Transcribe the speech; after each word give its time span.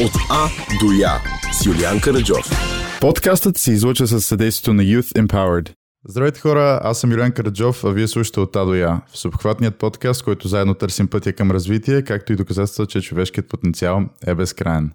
От 0.00 0.12
А 0.30 0.48
до 0.80 0.92
Я 0.92 1.12
с 1.52 1.66
Юлиан 1.66 2.00
Караджов. 2.00 2.50
Подкастът 3.00 3.56
се 3.56 3.72
излуча 3.72 4.06
със 4.06 4.26
съдействието 4.26 4.72
на 4.72 4.82
Youth 4.82 5.26
Empowered. 5.26 5.72
Здравейте 6.08 6.40
хора, 6.40 6.80
аз 6.82 7.00
съм 7.00 7.10
Юлиан 7.10 7.32
Караджов, 7.32 7.84
а 7.84 7.90
вие 7.90 8.08
слушате 8.08 8.40
от 8.40 8.56
А 8.56 8.64
до 8.64 8.74
Я. 8.74 9.00
В 9.12 9.18
съобхватният 9.18 9.78
подкаст, 9.78 10.24
който 10.24 10.48
заедно 10.48 10.74
търсим 10.74 11.08
пътя 11.08 11.32
към 11.32 11.50
развитие, 11.50 12.02
както 12.02 12.32
и 12.32 12.36
доказателства, 12.36 12.86
че 12.86 13.00
човешкият 13.00 13.48
потенциал 13.48 14.04
е 14.26 14.34
безкрайен. 14.34 14.92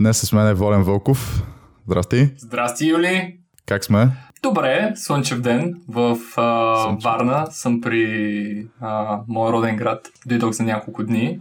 Днес 0.00 0.18
с 0.18 0.32
мен 0.32 0.46
е 0.46 0.54
Волен 0.54 0.82
Вълков. 0.82 1.42
Здрасти. 1.86 2.30
Здрасти, 2.38 2.88
Юли. 2.88 3.38
Как 3.66 3.84
сме? 3.84 4.08
Добре, 4.42 4.92
слънчев 4.94 5.40
ден 5.40 5.74
в 5.88 6.18
а, 6.36 6.82
слънчев. 6.82 7.04
Варна. 7.04 7.46
Съм 7.50 7.80
при 7.80 8.66
а, 8.80 9.20
моя 9.28 9.52
роден 9.52 9.76
град. 9.76 10.08
Дойдох 10.26 10.52
за 10.52 10.62
няколко 10.62 11.04
дни. 11.04 11.40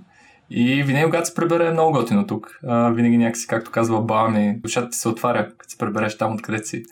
И 0.54 0.83
винаги, 0.83 1.05
когато 1.05 1.27
се 1.27 1.36
пребере, 1.36 1.67
е 1.67 1.71
много 1.71 1.91
готино 1.91 2.27
тук. 2.27 2.59
А, 2.67 2.89
винаги 2.89 3.17
някакси, 3.17 3.47
както 3.47 3.71
казва 3.71 4.02
баба 4.02 4.29
ми, 4.29 4.59
душата 4.59 4.89
ти 4.89 4.98
се 4.98 5.09
отваря, 5.09 5.48
като 5.57 5.71
се 5.71 5.77
пребереш 5.77 6.17
там, 6.17 6.34
откъде 6.34 6.63
си. 6.63 6.84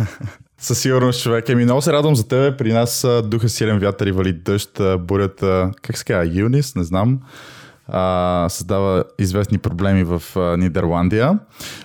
Със 0.58 0.80
сигурност, 0.80 1.22
човек. 1.22 1.48
Еми, 1.48 1.64
много 1.64 1.82
се 1.82 1.92
радвам 1.92 2.16
за 2.16 2.28
тебе. 2.28 2.56
При 2.56 2.72
нас 2.72 3.06
духа 3.24 3.48
силен 3.48 3.78
вятър 3.78 4.06
и 4.06 4.12
вали 4.12 4.32
дъжд, 4.32 4.80
бурята, 4.98 5.70
как 5.82 5.98
се 5.98 6.04
казва, 6.04 6.34
Юнис, 6.34 6.74
не 6.74 6.84
знам 6.84 7.20
а, 7.88 8.46
създава 8.48 9.04
известни 9.18 9.58
проблеми 9.58 10.04
в 10.04 10.22
а, 10.36 10.56
Нидерландия. 10.56 11.38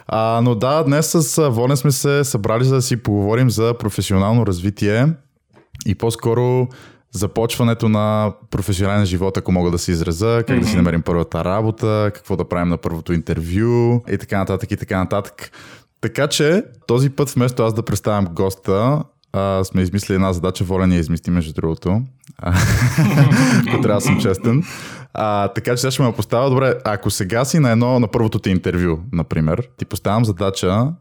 А, 0.07 0.41
но 0.43 0.55
да, 0.55 0.83
днес 0.83 1.11
с 1.11 1.49
Волен 1.49 1.77
сме 1.77 1.91
се 1.91 2.23
събрали 2.23 2.63
за 2.63 2.75
да 2.75 2.81
си 2.81 3.03
поговорим 3.03 3.49
за 3.49 3.73
професионално 3.79 4.45
развитие 4.45 5.07
и 5.85 5.95
по-скоро 5.95 6.67
започването 7.11 7.89
на 7.89 8.33
професионален 8.51 9.05
живот, 9.05 9.37
ако 9.37 9.51
мога 9.51 9.71
да 9.71 9.77
се 9.77 9.91
израза, 9.91 10.43
как 10.47 10.57
mm-hmm. 10.57 10.61
да 10.61 10.67
си 10.67 10.75
намерим 10.75 11.01
първата 11.01 11.45
работа, 11.45 12.11
какво 12.13 12.35
да 12.35 12.49
правим 12.49 12.69
на 12.69 12.77
първото 12.77 13.13
интервю 13.13 14.01
и 14.09 14.17
така 14.17 14.37
нататък 14.37 14.71
и 14.71 14.77
така 14.77 14.97
нататък. 14.97 15.51
Така 16.01 16.27
че 16.27 16.63
този 16.87 17.09
път 17.09 17.29
вместо 17.29 17.63
аз 17.63 17.73
да 17.73 17.83
представям 17.83 18.25
госта, 18.25 19.03
а, 19.33 19.63
сме 19.63 19.81
измислили 19.81 20.15
една 20.15 20.33
задача, 20.33 20.63
Волен 20.63 20.91
я 20.91 20.99
измисли 20.99 21.31
между 21.31 21.53
другото. 21.53 22.01
Ако 23.67 23.81
трябва 23.81 23.97
да 23.97 24.01
съм 24.01 24.21
честен. 24.21 24.63
А, 25.13 25.47
така 25.47 25.71
че 25.71 25.77
сега 25.77 25.91
ще 25.91 26.03
ме 26.03 26.13
поставя. 26.13 26.49
Добре, 26.49 26.73
ако 26.85 27.09
сега 27.09 27.45
си 27.45 27.59
на 27.59 27.71
едно, 27.71 27.99
на 27.99 28.07
първото 28.07 28.39
ти 28.39 28.49
интервю, 28.49 28.97
например, 29.11 29.69
ти 29.77 29.85
поставям 29.85 30.25
задача 30.25 30.93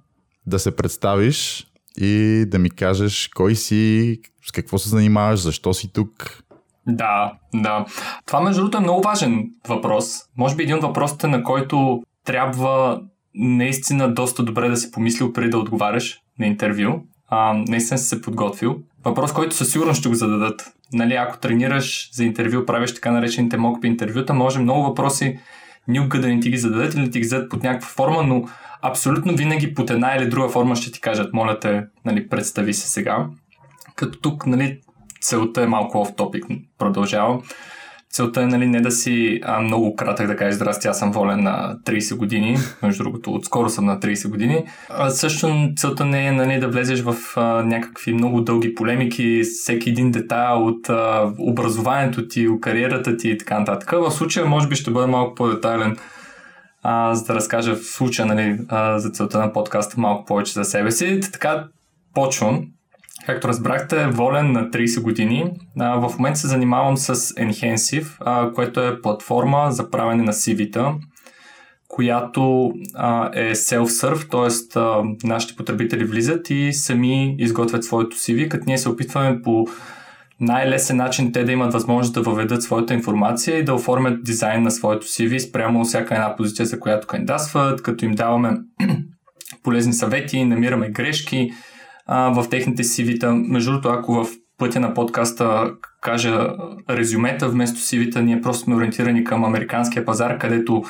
да 0.47 0.59
се 0.59 0.77
представиш 0.77 1.67
и 1.99 2.45
да 2.47 2.59
ми 2.59 2.71
кажеш 2.71 3.31
кой 3.35 3.55
си, 3.55 4.19
с 4.47 4.53
какво 4.53 4.79
се 4.79 4.89
занимаваш, 4.89 5.41
защо 5.41 5.75
си 5.75 5.93
тук. 5.93 6.43
Да, 6.87 7.33
да. 7.55 7.85
Това 8.27 8.41
между 8.41 8.61
другото 8.61 8.79
е 8.79 8.81
много 8.81 9.03
важен 9.03 9.51
въпрос. 9.69 10.07
Може 10.37 10.57
би 10.57 10.63
един 10.63 10.77
от 10.77 10.83
въпросите, 10.83 11.27
на 11.27 11.43
който 11.43 12.03
трябва 12.25 13.01
наистина 13.35 14.15
доста 14.15 14.43
добре 14.43 14.69
да 14.69 14.77
си 14.77 14.91
помислил 14.91 15.33
преди 15.33 15.51
да 15.51 15.59
отговаряш 15.59 16.21
на 16.39 16.47
интервю. 16.47 17.01
А, 17.29 17.53
наистина 17.69 17.99
си 17.99 18.09
се 18.09 18.21
подготвил. 18.21 18.79
Въпрос, 19.05 19.33
който 19.33 19.57
със 19.57 19.73
сигурност 19.73 20.01
ще 20.01 20.09
го 20.09 20.15
зададат. 20.15 20.73
Нали, 20.93 21.15
ако 21.15 21.39
тренираш 21.39 22.11
за 22.13 22.25
интервю, 22.25 22.67
правиш 22.67 22.95
така 22.95 23.11
наречените 23.11 23.57
мокпи 23.57 23.87
интервюта, 23.87 24.35
може 24.35 24.59
много 24.59 24.83
въпроси 24.83 25.39
никога 25.89 26.21
да 26.21 26.29
не 26.29 26.41
ти 26.41 26.51
ги 26.51 26.57
зададат 26.57 26.95
или 26.95 27.05
да 27.05 27.11
ти 27.11 27.19
ги 27.19 27.25
зададат 27.25 27.51
под 27.51 27.63
някаква 27.63 27.89
форма, 27.89 28.23
но 28.23 28.45
абсолютно 28.91 29.37
винаги 29.37 29.75
под 29.75 29.91
една 29.91 30.17
или 30.17 30.29
друга 30.29 30.49
форма 30.49 30.77
ще 30.77 30.93
ти 30.93 31.01
кажат, 31.01 31.33
моля 31.33 31.61
те, 31.61 31.85
нали, 32.05 32.29
представи 32.29 32.75
се 32.75 32.89
сега. 32.89 33.27
Като 33.95 34.21
тук, 34.21 34.47
нали, 34.47 34.81
целта 35.21 35.63
е 35.63 35.67
малко 35.67 36.05
в 36.05 36.17
топик, 36.17 36.45
продължавам. 36.79 37.43
Целта 38.11 38.43
е 38.43 38.47
нали, 38.47 38.67
не 38.67 38.81
да 38.81 38.91
си 38.91 39.41
а, 39.45 39.61
много 39.61 39.97
кратък 39.97 40.27
да 40.27 40.37
кажеш 40.37 40.55
здрасти, 40.55 40.89
аз 40.89 40.99
съм 40.99 41.13
волен 41.13 41.43
на 41.43 41.77
30 41.85 42.17
години, 42.17 42.57
между 42.83 43.03
другото 43.03 43.35
отскоро 43.35 43.69
съм 43.69 43.85
на 43.85 44.01
30 44.01 44.29
години. 44.29 44.65
А, 44.89 45.11
също 45.11 45.71
целта 45.77 46.05
не 46.05 46.27
е 46.27 46.33
нали, 46.33 46.61
да 46.61 46.69
влезеш 46.69 47.01
в 47.01 47.17
а, 47.37 47.41
някакви 47.63 48.13
много 48.13 48.41
дълги 48.41 48.75
полемики, 48.75 49.43
всеки 49.43 49.91
един 49.91 50.11
детайл 50.11 50.67
от 50.67 50.89
а, 50.89 51.33
образованието 51.39 52.29
ти, 52.29 52.49
кариерата 52.61 53.17
ти 53.17 53.29
и 53.29 53.39
така 53.39 53.59
нататък. 53.59 53.91
В 53.91 54.11
случая 54.11 54.47
може 54.47 54.69
би 54.69 54.77
ще 54.77 54.91
бъде 54.91 55.07
малко 55.07 55.35
по-детайлен 55.35 55.97
а, 56.89 57.15
за 57.15 57.25
да 57.25 57.35
разкажа 57.35 57.77
в 57.77 57.85
случая 57.85 58.27
нали, 58.27 58.59
а, 58.69 58.99
за 58.99 59.11
целта 59.11 59.39
на 59.39 59.53
подкаста 59.53 60.01
малко 60.01 60.25
повече 60.25 60.53
за 60.53 60.65
себе 60.65 60.91
си. 60.91 61.21
Така 61.33 61.69
почвам. 62.15 62.67
Както 63.27 63.49
разбрахте, 63.49 64.07
волен 64.07 64.53
на 64.53 64.71
30 64.71 65.03
години. 65.03 65.51
А, 65.81 66.09
в 66.09 66.19
момента 66.19 66.39
се 66.39 66.49
занимавам 66.49 66.97
с 66.97 67.15
Enhensive, 67.17 68.07
а, 68.21 68.53
което 68.53 68.81
е 68.81 69.01
платформа 69.03 69.67
за 69.71 69.91
правене 69.91 70.23
на 70.23 70.33
CV-та, 70.33 70.95
която 71.89 72.73
а, 72.95 73.31
е 73.35 73.55
self-serve, 73.55 74.31
т.е. 74.31 74.79
нашите 75.27 75.57
потребители 75.57 76.05
влизат 76.05 76.51
и 76.51 76.73
сами 76.73 77.37
изготвят 77.39 77.85
своето 77.85 78.17
CV, 78.17 78.49
като 78.49 78.65
ние 78.67 78.79
се 78.79 78.89
опитваме 78.89 79.43
по 79.43 79.67
най-лесен 80.41 80.97
начин 80.97 81.33
те 81.33 81.45
да 81.45 81.53
имат 81.53 81.73
възможност 81.73 82.15
да 82.15 82.23
въведат 82.23 82.63
своята 82.63 82.95
информация 82.95 83.59
и 83.59 83.65
да 83.65 83.75
оформят 83.75 84.25
дизайн 84.25 84.63
на 84.63 84.71
своето 84.71 85.07
CV 85.07 85.39
спрямо 85.39 85.85
всяка 85.85 86.15
една 86.15 86.37
позиция, 86.37 86.67
за 86.67 86.81
която 86.81 87.07
кандидатстват, 87.07 87.83
като 87.83 88.05
им 88.05 88.13
даваме 88.13 88.51
полезни 89.63 89.93
съвети, 89.93 90.45
намираме 90.45 90.91
грешки, 90.91 91.51
а, 92.07 92.43
в 92.43 92.49
техните 92.49 92.83
CV-та. 92.83 93.35
Между 93.35 93.71
другото, 93.71 93.89
ако 93.89 94.13
в 94.13 94.29
пътя 94.59 94.81
на 94.81 94.95
подкаста 94.95 95.71
кажа 96.01 96.49
резюмета 96.91 97.49
вместо 97.49 97.81
CV-та, 97.81 98.21
ние 98.21 98.41
просто 98.41 98.65
сме 98.65 98.75
ориентирани 98.75 99.25
към 99.25 99.45
американския 99.45 100.05
пазар, 100.05 100.39
където 100.39 100.85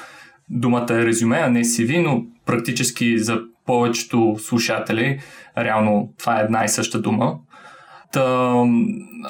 думата 0.50 0.86
е 0.90 1.06
резюме, 1.06 1.36
а 1.36 1.50
не 1.50 1.64
CV, 1.64 2.02
но 2.02 2.22
практически 2.46 3.18
за 3.18 3.40
повечето 3.66 4.36
слушатели 4.38 5.20
реално 5.58 6.12
това 6.18 6.40
е 6.40 6.44
една 6.44 6.64
и 6.64 6.68
съща 6.68 7.00
дума. 7.00 7.38
Та, 8.12 8.20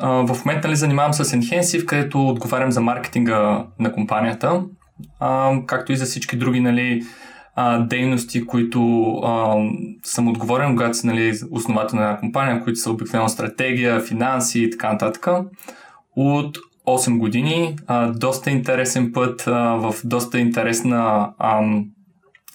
а, 0.00 0.08
в 0.08 0.44
момента 0.44 0.68
нали, 0.68 0.76
занимавам 0.76 1.12
с 1.12 1.24
Enhensive, 1.24 1.84
където 1.84 2.28
отговарям 2.28 2.72
за 2.72 2.80
маркетинга 2.80 3.66
на 3.78 3.92
компанията, 3.92 4.62
а, 5.20 5.52
както 5.66 5.92
и 5.92 5.96
за 5.96 6.04
всички 6.04 6.36
други 6.36 6.60
нали, 6.60 7.02
а, 7.54 7.78
дейности, 7.78 8.46
които 8.46 9.12
а, 9.24 9.56
съм 10.02 10.28
отговорен, 10.28 10.70
когато 10.70 10.96
си 10.96 11.06
нали, 11.06 11.38
основател 11.50 11.98
на 11.98 12.04
една 12.04 12.18
компания, 12.18 12.64
които 12.64 12.80
са 12.80 12.90
обикновено 12.90 13.28
стратегия, 13.28 14.00
финанси 14.00 14.62
и 14.62 14.70
така 14.70 14.92
нататък. 14.92 15.26
От 16.16 16.58
8 16.86 17.18
години, 17.18 17.76
а, 17.86 18.06
доста 18.06 18.50
интересен 18.50 19.12
път 19.12 19.44
а, 19.46 19.52
в 19.74 19.94
доста 20.04 20.38
интересна 20.38 21.30
а, 21.38 21.60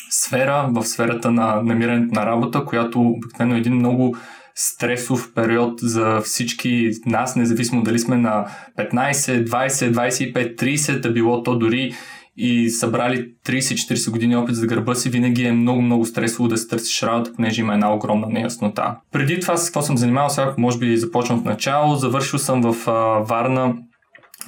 сфера, 0.09 0.69
в 0.71 0.85
сферата 0.85 1.31
на 1.31 1.61
намирането 1.61 2.15
на 2.15 2.25
работа, 2.25 2.65
която 2.65 3.01
обикновено 3.01 3.55
е 3.55 3.59
един 3.59 3.75
много 3.75 4.15
стресов 4.55 5.31
период 5.35 5.79
за 5.79 6.21
всички 6.21 6.91
нас, 7.05 7.35
независимо 7.35 7.83
дали 7.83 7.99
сме 7.99 8.17
на 8.17 8.45
15, 8.77 9.11
20, 9.47 9.93
25, 9.93 10.61
30, 10.63 10.99
да 10.99 11.11
било 11.11 11.43
то 11.43 11.57
дори 11.57 11.93
и 12.37 12.69
събрали 12.69 13.33
30-40 13.45 14.11
години 14.11 14.35
опит 14.35 14.55
за 14.55 14.67
гърба 14.67 14.95
си, 14.95 15.09
винаги 15.09 15.43
е 15.43 15.51
много-много 15.51 16.05
стресово 16.05 16.47
да 16.47 16.57
се 16.57 16.67
търсиш 16.67 17.03
работа, 17.03 17.33
понеже 17.35 17.61
има 17.61 17.73
една 17.73 17.93
огромна 17.93 18.27
неяснота. 18.29 18.95
Преди 19.11 19.39
това 19.39 19.57
с 19.57 19.65
какво 19.65 19.81
съм 19.81 19.97
занимавал, 19.97 20.29
сега 20.29 20.55
може 20.57 20.77
би 20.77 20.97
започвам 20.97 21.39
от 21.39 21.45
начало. 21.45 21.95
Завършил 21.95 22.39
съм 22.39 22.61
в 22.61 22.87
а, 22.87 22.91
Варна 23.19 23.73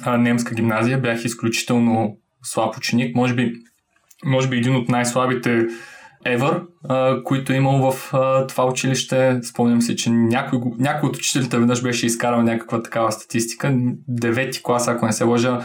а, 0.04 0.16
немска 0.16 0.54
гимназия, 0.54 1.00
бях 1.00 1.24
изключително 1.24 2.16
слаб 2.42 2.76
ученик, 2.76 3.16
може 3.16 3.34
би, 3.34 3.52
може 4.24 4.48
би 4.48 4.56
един 4.56 4.76
от 4.76 4.88
най-слабите 4.88 5.66
ever, 6.26 6.62
които 7.22 7.52
е 7.52 7.56
имал 7.56 7.90
в 7.90 8.12
това 8.48 8.66
училище. 8.66 9.40
Спомням 9.42 9.82
си, 9.82 9.96
че 9.96 10.10
някой, 10.10 10.58
някой 10.78 11.08
от 11.08 11.16
учителите 11.16 11.58
веднъж 11.58 11.82
беше 11.82 12.06
изкарал 12.06 12.42
някаква 12.42 12.82
такава 12.82 13.12
статистика. 13.12 13.74
Девети 14.08 14.62
клас, 14.62 14.88
ако 14.88 15.06
не 15.06 15.12
се 15.12 15.24
лъжа, 15.24 15.60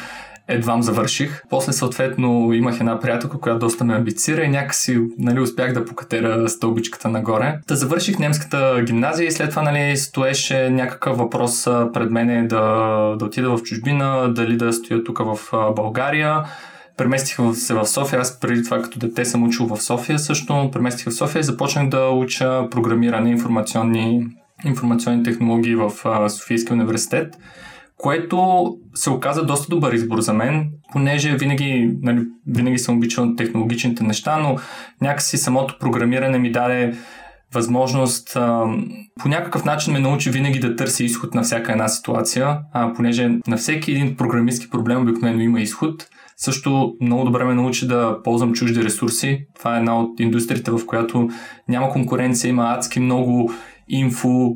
едвам 0.50 0.84
завърших. 0.84 1.44
После 1.50 1.74
съответно 1.74 2.54
имах 2.54 2.80
една 2.80 3.00
приятелка, 3.00 3.40
която 3.40 3.60
доста 3.60 3.84
ме 3.84 3.96
амбицира 3.96 4.44
и 4.44 4.50
някакси 4.50 5.00
нали, 5.18 5.40
успях 5.40 5.74
да 5.74 5.86
покатера 5.86 6.50
стълбичката 6.50 7.10
нагоре. 7.10 7.60
Да 7.68 7.76
завърших 7.76 8.20
немската 8.20 8.84
гимназия 8.86 9.28
и 9.28 9.32
след 9.32 9.50
това 9.50 9.62
нали, 9.62 9.98
стоеше 9.98 10.70
някакъв 10.70 11.18
въпрос 11.18 11.64
пред 11.94 12.12
мене 12.12 12.48
да, 12.48 12.66
да 13.20 13.26
отида 13.26 13.58
в 13.58 13.64
чужбина, 13.64 14.34
дали 14.34 14.58
да 14.58 14.74
стоя 14.74 15.04
тук 15.04 15.20
в 15.20 15.40
България. 15.76 16.44
Преместих 17.00 17.38
се 17.54 17.74
в 17.74 17.86
София. 17.86 18.20
Аз 18.20 18.40
преди 18.40 18.64
това 18.64 18.82
като 18.82 19.00
дете 19.00 19.26
съм 19.26 19.44
учил 19.44 19.66
в 19.66 19.82
София 19.82 20.20
също. 20.20 20.70
Преместих 20.72 21.08
в 21.08 21.16
София 21.16 21.40
и 21.40 21.44
започнах 21.44 21.90
да 21.90 22.10
уча 22.10 22.70
програмиране, 22.70 23.32
информационни, 23.32 24.28
информационни 24.66 25.24
технологии 25.24 25.76
в 25.76 25.92
Софийския 26.30 26.74
университет 26.74 27.36
което 28.00 28.68
се 28.94 29.10
оказа 29.10 29.46
доста 29.46 29.70
добър 29.70 29.94
избор 29.94 30.20
за 30.20 30.34
мен, 30.34 30.70
понеже 30.92 31.36
винаги, 31.36 31.98
нали, 32.02 32.22
винаги 32.48 32.80
съм 32.80 32.98
обичал 32.98 33.36
технологичните 33.36 34.04
неща, 34.04 34.38
но 34.38 34.58
някакси 35.02 35.38
самото 35.38 35.78
програмиране 35.80 36.40
ми 36.40 36.52
даде 36.52 36.94
възможност 37.54 38.36
а, 38.36 38.66
по 39.20 39.28
някакъв 39.28 39.66
начин 39.66 39.94
ме 39.94 40.00
научи 40.00 40.30
винаги 40.30 40.60
да 40.60 40.76
търся 40.76 41.04
изход 41.04 41.34
на 41.34 41.42
всяка 41.42 41.72
една 41.72 41.88
ситуация, 41.88 42.60
а, 42.74 42.94
понеже 42.94 43.30
на 43.48 43.58
всеки 43.58 43.92
един 43.92 44.16
програмистски 44.16 44.70
проблем 44.70 45.02
обикновено 45.02 45.42
има 45.42 45.62
изход. 45.62 46.08
Също 46.42 46.94
много 47.02 47.24
добре 47.24 47.44
ме 47.44 47.54
научи 47.54 47.88
да 47.88 48.24
ползвам 48.24 48.54
чужди 48.54 48.84
ресурси. 48.84 49.46
Това 49.56 49.76
е 49.76 49.80
една 49.80 50.00
от 50.00 50.20
индустриите, 50.20 50.72
в 50.72 50.86
която 50.86 51.30
няма 51.68 51.90
конкуренция, 51.90 52.50
има 52.50 52.64
адски 52.64 53.00
много 53.00 53.52
инфо 53.88 54.56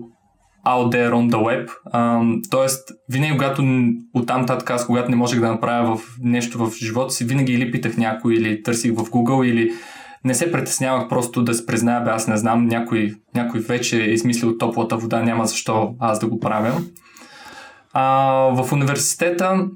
out 0.66 0.92
there 0.94 1.12
on 1.12 1.32
the 1.32 1.38
web. 1.38 1.70
Um, 1.94 2.42
тоест, 2.52 2.90
винаги 3.10 3.32
когато 3.32 3.64
оттам 4.14 4.46
татък 4.46 4.70
аз, 4.70 4.86
когато 4.86 5.10
не 5.10 5.16
можех 5.16 5.40
да 5.40 5.52
направя 5.52 5.96
в 5.96 6.18
нещо 6.22 6.58
в 6.58 6.72
живота 6.76 7.14
си, 7.14 7.26
винаги 7.26 7.54
или 7.54 7.72
питах 7.72 7.98
някой, 7.98 8.34
или 8.34 8.64
търсих 8.64 8.92
в 8.92 8.98
Google, 8.98 9.46
или 9.46 9.72
не 10.26 10.34
се 10.34 10.52
притеснявах 10.52 11.10
просто 11.10 11.44
да 11.44 11.54
се 11.54 11.66
призная, 11.66 12.02
бе, 12.02 12.10
аз 12.10 12.28
не 12.28 12.38
знам, 12.38 12.66
някой, 12.66 13.16
някой 13.36 13.60
вече 13.60 14.04
е 14.04 14.10
измислил 14.10 14.58
топлата 14.58 14.98
вода, 14.98 15.24
няма 15.24 15.46
защо 15.46 15.96
аз 16.00 16.20
да 16.20 16.28
го 16.28 16.40
правя. 16.40 16.82
А, 17.94 18.04
в 18.64 18.74
университета 18.74 19.68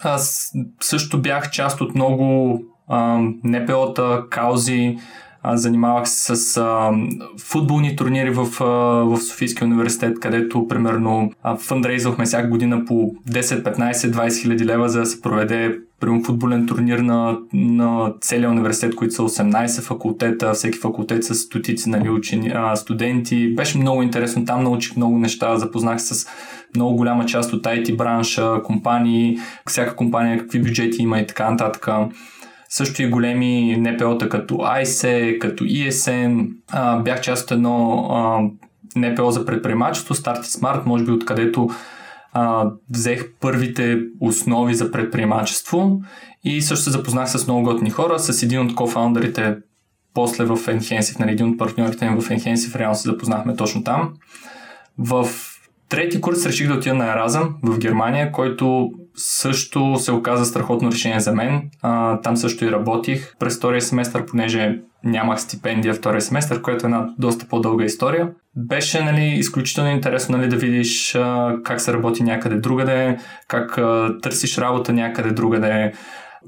аз 0.00 0.52
също 0.80 1.22
бях 1.22 1.50
част 1.50 1.80
от 1.80 1.94
много 1.94 2.60
а, 2.88 3.18
НПО-та, 3.44 4.24
каузи, 4.30 4.98
а, 5.42 5.56
занимавах 5.56 6.08
се 6.08 6.36
с 6.36 6.56
а, 6.56 6.90
футболни 7.38 7.96
турнири 7.96 8.30
в, 8.30 8.40
а, 8.60 8.64
в 9.04 9.20
Софийския 9.20 9.66
университет, 9.66 10.20
където 10.20 10.68
примерно 10.68 11.30
фандрейзвахме 11.58 12.24
всяка 12.24 12.48
година 12.48 12.84
по 12.84 12.94
10, 12.94 13.62
15, 13.62 13.92
20 13.92 14.42
хиляди 14.42 14.66
лева, 14.66 14.88
за 14.88 15.00
да 15.00 15.06
се 15.06 15.22
проведе 15.22 15.78
примерно 16.00 16.24
футболен 16.24 16.66
турнир 16.66 16.98
на, 16.98 17.38
на 17.52 18.12
целия 18.20 18.50
университет, 18.50 18.94
които 18.94 19.14
са 19.14 19.22
18 19.22 19.82
факултета, 19.82 20.52
всеки 20.52 20.78
факултет 20.78 21.24
с 21.24 21.34
стотици 21.34 21.88
нали, 21.88 22.10
учени, 22.10 22.52
а, 22.54 22.76
студенти. 22.76 23.54
Беше 23.54 23.78
много 23.78 24.02
интересно, 24.02 24.44
там 24.44 24.64
научих 24.64 24.96
много 24.96 25.18
неща, 25.18 25.56
запознах 25.56 26.02
се 26.02 26.14
с 26.14 26.28
много 26.74 26.96
голяма 26.96 27.26
част 27.26 27.52
от 27.52 27.64
IT 27.64 27.96
бранша, 27.96 28.62
компании, 28.64 29.38
всяка 29.68 29.96
компания 29.96 30.38
какви 30.38 30.62
бюджети 30.62 31.02
има 31.02 31.20
и 31.20 31.26
така 31.26 31.50
нататък. 31.50 31.88
Също 32.68 33.02
и 33.02 33.10
големи 33.10 33.76
НПО-та 33.78 34.28
като 34.28 34.54
ICE, 34.54 35.38
като 35.38 35.64
ESN. 35.64 36.48
А, 36.72 36.96
бях 36.96 37.20
част 37.20 37.44
от 37.44 37.50
едно 37.50 38.06
а, 38.10 38.40
НПО 38.96 39.30
за 39.30 39.46
предприемачество, 39.46 40.14
Start 40.14 40.42
Smart, 40.42 40.86
може 40.86 41.04
би 41.04 41.10
откъдето 41.10 41.68
а, 42.32 42.70
взех 42.90 43.24
първите 43.40 43.98
основи 44.20 44.74
за 44.74 44.92
предприемачество 44.92 46.00
и 46.44 46.62
също 46.62 46.84
се 46.84 46.90
запознах 46.90 47.30
с 47.30 47.46
много 47.46 47.62
готни 47.62 47.90
хора, 47.90 48.18
с 48.18 48.42
един 48.42 48.60
от 48.60 48.74
кофаундерите 48.74 49.56
после 50.14 50.44
в 50.44 50.56
Enhensive, 50.56 51.20
нали, 51.20 51.32
един 51.32 51.48
от 51.48 51.58
партньорите 51.58 52.10
ми 52.10 52.20
в 52.20 52.28
Enhensive, 52.28 52.78
реално 52.78 52.94
се 52.94 53.08
запознахме 53.08 53.56
точно 53.56 53.84
там. 53.84 54.12
В 54.98 55.28
трети 55.88 56.20
курс 56.20 56.46
реших 56.46 56.68
да 56.68 56.74
отида 56.74 56.94
на 56.94 57.12
Еразъм 57.12 57.54
в 57.62 57.78
Германия, 57.78 58.32
който 58.32 58.90
също 59.16 59.96
се 59.96 60.12
оказа 60.12 60.44
страхотно 60.44 60.92
решение 60.92 61.20
за 61.20 61.32
мен. 61.32 61.70
А, 61.82 62.20
там 62.20 62.36
също 62.36 62.64
и 62.64 62.70
работих 62.70 63.34
през 63.38 63.58
втория 63.58 63.82
семестър, 63.82 64.26
понеже 64.26 64.78
нямах 65.04 65.40
стипендия 65.40 65.94
втория 65.94 66.20
семестър, 66.20 66.62
което 66.62 66.86
е 66.86 66.88
една 66.88 67.08
доста 67.18 67.46
по-дълга 67.48 67.84
история. 67.84 68.28
Беше 68.56 69.04
нали, 69.04 69.24
изключително 69.24 69.90
интересно 69.90 70.36
нали, 70.36 70.48
да 70.48 70.56
видиш 70.56 71.14
а, 71.14 71.56
как 71.64 71.80
се 71.80 71.92
работи 71.92 72.22
някъде 72.22 72.56
другаде, 72.56 73.18
как 73.48 73.78
а, 73.78 74.16
търсиш 74.22 74.58
работа 74.58 74.92
някъде 74.92 75.30
другаде, 75.30 75.92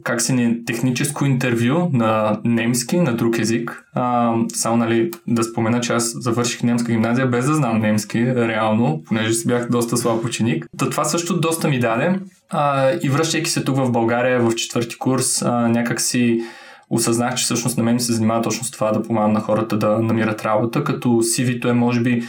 как 0.04 0.22
си 0.22 0.32
ни 0.32 0.64
техническо 0.64 1.24
интервю 1.24 1.90
на 1.92 2.40
немски, 2.44 2.96
на 2.96 3.16
друг 3.16 3.38
език. 3.38 3.84
А, 3.94 4.34
само 4.54 4.76
нали, 4.76 5.10
да 5.26 5.44
спомена, 5.44 5.80
че 5.80 5.92
аз 5.92 6.12
завърших 6.20 6.62
немска 6.62 6.92
гимназия 6.92 7.26
без 7.26 7.46
да 7.46 7.54
знам 7.54 7.78
немски, 7.78 8.26
реално, 8.26 9.02
понеже 9.06 9.32
си 9.32 9.48
бях 9.48 9.68
доста 9.70 9.96
слаб 9.96 10.24
ученик. 10.24 10.66
Та 10.78 10.90
това 10.90 11.04
също 11.04 11.40
доста 11.40 11.68
ми 11.68 11.78
даде. 11.78 12.20
А, 12.50 12.92
и 13.02 13.08
връщайки 13.08 13.50
се 13.50 13.64
тук 13.64 13.76
в 13.76 13.90
България 13.90 14.40
в 14.40 14.54
четвърти 14.54 14.98
курс, 14.98 15.42
а, 15.42 15.68
някак 15.68 16.00
си 16.00 16.40
осъзнах, 16.90 17.34
че 17.34 17.44
всъщност 17.44 17.78
на 17.78 17.84
мен 17.84 18.00
се 18.00 18.12
занимава 18.12 18.42
точно 18.42 18.64
с 18.64 18.70
това 18.70 18.92
да 18.92 19.02
помагам 19.02 19.32
на 19.32 19.40
хората 19.40 19.78
да 19.78 19.98
намират 19.98 20.44
работа, 20.44 20.84
като 20.84 21.08
CV-то 21.08 21.68
е 21.68 21.72
може 21.72 22.00
би 22.00 22.22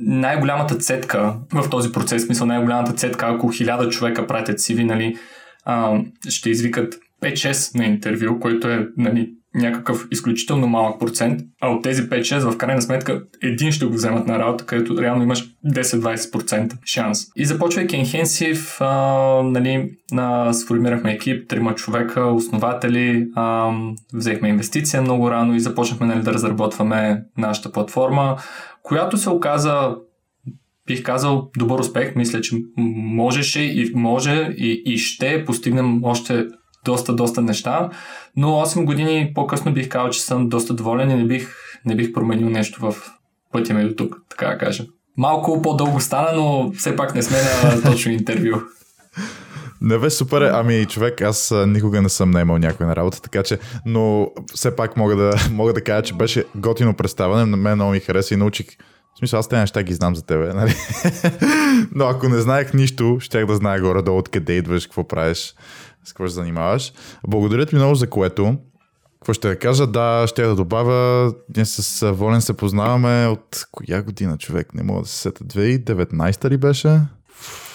най-голямата 0.00 0.74
цетка 0.74 1.34
в 1.54 1.70
този 1.70 1.92
процес, 1.92 2.22
смисъл 2.22 2.46
най-голямата 2.46 2.92
цетка, 2.92 3.26
ако 3.28 3.48
хиляда 3.48 3.88
човека 3.88 4.26
пратят 4.26 4.58
CV, 4.58 4.84
нали, 4.84 5.16
а, 5.68 6.00
ще 6.28 6.50
извикат 6.50 6.94
5-6 7.22 7.78
на 7.78 7.84
интервю, 7.84 8.40
което 8.40 8.68
е 8.68 8.88
нали, 8.96 9.30
някакъв 9.54 10.06
изключително 10.10 10.66
малък 10.66 11.00
процент, 11.00 11.40
а 11.60 11.68
от 11.68 11.82
тези 11.82 12.02
5-6 12.02 12.50
в 12.50 12.56
крайна 12.56 12.82
сметка 12.82 13.22
един 13.42 13.72
ще 13.72 13.86
го 13.86 13.92
вземат 13.92 14.26
на 14.26 14.38
работа, 14.38 14.66
където 14.66 15.02
реално 15.02 15.22
имаш 15.22 15.44
10-20% 15.66 16.72
шанс. 16.84 17.26
И 17.36 17.44
започвайки 17.44 17.96
а, 18.80 19.42
нали, 19.44 19.90
а, 20.12 20.52
сформирахме 20.52 21.12
екип, 21.12 21.48
трима 21.48 21.74
човека, 21.74 22.20
основатели, 22.20 23.28
а, 23.34 23.72
взехме 24.14 24.48
инвестиция 24.48 25.02
много 25.02 25.30
рано 25.30 25.54
и 25.54 25.60
започнахме 25.60 26.06
нали, 26.06 26.22
да 26.22 26.34
разработваме 26.34 27.22
нашата 27.38 27.72
платформа, 27.72 28.36
която 28.82 29.16
се 29.16 29.30
оказа 29.30 29.96
бих 30.88 31.02
казал 31.02 31.50
добър 31.58 31.78
успех. 31.78 32.16
Мисля, 32.16 32.40
че 32.40 32.56
можеше 32.76 33.60
и 33.60 33.92
може 33.94 34.54
и, 34.56 34.82
и 34.86 34.98
ще 34.98 35.44
постигнем 35.44 36.04
още 36.04 36.46
доста, 36.84 37.12
доста 37.14 37.42
неща, 37.42 37.90
но 38.36 38.48
8 38.48 38.84
години 38.84 39.32
по-късно 39.34 39.72
бих 39.72 39.88
казал, 39.88 40.10
че 40.10 40.20
съм 40.20 40.48
доста 40.48 40.74
доволен 40.74 41.10
и 41.10 41.14
не 41.14 41.24
бих, 41.24 41.54
не 41.84 41.96
бих 41.96 42.12
променил 42.12 42.50
нещо 42.50 42.80
в 42.80 42.94
пътя 43.52 43.74
ми 43.74 43.88
до 43.88 43.94
тук, 43.94 44.16
така 44.30 44.46
да 44.46 44.58
кажа. 44.58 44.84
Малко 45.16 45.62
по-дълго 45.62 46.00
стана, 46.00 46.32
но 46.36 46.72
все 46.72 46.96
пак 46.96 47.14
не 47.14 47.22
сме 47.22 47.38
на 47.64 47.82
точно 47.92 48.12
интервю. 48.12 48.60
Не 49.80 49.98
бе, 49.98 50.10
супер. 50.10 50.42
Ами, 50.42 50.86
човек, 50.86 51.22
аз 51.22 51.54
никога 51.66 52.02
не 52.02 52.08
съм 52.08 52.30
наемал 52.30 52.58
някой 52.58 52.86
на 52.86 52.96
работа, 52.96 53.22
така 53.22 53.42
че, 53.42 53.58
но 53.86 54.30
все 54.54 54.76
пак 54.76 54.96
мога 54.96 55.16
да, 55.16 55.32
мога 55.52 55.72
да 55.72 55.84
кажа, 55.84 56.02
че 56.02 56.14
беше 56.14 56.44
готино 56.54 56.94
представане. 56.94 57.46
На 57.46 57.56
мен 57.56 57.74
много 57.74 57.90
ми 57.90 58.00
хареса 58.00 58.34
и 58.34 58.36
научих 58.36 58.66
в 59.14 59.18
смисъл, 59.18 59.38
аз 59.38 59.48
тези 59.48 59.60
неща 59.60 59.82
ги 59.82 59.94
знам 59.94 60.16
за 60.16 60.22
тебе, 60.22 60.54
нали? 60.54 60.74
Но 61.94 62.04
ако 62.04 62.28
не 62.28 62.40
знаех 62.40 62.74
нищо, 62.74 63.16
щях 63.20 63.46
да 63.46 63.56
знае 63.56 63.80
горе-долу 63.80 64.18
откъде 64.18 64.52
идваш, 64.52 64.86
какво 64.86 65.08
правиш, 65.08 65.54
с 66.04 66.12
какво 66.12 66.28
се 66.28 66.34
занимаваш. 66.34 66.92
Благодаря 67.28 67.66
ти 67.66 67.74
много 67.74 67.94
за 67.94 68.10
което. 68.10 68.56
Какво 69.20 69.32
ще 69.32 69.48
да 69.48 69.58
кажа? 69.58 69.86
Да, 69.86 70.24
ще 70.26 70.42
да 70.42 70.54
добавя. 70.54 71.32
Ние 71.56 71.64
с 71.64 72.12
Волен 72.12 72.40
се 72.40 72.56
познаваме 72.56 73.26
от 73.26 73.66
коя 73.72 74.02
година, 74.02 74.38
човек? 74.38 74.74
Не 74.74 74.82
мога 74.82 75.02
да 75.02 75.08
се 75.08 75.18
сета. 75.18 75.44
2019 75.44 76.50
ли 76.50 76.56
беше? 76.56 77.00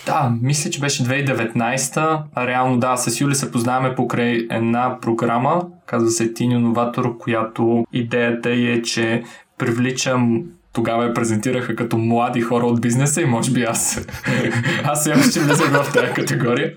Да, 0.06 0.34
мисля, 0.42 0.70
че 0.70 0.80
беше 0.80 1.04
2019. 1.04 2.22
А 2.36 2.48
реално 2.48 2.80
да, 2.80 2.98
с 2.98 3.22
Юли 3.22 3.36
се 3.36 3.52
познаваме 3.52 3.96
покрай 3.96 4.48
една 4.52 4.98
програма, 5.02 5.62
казва 5.86 6.10
се 6.10 6.34
Тиньо 6.34 6.60
Новатор, 6.60 7.18
която 7.18 7.86
идеята 7.94 8.50
е, 8.50 8.82
че 8.82 9.24
привличам 9.58 10.44
тогава 10.74 11.04
я 11.04 11.14
презентираха 11.14 11.76
като 11.76 11.98
млади 11.98 12.42
хора 12.42 12.66
от 12.66 12.82
бизнеса 12.82 13.22
и 13.22 13.26
може 13.26 13.52
би 13.52 13.64
аз, 13.64 14.08
аз 14.84 15.04
сега 15.04 15.24
ще 15.24 15.40
влеза 15.40 15.64
в 15.64 15.94
тази 15.94 16.14
категория. 16.14 16.74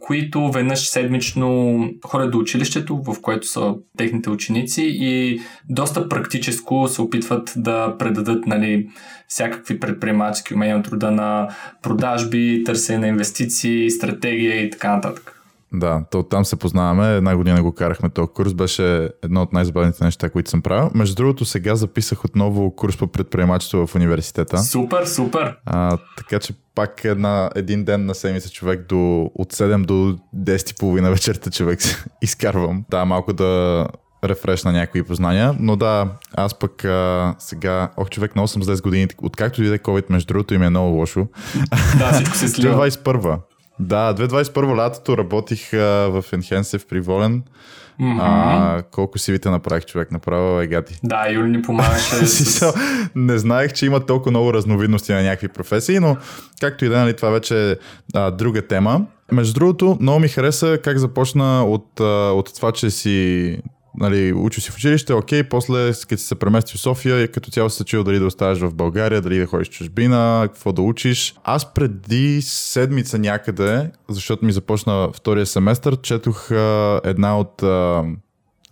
които 0.00 0.50
веднъж 0.50 0.88
седмично 0.88 1.78
ходят 2.06 2.30
до 2.30 2.38
училището, 2.38 3.02
в 3.06 3.20
което 3.22 3.46
са 3.46 3.74
техните 3.96 4.30
ученици 4.30 4.82
и 4.86 5.40
доста 5.68 6.08
практическо 6.08 6.88
се 6.88 7.02
опитват 7.02 7.52
да 7.56 7.98
предадат 7.98 8.46
нали, 8.46 8.88
всякакви 9.28 9.80
предприемачески 9.80 10.54
умения 10.54 10.78
от 10.78 10.88
рода 10.88 11.10
на 11.10 11.48
продажби, 11.82 12.62
търсене 12.66 12.98
на 12.98 13.06
инвестиции, 13.06 13.90
стратегия 13.90 14.62
и 14.62 14.70
така 14.70 14.94
нататък. 14.94 15.43
Да, 15.74 16.04
то 16.10 16.22
там 16.22 16.44
се 16.44 16.56
познаваме. 16.56 17.16
Една 17.16 17.36
година 17.36 17.62
го 17.62 17.72
карахме 17.72 18.08
този 18.08 18.28
курс. 18.34 18.54
Беше 18.54 19.10
едно 19.22 19.42
от 19.42 19.52
най-забавните 19.52 20.04
неща, 20.04 20.30
които 20.30 20.50
съм 20.50 20.62
правил. 20.62 20.90
Между 20.94 21.14
другото, 21.14 21.44
сега 21.44 21.74
записах 21.74 22.24
отново 22.24 22.76
курс 22.76 22.96
по 22.96 23.06
предприемачество 23.06 23.86
в 23.86 23.94
университета. 23.94 24.58
Супер, 24.58 25.04
супер! 25.04 25.56
А, 25.66 25.98
така 26.16 26.38
че 26.38 26.52
пак 26.74 27.04
една, 27.04 27.50
един 27.54 27.84
ден 27.84 28.06
на 28.06 28.14
седмица 28.14 28.50
човек 28.50 28.88
до, 28.88 29.30
от 29.34 29.52
7 29.52 29.84
до 29.84 30.18
10.30 30.36 31.10
вечерта 31.10 31.50
човек 31.50 31.80
изкарвам. 32.22 32.84
Да, 32.90 33.04
малко 33.04 33.32
да 33.32 33.86
рефреш 34.24 34.64
на 34.64 34.72
някои 34.72 35.02
познания, 35.02 35.54
но 35.58 35.76
да, 35.76 36.08
аз 36.36 36.58
пък 36.58 36.84
а, 36.84 37.34
сега, 37.38 37.90
ох 37.96 38.10
човек, 38.10 38.34
много 38.34 38.48
съм 38.48 38.62
с 38.62 38.66
10 38.66 38.82
години, 38.82 39.08
откакто 39.22 39.60
дойде 39.60 39.78
COVID, 39.78 40.04
между 40.08 40.26
другото 40.26 40.54
им 40.54 40.62
е 40.62 40.70
много 40.70 40.96
лошо. 40.96 41.26
Да, 41.98 42.12
всичко 42.12 42.36
се 42.36 42.48
слива. 42.48 42.88
21 42.88 43.38
да, 43.78 44.14
2021 44.14 44.76
лятото 44.76 45.18
работих 45.18 45.72
а, 45.74 45.78
в 46.10 46.24
Enhensive 46.32 46.88
при 46.88 47.00
Волен. 47.00 47.42
Mm-hmm. 48.00 48.18
А, 48.22 48.82
колко 48.82 49.18
си 49.18 49.32
вите 49.32 49.50
направих 49.50 49.86
човек, 49.86 50.12
направо 50.12 50.60
е 50.60 50.66
гати. 50.66 50.98
Да, 51.04 51.28
Юли 51.30 51.50
ни 51.50 51.62
помагаше. 51.62 52.14
с... 52.26 52.74
не 53.14 53.38
знаех, 53.38 53.72
че 53.72 53.86
има 53.86 54.06
толкова 54.06 54.30
много 54.30 54.52
разновидности 54.52 55.12
на 55.12 55.22
някакви 55.22 55.48
професии, 55.48 55.98
но 55.98 56.16
както 56.60 56.84
и 56.84 56.88
да, 56.88 56.98
нали, 56.98 57.16
това 57.16 57.30
вече 57.30 57.70
е 57.70 57.76
а, 58.14 58.30
друга 58.30 58.66
тема. 58.66 59.06
Между 59.32 59.54
другото, 59.54 59.98
много 60.00 60.20
ми 60.20 60.28
хареса 60.28 60.78
как 60.84 60.98
започна 60.98 61.64
от, 61.64 62.00
от 62.00 62.54
това, 62.54 62.72
че 62.72 62.90
си 62.90 63.58
нали, 63.98 64.32
учил 64.32 64.60
си 64.60 64.70
в 64.70 64.74
училище, 64.74 65.12
окей, 65.12 65.42
после 65.42 65.92
като 65.92 66.16
си 66.20 66.26
се 66.26 66.34
премести 66.34 66.76
в 66.76 66.80
София 66.80 67.22
и 67.22 67.28
като 67.28 67.50
цяло 67.50 67.70
се 67.70 67.84
чул 67.84 68.02
дали 68.02 68.18
да 68.18 68.26
оставаш 68.26 68.58
в 68.58 68.74
България, 68.74 69.20
дали 69.20 69.38
да 69.38 69.46
ходиш 69.46 69.68
в 69.68 69.70
чужбина, 69.70 70.48
какво 70.52 70.72
да 70.72 70.82
учиш. 70.82 71.34
Аз 71.44 71.74
преди 71.74 72.42
седмица 72.42 73.18
някъде, 73.18 73.90
защото 74.08 74.44
ми 74.44 74.52
започна 74.52 75.08
втория 75.14 75.46
семестър, 75.46 76.00
четох 76.00 76.50
а, 76.50 77.00
една 77.04 77.38
от 77.38 77.62
а, 77.62 78.04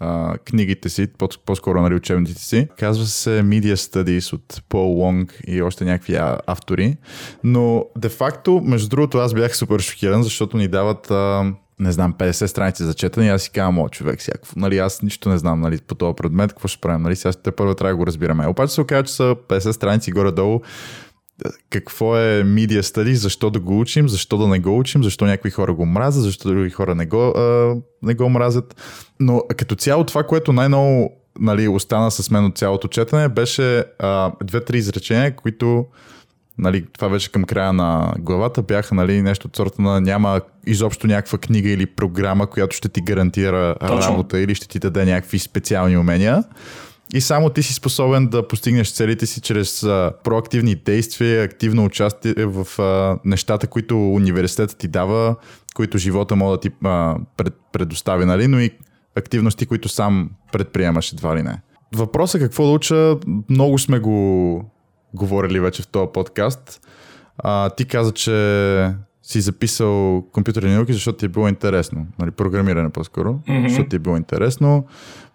а, 0.00 0.38
книгите 0.38 0.88
си, 0.88 1.06
по- 1.18 1.28
по-скоро 1.46 1.82
нали, 1.82 1.94
учебниците 1.94 2.42
си. 2.42 2.68
Казва 2.78 3.06
се 3.06 3.30
Media 3.30 3.74
Studies 3.74 4.32
от 4.32 4.62
Пол 4.68 4.88
Лонг 4.88 5.40
и 5.46 5.62
още 5.62 5.84
някакви 5.84 6.16
автори. 6.46 6.96
Но 7.44 7.84
де-факто, 7.98 8.60
между 8.64 8.88
другото, 8.88 9.18
аз 9.18 9.34
бях 9.34 9.56
супер 9.56 9.80
шокиран, 9.80 10.22
защото 10.22 10.56
ни 10.56 10.68
дават 10.68 11.10
а, 11.10 11.52
не 11.82 11.92
знам, 11.92 12.14
50 12.14 12.46
страници 12.46 12.82
за 12.82 12.94
четене 12.94 13.26
и 13.26 13.28
аз 13.28 13.42
си 13.42 13.50
казвам, 13.50 13.78
о, 13.78 13.88
човек, 13.88 14.20
всякакво. 14.20 14.52
Нали, 14.56 14.78
аз 14.78 15.02
нищо 15.02 15.28
не 15.28 15.38
знам 15.38 15.60
нали, 15.60 15.78
по 15.78 15.94
този 15.94 16.14
предмет, 16.16 16.52
какво 16.52 16.68
ще 16.68 16.80
правим. 16.80 17.02
Нали, 17.02 17.16
сега 17.16 17.32
те 17.32 17.50
първо 17.50 17.74
трябва 17.74 17.92
да 17.92 17.96
го 17.96 18.06
разбираме. 18.06 18.46
Обаче 18.46 18.74
се 18.74 18.80
оказа, 18.80 19.02
че 19.02 19.12
са 19.12 19.36
50 19.48 19.70
страници 19.70 20.12
горе-долу 20.12 20.60
какво 21.70 22.16
е 22.16 22.44
Media 22.44 22.80
Studies, 22.80 23.12
защо 23.12 23.50
да 23.50 23.60
го 23.60 23.80
учим, 23.80 24.08
защо 24.08 24.38
да 24.38 24.48
не 24.48 24.58
го 24.58 24.78
учим, 24.78 25.02
защо 25.02 25.24
някои 25.24 25.50
хора 25.50 25.74
го 25.74 25.86
мразят, 25.86 26.22
защо 26.22 26.48
други 26.48 26.70
хора 26.70 26.94
не 26.94 27.06
го, 27.06 27.22
а, 27.28 27.76
не 28.02 28.14
го 28.14 28.28
мразят. 28.28 28.76
Но 29.20 29.42
като 29.56 29.74
цяло 29.74 30.04
това, 30.04 30.22
което 30.22 30.52
най-ново 30.52 31.10
нали, 31.40 31.68
остана 31.68 32.10
с 32.10 32.30
мен 32.30 32.44
от 32.44 32.58
цялото 32.58 32.88
четене, 32.88 33.28
беше 33.28 33.84
а, 33.98 34.32
две-три 34.44 34.78
изречения, 34.78 35.36
които 35.36 35.86
нали, 36.58 36.84
това 36.92 37.08
беше 37.08 37.32
към 37.32 37.44
края 37.44 37.72
на 37.72 38.14
главата, 38.18 38.62
бяха 38.62 38.94
нали, 38.94 39.22
нещо 39.22 39.46
от 39.46 39.56
сорта 39.56 39.82
на 39.82 40.00
няма 40.00 40.40
изобщо 40.66 41.06
някаква 41.06 41.38
книга 41.38 41.70
или 41.70 41.86
програма, 41.86 42.46
която 42.46 42.76
ще 42.76 42.88
ти 42.88 43.00
гарантира 43.00 43.74
Точно. 43.80 44.00
работа 44.00 44.40
или 44.40 44.54
ще 44.54 44.68
ти 44.68 44.78
даде 44.78 45.04
някакви 45.04 45.38
специални 45.38 45.96
умения. 45.96 46.44
И 47.14 47.20
само 47.20 47.50
ти 47.50 47.62
си 47.62 47.74
способен 47.74 48.28
да 48.28 48.48
постигнеш 48.48 48.92
целите 48.92 49.26
си 49.26 49.40
чрез 49.40 49.82
а, 49.82 50.12
проактивни 50.24 50.74
действия, 50.74 51.44
активно 51.44 51.84
участие 51.84 52.34
в 52.38 52.82
а, 52.82 53.18
нещата, 53.24 53.66
които 53.66 54.12
университетът 54.12 54.78
ти 54.78 54.88
дава, 54.88 55.36
които 55.74 55.98
живота 55.98 56.36
може 56.36 56.56
да 56.56 56.60
ти 56.60 56.70
а, 56.84 57.16
пред, 57.36 57.54
предостави, 57.72 58.24
нали? 58.24 58.46
но 58.46 58.60
и 58.60 58.70
активности, 59.16 59.66
които 59.66 59.88
сам 59.88 60.30
предприемаш 60.52 61.12
едва 61.12 61.36
ли 61.36 61.42
не. 61.42 61.60
Въпросът 61.94 62.40
какво 62.40 62.64
да 62.64 62.70
уча, 62.70 63.16
много 63.48 63.78
сме 63.78 63.98
го 63.98 64.71
говорили 65.14 65.60
вече 65.60 65.82
в 65.82 65.86
този 65.86 66.08
подкаст. 66.14 66.86
А, 67.38 67.70
ти 67.70 67.84
каза, 67.84 68.12
че 68.12 68.32
си 69.22 69.40
записал 69.40 70.22
компютърни 70.32 70.74
науки, 70.74 70.92
защото 70.92 71.18
ти 71.18 71.24
е 71.24 71.28
било 71.28 71.48
интересно. 71.48 72.06
Нали, 72.18 72.30
програмиране 72.30 72.90
по-скоро, 72.90 73.38
Мгм. 73.48 73.68
защото 73.68 73.88
ти 73.88 73.96
е 73.96 73.98
било 73.98 74.16
интересно. 74.16 74.86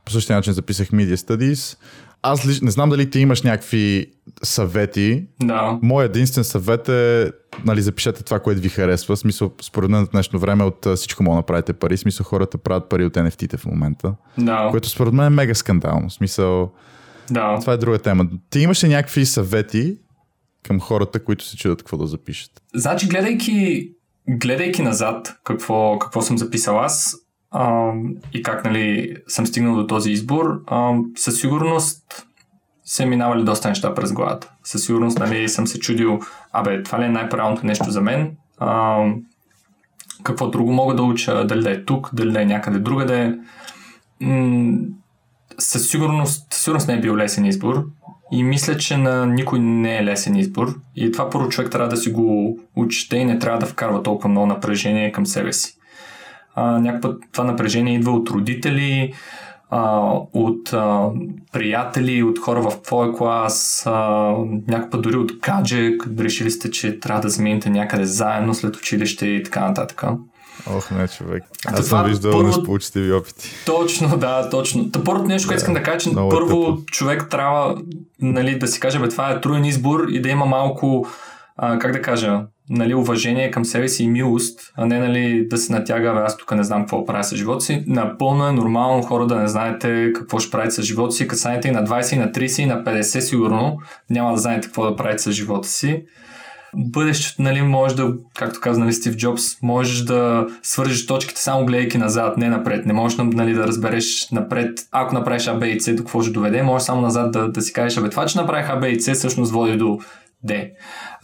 По 0.05 0.12
същия 0.12 0.36
начин 0.36 0.53
записах 0.53 0.88
Media 0.89 1.15
Studies. 1.15 1.77
Аз 2.22 2.48
лич, 2.48 2.62
не 2.62 2.72
знам 2.72 2.89
дали 2.89 3.10
ти 3.10 3.19
имаш 3.19 3.41
някакви 3.41 4.05
съвети. 4.43 5.25
Да. 5.43 5.79
Моят 5.81 6.10
единствен 6.15 6.43
съвет 6.43 6.89
е, 6.89 7.31
нали, 7.65 7.81
запишете 7.81 8.24
това, 8.24 8.39
което 8.39 8.62
ви 8.62 8.69
харесва. 8.69 9.17
Смисъл, 9.17 9.51
според 9.62 9.89
мен 9.89 10.05
в 10.05 10.10
днешно 10.10 10.39
време 10.39 10.63
от 10.63 10.88
всичко 10.96 11.24
мога 11.24 11.34
да 11.34 11.38
направите 11.38 11.74
пари. 11.74 11.98
Смисъл, 11.98 12.24
хората 12.24 12.57
правят 12.57 12.89
пари 12.89 13.05
от 13.05 13.13
NFT-те 13.13 13.57
в 13.57 13.65
момента. 13.65 14.13
Да. 14.38 14.67
Което 14.72 14.89
според 14.89 15.13
мен 15.13 15.25
е 15.25 15.29
мега 15.29 15.53
скандално. 15.53 16.10
Смисъл, 16.10 16.72
Да. 17.31 17.57
това 17.62 17.74
е 17.74 17.77
друга 17.77 18.00
тема. 18.00 18.27
Ти 18.50 18.60
имаш 18.60 18.84
ли 18.84 18.88
някакви 18.88 19.25
съвети 19.25 19.98
към 20.63 20.79
хората, 20.79 21.24
които 21.24 21.46
се 21.46 21.57
чудят 21.57 21.79
какво 21.79 21.98
да 21.98 22.07
запишат? 22.07 22.62
Значи, 22.75 23.07
гледайки, 23.07 23.89
гледайки 24.29 24.81
назад 24.81 25.36
какво, 25.43 26.00
какво 26.00 26.22
съм 26.22 26.38
записал 26.38 26.79
аз 26.79 27.15
а, 27.51 27.91
и 28.34 28.43
как 28.43 28.65
нали, 28.65 29.15
съм 29.27 29.48
стигнал 29.48 29.75
до 29.75 29.88
този 29.88 30.12
избор, 30.12 30.63
а, 30.67 30.93
със 31.15 31.39
сигурност 31.39 32.27
се 32.86 33.05
минавали 33.05 33.43
доста 33.43 33.69
неща 33.69 33.93
през 33.93 34.13
главата. 34.13 34.51
Със 34.63 34.84
сигурност 34.84 35.19
нали, 35.19 35.50
съм 35.50 35.67
се 35.67 35.79
чудил, 35.79 36.19
абе, 36.51 36.84
това 36.84 37.00
ли 37.00 37.03
е 37.03 37.10
най-правилното 37.10 37.65
нещо 37.65 37.91
за 37.91 38.01
мен? 38.01 38.38
А, 38.57 39.03
какво 40.24 40.48
друго 40.48 40.74
мога 40.74 40.96
да 40.96 41.03
уча? 41.03 41.46
Дали 41.46 41.63
да 41.63 41.72
е 41.72 41.86
тук, 41.86 42.10
дали 42.13 42.31
да 42.31 42.41
е 42.41 42.46
някъде 42.46 42.79
другаде? 42.79 43.39
М- 44.22 44.77
със 45.59 45.89
сигурност, 45.89 46.53
сигурност 46.53 46.87
не 46.87 46.93
е 46.93 46.99
бил 46.99 47.17
лесен 47.17 47.45
избор 47.45 47.85
и 48.31 48.43
мисля, 48.43 48.77
че 48.77 48.97
на 48.97 49.25
никой 49.25 49.59
не 49.59 49.97
е 49.97 50.03
лесен 50.03 50.35
избор 50.35 50.75
и 50.95 51.11
това 51.11 51.29
първо 51.29 51.49
човек 51.49 51.71
трябва 51.71 51.89
да 51.89 51.97
си 51.97 52.11
го 52.11 52.59
учите 52.75 53.17
и 53.17 53.25
не 53.25 53.39
трябва 53.39 53.59
да 53.59 53.65
вкарва 53.65 54.03
толкова 54.03 54.29
много 54.29 54.47
напрежение 54.47 55.11
към 55.11 55.25
себе 55.25 55.53
си. 55.53 55.77
А, 56.55 56.79
някакъв 56.79 57.01
път 57.01 57.23
това 57.31 57.43
напрежение 57.43 57.95
идва 57.95 58.11
от 58.11 58.29
родители, 58.29 59.13
а, 59.69 60.11
от 60.33 60.73
а, 60.73 61.09
приятели, 61.51 62.23
от 62.23 62.39
хора 62.39 62.61
в 62.61 62.81
твоя 62.81 63.13
клас, 63.13 63.83
а, 63.85 63.91
някакъв 64.67 64.89
път 64.91 65.01
дори 65.01 65.17
от 65.17 65.31
гадже, 65.41 65.97
решили 66.19 66.51
сте, 66.51 66.71
че 66.71 66.99
трябва 66.99 67.21
да 67.21 67.29
замените 67.29 67.69
някъде 67.69 68.05
заедно 68.05 68.53
след 68.53 68.75
училище 68.75 69.27
и 69.27 69.43
така 69.43 69.67
нататък. 69.67 70.03
Ох, 70.69 70.91
не, 70.91 71.07
човек. 71.07 71.43
Аз 71.65 71.87
съм 71.87 72.05
виждал 72.05 72.31
първо- 72.31 72.47
несполучливи 72.47 73.13
опити. 73.13 73.49
Точно, 73.65 74.17
да, 74.17 74.49
точно. 74.49 74.91
Та 74.91 75.03
първото 75.03 75.27
нещо, 75.27 75.47
което 75.47 75.57
искам 75.59 75.73
да 75.73 75.83
кажа, 75.83 75.97
че 75.97 76.09
е 76.09 76.13
първо 76.13 76.65
тъпо. 76.65 76.85
човек 76.91 77.27
трябва 77.31 77.77
нали, 78.21 78.59
да 78.59 78.67
си 78.67 78.79
каже, 78.79 78.99
бе, 78.99 79.09
това 79.09 79.31
е 79.31 79.41
труден 79.41 79.65
избор 79.65 80.05
и 80.09 80.21
да 80.21 80.29
има 80.29 80.45
малко, 80.45 81.07
а, 81.57 81.79
как 81.79 81.91
да 81.91 82.01
кажа, 82.01 82.41
нали, 82.69 82.95
уважение 82.95 83.51
към 83.51 83.65
себе 83.65 83.87
си 83.87 84.03
и 84.03 84.07
милост, 84.07 84.59
а 84.75 84.85
не 84.85 84.99
нали, 84.99 85.47
да 85.49 85.57
се 85.57 85.73
натяга, 85.73 86.13
бе, 86.13 86.19
аз 86.19 86.37
тук 86.37 86.51
не 86.55 86.63
знам 86.63 86.81
какво 86.81 87.05
правя 87.05 87.23
с 87.23 87.35
живота 87.35 87.61
си. 87.65 87.83
Напълно 87.87 88.47
е 88.47 88.51
нормално 88.51 89.03
хора 89.03 89.27
да 89.27 89.35
не 89.35 89.47
знаете 89.47 90.11
какво 90.15 90.39
ще 90.39 90.51
правите 90.51 90.75
с 90.75 90.81
живота 90.81 91.11
си, 91.11 91.27
като 91.27 91.39
станете 91.39 91.67
и 91.67 91.71
на 91.71 91.83
20, 91.83 92.13
и 92.13 92.19
на 92.19 92.31
30, 92.31 92.61
и 92.61 92.65
на 92.65 92.83
50 92.83 93.19
сигурно, 93.19 93.77
няма 94.09 94.31
да 94.31 94.37
знаете 94.37 94.67
какво 94.67 94.83
да 94.83 94.95
правите 94.95 95.23
с 95.23 95.31
живота 95.31 95.67
си 95.67 96.03
бъдещето, 96.77 97.41
нали, 97.41 97.62
може 97.62 97.96
да, 97.96 98.13
както 98.34 98.60
каза 98.60 98.79
нали, 98.79 98.93
Стив 98.93 99.15
Джобс, 99.15 99.62
можеш 99.62 100.01
да 100.01 100.48
свържеш 100.62 101.05
точките 101.05 101.41
само 101.41 101.65
гледайки 101.65 101.98
назад, 101.98 102.38
не 102.38 102.50
напред. 102.50 102.86
Не 102.86 102.93
можеш 102.93 103.17
нали, 103.17 103.53
да 103.53 103.67
разбереш 103.67 104.29
напред, 104.31 104.79
ако 104.91 105.13
направиш 105.13 105.48
А, 105.48 105.67
и 105.67 105.79
С, 105.79 105.91
до 105.91 105.98
какво 105.98 106.22
ще 106.22 106.31
доведе, 106.31 106.63
можеш 106.63 106.86
само 106.86 107.01
назад 107.01 107.31
да, 107.31 107.51
да 107.51 107.62
си 107.62 107.74
кажеш, 107.74 107.98
абе 107.98 108.10
това, 108.10 108.25
че 108.25 108.38
направих 108.38 108.69
А, 108.69 108.88
и 108.88 109.01
С, 109.01 109.13
всъщност 109.13 109.51
води 109.51 109.77
до 109.77 110.00
Д. 110.43 110.65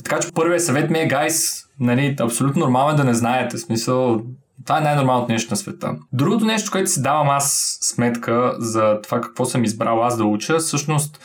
Така 0.03 0.19
че 0.19 0.31
първият 0.33 0.63
съвет 0.63 0.89
ми 0.89 1.00
е, 1.00 1.07
гайс, 1.07 1.63
нали, 1.79 2.15
абсолютно 2.19 2.60
нормално 2.60 2.91
е 2.93 2.95
да 2.95 3.03
не 3.03 3.13
знаете. 3.13 3.57
В 3.57 3.62
смисъл, 3.62 4.22
това 4.65 4.77
е 4.77 4.81
най-нормалното 4.81 5.31
нещо 5.31 5.53
на 5.53 5.57
света. 5.57 5.95
Другото 6.13 6.45
нещо, 6.45 6.72
което 6.72 6.89
си 6.89 7.01
давам 7.01 7.29
аз 7.29 7.77
сметка 7.81 8.55
за 8.60 9.01
това 9.03 9.22
какво 9.22 9.45
съм 9.45 9.63
избрал 9.63 10.03
аз 10.03 10.17
да 10.17 10.25
уча, 10.25 10.57
всъщност 10.57 11.19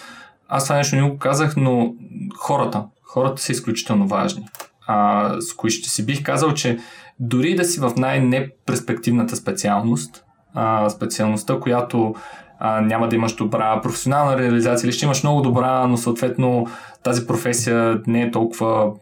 аз 0.48 0.64
това 0.64 0.76
нещо 0.76 0.96
не 0.96 1.10
го 1.10 1.18
казах, 1.18 1.56
но 1.56 1.94
хората. 2.36 2.84
Хората 3.08 3.42
са 3.42 3.52
изключително 3.52 4.08
важни. 4.08 4.48
А, 4.86 5.40
с 5.40 5.54
кои 5.54 5.70
ще 5.70 5.88
си 5.88 6.06
бих 6.06 6.22
казал, 6.22 6.54
че 6.54 6.78
дори 7.20 7.54
да 7.54 7.64
си 7.64 7.80
в 7.80 7.92
най-неперспективната 7.96 9.36
специалност, 9.36 10.24
а, 10.54 10.90
специалността, 10.90 11.60
която 11.60 12.14
а, 12.58 12.80
няма 12.80 13.08
да 13.08 13.16
имаш 13.16 13.34
добра 13.34 13.80
професионална 13.80 14.38
реализация 14.38 14.86
или 14.86 14.92
ще 14.92 15.04
имаш 15.04 15.22
много 15.22 15.40
добра, 15.40 15.86
но 15.86 15.96
съответно 15.96 16.66
тази 17.02 17.26
професия 17.26 18.00
не 18.06 18.22
е 18.22 18.30
толкова 18.30 18.92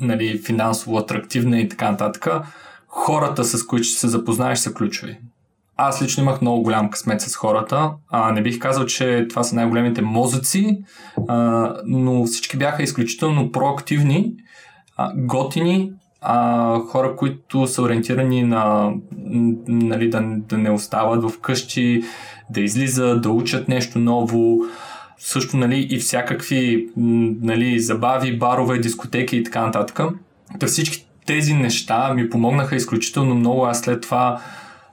нали, 0.00 0.38
финансово 0.38 0.98
атрактивна 0.98 1.60
и 1.60 1.68
така 1.68 1.90
нататък, 1.90 2.28
хората, 2.88 3.44
с 3.44 3.66
които 3.66 3.84
ще 3.84 4.00
се 4.00 4.08
запознаеш, 4.08 4.58
са 4.58 4.74
ключови. 4.74 5.18
Аз 5.76 6.02
лично 6.02 6.22
имах 6.22 6.40
много 6.40 6.62
голям 6.62 6.90
късмет 6.90 7.20
с 7.20 7.36
хората. 7.36 7.90
А, 8.08 8.32
не 8.32 8.42
бих 8.42 8.58
казал, 8.58 8.86
че 8.86 9.26
това 9.30 9.42
са 9.42 9.54
най-големите 9.54 10.02
мозъци, 10.02 10.82
а, 11.28 11.74
но 11.86 12.24
всички 12.24 12.56
бяха 12.56 12.82
изключително 12.82 13.52
проактивни, 13.52 14.34
а, 14.96 15.12
готини, 15.16 15.92
а, 16.20 16.78
хора, 16.80 17.16
които 17.16 17.66
са 17.66 17.82
ориентирани 17.82 18.42
на 18.42 18.92
нали, 19.68 20.10
да, 20.10 20.22
да 20.36 20.58
не 20.58 20.70
остават 20.70 21.30
в 21.30 21.40
къщи, 21.40 22.02
да 22.50 22.60
излизат, 22.60 23.22
да 23.22 23.30
учат 23.30 23.68
нещо 23.68 23.98
ново, 23.98 24.58
също 25.18 25.56
нали, 25.56 25.86
и 25.90 25.98
всякакви 25.98 26.88
нали, 26.96 27.80
забави, 27.80 28.38
барове, 28.38 28.78
дискотеки 28.78 29.36
и 29.36 29.44
така 29.44 29.66
нататък. 29.66 30.00
Та 30.58 30.66
всички 30.66 31.08
тези 31.26 31.54
неща 31.54 32.14
ми 32.14 32.30
помогнаха 32.30 32.76
изключително 32.76 33.34
много. 33.34 33.64
Аз 33.64 33.80
след 33.80 34.02
това 34.02 34.40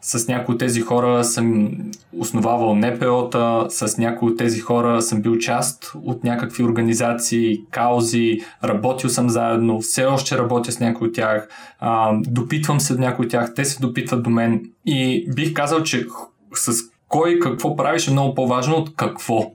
с 0.06 0.28
някои 0.28 0.54
от 0.54 0.60
тези 0.60 0.82
хора 0.82 1.24
съм 1.24 1.72
основавал 2.18 2.76
НПО-та, 2.76 3.66
с 3.70 3.98
някои 3.98 4.32
от 4.32 4.38
тези 4.38 4.60
хора 4.60 5.02
съм 5.02 5.22
бил 5.22 5.38
част 5.38 5.92
от 6.04 6.24
някакви 6.24 6.64
организации, 6.64 7.62
каузи, 7.72 8.40
работил 8.64 9.10
съм 9.10 9.30
заедно, 9.30 9.82
все 9.82 10.06
още 10.06 10.38
работя 10.38 10.72
с 10.72 10.80
някои 10.80 11.08
от 11.08 11.16
тях, 11.16 11.48
а, 11.80 12.14
допитвам 12.28 12.80
се 12.80 12.96
до 12.96 13.02
някои 13.02 13.26
от 13.26 13.32
тях, 13.32 13.54
те 13.56 13.66
се 13.66 13.80
допитват 13.80 14.24
до 14.24 14.30
мен 14.30 14.64
и 14.86 15.28
бих 15.36 15.54
казал, 15.54 15.84
че 15.84 16.06
с 16.54 16.72
кой 17.08 17.40
какво 17.40 17.76
правиш 17.76 18.08
е 18.08 18.12
много 18.12 18.36
по-важно 18.36 18.76
от 18.76 18.96
какво 18.96 19.52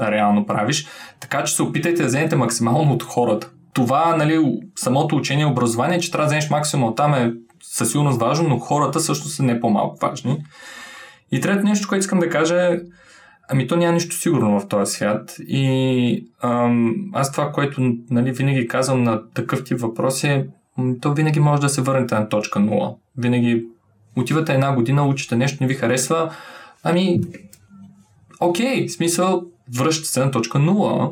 реално 0.00 0.46
правиш, 0.46 0.86
така 1.20 1.44
че 1.44 1.54
се 1.54 1.62
опитайте 1.62 2.02
да 2.02 2.08
вземете 2.08 2.36
максимално 2.36 2.92
от 2.92 3.02
хората. 3.02 3.50
Това, 3.72 4.16
нали, 4.16 4.60
самото 4.76 5.16
учение 5.16 5.42
и 5.42 5.50
образование, 5.50 6.00
че 6.00 6.10
трябва 6.10 6.24
да 6.24 6.28
вземеш 6.28 6.50
максимум 6.50 6.88
от 6.88 6.96
там 6.96 7.14
е 7.14 7.32
със 7.72 7.90
сигурност 7.90 8.20
важно, 8.20 8.48
но 8.48 8.58
хората 8.58 9.00
също 9.00 9.28
са 9.28 9.42
не 9.42 9.60
по-малко 9.60 9.98
важни. 10.02 10.44
И 11.32 11.40
трето 11.40 11.64
нещо, 11.64 11.88
което 11.88 12.00
искам 12.00 12.18
да 12.18 12.30
кажа 12.30 12.54
е, 12.54 12.80
ами 13.48 13.66
то 13.66 13.76
няма 13.76 13.92
нищо 13.92 14.16
сигурно 14.16 14.60
в 14.60 14.68
този 14.68 14.92
свят. 14.92 15.36
И 15.40 16.26
ам, 16.42 16.94
аз 17.12 17.32
това, 17.32 17.52
което 17.52 17.94
нали, 18.10 18.32
винаги 18.32 18.68
казвам 18.68 19.02
на 19.02 19.30
такъв 19.30 19.64
тип 19.64 19.80
въпроси 19.80 20.26
е, 20.26 20.46
то 21.00 21.14
винаги 21.14 21.40
може 21.40 21.62
да 21.62 21.68
се 21.68 21.82
върнете 21.82 22.14
на 22.14 22.28
точка 22.28 22.58
0. 22.58 22.94
Винаги 23.16 23.66
отивате 24.16 24.54
една 24.54 24.74
година, 24.74 25.06
учите 25.06 25.36
нещо, 25.36 25.58
не 25.60 25.66
ви 25.66 25.74
харесва, 25.74 26.34
ами 26.82 27.20
окей, 28.40 28.88
смисъл, 28.88 29.42
връщате 29.78 30.08
се 30.08 30.24
на 30.24 30.30
точка 30.30 30.58
0, 30.58 31.10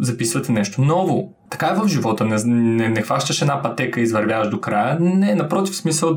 записвате 0.00 0.52
нещо 0.52 0.82
ново. 0.82 1.35
Така 1.50 1.66
е 1.66 1.74
в 1.74 1.88
живота, 1.88 2.24
не, 2.24 2.36
не, 2.44 2.88
не 2.88 3.02
хващаш 3.02 3.42
една 3.42 3.62
пътека 3.62 4.00
и 4.00 4.02
извървяваш 4.02 4.48
до 4.48 4.60
края. 4.60 4.98
Не, 5.00 5.34
напротив, 5.34 5.74
в 5.74 5.76
смисъл, 5.76 6.16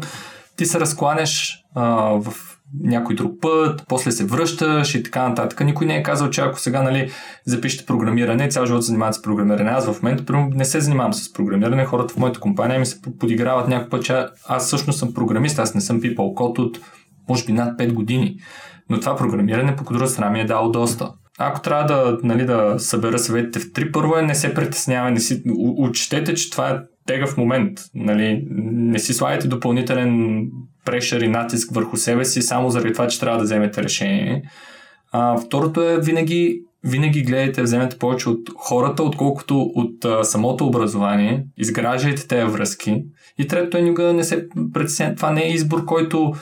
ти 0.55 0.65
се 0.65 0.79
разкланяш 0.79 1.63
а, 1.75 1.85
в 2.21 2.33
някой 2.83 3.15
друг 3.15 3.33
път, 3.41 3.83
после 3.87 4.11
се 4.11 4.25
връщаш 4.25 4.95
и 4.95 5.03
така 5.03 5.29
нататък. 5.29 5.59
Никой 5.59 5.87
не 5.87 5.97
е 5.97 6.03
казал, 6.03 6.29
че 6.29 6.41
ако 6.41 6.59
сега 6.59 6.81
нали, 6.81 7.11
запишете 7.45 7.85
програмиране, 7.85 8.49
цял 8.49 8.65
живот 8.65 8.83
се 8.83 8.87
занимават 8.87 9.15
с 9.15 9.21
програмиране. 9.21 9.69
Аз 9.69 9.91
в 9.91 10.03
момента 10.03 10.47
не 10.53 10.65
се 10.65 10.81
занимавам 10.81 11.13
с 11.13 11.33
програмиране. 11.33 11.85
Хората 11.85 12.13
в 12.13 12.17
моята 12.17 12.39
компания 12.39 12.79
ми 12.79 12.85
се 12.85 13.01
подиграват 13.19 13.67
някакъв 13.67 13.89
път, 13.89 14.03
че 14.03 14.25
аз 14.47 14.65
всъщност 14.65 14.99
съм 14.99 15.13
програмист, 15.13 15.59
аз 15.59 15.75
не 15.75 15.81
съм 15.81 16.01
пипал 16.01 16.33
код 16.33 16.59
от 16.59 16.79
може 17.29 17.45
би 17.45 17.53
над 17.53 17.79
5 17.79 17.93
години. 17.93 18.35
Но 18.89 18.99
това 18.99 19.15
програмиране 19.15 19.75
по 19.75 19.83
друга 19.83 20.07
страна 20.07 20.31
ми 20.31 20.39
е 20.39 20.45
дало 20.45 20.69
доста. 20.69 21.11
Ако 21.41 21.61
трябва 21.61 21.85
да, 21.85 22.17
нали, 22.23 22.45
да 22.45 22.75
събера 22.77 23.19
съветите 23.19 23.59
в 23.59 23.73
три, 23.73 23.91
първо 23.91 24.17
е 24.17 24.21
не 24.21 24.35
се 24.35 24.53
притеснявай, 24.53 25.11
не 25.11 25.19
си, 25.19 25.43
учтете, 25.77 26.33
че 26.33 26.49
това 26.49 26.69
е 26.69 26.77
тегъв 27.07 27.37
момент. 27.37 27.79
Нали? 27.95 28.47
Не 28.71 28.99
си 28.99 29.13
слагайте 29.13 29.47
допълнителен 29.47 30.41
прешър 30.85 31.21
и 31.21 31.27
натиск 31.27 31.75
върху 31.75 31.97
себе 31.97 32.25
си, 32.25 32.41
само 32.41 32.69
заради 32.69 32.93
това, 32.93 33.07
че 33.07 33.19
трябва 33.19 33.37
да 33.37 33.43
вземете 33.43 33.83
решение. 33.83 34.43
А, 35.11 35.37
второто 35.37 35.81
е 35.81 35.99
винаги, 35.99 36.61
винаги 36.83 37.23
гледайте, 37.23 37.61
вземете 37.61 37.97
повече 37.97 38.29
от 38.29 38.49
хората, 38.57 39.03
отколкото 39.03 39.61
от 39.61 40.05
а, 40.05 40.23
самото 40.23 40.67
образование. 40.67 41.45
Изграждайте 41.57 42.27
тези 42.27 42.51
връзки. 42.51 43.03
И 43.37 43.47
трето 43.47 43.77
е 43.77 43.81
никога 43.81 44.13
не 44.13 44.23
се 44.23 44.47
притеснявайте. 44.73 45.17
Това 45.17 45.31
не 45.31 45.43
е 45.43 45.53
избор, 45.53 45.85
който 45.85 46.33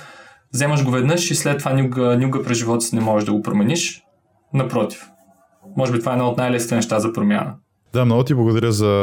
вземаш 0.53 0.83
го 0.83 0.91
веднъж 0.91 1.31
и 1.31 1.35
след 1.35 1.59
това 1.59 1.73
никога, 1.73 2.17
никога 2.17 2.43
през 2.43 2.57
живота 2.57 2.81
си 2.81 2.95
не 2.95 3.01
можеш 3.01 3.25
да 3.25 3.33
го 3.33 3.41
промениш. 3.41 4.06
Напротив. 4.53 5.05
Може 5.77 5.91
би 5.91 5.99
това 5.99 6.11
е 6.11 6.15
едно 6.15 6.27
от 6.27 6.37
най-лесните 6.37 6.75
неща 6.75 6.99
за 6.99 7.13
промяна. 7.13 7.53
Да, 7.93 8.05
много 8.05 8.23
ти 8.23 8.33
благодаря 8.33 8.71
за, 8.71 8.93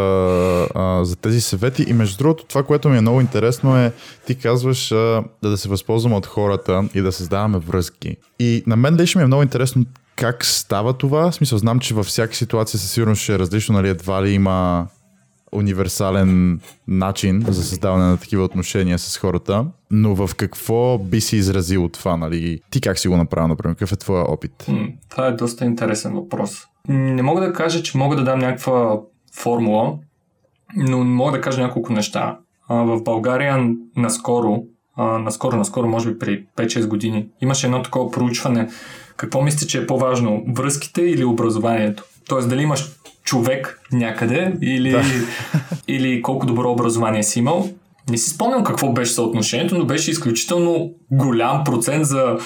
за 1.03 1.17
тези 1.17 1.41
съвети. 1.41 1.85
И 1.89 1.93
между 1.93 2.19
другото, 2.19 2.45
това, 2.45 2.63
което 2.63 2.89
ми 2.89 2.99
е 2.99 3.01
много 3.01 3.21
интересно 3.21 3.77
е, 3.77 3.93
ти 4.27 4.35
казваш 4.39 4.89
да, 4.89 5.25
да 5.43 5.57
се 5.57 5.69
възползваме 5.69 6.17
от 6.17 6.27
хората 6.27 6.89
и 6.95 7.01
да 7.01 7.13
създаваме 7.13 7.59
връзки. 7.59 8.17
И 8.39 8.63
на 8.67 8.77
мен 8.77 8.97
лично 8.97 9.19
ми 9.19 9.23
е 9.23 9.27
много 9.27 9.43
интересно 9.43 9.85
как 10.17 10.45
става 10.45 10.93
това. 10.93 11.31
В 11.31 11.35
смисъл, 11.35 11.59
знам, 11.59 11.81
че 11.81 11.95
във 11.95 12.07
всяка 12.07 12.35
ситуация 12.35 12.81
със 12.81 12.91
сигурност 12.91 13.23
ще 13.23 13.35
е 13.35 13.39
различно, 13.39 13.75
нали, 13.75 13.89
едва 13.89 14.23
ли 14.23 14.31
има 14.31 14.87
универсален 15.55 16.61
начин 16.89 17.45
за 17.49 17.65
създаване 17.65 18.05
на 18.05 18.17
такива 18.17 18.45
отношения 18.45 18.99
с 18.99 19.19
хората, 19.19 19.67
но 19.91 20.15
в 20.15 20.35
какво 20.35 20.99
би 20.99 21.21
си 21.21 21.37
изразил 21.37 21.89
това, 21.89 22.17
нали? 22.17 22.61
Ти 22.71 22.81
как 22.81 22.99
си 22.99 23.09
го 23.09 23.17
направил, 23.17 23.49
например? 23.49 23.75
Какъв 23.75 23.93
е 23.93 23.97
твоя 23.97 24.25
опит? 24.25 24.67
Това 25.09 25.27
е 25.27 25.33
доста 25.33 25.65
интересен 25.65 26.15
въпрос. 26.15 26.53
Не 26.89 27.23
мога 27.23 27.41
да 27.41 27.53
кажа, 27.53 27.83
че 27.83 27.99
мога 27.99 28.17
да 28.17 28.25
дам 28.25 28.39
някаква 28.39 29.01
формула, 29.35 29.95
но 30.77 31.05
мога 31.05 31.33
да 31.33 31.41
кажа 31.41 31.63
няколко 31.63 31.93
неща. 31.93 32.39
В 32.69 33.03
България 33.03 33.75
наскоро, 33.97 34.63
наскоро, 34.99 35.57
наскоро, 35.57 35.89
може 35.89 36.13
би 36.13 36.19
при 36.19 36.47
5-6 36.57 36.87
години, 36.87 37.27
имаше 37.41 37.67
едно 37.67 37.83
такова 37.83 38.11
проучване. 38.11 38.69
Какво 39.17 39.43
мислите, 39.43 39.67
че 39.67 39.79
е 39.79 39.87
по-важно? 39.87 40.45
Връзките 40.49 41.03
или 41.03 41.25
образованието? 41.25 42.05
Тоест, 42.29 42.49
дали 42.49 42.63
имаш 42.63 42.91
човек 43.25 43.81
някъде 43.93 44.53
или, 44.63 44.91
да. 44.91 45.03
или 45.89 46.23
колко 46.23 46.47
добро 46.47 46.71
образование 46.71 47.23
си 47.23 47.39
имал. 47.39 47.71
Не 48.11 48.19
си 48.19 48.31
спомням 48.31 48.65
какво 48.65 48.93
беше 48.93 49.13
съотношението, 49.13 49.79
но 49.79 49.85
беше 49.85 50.11
изключително 50.11 50.91
голям 51.11 51.65
процент 51.65 52.07
за 52.07 52.39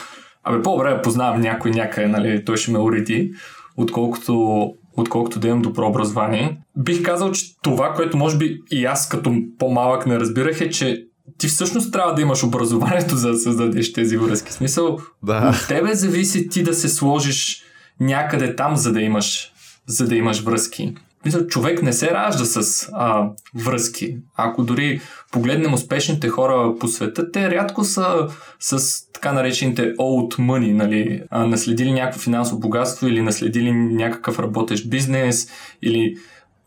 Абе, 0.44 0.62
по-добре 0.62 1.02
познавам 1.02 1.40
някой 1.40 1.70
някъде, 1.70 2.08
нали, 2.08 2.44
той 2.44 2.56
ще 2.56 2.70
ме 2.70 2.78
уреди, 2.78 3.32
отколкото, 3.76 4.64
отколкото 4.96 5.38
да 5.38 5.48
имам 5.48 5.62
добро 5.62 5.86
образование. 5.86 6.58
Бих 6.76 7.02
казал, 7.02 7.32
че 7.32 7.60
това, 7.62 7.92
което 7.92 8.16
може 8.16 8.36
би 8.36 8.60
и 8.70 8.84
аз 8.84 9.08
като 9.08 9.34
по-малък 9.58 10.06
не 10.06 10.20
разбирах 10.20 10.60
е, 10.60 10.70
че 10.70 11.04
ти 11.38 11.48
всъщност 11.48 11.92
трябва 11.92 12.14
да 12.14 12.22
имаш 12.22 12.44
образованието 12.44 13.16
за 13.16 13.28
да 13.28 13.38
създадеш 13.38 13.92
тези 13.92 14.16
връзки. 14.16 14.52
Смисъл, 14.52 14.98
да. 15.22 15.52
от 15.54 15.68
тебе 15.68 15.94
зависи 15.94 16.48
ти 16.48 16.62
да 16.62 16.74
се 16.74 16.88
сложиш 16.88 17.62
някъде 18.00 18.56
там, 18.56 18.76
за 18.76 18.92
да 18.92 19.00
имаш 19.00 19.52
за 19.88 20.06
да 20.06 20.16
имаш 20.16 20.40
връзки. 20.40 20.94
Мисля, 21.24 21.46
човек 21.46 21.82
не 21.82 21.92
се 21.92 22.10
ражда 22.10 22.44
с 22.44 22.88
а, 22.92 23.30
връзки. 23.54 24.16
Ако 24.36 24.62
дори 24.62 25.00
погледнем 25.32 25.74
успешните 25.74 26.28
хора 26.28 26.74
по 26.80 26.88
света, 26.88 27.32
те 27.32 27.50
рядко 27.50 27.84
са 27.84 28.28
с 28.60 28.98
така 29.12 29.32
наречените 29.32 29.82
old 29.82 30.38
money, 30.38 30.72
нали, 30.72 31.22
а, 31.30 31.46
наследили 31.46 31.92
някакво 31.92 32.20
финансово 32.20 32.60
богатство 32.60 33.08
или 33.08 33.22
наследили 33.22 33.72
някакъв 33.72 34.38
работещ 34.38 34.90
бизнес 34.90 35.48
или 35.82 36.16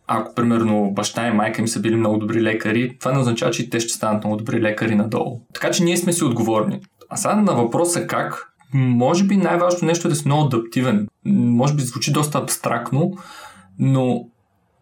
ако, 0.08 0.36
примерно, 0.36 0.92
баща 0.94 1.28
и 1.28 1.32
майка 1.32 1.62
им 1.62 1.68
са 1.68 1.80
били 1.80 1.96
много 1.96 2.18
добри 2.18 2.42
лекари, 2.42 2.98
това 3.00 3.12
не 3.12 3.20
означава, 3.20 3.52
че 3.52 3.70
те 3.70 3.80
ще 3.80 3.94
станат 3.94 4.24
много 4.24 4.38
добри 4.38 4.62
лекари 4.62 4.96
надолу. 4.96 5.42
Така 5.54 5.72
че 5.72 5.84
ние 5.84 5.98
сме 5.98 6.14
си 6.14 6.24
отговорни. 6.24 6.80
А 7.10 7.18
сега 7.18 7.36
на 7.36 7.54
въпроса 7.54 8.08
как, 8.08 8.51
може 8.74 9.24
би 9.24 9.38
най-важното 9.38 9.86
нещо 9.86 10.08
е 10.08 10.10
да 10.10 10.16
си 10.16 10.24
много 10.26 10.46
адаптивен. 10.46 11.08
Може 11.26 11.74
би 11.74 11.82
звучи 11.82 12.12
доста 12.12 12.38
абстрактно, 12.38 13.12
но 13.80 14.26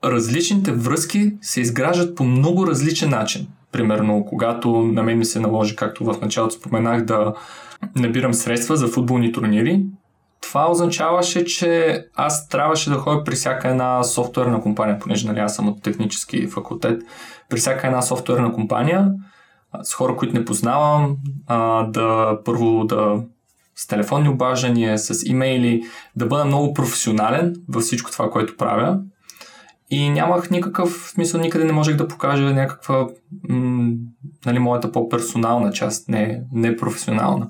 различните 0.03 0.71
връзки 0.71 1.33
се 1.41 1.61
изграждат 1.61 2.15
по 2.15 2.23
много 2.23 2.67
различен 2.67 3.09
начин. 3.09 3.47
Примерно, 3.71 4.25
когато 4.25 4.77
на 4.77 5.03
мен 5.03 5.17
ми 5.17 5.25
се 5.25 5.39
наложи, 5.39 5.75
както 5.75 6.05
в 6.05 6.21
началото 6.21 6.55
споменах, 6.55 7.05
да 7.05 7.33
набирам 7.95 8.33
средства 8.33 8.75
за 8.75 8.87
футболни 8.87 9.31
турнири, 9.31 9.85
това 10.41 10.71
означаваше, 10.71 11.45
че 11.45 12.01
аз 12.15 12.47
трябваше 12.47 12.89
да 12.89 12.95
ходя 12.95 13.23
при 13.23 13.35
всяка 13.35 13.69
една 13.69 14.03
софтуерна 14.03 14.61
компания, 14.61 14.99
понеже 14.99 15.27
нали, 15.27 15.39
аз 15.39 15.55
съм 15.55 15.67
от 15.67 15.83
технически 15.83 16.47
факултет, 16.47 17.01
при 17.49 17.57
всяка 17.57 17.87
една 17.87 18.01
софтуерна 18.01 18.53
компания 18.53 19.11
с 19.83 19.93
хора, 19.93 20.15
които 20.15 20.33
не 20.33 20.45
познавам, 20.45 21.17
да 21.87 22.37
първо 22.45 22.83
да 22.83 23.23
с 23.79 23.87
телефонни 23.87 24.29
обаждания, 24.29 24.99
с 24.99 25.23
имейли, 25.25 25.81
да 26.15 26.25
бъда 26.25 26.45
много 26.45 26.73
професионален 26.73 27.55
във 27.69 27.83
всичко 27.83 28.11
това, 28.11 28.29
което 28.29 28.57
правя. 28.57 28.99
И 29.89 30.09
нямах 30.09 30.49
никакъв 30.49 31.11
смисъл, 31.13 31.41
никъде 31.41 31.65
не 31.65 31.71
можех 31.71 31.95
да 31.95 32.07
покажа 32.07 32.53
някаква, 32.53 33.07
м- 33.49 33.91
нали, 34.45 34.59
моята 34.59 34.91
по-персонална 34.91 35.71
част, 35.71 36.09
не, 36.09 36.41
не 36.53 36.77
професионална. 36.77 37.47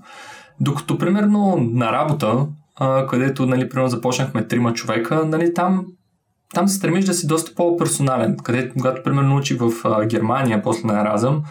Докато, 0.59 0.97
примерно, 0.97 1.57
на 1.73 1.91
работа, 1.91 2.47
а, 2.75 3.07
където, 3.07 3.45
нали, 3.45 3.69
примерно, 3.69 3.89
започнахме 3.89 4.47
трима 4.47 4.73
човека, 4.73 5.25
нали, 5.25 5.53
там, 5.53 5.85
там 6.53 6.67
се 6.67 6.75
стремиш 6.75 7.05
да 7.05 7.13
си 7.13 7.27
доста 7.27 7.55
по-персонален. 7.55 8.37
Където, 8.37 8.73
когато, 8.73 9.03
примерно, 9.03 9.29
научих 9.29 9.57
в 9.59 9.71
а, 9.83 10.05
Германия, 10.05 10.61
после 10.63 10.87
на 10.87 11.01
Еразъм, 11.01 11.43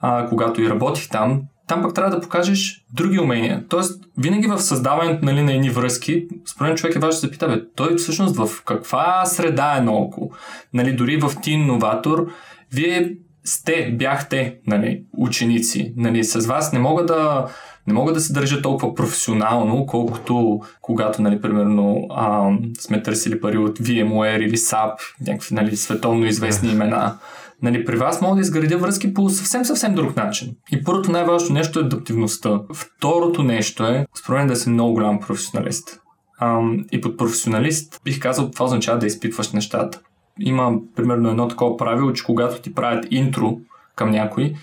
а, 0.00 0.28
когато 0.28 0.62
и 0.62 0.70
работих 0.70 1.08
там, 1.08 1.42
там 1.72 1.82
пък 1.82 1.94
трябва 1.94 2.10
да 2.10 2.20
покажеш 2.20 2.84
други 2.92 3.18
умения. 3.18 3.64
Тоест, 3.68 4.04
винаги 4.18 4.46
в 4.46 4.58
създаването 4.58 5.24
нали, 5.24 5.42
на 5.42 5.52
едни 5.52 5.70
връзки, 5.70 6.26
според 6.46 6.68
мен 6.68 6.76
човек 6.76 6.96
е 6.96 6.98
важно 6.98 7.10
да 7.10 7.16
се 7.16 7.30
пита, 7.30 7.48
бе, 7.48 7.62
той 7.76 7.96
всъщност 7.96 8.36
в 8.36 8.62
каква 8.64 9.26
среда 9.26 9.76
е 9.78 9.80
наоколо. 9.80 10.30
Нали, 10.74 10.92
дори 10.92 11.16
в 11.16 11.32
ти 11.42 11.56
новатор, 11.56 12.26
вие 12.72 13.16
сте, 13.44 13.92
бяхте 13.98 14.56
нали, 14.66 15.04
ученици. 15.16 15.94
Нали, 15.96 16.24
с 16.24 16.46
вас 16.46 16.72
не 16.72 16.78
мога 16.78 17.06
да 17.06 17.46
не 17.86 17.92
мога 17.92 18.12
да 18.12 18.20
се 18.20 18.32
държа 18.32 18.62
толкова 18.62 18.94
професионално, 18.94 19.86
колкото 19.86 20.60
когато, 20.80 21.22
нали, 21.22 21.40
примерно, 21.40 22.06
а, 22.10 22.50
сме 22.80 23.02
търсили 23.02 23.40
пари 23.40 23.58
от 23.58 23.78
VMware 23.78 24.38
или 24.38 24.56
SAP, 24.56 24.94
някакви 25.20 25.54
нали, 25.54 25.76
световно 25.76 26.26
известни 26.26 26.70
имена 26.70 27.14
нали, 27.62 27.84
при 27.84 27.96
вас 27.96 28.20
мога 28.20 28.34
да 28.34 28.40
изградя 28.40 28.78
връзки 28.78 29.14
по 29.14 29.28
съвсем, 29.28 29.64
съвсем 29.64 29.94
друг 29.94 30.16
начин. 30.16 30.56
И 30.72 30.84
първото 30.84 31.12
най-важно 31.12 31.54
нещо 31.54 31.78
е 31.78 31.82
адаптивността. 31.82 32.60
Второто 32.74 33.42
нещо 33.42 33.84
е, 33.84 34.06
според 34.22 34.48
да 34.48 34.56
си 34.56 34.70
много 34.70 34.94
голям 34.94 35.20
професионалист. 35.20 36.00
Ам, 36.40 36.84
и 36.92 37.00
под 37.00 37.18
професионалист 37.18 38.00
бих 38.04 38.20
казал, 38.20 38.50
това 38.50 38.64
означава 38.64 38.98
да 38.98 39.06
изпитваш 39.06 39.52
нещата. 39.52 40.00
Има 40.40 40.72
примерно 40.96 41.30
едно 41.30 41.48
такова 41.48 41.76
правило, 41.76 42.12
че 42.12 42.24
когато 42.24 42.62
ти 42.62 42.74
правят 42.74 43.06
интро 43.10 43.58
към 43.96 44.10
някой, 44.10 44.54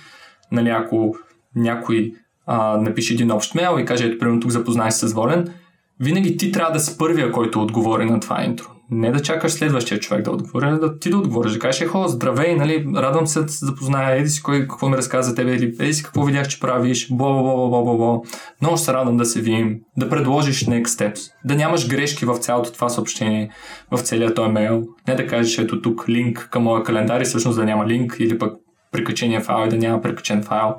нали, 0.52 0.70
ако 0.70 1.16
някой 1.56 2.14
а, 2.46 2.78
напише 2.78 3.14
един 3.14 3.32
общ 3.32 3.56
мейл 3.56 3.80
и 3.80 3.86
каже, 3.86 4.06
ето, 4.06 4.20
примерно 4.20 4.40
тук 4.40 4.52
запознай 4.52 4.92
се 4.92 5.08
с 5.08 5.14
Волен, 5.14 5.54
винаги 6.00 6.38
ти 6.38 6.52
трябва 6.52 6.74
да 6.74 6.80
си 6.80 6.98
първия, 6.98 7.32
който 7.32 7.62
отговори 7.62 8.06
на 8.06 8.20
това 8.20 8.44
интро. 8.44 8.70
Не 8.92 9.12
да 9.12 9.22
чакаш 9.22 9.52
следващия 9.52 10.00
човек 10.00 10.24
да 10.24 10.32
отговори, 10.32 10.66
а 10.66 10.80
да 10.80 11.00
ти 11.00 11.10
да 11.10 11.18
отговориш, 11.18 11.54
да 11.54 11.60
кажеш, 11.60 11.82
ехо, 11.82 12.08
здравей, 12.08 12.56
нали, 12.56 12.86
радвам 12.96 13.28
се 13.28 13.42
да 13.42 13.50
се 13.50 13.66
запозная, 13.66 14.16
еди 14.16 14.30
си 14.30 14.44
кой 14.44 14.62
какво 14.62 14.90
ми 14.90 14.98
разказа 14.98 15.36
тебе, 15.36 15.56
или 15.56 15.76
еди 15.80 15.94
си 15.94 16.04
какво 16.04 16.24
видях, 16.24 16.48
че 16.48 16.60
правиш, 16.60 17.08
бо, 17.12 17.44
бо, 17.44 17.70
бо, 17.70 17.84
бо, 17.84 17.98
бо. 17.98 18.24
Много 18.62 18.78
се 18.78 18.94
радвам 18.94 19.18
да 19.18 19.26
се 19.26 19.42
видим, 19.42 19.80
да 19.98 20.10
предложиш 20.10 20.66
next 20.66 20.86
steps, 20.86 21.32
да 21.46 21.56
нямаш 21.56 21.88
грешки 21.88 22.26
в 22.26 22.38
цялото 22.38 22.72
това 22.72 22.90
съобщение, 22.90 23.50
в 23.92 24.00
целият 24.00 24.36
този 24.36 24.52
мейл. 24.52 24.84
Не 25.08 25.16
да 25.16 25.28
кажеш, 25.28 25.58
ето 25.58 25.82
тук 25.82 26.10
линк 26.10 26.48
към 26.52 26.64
моя 26.64 26.84
календар 26.84 27.22
и 27.22 27.26
всъщност 27.26 27.58
да 27.58 27.66
няма 27.66 27.88
линк, 27.88 28.16
или 28.20 28.40
пък 28.40 28.54
прикачения 28.92 29.42
файл 29.42 29.68
и 29.68 29.70
да 29.70 29.78
няма 29.78 30.02
прикачен 30.02 30.44
файл. 30.44 30.76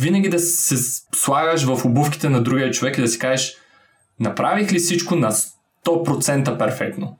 Винаги 0.00 0.28
да 0.28 0.38
се 0.38 1.02
слагаш 1.14 1.64
в 1.64 1.84
обувките 1.84 2.28
на 2.28 2.42
другия 2.42 2.70
човек 2.70 2.98
и 2.98 3.00
да 3.00 3.08
си 3.08 3.18
кажеш, 3.18 3.54
направих 4.20 4.72
ли 4.72 4.78
всичко 4.78 5.16
на 5.16 5.32
100% 5.86 6.58
перфектно. 6.58 7.16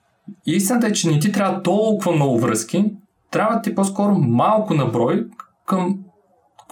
И 0.47 0.53
истината 0.53 0.87
е, 0.87 0.93
че 0.93 1.09
не 1.09 1.19
ти 1.19 1.33
трябва 1.33 1.63
толкова 1.63 2.13
много 2.13 2.39
връзки, 2.39 2.85
трябва 3.31 3.63
ти 3.63 3.75
по-скоро 3.75 4.15
малко 4.15 4.75
наброй 4.75 5.25
към 5.67 5.99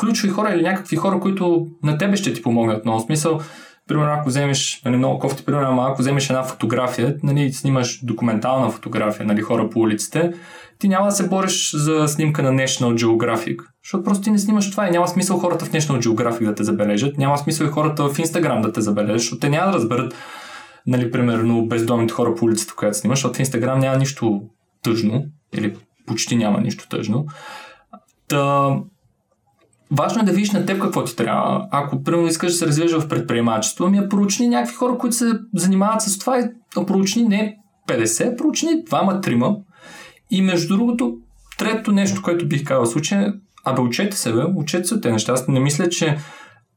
ключови 0.01 0.33
хора 0.33 0.51
или 0.55 0.63
някакви 0.63 0.97
хора, 0.97 1.21
които 1.21 1.67
на 1.83 1.99
тебе 1.99 2.17
ще 2.17 2.33
ти 2.33 2.43
помогнат. 2.43 2.85
Но 2.85 2.99
в 2.99 3.03
смисъл, 3.03 3.41
примерно 3.89 4.13
ако 4.13 4.29
вземеш, 4.29 4.83
нали, 4.85 4.97
много 4.97 5.19
кофти, 5.19 5.45
примерно 5.45 5.83
ако 5.83 6.03
вземеш 6.03 6.31
една 6.31 6.43
фотография, 6.43 7.17
нали, 7.23 7.53
снимаш 7.53 8.01
документална 8.05 8.71
фотография, 8.71 9.27
нали, 9.27 9.41
хора 9.41 9.71
по 9.71 9.81
улиците, 9.81 10.33
ти 10.79 10.89
няма 10.89 11.07
да 11.07 11.13
се 11.13 11.29
бориш 11.29 11.77
за 11.77 12.09
снимка 12.09 12.43
на 12.43 12.51
National 12.51 13.05
Geographic, 13.05 13.59
защото 13.85 14.05
просто 14.05 14.25
ти 14.25 14.31
не 14.31 14.39
снимаш 14.39 14.71
това 14.71 14.89
и 14.89 14.91
няма 14.91 15.09
смисъл 15.09 15.39
хората 15.39 15.65
в 15.65 15.71
National 15.71 16.01
Geographic 16.01 16.45
да 16.45 16.55
те 16.55 16.65
забележат, 16.65 17.19
няма 17.19 17.39
смисъл 17.39 17.67
и 17.67 17.71
хората 17.71 18.09
в 18.09 18.17
Instagram 18.17 18.61
да 18.61 18.73
те 18.73 18.81
забележат, 18.81 19.19
защото 19.19 19.41
те 19.41 19.49
няма 19.49 19.67
да 19.67 19.77
разберат 19.77 20.15
нали, 20.87 21.11
примерно, 21.11 21.67
бездомните 21.67 22.15
хора 22.15 22.35
по 22.35 22.45
улицата, 22.45 22.75
която 22.77 22.99
снимаш, 22.99 23.19
защото 23.19 23.41
Инстаграм 23.41 23.79
няма 23.79 23.97
нищо 23.97 24.43
тъжно, 24.83 25.25
или 25.53 25.77
почти 26.07 26.37
няма 26.37 26.61
нищо 26.61 26.89
тъжно. 26.89 27.27
Та, 28.29 28.71
важно 29.91 30.23
е 30.23 30.25
да 30.25 30.33
видиш 30.33 30.51
на 30.51 30.67
теб 30.67 30.81
какво 30.83 31.05
ти 31.05 31.17
трябва. 31.17 31.69
Ако, 31.71 32.03
примерно, 32.03 32.27
искаш 32.27 32.53
да 32.53 32.59
се 32.59 32.67
развиваш 32.67 32.93
в 32.93 33.09
предприемачество, 33.09 33.85
ами 33.85 34.09
проучни 34.09 34.49
някакви 34.49 34.75
хора, 34.75 34.99
които 34.99 35.17
се 35.17 35.33
занимават 35.55 36.03
с 36.03 36.19
това 36.19 36.39
и 36.39 36.45
проучни 36.87 37.23
не 37.23 37.57
50, 37.89 38.37
проучни 38.37 38.85
двама, 38.87 39.21
трима. 39.21 39.57
И 40.31 40.43
между 40.43 40.77
другото, 40.77 41.17
трето 41.59 41.93
нещо, 41.93 42.23
което 42.23 42.49
бих 42.49 42.65
казал 42.65 42.85
в 42.85 42.89
случая, 42.89 43.35
абе 43.65 43.81
учете 43.81 44.17
се, 44.17 44.33
бе, 44.33 44.43
учете 44.57 44.85
се 44.85 44.95
от 44.95 45.03
тези 45.03 45.13
неща. 45.13 45.33
Аз 45.33 45.49
не 45.49 45.61
мисля, 45.61 45.89
че 45.89 46.19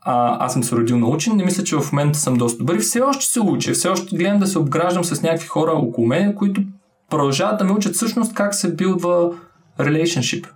а, 0.06 0.46
аз 0.46 0.54
съм 0.54 0.64
се 0.64 0.76
родил 0.76 1.00
научен, 1.00 1.36
не 1.36 1.46
мисля, 1.46 1.64
че 1.64 1.76
в 1.76 1.92
момента 1.92 2.20
съм 2.20 2.34
доста 2.34 2.58
добър 2.58 2.76
и 2.76 2.80
все 2.80 3.02
още 3.02 3.26
се 3.26 3.40
уча, 3.40 3.74
все 3.74 3.88
още 3.88 4.16
гледам 4.16 4.40
да 4.40 4.48
се 4.48 4.60
обграждам 4.60 5.04
с 5.04 5.22
някакви 5.22 5.48
хора 5.48 5.72
около 5.72 6.08
мен, 6.08 6.36
които 6.36 6.62
продължават 7.10 7.58
да 7.58 7.66
ме 7.66 7.72
учат 7.72 7.96
всъщност 7.96 8.34
как 8.34 8.56
се 8.56 8.76
билдва 8.76 9.32
relationship. 9.80 10.48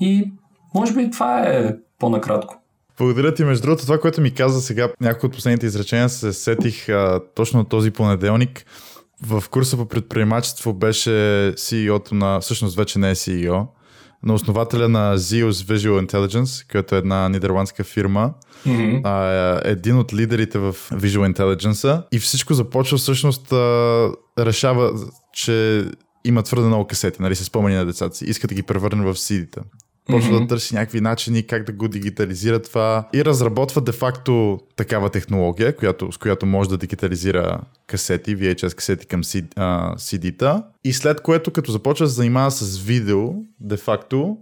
И 0.00 0.32
може 0.74 0.94
би 0.94 1.10
това 1.10 1.40
е 1.40 1.74
по-накратко. 1.98 2.62
Благодаря 2.98 3.34
ти. 3.34 3.44
Между 3.44 3.62
другото, 3.62 3.82
това, 3.82 4.00
което 4.00 4.20
ми 4.20 4.34
каза 4.34 4.60
сега, 4.60 4.88
някои 5.00 5.26
от 5.26 5.34
последните 5.34 5.66
изречения, 5.66 6.08
се 6.08 6.32
сетих 6.32 6.88
а, 6.88 7.20
точно 7.34 7.64
този 7.64 7.90
понеделник. 7.90 8.64
В 9.22 9.44
курса 9.50 9.76
по 9.76 9.86
предприемачество 9.86 10.72
беше 10.72 11.10
CEO-то 11.56 12.14
на, 12.14 12.40
всъщност 12.40 12.76
вече 12.76 12.98
не 12.98 13.10
е 13.10 13.14
CEO, 13.14 13.66
на 14.22 14.34
основателя 14.34 14.88
на 14.88 15.18
Zeus 15.18 15.50
Visual 15.50 16.06
Intelligence, 16.06 16.70
която 16.70 16.94
е 16.94 16.98
една 16.98 17.28
нидерландска 17.28 17.84
фирма. 17.84 18.34
Mm-hmm. 18.66 19.00
А, 19.04 19.68
е 19.68 19.70
един 19.70 19.98
от 19.98 20.14
лидерите 20.14 20.58
в 20.58 20.72
Visual 20.92 21.32
Intelligence. 21.32 22.02
И 22.12 22.18
всичко 22.18 22.54
започва 22.54 22.98
всъщност 22.98 23.52
а, 23.52 24.10
решава, 24.38 24.92
че 25.32 25.84
има 26.24 26.42
твърде 26.42 26.66
много 26.66 26.86
касети, 26.86 27.22
нали, 27.22 27.34
се 27.34 27.44
спомени 27.44 27.76
на 27.76 27.86
децата 27.86 28.16
си. 28.16 28.24
Иска 28.24 28.48
да 28.48 28.54
ги 28.54 28.62
превърне 28.62 29.04
в 29.04 29.14
CD-та. 29.14 29.60
Почва 30.08 30.32
mm-hmm. 30.32 30.40
да 30.40 30.46
търси 30.46 30.74
някакви 30.74 31.00
начини 31.00 31.46
как 31.46 31.64
да 31.64 31.72
го 31.72 31.88
дигитализира 31.88 32.62
това 32.62 33.08
и 33.14 33.24
разработва 33.24 33.80
де-факто 33.80 34.58
такава 34.76 35.10
технология, 35.10 35.76
която, 35.76 36.12
с 36.12 36.18
която 36.18 36.46
може 36.46 36.68
да 36.68 36.78
дигитализира 36.78 37.60
касети, 37.86 38.36
VHS 38.36 38.74
касети 38.74 39.06
към 39.06 39.22
CD-та. 39.22 40.62
И 40.84 40.92
след 40.92 41.20
което, 41.20 41.50
като 41.50 41.72
започва 41.72 42.06
да 42.06 42.10
се 42.10 42.16
занимава 42.16 42.50
с 42.50 42.78
видео, 42.78 43.28
де-факто, 43.60 44.36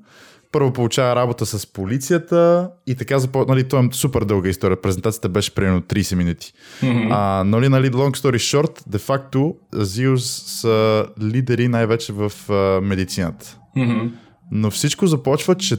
първо 0.53 0.73
получава 0.73 1.17
работа 1.17 1.47
с 1.47 1.67
полицията 1.67 2.71
и 2.87 2.95
така 2.95 3.19
започва, 3.19 3.55
нали, 3.55 3.69
това 3.69 3.85
е 3.85 3.89
супер 3.93 4.25
дълга 4.25 4.49
история. 4.49 4.81
Презентацията 4.81 5.29
беше 5.29 5.55
примерно 5.55 5.81
30 5.81 6.15
минути. 6.15 6.53
Mm-hmm. 6.83 7.09
А, 7.11 7.45
нали, 7.45 7.69
нали, 7.69 7.91
long 7.91 8.17
story 8.17 8.37
short, 8.37 8.83
де-факто 8.87 9.55
Zeus 9.75 10.17
са 10.61 11.07
лидери 11.23 11.69
най-вече 11.69 12.13
в 12.13 12.33
а, 12.51 12.81
медицината. 12.81 13.59
Mm-hmm. 13.77 14.11
Но 14.51 14.71
всичко 14.71 15.07
започва, 15.07 15.55
че 15.55 15.77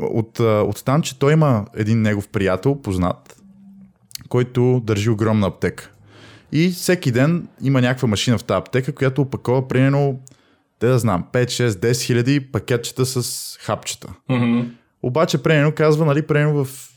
от, 0.00 0.40
от 0.40 0.84
там, 0.84 1.02
че 1.02 1.18
той 1.18 1.32
има 1.32 1.66
един 1.74 2.02
негов 2.02 2.28
приятел, 2.28 2.74
познат, 2.74 3.42
който 4.28 4.82
държи 4.84 5.10
огромна 5.10 5.46
аптека. 5.46 5.90
И 6.52 6.70
всеки 6.70 7.12
ден 7.12 7.48
има 7.62 7.80
някаква 7.80 8.08
машина 8.08 8.38
в 8.38 8.44
тази 8.44 8.58
аптека, 8.58 8.92
която 8.92 9.22
опакова 9.22 9.68
примерно, 9.68 10.20
те 10.78 10.86
да 10.86 10.98
знам, 10.98 11.24
5, 11.32 11.44
6, 11.44 11.68
10 11.68 12.02
хиляди 12.02 12.40
пакетчета 12.40 13.06
с 13.06 13.56
хапчета. 13.60 14.08
Mm-hmm. 14.30 14.70
Обаче, 15.02 15.42
примерно, 15.42 15.72
казва, 15.72 16.04
нали, 16.04 16.22
примерно 16.22 16.64
в 16.64 16.88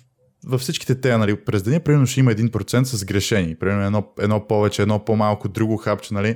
във 0.47 0.61
всичките 0.61 0.95
те, 0.95 1.17
нали, 1.17 1.35
през 1.35 1.63
деня, 1.63 1.79
примерно 1.79 2.05
ще 2.05 2.19
има 2.19 2.31
1% 2.31 2.83
с 2.83 3.05
грешени. 3.05 3.55
Примерно 3.55 3.85
едно, 3.85 4.07
едно 4.19 4.47
повече, 4.47 4.81
едно 4.81 5.05
по-малко, 5.05 5.49
друго 5.49 5.77
хапче, 5.77 6.13
нали. 6.13 6.35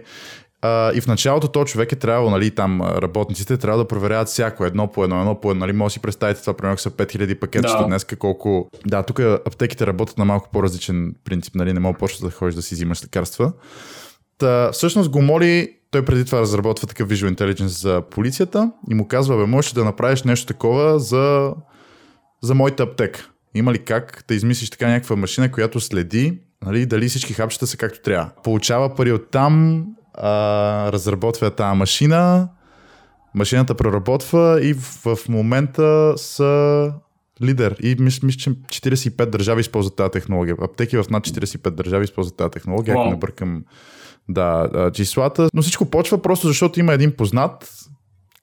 Uh, 0.64 0.94
и 0.94 1.02
в 1.02 1.08
началото 1.08 1.48
то 1.48 1.66
човек 1.66 1.92
е 1.92 1.96
трябвало, 1.96 2.30
нали, 2.30 2.52
там 2.52 2.82
работниците 2.82 3.58
трябва 3.58 3.78
да 3.78 3.88
проверяват 3.88 4.28
всяко 4.28 4.66
едно 4.66 4.88
по 4.88 5.04
едно, 5.04 5.20
едно 5.20 5.40
по 5.40 5.52
едно, 5.52 5.60
нали, 5.60 5.74
може 5.74 5.92
да 5.92 5.94
си 5.94 6.00
представите 6.00 6.42
това, 6.42 6.54
примерно 6.54 6.78
са 6.78 6.92
5000 6.92 7.40
пакетчета 7.40 7.78
да. 7.78 7.86
днес, 7.86 8.06
колко... 8.20 8.70
Да, 8.86 9.04
тук 9.04 9.20
аптеките 9.20 9.88
работят 9.88 10.18
на 10.18 10.26
малко 10.26 10.50
по-различен 10.52 11.16
принцип, 11.24 11.56
нали, 11.56 11.74
не 11.74 11.80
мога 11.80 11.98
почва 11.98 12.28
да 12.28 12.36
ходиш 12.36 12.56
да 12.56 12.62
си 12.62 12.76
взимаш 12.76 13.04
лекарства. 13.04 13.54
Та, 14.38 14.72
всъщност 14.72 15.10
го 15.10 15.22
моли, 15.22 15.76
той 15.92 16.06
преди 16.06 16.26
това 16.26 16.42
разработва 16.42 16.88
такъв 16.88 17.10
Visual 17.10 17.36
Intelligence 17.36 17.66
за 17.66 18.02
полицията 18.02 18.72
и 18.90 18.94
му 18.94 19.08
казва, 19.08 19.38
бе, 19.38 19.46
можеш 19.46 19.72
да 19.72 19.84
направиш 19.84 20.24
нещо 20.24 20.48
такова 20.48 21.00
за, 21.00 21.54
за 22.42 22.56
моята 22.56 22.84
аптека. 22.84 23.30
Има 23.56 23.74
ли 23.74 23.80
как 23.80 24.24
да 24.28 24.36
измислиш 24.36 24.70
така 24.70 24.88
някаква 24.88 25.16
машина, 25.16 25.52
която 25.52 25.80
следи 25.80 26.40
нали, 26.66 26.86
дали 26.86 27.10
всички 27.10 27.34
хапчета 27.34 27.68
са 27.68 27.78
както 27.78 28.02
трябва. 28.02 28.30
Получава 28.44 28.96
пари 28.96 29.12
от 29.12 29.32
там, 29.32 29.86
а, 30.20 30.92
разработва 30.92 31.52
тази 31.52 31.78
машина, 31.78 32.50
машината 33.36 33.76
проработва 33.76 34.60
и 34.62 34.74
в, 34.74 35.16
в 35.16 35.30
момента 35.30 36.14
са 36.18 36.94
лидер. 37.42 37.76
И 37.84 37.96
мисля, 38.00 38.26
мис, 38.26 38.36
че 38.36 38.50
45 38.50 39.26
държави 39.26 39.62
използват 39.62 39.96
тази 39.96 40.12
технология. 40.12 40.56
Аптеки 40.62 40.98
в 40.98 41.06
над 41.10 41.28
45 41.28 41.70
държави 41.70 42.04
използват 42.04 42.38
тази 42.38 42.52
технология, 42.52 42.96
wow. 42.96 43.02
ако 43.02 43.10
не 43.10 43.16
бъркам 43.16 43.64
да, 44.30 44.92
числата. 44.94 45.50
Но 45.54 45.62
всичко 45.62 45.86
почва 45.86 46.22
просто 46.22 46.48
защото 46.48 46.80
има 46.80 46.94
един 46.94 47.12
познат, 47.12 47.72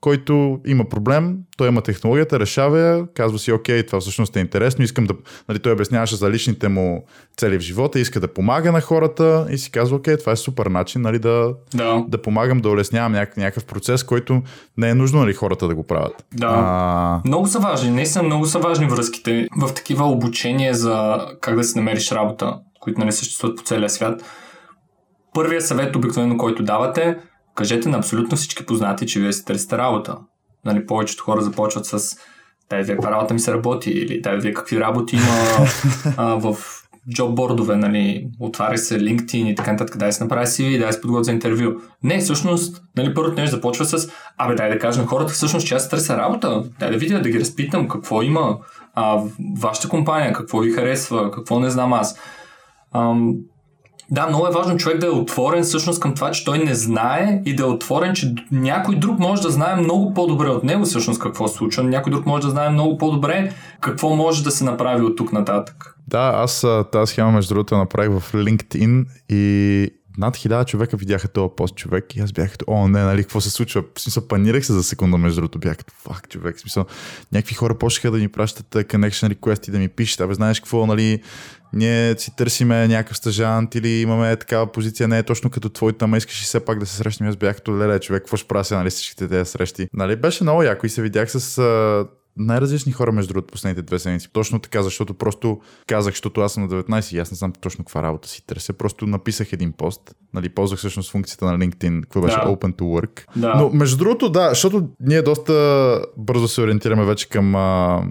който 0.00 0.60
има 0.66 0.88
проблем, 0.88 1.36
той 1.56 1.68
има 1.68 1.82
технологията, 1.82 2.40
решава 2.40 2.78
я, 2.78 3.06
казва 3.14 3.38
си, 3.38 3.52
окей, 3.52 3.86
това 3.86 4.00
всъщност 4.00 4.36
е 4.36 4.40
интересно, 4.40 4.84
искам 4.84 5.04
да, 5.04 5.14
нали, 5.48 5.58
той 5.58 5.72
обясняваше 5.72 6.16
за 6.16 6.30
личните 6.30 6.68
му 6.68 7.04
цели 7.36 7.58
в 7.58 7.60
живота, 7.60 8.00
иска 8.00 8.20
да 8.20 8.28
помага 8.28 8.72
на 8.72 8.80
хората 8.80 9.46
и 9.50 9.58
си 9.58 9.70
казва, 9.70 9.96
окей, 9.96 10.16
това 10.16 10.32
е 10.32 10.36
супер 10.36 10.66
начин, 10.66 11.02
нали, 11.02 11.18
да, 11.18 11.54
да. 11.74 12.04
да 12.08 12.22
помагам, 12.22 12.60
да 12.60 12.68
улеснявам 12.68 13.12
някакъв, 13.12 13.36
някакъв 13.36 13.64
процес, 13.64 14.04
който 14.04 14.42
не 14.76 14.88
е 14.88 14.94
нужно 14.94 15.20
нали, 15.20 15.34
хората 15.34 15.68
да 15.68 15.74
го 15.74 15.82
правят. 15.82 16.24
Да. 16.32 16.46
А... 16.46 17.20
Много 17.24 17.46
са 17.46 17.58
важни, 17.58 17.90
наистина 17.90 18.24
много 18.24 18.46
са 18.46 18.58
важни 18.58 18.86
връзките 18.86 19.48
в 19.56 19.74
такива 19.74 20.04
обучения 20.04 20.74
за 20.74 21.26
как 21.40 21.56
да 21.56 21.64
си 21.64 21.78
намериш 21.78 22.12
работа, 22.12 22.58
които 22.80 23.00
нали 23.00 23.12
съществуват 23.12 23.56
по 23.56 23.62
целия 23.62 23.90
свят. 23.90 24.22
Първият 25.34 25.66
съвет, 25.66 25.96
обикновено, 25.96 26.36
който 26.36 26.62
давате, 26.62 27.18
кажете 27.56 27.88
на 27.88 27.98
абсолютно 27.98 28.36
всички 28.36 28.66
познати, 28.66 29.06
че 29.06 29.20
вие 29.20 29.32
си 29.32 29.44
търсите 29.44 29.78
работа. 29.78 30.16
Нали, 30.64 30.86
повечето 30.86 31.24
хора 31.24 31.42
започват 31.42 31.86
с 31.86 32.16
дай 32.70 32.82
вие 32.82 32.94
каква 32.94 33.10
работа 33.10 33.34
ми 33.34 33.40
се 33.40 33.52
работи 33.52 33.90
или 33.90 34.20
дай 34.20 34.36
вие 34.36 34.54
какви 34.54 34.80
работи 34.80 35.16
има 35.16 35.66
а, 36.16 36.24
в 36.34 36.56
джоббордове, 37.14 37.76
нали, 37.76 38.28
отваря 38.40 38.78
се 38.78 39.00
LinkedIn 39.00 39.46
и 39.46 39.54
така 39.54 39.72
нататък, 39.72 39.96
дай 39.96 40.12
се 40.12 40.24
направи 40.24 40.46
CV, 40.46 40.78
дай 40.78 40.92
се 40.92 41.00
подготвя 41.00 41.24
за 41.24 41.32
интервю. 41.32 41.80
Не, 42.02 42.18
всъщност, 42.18 42.82
нали, 42.96 43.14
първото 43.14 43.40
нещо 43.40 43.56
започва 43.56 43.84
с, 43.84 44.08
абе, 44.38 44.54
дай 44.54 44.70
да 44.70 44.78
кажа 44.78 45.00
на 45.00 45.06
хората, 45.06 45.32
всъщност, 45.32 45.66
че 45.66 45.74
аз 45.74 45.88
търся 45.88 46.16
работа, 46.16 46.62
дай 46.78 46.90
да 46.90 46.96
видя, 46.96 47.22
да 47.22 47.30
ги 47.30 47.40
разпитам 47.40 47.88
какво 47.88 48.22
има 48.22 48.58
а, 48.94 49.22
вашата 49.60 49.88
компания, 49.88 50.32
какво 50.32 50.58
ви 50.58 50.72
харесва, 50.72 51.30
какво 51.30 51.60
не 51.60 51.70
знам 51.70 51.92
аз. 51.92 52.18
Ам, 52.94 53.34
да, 54.10 54.26
много 54.26 54.46
е 54.46 54.50
важно 54.50 54.76
човек 54.76 54.98
да 54.98 55.06
е 55.06 55.10
отворен 55.10 55.62
всъщност 55.62 56.00
към 56.00 56.14
това, 56.14 56.30
че 56.30 56.44
той 56.44 56.58
не 56.58 56.74
знае 56.74 57.42
и 57.44 57.56
да 57.56 57.62
е 57.62 57.66
отворен, 57.66 58.14
че 58.14 58.34
някой 58.52 58.96
друг 58.96 59.18
може 59.18 59.42
да 59.42 59.50
знае 59.50 59.76
много 59.76 60.14
по-добре 60.14 60.48
от 60.48 60.64
него 60.64 60.84
всъщност 60.84 61.20
какво 61.20 61.48
се 61.48 61.54
случва. 61.54 61.84
Някой 61.84 62.10
друг 62.10 62.26
може 62.26 62.42
да 62.42 62.50
знае 62.50 62.70
много 62.70 62.98
по-добре 62.98 63.52
какво 63.80 64.16
може 64.16 64.44
да 64.44 64.50
се 64.50 64.64
направи 64.64 65.02
от 65.02 65.16
тук 65.16 65.32
нататък. 65.32 65.96
Да, 66.08 66.32
аз 66.34 66.66
тази 66.92 67.12
схема 67.12 67.32
между 67.32 67.54
другото 67.54 67.76
направих 67.76 68.20
в 68.20 68.32
LinkedIn 68.32 69.04
и 69.28 69.90
над 70.18 70.36
хиляда 70.36 70.64
човека 70.64 70.96
видяха 70.96 71.28
този 71.28 71.52
пост 71.56 71.76
човек 71.76 72.16
и 72.16 72.20
аз 72.20 72.32
бях 72.32 72.50
като, 72.50 72.64
о 72.68 72.88
не, 72.88 73.02
нали, 73.02 73.22
какво 73.22 73.40
се 73.40 73.50
случва? 73.50 73.84
В 73.94 74.00
смисъл, 74.00 74.28
панирах 74.28 74.66
се 74.66 74.72
за 74.72 74.82
секунда, 74.82 75.18
между 75.18 75.40
другото, 75.40 75.58
бях 75.58 75.76
като, 75.76 75.92
фак, 75.92 76.28
човек, 76.28 76.56
в 76.56 76.60
смисъл, 76.60 76.84
някакви 77.32 77.54
хора 77.54 77.78
почнаха 77.78 78.10
да 78.10 78.18
ми 78.18 78.28
пращат 78.28 78.66
connection 78.66 79.34
request 79.34 79.68
и 79.68 79.70
да 79.70 79.78
ми 79.78 79.88
пишат, 79.88 80.20
абе, 80.20 80.34
знаеш 80.34 80.60
какво, 80.60 80.86
нали, 80.86 81.22
ние 81.72 82.18
си 82.18 82.36
търсиме 82.36 82.88
някакъв 82.88 83.16
стажант 83.16 83.74
или 83.74 83.88
имаме 83.88 84.36
такава 84.36 84.72
позиция, 84.72 85.08
не 85.08 85.18
е 85.18 85.22
точно 85.22 85.50
като 85.50 85.68
твоята, 85.68 86.04
ама 86.04 86.16
искаш 86.16 86.42
и 86.42 86.44
все 86.44 86.64
пак 86.64 86.78
да 86.78 86.86
се 86.86 86.96
срещнем. 86.96 87.28
Аз 87.28 87.36
бях 87.36 87.56
като 87.56 87.78
леле, 87.78 88.00
човек, 88.00 88.22
какво 88.22 88.36
ще 88.36 88.48
правя 88.48 88.76
нали, 88.76 88.90
всичките 88.90 89.28
тези 89.28 89.50
срещи. 89.50 89.88
Нали, 89.92 90.16
беше 90.16 90.44
много 90.44 90.62
яко 90.62 90.86
и 90.86 90.88
се 90.88 91.02
видях 91.02 91.30
с 91.30 91.58
най-различни 92.36 92.92
хора, 92.92 93.12
между 93.12 93.32
другото, 93.32 93.52
последните 93.52 93.82
две 93.82 93.98
седмици. 93.98 94.28
Точно 94.32 94.58
така, 94.58 94.82
защото 94.82 95.14
просто 95.14 95.60
казах, 95.86 96.12
защото 96.12 96.40
аз 96.40 96.52
съм 96.52 96.62
на 96.62 96.68
19 96.68 97.16
и 97.16 97.18
аз 97.18 97.30
не 97.30 97.36
знам 97.36 97.52
точно 97.52 97.84
каква 97.84 98.02
работа 98.02 98.28
си 98.28 98.46
търся. 98.46 98.72
Просто 98.72 99.06
написах 99.06 99.52
един 99.52 99.72
пост. 99.72 100.14
Нали, 100.34 100.48
ползвах 100.48 100.78
всъщност 100.78 101.10
функцията 101.10 101.44
на 101.44 101.58
LinkedIn, 101.58 102.02
какво 102.02 102.20
беше 102.20 102.36
да. 102.36 102.42
Open 102.42 102.72
to 102.72 102.82
Work. 102.82 103.24
Да. 103.36 103.54
Но 103.54 103.70
между 103.70 103.96
другото, 103.96 104.28
да, 104.28 104.48
защото 104.48 104.88
ние 105.00 105.22
доста 105.22 106.02
бързо 106.16 106.48
се 106.48 106.60
ориентираме 106.60 107.04
вече 107.04 107.28
към 107.28 107.54
а, 107.54 108.02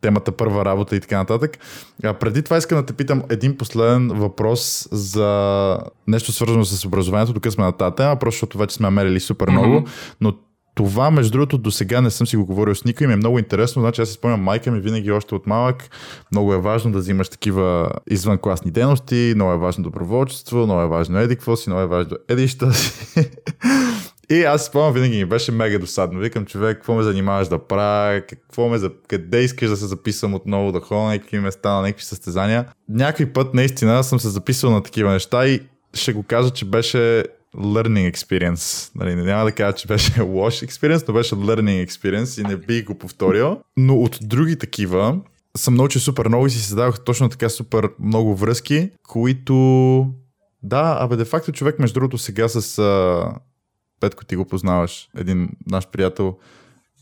темата 0.00 0.32
първа 0.32 0.64
работа 0.64 0.96
и 0.96 1.00
така 1.00 1.18
нататък. 1.18 1.58
А 2.04 2.14
преди 2.14 2.42
това 2.42 2.56
искам 2.56 2.78
да 2.78 2.86
те 2.86 2.92
питам 2.92 3.22
един 3.30 3.56
последен 3.56 4.08
въпрос 4.08 4.88
за 4.92 5.78
нещо 6.06 6.32
свързано 6.32 6.64
с 6.64 6.84
образованието, 6.84 7.32
докато 7.32 7.54
сме 7.54 7.64
на 7.64 7.72
тази 7.72 7.94
тема, 7.96 8.16
просто 8.16 8.36
защото 8.36 8.58
вече 8.58 8.74
сме 8.74 8.90
мерили 8.90 9.20
супер 9.20 9.50
много, 9.50 9.80
mm-hmm. 9.80 10.16
но 10.20 10.32
това, 10.76 11.10
между 11.10 11.32
другото, 11.32 11.58
до 11.58 11.70
сега 11.70 12.00
не 12.00 12.10
съм 12.10 12.26
си 12.26 12.36
го 12.36 12.46
говорил 12.46 12.74
с 12.74 12.84
никой 12.84 13.06
ми 13.06 13.12
е 13.12 13.16
много 13.16 13.38
интересно. 13.38 13.82
Значи 13.82 14.00
аз 14.00 14.08
си 14.08 14.14
спомням, 14.14 14.40
майка 14.40 14.70
ми 14.70 14.80
винаги 14.80 15.10
още 15.10 15.34
от 15.34 15.46
малък. 15.46 15.90
Много 16.32 16.54
е 16.54 16.60
важно 16.60 16.92
да 16.92 16.98
взимаш 16.98 17.28
такива 17.28 17.90
извънкласни 18.10 18.70
дейности, 18.70 19.32
много 19.34 19.52
е 19.52 19.58
важно 19.58 19.84
доброволчество, 19.84 20.56
много 20.58 20.80
е 20.80 20.86
важно 20.86 21.18
едикво 21.18 21.56
си, 21.56 21.70
много 21.70 21.82
е 21.82 21.86
важно 21.86 22.16
едища 22.28 22.72
си. 22.72 23.30
И 24.30 24.42
аз 24.42 24.64
спомням, 24.66 24.92
винаги 24.92 25.16
ми 25.16 25.24
беше 25.24 25.52
мега 25.52 25.78
досадно. 25.78 26.20
Викам, 26.20 26.46
човек, 26.46 26.76
какво 26.76 26.94
ме 26.94 27.02
занимаваш 27.02 27.48
да 27.48 27.58
правя, 27.58 28.20
какво 28.20 28.68
ме, 28.68 28.78
за... 28.78 28.90
къде 29.08 29.42
искаш 29.42 29.68
да 29.68 29.76
се 29.76 29.86
записвам 29.86 30.34
отново, 30.34 30.72
да 30.72 30.80
ходя 30.80 31.00
на 31.00 31.08
някакви 31.08 31.38
места, 31.38 31.74
на 31.74 31.82
някакви 31.82 32.04
състезания. 32.04 32.68
Някой 32.88 33.26
път 33.26 33.54
наистина 33.54 34.04
съм 34.04 34.20
се 34.20 34.28
записал 34.28 34.70
на 34.70 34.82
такива 34.82 35.12
неща 35.12 35.46
и 35.46 35.60
ще 35.94 36.12
го 36.12 36.22
кажа, 36.22 36.50
че 36.50 36.64
беше 36.64 37.24
learning 37.56 38.12
experience. 38.12 38.90
Нали, 38.94 39.14
няма 39.14 39.44
да 39.44 39.52
кажа, 39.52 39.76
че 39.76 39.86
беше 39.86 40.22
лош 40.22 40.60
experience, 40.60 41.08
но 41.08 41.14
беше 41.14 41.34
learning 41.34 41.86
experience 41.86 42.40
и 42.40 42.48
не 42.48 42.56
бих 42.56 42.84
го 42.84 42.94
повторил. 42.94 43.60
Но 43.76 43.96
от 43.96 44.18
други 44.22 44.58
такива 44.58 45.20
съм 45.56 45.74
научил 45.74 46.00
супер 46.00 46.28
много 46.28 46.46
и 46.46 46.50
си 46.50 46.58
създадох 46.58 47.04
точно 47.04 47.28
така 47.28 47.48
супер 47.48 47.88
много 48.00 48.36
връзки, 48.36 48.90
които 49.08 49.54
да, 50.62 50.96
абе, 51.00 51.16
де 51.16 51.24
факто 51.24 51.52
човек, 51.52 51.78
между 51.78 51.94
другото, 51.94 52.18
сега 52.18 52.48
с 52.48 52.78
а, 52.78 53.34
Петко 54.00 54.24
ти 54.24 54.36
го 54.36 54.44
познаваш, 54.44 55.08
един 55.16 55.48
наш 55.66 55.88
приятел, 55.88 56.36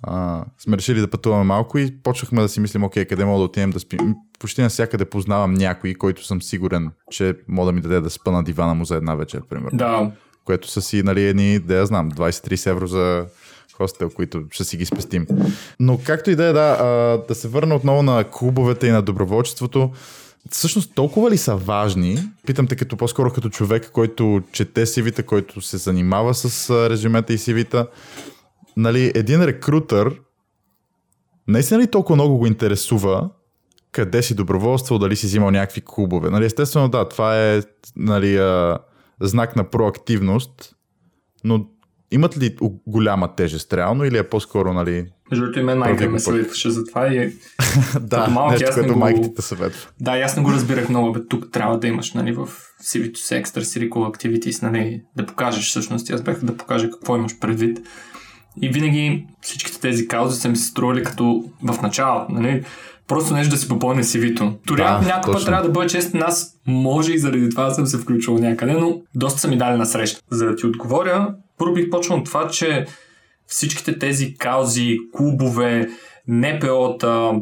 а, 0.02 0.44
сме 0.58 0.76
решили 0.76 1.00
да 1.00 1.10
пътуваме 1.10 1.44
малко 1.44 1.78
и 1.78 2.02
почнахме 2.02 2.42
да 2.42 2.48
си 2.48 2.60
мислим, 2.60 2.84
окей, 2.84 3.04
къде 3.04 3.24
мога 3.24 3.38
да 3.38 3.44
отидем 3.44 3.70
да 3.70 3.80
спим. 3.80 4.14
Почти 4.38 4.62
навсякъде 4.62 5.04
познавам 5.04 5.54
някой, 5.54 5.94
който 5.94 6.24
съм 6.24 6.42
сигурен, 6.42 6.90
че 7.10 7.36
мога 7.48 7.66
да 7.66 7.72
ми 7.72 7.80
даде 7.80 8.00
да 8.00 8.10
спа 8.10 8.30
на 8.30 8.44
дивана 8.44 8.74
му 8.74 8.84
за 8.84 8.96
една 8.96 9.14
вечер, 9.14 9.42
примерно. 9.48 9.78
Да. 9.78 10.12
Което 10.44 10.68
са 10.68 10.82
си, 10.82 11.02
нали, 11.02 11.24
едни, 11.24 11.58
да 11.58 11.74
я 11.74 11.86
знам, 11.86 12.10
20-30 12.10 12.70
евро 12.70 12.86
за 12.86 13.26
хостел, 13.76 14.10
които 14.10 14.42
ще 14.50 14.64
си 14.64 14.76
ги 14.76 14.86
спестим. 14.86 15.26
Но 15.80 16.00
както 16.04 16.30
и 16.30 16.36
да 16.36 16.44
е, 16.44 16.52
да, 16.52 17.24
да 17.28 17.34
се 17.34 17.48
върна 17.48 17.74
отново 17.74 18.02
на 18.02 18.24
клубовете 18.24 18.86
и 18.86 18.90
на 18.90 19.02
доброволчеството 19.02 19.90
всъщност 20.50 20.94
толкова 20.94 21.30
ли 21.30 21.38
са 21.38 21.56
важни? 21.56 22.18
Питам 22.46 22.66
те 22.66 22.76
като 22.76 22.96
по-скоро 22.96 23.32
като 23.32 23.48
човек, 23.48 23.90
който 23.92 24.42
чете 24.52 24.86
CV-та, 24.86 25.22
който 25.22 25.60
се 25.60 25.76
занимава 25.76 26.34
с 26.34 26.70
резюмета 26.90 27.32
и 27.32 27.38
CV-та. 27.38 27.86
Нали, 28.76 29.12
един 29.14 29.44
рекрутър 29.44 30.20
наистина 31.48 31.80
ли 31.80 31.86
толкова 31.86 32.16
много 32.16 32.38
го 32.38 32.46
интересува 32.46 33.30
къде 33.92 34.22
си 34.22 34.34
доброволствал, 34.34 34.98
дали 34.98 35.16
си 35.16 35.26
взимал 35.26 35.50
някакви 35.50 35.82
клубове? 35.84 36.30
Нали, 36.30 36.44
естествено, 36.44 36.88
да, 36.88 37.08
това 37.08 37.40
е 37.40 37.62
нали, 37.96 38.36
а, 38.36 38.78
знак 39.20 39.56
на 39.56 39.70
проактивност, 39.70 40.76
но 41.44 41.66
имат 42.10 42.38
ли 42.38 42.56
голяма 42.86 43.34
тежест 43.34 43.72
реално 43.72 44.04
или 44.04 44.18
е 44.18 44.28
по-скоро, 44.28 44.72
нали, 44.72 45.06
между 45.30 45.44
другото 45.44 45.60
и 45.60 45.62
мен 45.62 45.78
майка 45.78 46.10
ме 46.10 46.18
съветваше 46.18 46.70
за 46.70 46.84
това 46.84 47.06
и 47.06 47.32
да, 48.00 48.28
малък, 48.28 48.60
нещо, 48.60 48.74
което 48.74 48.92
го... 48.92 48.98
майките 48.98 49.42
съветва. 49.42 49.90
Да, 50.00 50.18
аз 50.18 50.36
не 50.36 50.42
го 50.42 50.52
разбирах 50.52 50.88
много, 50.88 51.12
бе, 51.12 51.20
тук 51.28 51.52
трябва 51.52 51.78
да 51.78 51.86
имаш 51.86 52.12
нали, 52.12 52.32
в 52.32 52.48
CV-то 52.82 53.20
си 53.20 53.34
Extra 53.34 53.60
Circle 53.60 53.90
Activities, 53.90 54.62
нали, 54.62 55.02
да 55.16 55.26
покажеш 55.26 55.68
всъщност. 55.68 56.10
Аз 56.10 56.22
бях 56.22 56.44
да 56.44 56.56
покажа 56.56 56.90
какво 56.90 57.16
имаш 57.16 57.38
предвид. 57.38 57.78
И 58.62 58.68
винаги 58.68 59.26
всичките 59.40 59.80
тези 59.80 60.08
каузи 60.08 60.40
са 60.40 60.48
ми 60.48 60.56
се 60.56 60.66
стрували 60.66 61.02
като 61.02 61.44
в 61.62 61.82
начало, 61.82 62.26
нали, 62.28 62.64
просто 63.08 63.34
нещо 63.34 63.54
да 63.54 63.60
си 63.60 63.68
попълня 63.68 64.02
CV-то. 64.02 64.54
Дори 64.66 64.82
да, 64.82 65.00
някой 65.00 65.34
път 65.34 65.44
трябва 65.44 65.62
да 65.62 65.68
бъда 65.68 65.86
честен, 65.86 66.22
аз 66.22 66.56
може 66.66 67.12
и 67.12 67.18
заради 67.18 67.50
това 67.50 67.70
съм 67.70 67.86
се 67.86 67.98
включил 67.98 68.38
някъде, 68.38 68.72
но 68.72 69.00
доста 69.14 69.40
са 69.40 69.48
ми 69.48 69.58
дали 69.58 69.78
на 69.78 69.86
среща. 69.86 70.20
За 70.30 70.46
да 70.46 70.56
ти 70.56 70.66
отговоря, 70.66 71.34
първо 71.58 71.74
бих 71.74 71.90
почнал 71.90 72.18
от 72.18 72.24
това, 72.24 72.48
че 72.48 72.86
всичките 73.46 73.98
тези 73.98 74.34
каузи, 74.34 74.98
клубове, 75.12 75.88
НПО-та, 76.28 77.32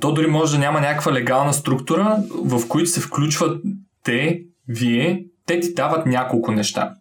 то 0.00 0.12
дори 0.12 0.26
може 0.26 0.52
да 0.52 0.58
няма 0.58 0.80
някаква 0.80 1.12
легална 1.12 1.52
структура, 1.52 2.16
в 2.44 2.68
които 2.68 2.90
се 2.90 3.00
включват 3.00 3.62
те, 4.04 4.42
вие, 4.68 5.24
те 5.46 5.60
ти 5.60 5.74
дават 5.74 6.06
няколко 6.06 6.52
неща. 6.52 6.94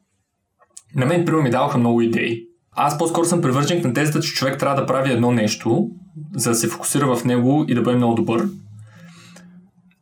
На 0.95 1.05
мен, 1.05 1.25
примерно, 1.25 1.43
ми 1.43 1.49
даваха 1.49 1.77
много 1.77 2.01
идеи. 2.01 2.43
Аз 2.71 2.97
по-скоро 2.97 3.25
съм 3.25 3.41
привържен 3.41 3.81
на 3.83 3.93
тезата, 3.93 4.19
че 4.19 4.33
човек 4.33 4.59
трябва 4.59 4.81
да 4.81 4.85
прави 4.85 5.11
едно 5.11 5.31
нещо, 5.31 5.89
за 6.35 6.49
да 6.49 6.55
се 6.55 6.67
фокусира 6.67 7.15
в 7.15 7.25
него 7.25 7.65
и 7.67 7.75
да 7.75 7.81
бъде 7.81 7.97
много 7.97 8.15
добър. 8.15 8.47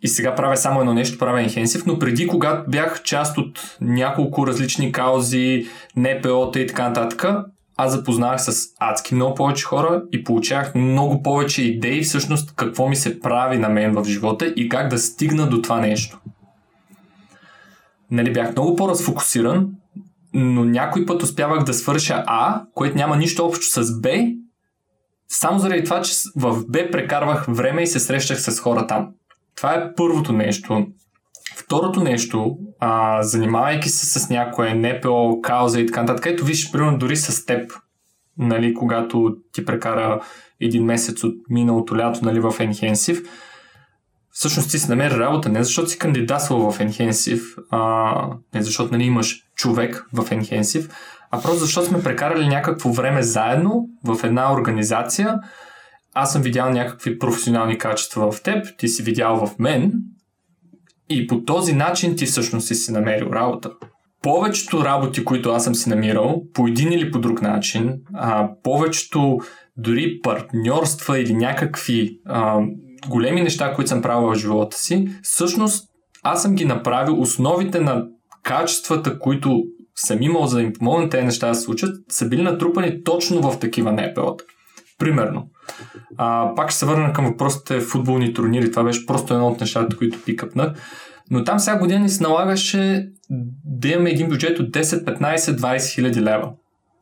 И 0.01 0.07
сега 0.07 0.35
правя 0.35 0.57
само 0.57 0.79
едно 0.79 0.93
нещо, 0.93 1.17
правя 1.17 1.39
Enhensive, 1.39 1.87
но 1.87 1.99
преди, 1.99 2.27
когато 2.27 2.71
бях 2.71 3.03
част 3.03 3.37
от 3.37 3.77
няколко 3.81 4.47
различни 4.47 4.91
каузи, 4.91 5.67
НПО-та 5.95 6.59
и 6.59 6.67
така 6.67 6.87
нататък, 6.87 7.25
аз 7.77 7.91
запознах 7.91 8.41
с 8.41 8.67
адски 8.79 9.15
много 9.15 9.35
повече 9.35 9.65
хора 9.65 10.03
и 10.11 10.23
получавах 10.23 10.75
много 10.75 11.23
повече 11.23 11.63
идеи 11.63 12.01
всъщност 12.01 12.55
какво 12.55 12.87
ми 12.87 12.95
се 12.95 13.19
прави 13.19 13.57
на 13.57 13.69
мен 13.69 13.93
в 13.93 14.05
живота 14.05 14.45
и 14.45 14.69
как 14.69 14.89
да 14.89 14.97
стигна 14.97 15.49
до 15.49 15.61
това 15.61 15.79
нещо. 15.79 16.19
Нали, 18.11 18.33
бях 18.33 18.51
много 18.51 18.75
по-разфокусиран, 18.75 19.69
но 20.33 20.65
някой 20.65 21.05
път 21.05 21.23
успявах 21.23 21.63
да 21.63 21.73
свърша 21.73 22.23
А, 22.27 22.61
което 22.73 22.97
няма 22.97 23.17
нищо 23.17 23.45
общо 23.45 23.83
с 23.83 24.01
Б, 24.01 24.09
само 25.27 25.59
заради 25.59 25.83
това, 25.83 26.01
че 26.01 26.13
в 26.35 26.65
Б 26.67 26.79
прекарвах 26.91 27.45
време 27.49 27.83
и 27.83 27.87
се 27.87 27.99
срещах 27.99 28.41
с 28.41 28.59
хора 28.59 28.87
там. 28.87 29.07
Това 29.55 29.73
е 29.73 29.93
първото 29.95 30.33
нещо. 30.33 30.87
Второто 31.55 32.03
нещо, 32.03 32.57
а, 32.79 33.23
занимавайки 33.23 33.89
се 33.89 34.19
с 34.19 34.29
някое 34.29 34.73
НПО, 34.73 35.41
кауза 35.41 35.79
и 35.79 35.85
така 35.85 36.01
нататък, 36.01 36.25
ето 36.25 36.45
виж, 36.45 36.71
примерно 36.71 36.97
дори 36.97 37.17
с 37.17 37.45
теб, 37.45 37.71
нали, 38.37 38.73
когато 38.73 39.35
ти 39.51 39.65
прекара 39.65 40.21
един 40.61 40.85
месец 40.85 41.23
от 41.23 41.35
миналото 41.49 41.97
лято 41.97 42.25
нали, 42.25 42.39
в 42.39 42.51
Enhensive, 42.51 43.25
всъщност 44.31 44.71
ти 44.71 44.79
си 44.79 44.89
намери 44.89 45.17
работа 45.17 45.49
не 45.49 45.63
защото 45.63 45.89
си 45.89 45.99
кандидатствал 45.99 46.71
в 46.71 46.79
Enhensive, 46.79 47.63
а, 47.71 48.29
не 48.53 48.63
защото 48.63 48.91
нали, 48.91 49.03
имаш 49.03 49.43
човек 49.55 50.07
в 50.13 50.23
Enhensive, 50.29 50.91
а 51.35 51.41
просто 51.41 51.59
защото 51.59 51.87
сме 51.87 52.03
прекарали 52.03 52.47
някакво 52.47 52.91
време 52.91 53.23
заедно 53.23 53.89
в 54.03 54.23
една 54.23 54.53
организация. 54.53 55.39
Аз 56.13 56.33
съм 56.33 56.41
видял 56.41 56.69
някакви 56.69 57.19
професионални 57.19 57.77
качества 57.77 58.31
в 58.31 58.43
теб, 58.43 58.65
ти 58.77 58.87
си 58.87 59.03
видял 59.03 59.45
в 59.45 59.59
мен 59.59 59.93
и 61.09 61.27
по 61.27 61.43
този 61.43 61.73
начин 61.73 62.15
ти 62.15 62.25
всъщност 62.25 62.67
си 62.67 62.75
си 62.75 62.91
намерил 62.91 63.29
работа. 63.33 63.71
Повечето 64.21 64.85
работи, 64.85 65.25
които 65.25 65.49
аз 65.49 65.63
съм 65.63 65.75
си 65.75 65.89
намирал, 65.89 66.41
по 66.53 66.67
един 66.67 66.91
или 66.91 67.11
по 67.11 67.19
друг 67.19 67.41
начин, 67.41 67.93
а, 68.13 68.49
повечето 68.63 69.37
дори 69.77 70.19
партньорства 70.23 71.19
или 71.19 71.33
някакви 71.33 72.19
а, 72.25 72.59
големи 73.09 73.41
неща, 73.41 73.73
които 73.73 73.89
съм 73.89 74.01
правил 74.01 74.27
в 74.27 74.35
живота 74.35 74.77
си, 74.77 75.07
всъщност 75.23 75.89
аз 76.23 76.41
съм 76.41 76.55
ги 76.55 76.65
направил 76.65 77.21
основите 77.21 77.79
на 77.79 78.05
качествата, 78.43 79.19
които 79.19 79.63
съм 79.95 80.21
имал 80.21 80.45
за 80.45 80.55
да 80.55 80.63
им 80.63 80.73
помогна 80.73 81.09
тези 81.09 81.25
неща 81.25 81.47
да 81.47 81.55
се 81.55 81.61
случат, 81.61 81.95
са 82.09 82.27
били 82.27 82.41
натрупани 82.41 83.03
точно 83.03 83.51
в 83.51 83.59
такива 83.59 83.91
НПО-та. 83.91 84.43
Примерно, 84.99 85.47
а, 86.17 86.55
пак 86.55 86.69
ще 86.69 86.79
се 86.79 86.85
върна 86.85 87.13
към 87.13 87.25
въпросите 87.25 87.79
футболни 87.79 88.33
турнири. 88.33 88.71
Това 88.71 88.83
беше 88.83 89.05
просто 89.05 89.33
едно 89.33 89.47
от 89.47 89.59
нещата, 89.59 89.97
които 89.97 90.23
пикъпнах. 90.25 90.71
Но 91.31 91.43
там 91.43 91.59
сега 91.59 91.79
година 91.79 91.99
ни 91.99 92.09
се 92.09 92.23
налагаше 92.23 93.07
да 93.65 93.87
имаме 93.87 94.09
един 94.09 94.29
бюджет 94.29 94.59
от 94.59 94.69
10, 94.69 94.83
15, 94.83 95.37
20 95.37 95.93
хиляди 95.95 96.21
лева. 96.21 96.51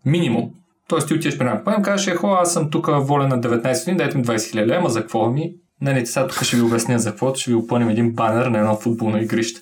Минимум. 0.06 0.50
Тоест 0.88 1.08
ти 1.08 1.14
отиваш 1.14 1.38
при 1.38 1.46
някакъв 1.46 1.80
и 1.80 1.82
кажеш, 1.82 2.08
ехо, 2.08 2.28
аз 2.28 2.54
съм 2.54 2.70
тук 2.70 2.90
воля 2.92 3.28
на 3.28 3.42
19 3.42 3.80
години, 3.80 3.98
дайте 3.98 4.18
ми 4.18 4.24
20 4.24 4.52
хиляди 4.52 4.70
лева, 4.70 4.90
за 4.90 5.02
какво 5.02 5.30
ми? 5.30 5.54
Не, 5.82 5.94
не, 5.94 6.06
сега 6.06 6.28
тук 6.28 6.44
ще 6.44 6.56
ви 6.56 6.62
обясня 6.62 7.00
за 7.00 7.10
какво, 7.10 7.36
ще 7.36 7.52
ви 7.52 7.56
опънем 7.56 7.90
един 7.90 8.14
банер 8.14 8.46
на 8.46 8.60
едно 8.60 8.76
футболно 8.76 9.18
игрище. 9.22 9.62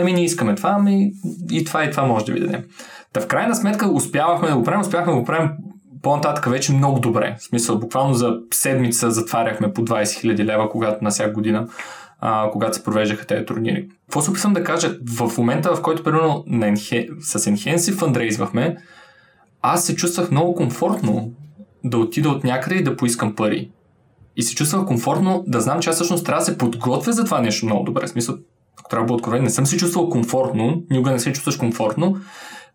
Ами 0.00 0.12
не 0.12 0.24
искаме 0.24 0.54
това, 0.54 0.74
ами 0.78 1.12
и 1.50 1.64
това 1.64 1.84
и 1.84 1.90
това 1.90 2.04
може 2.04 2.24
да 2.24 2.32
ви 2.32 2.40
дадем. 2.40 2.64
Та 3.12 3.20
в 3.20 3.26
крайна 3.26 3.54
сметка 3.54 3.90
успявахме 3.90 4.48
да 4.48 4.56
го 4.56 4.62
правим, 4.62 4.80
успяхме 4.80 5.12
да 5.12 5.18
го 5.18 5.24
правим 5.24 5.50
по-нататък 6.02 6.50
вече 6.50 6.72
много 6.72 7.00
добре. 7.00 7.36
В 7.38 7.42
смисъл, 7.42 7.78
буквално 7.78 8.14
за 8.14 8.38
седмица 8.52 9.10
затваряхме 9.10 9.72
по 9.72 9.84
20 9.84 10.02
000 10.02 10.44
лева, 10.44 10.70
когато 10.70 11.04
на 11.04 11.10
всяка 11.10 11.32
година, 11.32 11.68
а, 12.20 12.50
когато 12.50 12.76
се 12.76 12.84
провеждаха 12.84 13.26
тези 13.26 13.44
турнири. 13.44 13.88
Какво 14.06 14.20
се 14.20 14.30
опитвам 14.30 14.52
да 14.52 14.64
кажа? 14.64 14.96
В 15.04 15.38
момента, 15.38 15.74
в 15.74 15.82
който 15.82 16.02
примерно 16.02 16.44
на 16.46 16.66
Enhe... 16.66 17.20
с 17.20 17.38
Enhance 17.38 17.98
фандрейзвахме, 17.98 18.76
аз 19.62 19.86
се 19.86 19.96
чувствах 19.96 20.30
много 20.30 20.54
комфортно 20.54 21.32
да 21.84 21.98
отида 21.98 22.28
от 22.28 22.44
някъде 22.44 22.74
и 22.74 22.84
да 22.84 22.96
поискам 22.96 23.34
пари. 23.34 23.70
И 24.36 24.42
се 24.42 24.54
чувствах 24.54 24.86
комфортно 24.86 25.44
да 25.46 25.60
знам, 25.60 25.80
че 25.80 25.90
аз 25.90 25.96
всъщност 25.96 26.26
трябва 26.26 26.40
да 26.40 26.44
се 26.44 26.58
подготвя 26.58 27.12
за 27.12 27.24
това 27.24 27.40
нещо 27.40 27.66
много 27.66 27.84
добре. 27.84 28.06
В 28.06 28.10
смисъл, 28.10 28.36
ако 28.80 28.90
трябва 28.90 29.06
да 29.06 29.06
бъда 29.06 29.14
откровен, 29.14 29.42
не 29.42 29.50
съм 29.50 29.66
се 29.66 29.76
чувствал 29.76 30.08
комфортно, 30.08 30.82
никога 30.90 31.10
не 31.10 31.18
се 31.18 31.32
чувстваш 31.32 31.56
комфортно, 31.56 32.16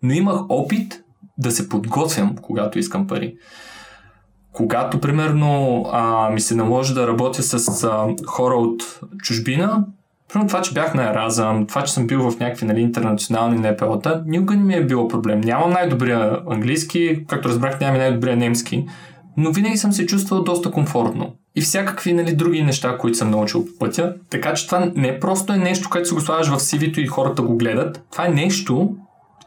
но 0.04 0.13
имах 0.13 0.42
опит 0.50 1.04
да 1.38 1.52
се 1.52 1.70
подготвям, 1.70 2.36
когато 2.42 2.80
искам 2.80 3.08
пари. 3.08 3.36
Когато, 4.54 5.00
примерно, 5.00 5.84
а, 5.92 6.30
ми 6.30 6.42
се 6.42 6.56
наложи 6.56 6.94
да 6.94 7.08
работя 7.08 7.44
с 7.44 7.84
а, 7.84 8.08
хора 8.26 8.56
от 8.56 9.00
чужбина, 9.24 9.86
примерно 10.34 10.48
това, 10.48 10.62
че 10.62 10.74
бях 10.74 10.94
на 10.94 11.10
Еразъм, 11.10 11.68
това, 11.68 11.84
че 11.84 11.94
съм 11.94 12.08
бил 12.08 12.32
в 12.32 12.39
някакви 12.39 12.66
нали, 12.66 12.82
интернационални 12.82 13.58
НПО-та, 13.58 14.24
никога 14.26 14.56
не 14.56 14.63
ми 14.63 14.74
е 14.74 14.86
било 14.86 15.08
проблем. 15.08 15.42
Нямам 15.42 15.70
най-добрия 15.70 16.39
английски, 16.50 17.26
както 17.28 17.50
разбрах, 17.50 17.80
нямам 17.80 17.98
най-добрия 17.98 18.38
немски, 18.38 18.86
но 19.38 19.52
винаги 19.52 19.78
съм 19.78 19.94
се 19.94 20.06
чувствал 20.06 20.44
доста 20.44 20.72
комфортно. 20.72 21.36
И 21.56 21.62
всякакви 21.62 22.13
нали, 22.13 22.36
други 22.36 22.63
неща, 22.63 22.98
които 22.98 23.18
съм 23.18 23.32
научил 23.32 23.66
по 23.66 23.72
пътя. 23.80 24.16
Така 24.30 24.54
че 24.54 24.66
това 24.66 24.92
не 24.96 25.20
просто 25.20 25.54
е 25.54 25.58
нещо, 25.58 25.89
което 25.89 26.08
си 26.08 26.13
го 26.13 26.22
слагаш 26.22 26.48
в 26.48 26.60
CV-то 26.60 27.00
и 27.00 27.08
хората 27.08 27.42
го 27.42 27.58
гледат. 27.58 28.02
Това 28.12 28.26
е 28.26 28.30
нещо, 28.30 28.96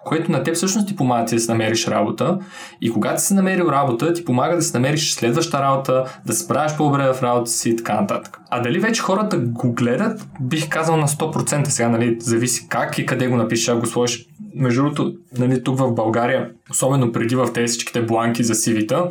което 0.07 0.33
на 0.33 0.43
теб 0.43 0.55
всъщност 0.55 0.89
ти 0.89 0.97
помага 0.97 1.25
ти 1.25 1.35
да 1.35 1.41
си 1.41 1.51
намериш 1.51 1.89
работа. 1.89 2.39
И 2.81 2.91
когато 2.91 3.23
си 3.23 3.35
намерил 3.35 3.65
работа, 3.65 4.13
ти 4.13 4.25
помага 4.25 4.57
да 4.57 4.63
си 4.63 4.71
намериш 4.75 5.15
следваща 5.15 5.63
работа, 5.63 6.05
да 6.27 6.33
се 6.33 6.45
справиш 6.45 6.77
по-добре 6.77 7.13
в 7.13 7.23
работа 7.23 7.51
си 7.51 7.71
и 7.71 7.77
така 7.77 8.01
нататък. 8.01 8.39
А 8.51 8.63
дали 8.63 8.79
вече 8.79 9.03
хората 9.03 9.39
го 9.39 9.73
гледат, 9.73 10.27
бих 10.41 10.69
казал 10.69 10.97
на 10.97 11.09
100%. 11.09 11.69
Сега, 11.69 11.89
нали, 11.89 12.17
зависи 12.21 12.69
как 12.69 12.99
и 12.99 13.07
къде 13.07 13.29
го 13.29 13.37
напишеш, 13.37 13.69
ако 13.69 13.81
го 13.81 13.87
сложиш. 13.87 14.27
Между 14.55 14.83
другото, 14.83 15.15
нали, 15.39 15.65
тук 15.65 15.79
в 15.79 15.95
България, 15.95 16.51
особено 16.71 17.13
преди 17.13 17.37
в 17.37 17.53
тези 17.53 17.73
всичките 17.73 18.03
бланки 18.03 18.45
за 18.45 18.55
CV-та, 18.55 19.09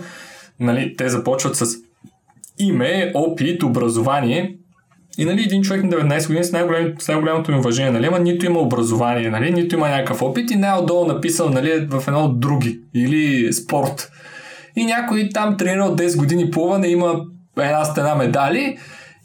нали, 0.59 0.95
те 0.97 1.09
започват 1.09 1.55
с 1.55 1.84
име, 2.59 3.11
опит, 3.15 3.63
образование 3.63 4.55
и 5.17 5.25
нали, 5.25 5.43
един 5.43 5.61
човек 5.61 5.83
на 5.83 5.89
19 5.89 6.27
години 6.27 6.43
с, 6.43 6.51
най-голям, 6.51 6.93
с 6.99 7.07
най-голямото 7.07 7.51
ми 7.51 7.57
уважение, 7.57 7.91
нали, 7.91 8.05
ама 8.05 8.19
нито 8.19 8.45
има 8.45 8.59
образование, 8.59 9.29
нали, 9.29 9.51
нито 9.51 9.75
има 9.75 9.89
някакъв 9.89 10.21
опит 10.21 10.51
и 10.51 10.55
най-отдолу 10.55 11.05
написал 11.05 11.49
нали, 11.49 11.87
в 11.89 12.03
едно 12.07 12.19
от 12.19 12.39
други 12.39 12.79
или 12.93 13.53
спорт. 13.53 14.11
И 14.75 14.85
някой 14.85 15.29
там 15.33 15.57
тренирал 15.57 15.95
10 15.95 16.17
години 16.17 16.51
плуване, 16.51 16.87
има 16.87 17.21
една 17.57 17.85
стена 17.85 18.15
медали 18.15 18.77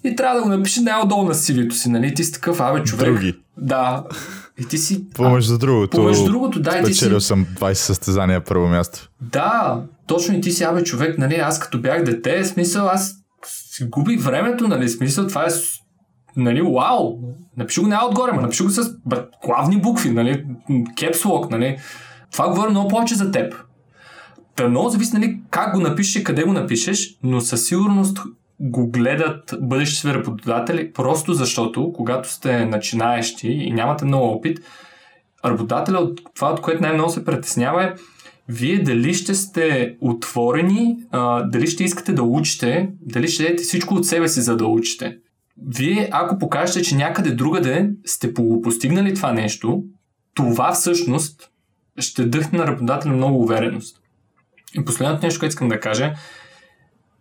и 0.04 0.16
трябва 0.16 0.36
да 0.36 0.42
го 0.42 0.48
напише 0.48 0.80
най-отдолу 0.80 1.24
на 1.24 1.34
сивито 1.34 1.74
си, 1.74 1.90
нали? 1.90 2.14
Ти 2.14 2.24
си 2.24 2.32
такъв, 2.32 2.60
абе, 2.60 2.82
човек. 2.82 3.06
Други. 3.06 3.34
Да. 3.56 4.04
И 4.60 4.64
ти 4.64 4.78
си... 4.78 5.10
Помежду 5.14 5.58
другото. 5.58 5.96
Помежду 5.96 6.24
другото, 6.24 6.60
да. 6.60 6.70
Спечелил 6.70 7.20
си... 7.20 7.26
съм 7.26 7.46
20 7.60 7.72
състезания 7.72 8.40
първо 8.44 8.68
място. 8.68 9.10
Да, 9.20 9.82
точно 10.06 10.36
и 10.36 10.40
ти 10.40 10.52
си, 10.52 10.64
абе, 10.64 10.82
човек, 10.82 11.18
нали? 11.18 11.34
Аз 11.34 11.58
като 11.60 11.80
бях 11.80 12.04
дете, 12.04 12.44
смисъл, 12.44 12.88
аз 12.88 13.19
си 13.46 13.84
губих 13.84 14.20
времето, 14.20 14.68
нали? 14.68 14.88
Смисъл, 14.88 15.26
това 15.26 15.44
е 15.44 15.48
нали, 16.36 16.62
вау, 16.62 17.18
напиши 17.56 17.80
го 17.80 17.86
не 17.86 17.96
отгоре, 18.08 18.32
ма 18.32 18.42
напиши 18.42 18.62
го 18.62 18.70
с 18.70 18.96
главни 19.46 19.80
букви, 19.80 20.10
нали, 20.10 20.44
кепслок, 20.96 21.50
нали. 21.50 21.78
Това 22.32 22.48
говори 22.48 22.70
много 22.70 22.88
повече 22.88 23.14
за 23.14 23.30
теб. 23.30 23.54
Та 24.56 24.68
много 24.68 24.88
зависи, 24.88 25.14
нали, 25.14 25.40
как 25.50 25.74
го 25.74 25.80
напишеш 25.80 26.16
и 26.16 26.24
къде 26.24 26.44
го 26.44 26.52
напишеш, 26.52 27.18
но 27.22 27.40
със 27.40 27.66
сигурност 27.66 28.18
го 28.60 28.90
гледат 28.90 29.54
бъдещи 29.60 30.14
работодатели, 30.14 30.92
просто 30.92 31.34
защото, 31.34 31.92
когато 31.92 32.32
сте 32.32 32.64
начинаещи 32.64 33.48
и 33.48 33.72
нямате 33.72 34.04
много 34.04 34.26
опит, 34.26 34.58
работодателя 35.44 35.98
от 35.98 36.20
това, 36.34 36.52
от 36.52 36.60
което 36.60 36.82
най-много 36.82 37.10
се 37.10 37.24
притеснява 37.24 37.84
е 37.84 37.92
вие 38.50 38.82
дали 38.82 39.14
ще 39.14 39.34
сте 39.34 39.96
отворени, 40.00 40.96
а, 41.10 41.42
дали 41.42 41.66
ще 41.66 41.84
искате 41.84 42.12
да 42.12 42.22
учите, 42.22 42.88
дали 43.00 43.28
ще 43.28 43.42
дадете 43.42 43.62
всичко 43.62 43.94
от 43.94 44.06
себе 44.06 44.28
си, 44.28 44.40
за 44.40 44.56
да 44.56 44.66
учите 44.66 45.16
вие, 45.68 46.08
ако 46.12 46.38
покажете, 46.38 46.82
че 46.82 46.96
някъде 46.96 47.30
другаде 47.30 47.90
сте 48.04 48.34
постигнали 48.34 49.14
това 49.14 49.32
нещо, 49.32 49.84
това 50.34 50.72
всъщност 50.72 51.50
ще 51.98 52.24
дъхне 52.24 52.58
на 52.58 52.66
работодателя 52.66 53.12
много 53.12 53.42
увереност. 53.42 54.00
И 54.74 54.84
последното 54.84 55.26
нещо, 55.26 55.40
което 55.40 55.50
искам 55.50 55.68
да 55.68 55.80
кажа, 55.80 56.14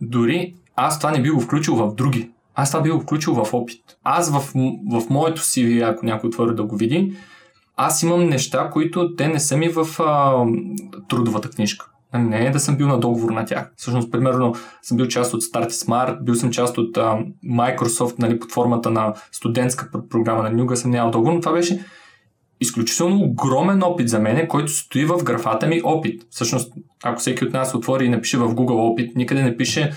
дори 0.02 0.56
аз 0.76 1.00
това 1.00 1.12
не 1.12 1.22
би 1.22 1.30
го 1.30 1.42
включил 1.42 1.76
в 1.76 1.96
други. 1.96 2.32
Аз 2.56 2.72
това 2.72 2.82
би 2.82 2.90
го 2.90 3.00
включил 3.00 3.34
в 3.34 3.54
опит. 3.54 3.82
Аз 4.04 4.32
в, 4.32 4.40
в 4.92 5.10
моето 5.10 5.42
CV, 5.42 5.92
ако 5.92 6.06
някой 6.06 6.28
отвори 6.28 6.56
да 6.56 6.64
го 6.64 6.78
види, 6.78 7.14
аз 7.82 8.04
имам 8.04 8.30
неща, 8.30 8.70
които 8.70 9.16
те 9.16 9.28
не 9.28 9.40
са 9.40 9.58
ми 9.58 9.70
в 9.70 9.88
а, 10.00 10.46
трудовата 11.10 11.50
книжка. 11.50 11.86
Не 12.14 12.46
е 12.46 12.52
да 12.52 12.60
съм 12.60 12.78
бил 12.78 12.88
на 12.88 13.00
договор 13.00 13.32
на 13.32 13.46
тях. 13.46 13.72
Всъщност, 13.78 14.12
примерно, 14.12 14.56
съм 14.82 14.98
бил 14.98 15.08
част 15.08 15.34
от 15.34 15.44
Start 15.44 15.70
Smart, 15.70 16.24
бил 16.24 16.36
съм 16.36 16.52
част 16.52 16.78
от 16.78 16.98
а, 16.98 17.18
Microsoft, 17.46 18.20
нали, 18.20 18.40
под 18.40 18.52
формата 18.52 18.92
на 18.92 19.14
студентска 19.32 19.90
програма 20.10 20.44
на 20.44 20.50
Нюга, 20.52 20.78
съм 20.78 20.92
нямал 20.92 21.12
договор, 21.12 21.34
но 21.34 21.40
това 21.40 21.54
беше 21.54 21.86
изключително 22.62 23.22
огромен 23.22 23.84
опит 23.84 24.10
за 24.10 24.20
мен, 24.20 24.48
който 24.48 24.72
стои 24.72 25.06
в 25.06 25.24
графата 25.24 25.68
ми 25.68 25.82
опит. 25.84 26.24
Всъщност, 26.30 26.74
ако 27.04 27.20
всеки 27.20 27.46
от 27.46 27.54
нас 27.54 27.76
отвори 27.76 28.06
и 28.06 28.10
напише 28.10 28.38
в 28.38 28.56
Google 28.56 28.92
опит, 28.92 29.16
никъде 29.16 29.44
не 29.44 29.58
пише 29.58 29.92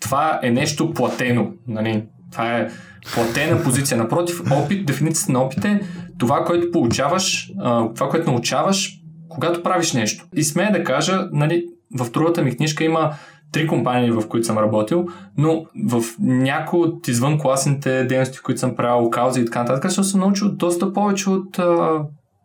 това 0.00 0.40
е 0.42 0.50
нещо 0.50 0.90
платено. 0.90 1.52
Нали? 1.68 2.04
Това 2.32 2.58
е 2.58 2.68
платена 3.14 3.62
позиция. 3.62 3.98
Напротив, 3.98 4.42
опит, 4.52 4.86
дефиницията 4.86 5.32
на 5.32 5.42
опит 5.42 5.64
е 5.64 5.80
това, 6.18 6.44
което 6.44 6.70
получаваш, 6.70 7.52
това, 7.94 8.08
което 8.08 8.30
научаваш 8.30 9.00
когато 9.28 9.62
правиш 9.62 9.92
нещо. 9.92 10.26
И 10.36 10.42
смея 10.42 10.72
да 10.72 10.84
кажа, 10.84 11.28
нали, 11.32 11.66
в 11.98 12.10
другата 12.10 12.42
ми 12.42 12.56
книжка 12.56 12.84
има 12.84 13.12
три 13.52 13.66
компании, 13.66 14.10
в 14.10 14.28
които 14.28 14.46
съм 14.46 14.58
работил, 14.58 15.06
но 15.38 15.66
в 15.88 16.02
някои 16.20 16.80
от 16.80 17.08
извънкласните 17.08 18.04
дейности, 18.04 18.38
които 18.38 18.60
съм 18.60 18.76
правил 18.76 19.10
каузи 19.10 19.40
и 19.40 19.44
така 19.44 19.62
нататък, 19.62 19.92
съм 19.92 20.20
научил 20.20 20.48
доста 20.52 20.92
повече 20.92 21.30
от 21.30 21.58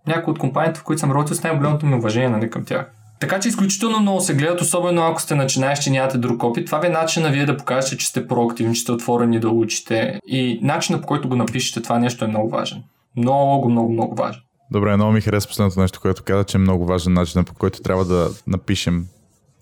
някои 0.07 0.31
от 0.31 0.39
компаниите, 0.39 0.79
в 0.79 0.83
които 0.83 0.99
съм 0.99 1.11
работил 1.11 1.35
с 1.35 1.43
най-голямото 1.43 1.85
ми 1.85 1.95
уважение 1.95 2.29
нали, 2.29 2.49
към 2.49 2.65
тях. 2.65 2.91
Така 3.19 3.39
че 3.39 3.49
изключително 3.49 3.99
много 3.99 4.21
се 4.21 4.35
гледат, 4.35 4.61
особено 4.61 5.01
ако 5.01 5.21
сте 5.21 5.35
начинаещи 5.35 5.91
нямате 5.91 6.17
друг 6.17 6.43
опит. 6.43 6.65
Това 6.65 6.79
ви 6.79 6.87
е 6.87 6.89
начина 6.89 7.29
вие 7.29 7.45
да 7.45 7.57
покажете, 7.57 7.97
че 7.97 8.07
сте 8.07 8.27
проактивни, 8.27 8.75
че 8.75 8.81
сте 8.81 8.91
отворени 8.91 9.39
да 9.39 9.49
учите. 9.49 10.19
И 10.27 10.59
начинът 10.61 11.01
по 11.01 11.07
който 11.07 11.29
го 11.29 11.35
напишете, 11.35 11.81
това 11.81 11.99
нещо 11.99 12.25
е 12.25 12.27
много 12.27 12.49
важен. 12.49 12.83
Много, 13.17 13.69
много, 13.69 13.91
много 13.91 14.15
важен. 14.15 14.41
Добре, 14.71 14.95
много 14.95 15.11
ми 15.11 15.21
хареса 15.21 15.47
последното 15.47 15.79
нещо, 15.79 15.99
което 16.01 16.23
каза, 16.23 16.43
че 16.43 16.57
е 16.57 16.61
много 16.61 16.85
важен 16.85 17.13
начин, 17.13 17.43
по 17.43 17.53
който 17.53 17.81
трябва 17.81 18.05
да 18.05 18.29
напишем 18.47 19.07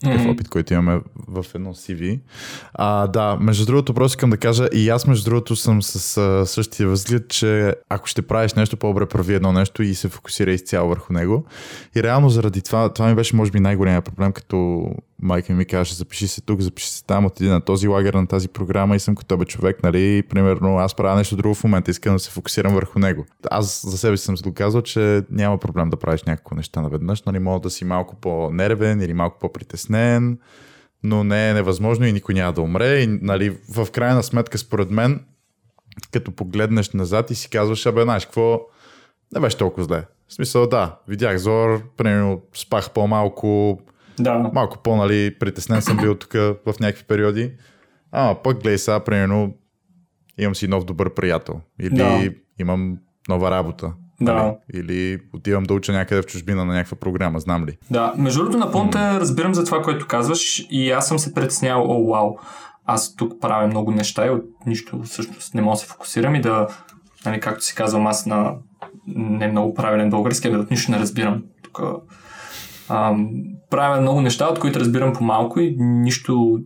такъв 0.04 0.22
mm-hmm. 0.22 0.34
опит, 0.34 0.50
който 0.50 0.74
имаме 0.74 1.02
в 1.28 1.46
едно 1.56 1.74
CV. 1.74 2.20
А, 2.74 3.08
да, 3.08 3.38
между 3.42 3.66
другото, 3.66 3.94
просто 3.94 4.16
искам 4.18 4.30
да 4.30 4.38
кажа, 4.38 4.68
и 4.74 4.90
аз 4.90 5.08
между 5.08 5.30
другото 5.30 5.56
съм 5.56 5.82
с 5.82 6.18
а, 6.18 6.46
същия 6.46 6.88
възглед, 6.88 7.30
че 7.30 7.76
ако 7.90 8.08
ще 8.08 8.22
правиш 8.22 8.54
нещо, 8.54 8.78
по-добре 8.78 9.06
прави 9.06 9.34
едно 9.34 9.52
нещо 9.52 9.84
и 9.84 9.96
се 9.96 10.10
фокусира 10.10 10.52
изцяло 10.52 10.90
върху 10.90 11.14
него. 11.14 11.46
И 11.96 12.04
реално 12.04 12.30
заради 12.30 12.62
това, 12.62 12.94
това 12.94 13.08
ми 13.08 13.16
беше 13.16 13.36
може 13.36 13.52
би 13.52 13.60
най-големия 13.60 14.02
проблем, 14.02 14.32
като 14.32 14.90
майка 15.22 15.54
ми 15.54 15.66
каже, 15.66 15.96
запиши 15.96 16.28
се 16.28 16.42
тук, 16.42 16.62
запиши 16.62 16.90
се 16.90 17.06
там, 17.06 17.26
отиди 17.26 17.50
на 17.50 17.62
този 17.62 17.88
лагер, 17.88 18.14
на 18.14 18.28
тази 18.28 18.48
програма 18.48 18.96
и 18.96 19.00
съм 19.00 19.16
като 19.16 19.38
бе 19.38 19.46
човек, 19.46 19.84
нали, 19.84 20.24
примерно 20.30 20.78
аз 20.78 20.96
правя 20.96 21.16
нещо 21.16 21.36
друго 21.36 21.56
в 21.56 21.64
момента, 21.64 21.92
искам 21.92 22.14
да 22.14 22.20
се 22.20 22.32
фокусирам 22.32 22.74
върху 22.74 23.00
него. 23.00 23.26
Аз 23.52 23.86
за 23.86 23.98
себе 23.98 24.18
си 24.18 24.26
съм 24.26 24.38
се 24.38 24.44
доказал, 24.44 24.82
че 24.82 25.24
няма 25.32 25.58
проблем 25.58 25.90
да 25.90 25.98
правиш 25.98 26.24
някакво 26.24 26.56
неща 26.56 26.82
наведнъж, 26.82 27.24
нали, 27.24 27.40
мога 27.40 27.60
да 27.60 27.70
си 27.70 27.86
малко 27.86 28.16
по-нервен 28.16 29.02
или 29.02 29.14
малко 29.14 29.40
по-притеснен, 29.40 30.40
но 31.04 31.24
не 31.24 31.50
е 31.50 31.54
невъзможно 31.54 32.06
и 32.06 32.14
никой 32.14 32.36
няма 32.36 32.54
да 32.54 32.62
умре. 32.62 33.00
И, 33.00 33.08
нали, 33.08 33.58
в 33.76 33.88
крайна 33.92 34.24
сметка, 34.24 34.58
според 34.58 34.92
мен, 34.92 35.26
като 36.12 36.32
погледнеш 36.32 36.92
назад 36.92 37.32
и 37.32 37.36
си 37.36 37.50
казваш, 37.50 37.86
абе, 37.86 38.04
знаеш, 38.04 38.26
какво 38.26 38.62
не 39.36 39.40
беше 39.40 39.58
толкова 39.58 39.84
зле. 39.84 40.06
В 40.28 40.34
смисъл, 40.34 40.68
да, 40.68 40.96
видях 41.08 41.38
зор, 41.38 41.82
примерно 41.98 42.42
спах 42.54 42.92
по-малко, 42.92 43.80
да. 44.20 44.52
Малко 44.54 44.78
по-нали, 44.84 45.36
притеснен 45.40 45.82
съм 45.82 45.98
бил 45.98 46.16
тук 46.16 46.34
в 46.34 46.80
някакви 46.80 47.04
периоди. 47.04 47.52
А, 48.12 48.36
пък 48.44 48.62
гледай 48.62 48.78
сега, 48.78 49.00
примерно, 49.00 49.54
имам 50.38 50.56
си 50.56 50.67
нов 50.67 50.86
добър 50.86 51.13
приятел. 51.13 51.62
Или 51.80 51.96
да. 51.96 52.30
имам 52.60 52.98
нова 53.30 53.52
работа. 53.52 53.94
Да. 54.22 54.34
Нали? 54.34 54.56
Или 54.74 55.20
отивам 55.34 55.63
да 55.63 55.74
уча 55.74 55.92
някъде 55.92 56.22
в 56.22 56.26
чужбина 56.26 56.65
на 56.65 56.74
някаква 56.74 56.98
програма, 56.98 57.40
знам 57.40 57.65
ли. 57.65 57.78
Да, 57.92 58.13
между 58.17 58.40
другото, 58.40 58.58
напълно 58.58 58.90
те 58.90 58.98
разбирам 58.98 59.54
за 59.54 59.65
това, 59.65 59.82
което 59.82 60.08
казваш 60.08 60.67
и 60.70 60.92
аз 60.92 61.08
съм 61.08 61.20
се 61.20 61.34
притеснявал, 61.34 61.86
о, 61.90 62.12
вау, 62.12 62.38
аз 62.86 63.15
тук 63.15 63.42
правя 63.42 63.67
много 63.67 63.92
неща 63.92 64.28
и 64.28 64.30
от 64.30 64.46
нищо 64.65 65.02
всъщност 65.04 65.54
не 65.54 65.62
мога 65.62 65.74
да 65.74 65.80
се 65.80 65.88
фокусирам 65.88 66.36
и 66.36 66.42
да, 66.42 66.67
нали, 67.26 67.40
както 67.40 67.65
си 67.65 67.76
казвам 67.76 68.08
аз 68.08 68.26
на 68.26 68.56
не 69.08 69.48
много 69.48 69.74
правилен 69.74 70.10
български, 70.10 70.50
от 70.50 70.72
нищо 70.72 70.92
не 70.92 71.00
разбирам. 71.00 71.44
Тук 71.63 71.82
ам, 72.90 73.29
правя 73.69 74.02
много 74.02 74.21
неща, 74.21 74.48
от 74.48 74.60
които 74.60 74.79
разбирам 74.79 75.13
по-малко 75.13 75.60
и 75.60 75.75
нищо 75.79 76.60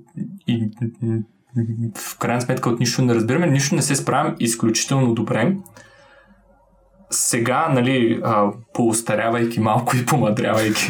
и, 0.47 0.69
в 1.97 2.19
крайна 2.19 2.41
сметка 2.41 2.69
от 2.69 2.79
нищо 2.79 3.01
не 3.01 3.15
разбираме, 3.15 3.47
нищо 3.47 3.75
не 3.75 3.81
се 3.81 3.95
справям 3.95 4.35
изключително 4.39 5.13
добре. 5.13 5.55
Сега, 7.09 7.69
нали, 7.69 8.21
а, 8.23 8.51
поустарявайки 8.73 9.59
малко 9.59 9.97
и 9.97 10.05
помадрявайки, 10.05 10.87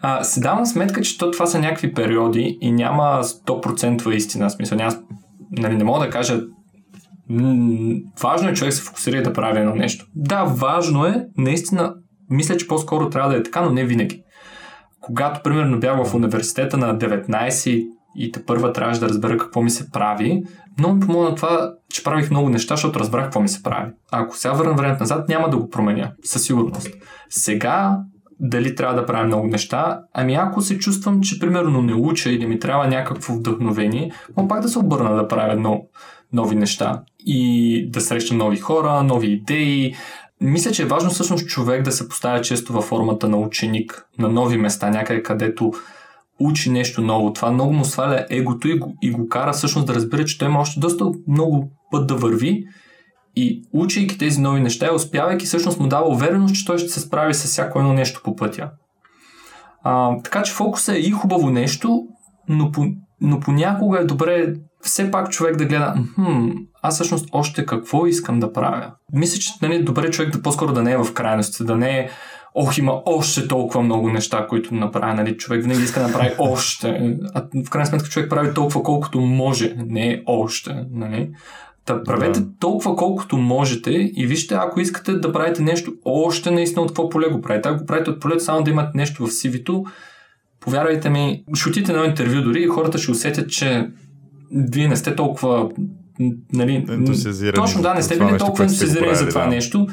а, 0.00 0.24
се 0.24 0.40
давам 0.40 0.66
сметка, 0.66 1.00
че 1.00 1.18
то, 1.18 1.30
това 1.30 1.46
са 1.46 1.58
някакви 1.58 1.94
периоди 1.94 2.58
и 2.60 2.72
няма 2.72 3.20
100% 3.22 4.14
истина. 4.14 4.50
Смисъл, 4.50 4.78
няма, 4.78 4.96
нали, 5.50 5.76
не 5.76 5.84
мога 5.84 6.06
да 6.06 6.10
кажа 6.10 6.40
важно 8.22 8.48
е 8.48 8.54
човек 8.54 8.72
се 8.72 8.82
фокусира 8.82 9.22
да 9.22 9.32
прави 9.32 9.60
едно 9.60 9.74
нещо. 9.74 10.06
Да, 10.14 10.44
важно 10.44 11.06
е, 11.06 11.26
наистина, 11.38 11.94
мисля, 12.30 12.56
че 12.56 12.68
по-скоро 12.68 13.10
трябва 13.10 13.30
да 13.30 13.36
е 13.36 13.42
така, 13.42 13.60
но 13.62 13.70
не 13.70 13.84
винаги. 13.84 14.22
Когато, 15.06 15.42
примерно, 15.42 15.80
бях 15.80 16.04
в 16.04 16.14
университета 16.14 16.76
на 16.76 16.98
19 16.98 17.88
и 18.16 18.32
те 18.32 18.44
първа 18.44 18.72
трябваше 18.72 19.00
да 19.00 19.08
разбера 19.08 19.38
какво 19.38 19.62
ми 19.62 19.70
се 19.70 19.90
прави, 19.90 20.42
много 20.78 20.94
ми 20.94 21.00
помогна 21.00 21.34
това, 21.34 21.72
че 21.88 22.04
правих 22.04 22.30
много 22.30 22.48
неща, 22.48 22.76
защото 22.76 23.00
разбрах 23.00 23.24
какво 23.24 23.40
ми 23.40 23.48
се 23.48 23.62
прави. 23.62 23.90
А 24.12 24.22
ако 24.22 24.36
сега 24.36 24.54
върна 24.54 24.74
времето 24.74 25.00
назад, 25.00 25.28
няма 25.28 25.50
да 25.50 25.56
го 25.56 25.70
променя, 25.70 26.12
със 26.24 26.44
сигурност. 26.44 26.88
Сега, 27.28 27.98
дали 28.40 28.74
трябва 28.74 28.94
да 28.94 29.06
правя 29.06 29.24
много 29.24 29.46
неща, 29.46 30.00
ами 30.14 30.34
ако 30.34 30.60
се 30.60 30.78
чувствам, 30.78 31.20
че 31.20 31.38
примерно 31.38 31.82
не 31.82 31.94
уча 31.94 32.30
или 32.30 32.46
ми 32.46 32.58
трябва 32.58 32.86
някакво 32.86 33.34
вдъхновение, 33.34 34.12
мога 34.36 34.48
пак 34.48 34.60
да 34.60 34.68
се 34.68 34.78
обърна 34.78 35.14
да 35.14 35.28
правя 35.28 35.56
много 35.56 35.88
нови 36.32 36.56
неща 36.56 37.02
и 37.26 37.90
да 37.90 38.00
срещам 38.00 38.38
нови 38.38 38.56
хора, 38.56 39.02
нови 39.02 39.32
идеи. 39.32 39.94
Мисля, 40.40 40.70
че 40.70 40.82
е 40.82 40.86
важно 40.86 41.10
всъщност 41.10 41.46
човек 41.46 41.82
да 41.82 41.92
се 41.92 42.08
поставя 42.08 42.40
често 42.40 42.72
във 42.72 42.84
формата 42.84 43.28
на 43.28 43.36
ученик 43.36 44.06
на 44.18 44.28
нови 44.28 44.56
места, 44.56 44.90
някъде 44.90 45.22
където 45.22 45.72
учи 46.40 46.70
нещо 46.70 47.02
ново. 47.02 47.32
Това 47.32 47.50
много 47.50 47.72
му 47.72 47.84
сваля 47.84 48.26
егото 48.30 48.68
и 48.68 48.78
го, 48.78 48.94
и 49.02 49.10
го 49.10 49.28
кара 49.28 49.52
всъщност 49.52 49.86
да 49.86 49.94
разбира, 49.94 50.24
че 50.24 50.38
той 50.38 50.48
има 50.48 50.60
още 50.60 50.80
доста 50.80 51.04
много 51.28 51.70
път 51.90 52.06
да 52.06 52.14
върви 52.14 52.64
и 53.36 53.62
учейки 53.72 54.18
тези 54.18 54.40
нови 54.40 54.60
неща 54.60 54.94
успявайки 54.94 55.46
всъщност 55.46 55.80
му 55.80 55.88
дава 55.88 56.08
увереност, 56.08 56.54
че 56.54 56.64
той 56.64 56.78
ще 56.78 56.88
се 56.88 57.00
справи 57.00 57.34
с 57.34 57.44
всяко 57.44 57.78
едно 57.78 57.92
нещо 57.92 58.20
по 58.24 58.36
пътя. 58.36 58.70
А, 59.82 60.22
така 60.22 60.42
че 60.42 60.52
фокусът 60.52 60.94
е 60.94 60.98
и 60.98 61.10
хубаво 61.10 61.50
нещо, 61.50 62.02
но, 62.48 62.72
по, 62.72 62.84
но 63.20 63.40
понякога 63.40 63.98
е 63.98 64.04
добре 64.04 64.54
все 64.80 65.10
пак 65.10 65.30
човек 65.30 65.56
да 65.56 65.64
гледа, 65.64 65.94
хм, 66.14 66.48
аз 66.82 66.94
всъщност 66.94 67.28
още 67.32 67.66
какво 67.66 68.06
искам 68.06 68.40
да 68.40 68.52
правя. 68.52 68.92
Мисля, 69.12 69.38
че 69.38 69.50
нали, 69.62 69.84
добре 69.84 70.10
човек 70.10 70.32
да 70.32 70.42
по-скоро 70.42 70.72
да 70.72 70.82
не 70.82 70.92
е 70.92 70.98
в 70.98 71.12
крайности, 71.14 71.64
да 71.64 71.76
не 71.76 71.98
е 71.98 72.10
ох, 72.56 72.78
има 72.78 73.02
още 73.06 73.48
толкова 73.48 73.82
много 73.82 74.10
неща, 74.10 74.46
които 74.48 74.74
направя, 74.74 75.14
нали, 75.14 75.36
човек 75.36 75.62
винаги 75.62 75.82
иска 75.82 76.00
да 76.00 76.06
направи 76.06 76.30
още. 76.38 77.16
А 77.34 77.44
в 77.66 77.70
крайна 77.70 77.86
сметка 77.86 78.08
човек 78.08 78.30
прави 78.30 78.54
толкова 78.54 78.82
колкото 78.82 79.20
може, 79.20 79.74
не 79.86 80.12
е 80.12 80.22
още, 80.26 80.84
нали. 80.90 81.30
Та 81.84 82.02
правете 82.02 82.40
да. 82.40 82.46
толкова 82.60 82.96
колкото 82.96 83.36
можете 83.36 83.90
и 83.92 84.26
вижте, 84.26 84.54
ако 84.54 84.80
искате 84.80 85.12
да 85.12 85.32
правите 85.32 85.62
нещо 85.62 85.92
още 86.04 86.50
наистина 86.50 86.82
от 86.82 86.88
какво 86.88 87.08
поле 87.08 87.28
го 87.28 87.40
правите. 87.40 87.68
Ако 87.68 87.78
го 87.78 87.86
правите 87.86 88.10
от 88.10 88.20
полето 88.20 88.44
само 88.44 88.62
да 88.62 88.70
имате 88.70 88.90
нещо 88.94 89.26
в 89.26 89.32
сивито, 89.32 89.84
повярвайте 90.60 91.10
ми, 91.10 91.44
шутите 91.56 91.92
на 91.92 92.06
интервю 92.06 92.42
дори 92.42 92.62
и 92.62 92.66
хората 92.66 92.98
ще 92.98 93.10
усетят, 93.10 93.50
че 93.50 93.88
вие 94.52 94.88
не 94.88 94.96
сте 94.96 95.16
толкова 95.16 95.68
нали, 96.52 96.86
Точно 97.54 97.82
да, 97.82 97.94
не 97.94 98.02
сте 98.02 98.18
били 98.18 98.38
толкова 98.38 98.64
ентусиазирани 98.64 99.14
за 99.14 99.28
това 99.28 99.40
да. 99.40 99.46
нещо. 99.46 99.86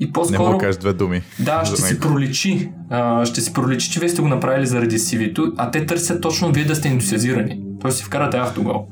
И 0.00 0.12
по-скоро... 0.12 0.52
Не 0.52 0.58
кажеш 0.58 0.76
две 0.76 0.92
думи. 0.92 1.22
Да, 1.38 1.64
ще 1.64 1.76
си 1.76 2.00
проличи. 2.00 2.70
А, 2.90 3.26
ще 3.26 3.40
си 3.40 3.52
проличи, 3.52 3.90
че 3.90 4.00
вие 4.00 4.08
сте 4.08 4.22
го 4.22 4.28
направили 4.28 4.66
заради 4.66 4.98
CV-то, 4.98 5.52
а 5.56 5.70
те 5.70 5.86
търсят 5.86 6.22
точно 6.22 6.52
вие 6.52 6.64
да 6.64 6.74
сте 6.74 6.88
ентусиазирани. 6.88 7.60
Тоест 7.80 7.98
си 7.98 8.04
вкарате 8.04 8.36
автогол. 8.36 8.86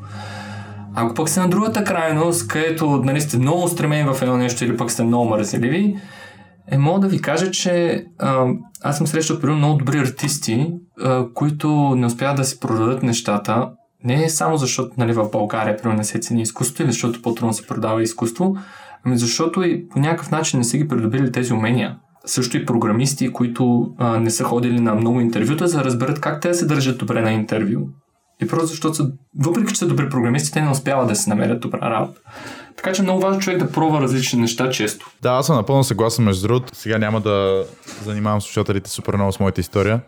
Ако 0.95 1.15
пък 1.15 1.29
сте 1.29 1.41
на 1.41 1.49
другата 1.49 1.85
крайност, 1.85 2.49
където 2.49 3.03
нали, 3.05 3.21
сте 3.21 3.39
много 3.39 3.65
устремени 3.65 4.15
в 4.15 4.23
едно 4.23 4.37
нещо 4.37 4.65
или 4.65 4.77
пък 4.77 4.91
сте 4.91 5.03
много 5.03 5.29
мързеливи, 5.29 5.97
е, 6.71 6.79
мога 6.79 7.01
да 7.01 7.09
ви 7.09 7.21
кажа, 7.21 7.51
че 7.51 8.05
а, 8.19 8.47
аз 8.83 8.99
съм 8.99 9.07
срещал 9.07 9.41
примерно 9.41 9.59
много 9.59 9.79
добри 9.79 9.99
артисти, 9.99 10.73
а, 11.03 11.27
които 11.35 11.95
не 11.97 12.07
успяват 12.07 12.37
да 12.37 12.45
си 12.45 12.61
продадат 12.61 13.03
нещата, 13.03 13.69
не 14.05 14.25
е 14.25 14.29
само 14.29 14.57
защото 14.57 14.95
нали, 14.99 15.13
в 15.13 15.31
България 15.33 15.77
примерно 15.77 15.99
не 15.99 16.05
се 16.05 16.19
цени 16.19 16.43
изкуството 16.43 16.83
или 16.83 16.93
защото 16.93 17.23
по-трудно 17.23 17.53
се 17.53 17.67
продава 17.67 18.03
изкуство, 18.03 18.57
ами 19.05 19.19
защото 19.19 19.63
и 19.63 19.89
по 19.89 19.99
някакъв 19.99 20.31
начин 20.31 20.59
не 20.59 20.65
са 20.65 20.79
ги 20.79 20.89
придобили 20.89 21.33
тези 21.33 21.53
умения. 21.53 21.97
Също 22.27 22.57
и 22.57 22.67
програмисти, 22.67 23.33
които 23.33 23.95
а, 23.99 24.21
не 24.21 24.31
са 24.31 24.45
ходили 24.45 24.81
на 24.81 24.95
много 24.95 25.21
интервюта, 25.21 25.69
за 25.69 25.79
да 25.79 25.85
разберат 25.85 26.21
как 26.21 26.41
те 26.41 26.55
се 26.55 26.67
държат 26.67 26.99
добре 26.99 27.21
на 27.21 27.33
интервю. 27.33 27.89
И 28.43 28.47
просто 28.47 28.67
защото 28.67 28.95
са, 28.95 29.11
въпреки 29.39 29.73
че 29.73 29.79
са 29.79 29.87
добри 29.87 30.09
програмисти, 30.09 30.53
те 30.53 30.63
не 30.63 30.71
успяват 30.71 31.09
да 31.09 31.17
се 31.17 31.31
намерят 31.31 31.61
добра 31.61 31.91
работа. 31.91 32.21
Така 32.77 32.93
че 32.93 33.03
много 33.03 33.21
важно 33.21 33.41
човек 33.41 33.59
да 33.59 33.73
пробва 33.73 34.01
различни 34.01 34.41
неща 34.41 34.71
често. 34.71 35.11
Да, 35.23 35.31
аз 35.31 35.47
съм 35.47 35.57
напълно 35.57 35.85
съгласен 35.85 36.25
между 36.25 36.49
другото. 36.49 36.77
Сега 36.77 36.99
няма 36.99 37.21
да 37.21 37.65
занимавам 38.05 38.41
слушателите 38.41 38.91
супер 38.91 39.15
много 39.15 39.33
с 39.33 39.41
моята 39.41 39.61
история. 39.61 40.01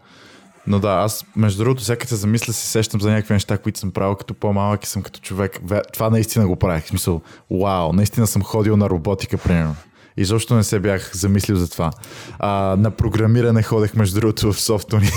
Но 0.66 0.78
да, 0.78 0.88
аз 0.88 1.24
между 1.36 1.64
другото, 1.64 1.82
всяка 1.82 2.06
се 2.06 2.16
замисля, 2.16 2.52
се 2.52 2.66
сещам 2.66 3.00
за 3.00 3.10
някакви 3.10 3.34
неща, 3.34 3.58
които 3.58 3.78
съм 3.78 3.90
правил 3.90 4.14
като 4.14 4.34
по-малък 4.34 4.84
и 4.84 4.88
съм 4.88 5.02
като 5.02 5.20
човек. 5.20 5.60
Това 5.92 6.10
наистина 6.10 6.46
го 6.46 6.56
правих. 6.56 6.84
В 6.84 6.88
смисъл, 6.88 7.20
вау, 7.50 7.92
наистина 7.92 8.26
съм 8.26 8.42
ходил 8.42 8.76
на 8.76 8.90
роботика, 8.90 9.38
примерно. 9.38 9.76
И 10.16 10.26
не 10.50 10.62
се 10.62 10.80
бях 10.80 11.16
замислил 11.16 11.56
за 11.56 11.70
това. 11.70 11.90
А, 12.38 12.76
на 12.78 12.90
програмиране 12.90 13.62
ходех, 13.62 13.94
между 13.94 14.20
другото, 14.20 14.52
в 14.52 14.60
софтуни. 14.60 15.08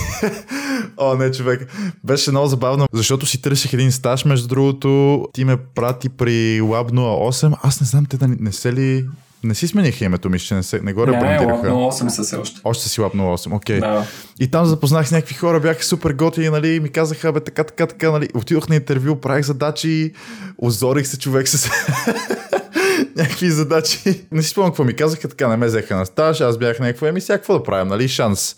О, 0.97 1.15
не, 1.15 1.31
човек. 1.31 1.73
Беше 2.03 2.31
много 2.31 2.47
забавно, 2.47 2.85
защото 2.93 3.25
си 3.25 3.41
търсих 3.41 3.73
един 3.73 3.91
стаж, 3.91 4.25
между 4.25 4.47
другото. 4.47 5.25
Ти 5.33 5.45
ме 5.45 5.57
прати 5.57 6.09
при 6.09 6.61
Lab 6.61 6.91
08. 6.91 7.57
Аз 7.63 7.81
не 7.81 7.87
знам, 7.87 8.05
те 8.05 8.17
да 8.17 8.27
не, 8.27 8.37
не 8.39 8.51
се 8.51 8.73
ли 8.73 9.05
не 9.43 9.55
си 9.55 9.67
смениха 9.67 10.05
името, 10.05 10.29
мисля, 10.29 10.45
че 10.45 10.55
не, 10.55 10.63
се, 10.63 10.79
не 10.79 10.93
го 10.93 11.07
ребрандираха. 11.07 11.63
Не, 11.63 11.73
08 11.73 12.07
са 12.07 12.23
се 12.23 12.35
още. 12.35 12.61
Още 12.63 12.89
си 12.89 13.01
Lab 13.01 13.15
08, 13.15 13.55
окей. 13.55 13.77
Okay. 13.77 13.79
Да. 13.79 14.05
И 14.39 14.51
там 14.51 14.65
запознах 14.65 15.07
с 15.07 15.11
някакви 15.11 15.35
хора, 15.35 15.59
бяха 15.59 15.83
супер 15.83 16.13
готини, 16.13 16.49
нали, 16.49 16.79
ми 16.79 16.89
казаха, 16.89 17.31
бе, 17.31 17.39
така, 17.39 17.63
така, 17.63 17.87
така, 17.87 18.11
нали. 18.11 18.29
Отидох 18.33 18.69
на 18.69 18.75
интервю, 18.75 19.15
правих 19.15 19.45
задачи, 19.45 20.13
озорих 20.57 21.07
се 21.07 21.19
човек 21.19 21.47
с 21.47 21.69
някакви 23.15 23.49
задачи. 23.49 24.25
Не 24.31 24.43
си 24.43 24.49
спомням 24.49 24.71
какво 24.71 24.83
ми 24.83 24.93
казаха, 24.95 25.27
така 25.27 25.47
не 25.47 25.57
ме 25.57 25.67
взеха 25.67 25.95
на 25.95 26.05
стаж, 26.05 26.41
аз 26.41 26.57
бях 26.57 26.79
някаква 26.79 27.07
емисия, 27.07 27.37
какво 27.37 27.53
да 27.53 27.63
правим, 27.63 27.87
нали, 27.87 28.07
шанс. 28.07 28.55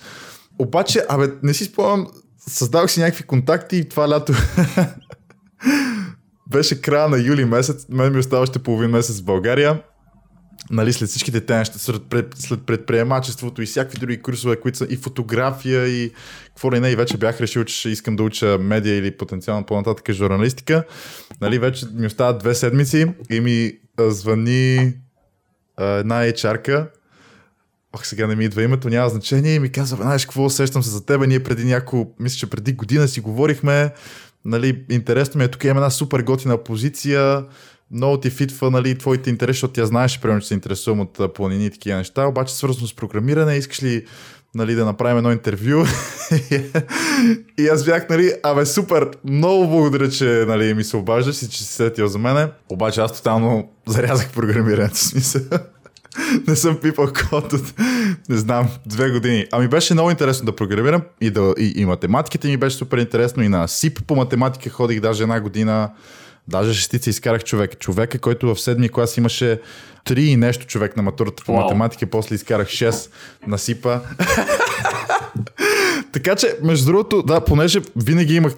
Обаче, 0.59 1.05
абе, 1.09 1.27
не 1.43 1.53
си 1.53 1.65
спомням, 1.65 2.07
създавах 2.47 2.91
си 2.91 2.99
някакви 2.99 3.23
контакти 3.23 3.77
и 3.77 3.89
това 3.89 4.09
лято 4.09 4.33
беше 6.51 6.81
края 6.81 7.09
на 7.09 7.17
юли 7.17 7.45
месец, 7.45 7.85
мен 7.89 8.13
ми 8.13 8.19
оставаше 8.19 8.63
половин 8.63 8.89
месец 8.89 9.19
в 9.19 9.23
България 9.23 9.81
нали, 10.69 10.93
след 10.93 11.09
всичките 11.09 11.41
те 11.41 11.57
неща, 11.57 11.79
след, 11.79 12.01
пред, 12.09 12.33
след 12.37 12.65
предприемачеството 12.65 13.61
и 13.61 13.65
всякакви 13.65 13.99
други 13.99 14.21
курсове, 14.21 14.59
които 14.59 14.77
са 14.77 14.87
и 14.89 14.97
фотография 14.97 15.87
и 15.87 16.11
какво 16.47 16.71
ли 16.71 16.79
не, 16.79 16.89
и 16.89 16.95
вече 16.95 17.17
бях 17.17 17.41
решил, 17.41 17.63
че 17.63 17.89
искам 17.89 18.15
да 18.15 18.23
уча 18.23 18.57
медиа 18.57 18.95
или 18.95 19.17
потенциално 19.17 19.65
по-нататък 19.65 20.11
журналистика. 20.11 20.83
Нали, 21.41 21.59
вече 21.59 21.85
ми 21.93 22.07
остават 22.07 22.39
две 22.39 22.55
седмици 22.55 23.13
и 23.29 23.39
ми 23.39 23.73
звъни 23.99 24.93
а, 25.77 25.85
една 25.85 26.15
HR-ка, 26.15 26.89
Ох, 27.93 28.05
сега 28.05 28.27
не 28.27 28.35
ми 28.35 28.45
идва 28.45 28.63
името, 28.63 28.89
няма 28.89 29.09
значение 29.09 29.55
и 29.55 29.59
ми 29.59 29.71
казва, 29.71 29.97
знаеш 29.97 30.25
какво, 30.25 30.45
усещам 30.45 30.83
се 30.83 30.89
за 30.89 31.05
теб, 31.05 31.27
ние 31.27 31.43
преди 31.43 31.65
няколко, 31.65 32.13
мисля, 32.19 32.37
че 32.37 32.49
преди 32.49 32.73
година 32.73 33.07
си 33.07 33.21
говорихме, 33.21 33.93
нали, 34.45 34.85
интересно 34.89 35.39
ми 35.39 35.43
е, 35.43 35.47
тук 35.47 35.63
има 35.63 35.71
една 35.71 35.89
супер 35.89 36.21
готина 36.21 36.63
позиция, 36.63 37.45
много 37.93 38.17
ти 38.17 38.29
фитва 38.29 38.71
нали, 38.71 38.97
твоите 38.97 39.29
интереси, 39.29 39.55
защото 39.57 39.73
тя 39.73 39.85
знаеш, 39.85 40.19
примерно, 40.19 40.41
че 40.41 40.47
се 40.47 40.53
интересувам 40.53 40.99
от 40.99 41.33
планини 41.33 41.65
и 41.65 41.71
такива 41.71 41.97
неща, 41.97 42.25
обаче 42.25 42.55
свързано 42.55 42.87
с 42.87 42.95
програмиране, 42.95 43.55
искаш 43.55 43.83
ли 43.83 44.05
нали, 44.55 44.75
да 44.75 44.85
направим 44.85 45.17
едно 45.17 45.31
интервю. 45.31 45.85
и 47.57 47.67
аз 47.67 47.85
бях, 47.85 48.09
нали, 48.09 48.33
абе 48.43 48.65
супер, 48.65 49.09
много 49.23 49.67
благодаря, 49.67 50.09
че 50.09 50.25
нали, 50.25 50.73
ми 50.73 50.83
се 50.83 50.97
обаждаш 50.97 51.41
и 51.41 51.49
че 51.49 51.57
си 51.57 51.73
сетил 51.73 52.07
за 52.07 52.17
мене. 52.17 52.47
Обаче 52.69 53.01
аз 53.01 53.17
тотално 53.17 53.69
зарязах 53.87 54.31
програмирането, 54.31 54.97
смисъл. 54.97 55.41
не 56.47 56.55
съм 56.55 56.77
пипал 56.77 57.07
код 57.29 57.53
от, 57.53 57.73
не 58.29 58.37
знам, 58.37 58.69
две 58.85 59.11
години. 59.11 59.45
Ами 59.51 59.67
беше 59.67 59.93
много 59.93 60.11
интересно 60.11 60.45
да 60.45 60.55
програмирам 60.55 61.01
и, 61.21 61.29
да, 61.29 61.53
и, 61.57 61.73
и 61.75 61.85
математиката 61.85 62.47
ми 62.47 62.57
беше 62.57 62.77
супер 62.77 62.97
интересно 62.97 63.43
и 63.43 63.49
на 63.49 63.67
СИП 63.67 63.99
по 64.07 64.15
математика 64.15 64.69
ходих 64.69 64.99
даже 64.99 65.23
една 65.23 65.41
година. 65.41 65.89
Даже 66.47 66.73
шестица 66.73 67.09
изкарах 67.09 67.43
човек. 67.43 67.79
Човека, 67.79 68.19
който 68.19 68.55
в 68.55 68.61
седми 68.61 68.89
клас 68.89 69.17
имаше 69.17 69.59
три 70.05 70.23
и 70.23 70.37
нещо 70.37 70.65
човек 70.65 70.97
на 70.97 71.03
матурата 71.03 71.43
по 71.45 71.51
wow. 71.51 71.63
математика, 71.63 72.05
после 72.05 72.35
изкарах 72.35 72.67
6 72.67 73.09
на 73.47 73.57
СИПа. 73.57 74.01
така 76.11 76.35
че, 76.35 76.57
между 76.63 76.85
другото, 76.85 77.23
да, 77.23 77.41
понеже 77.41 77.79
винаги 77.95 78.35
имах 78.35 78.53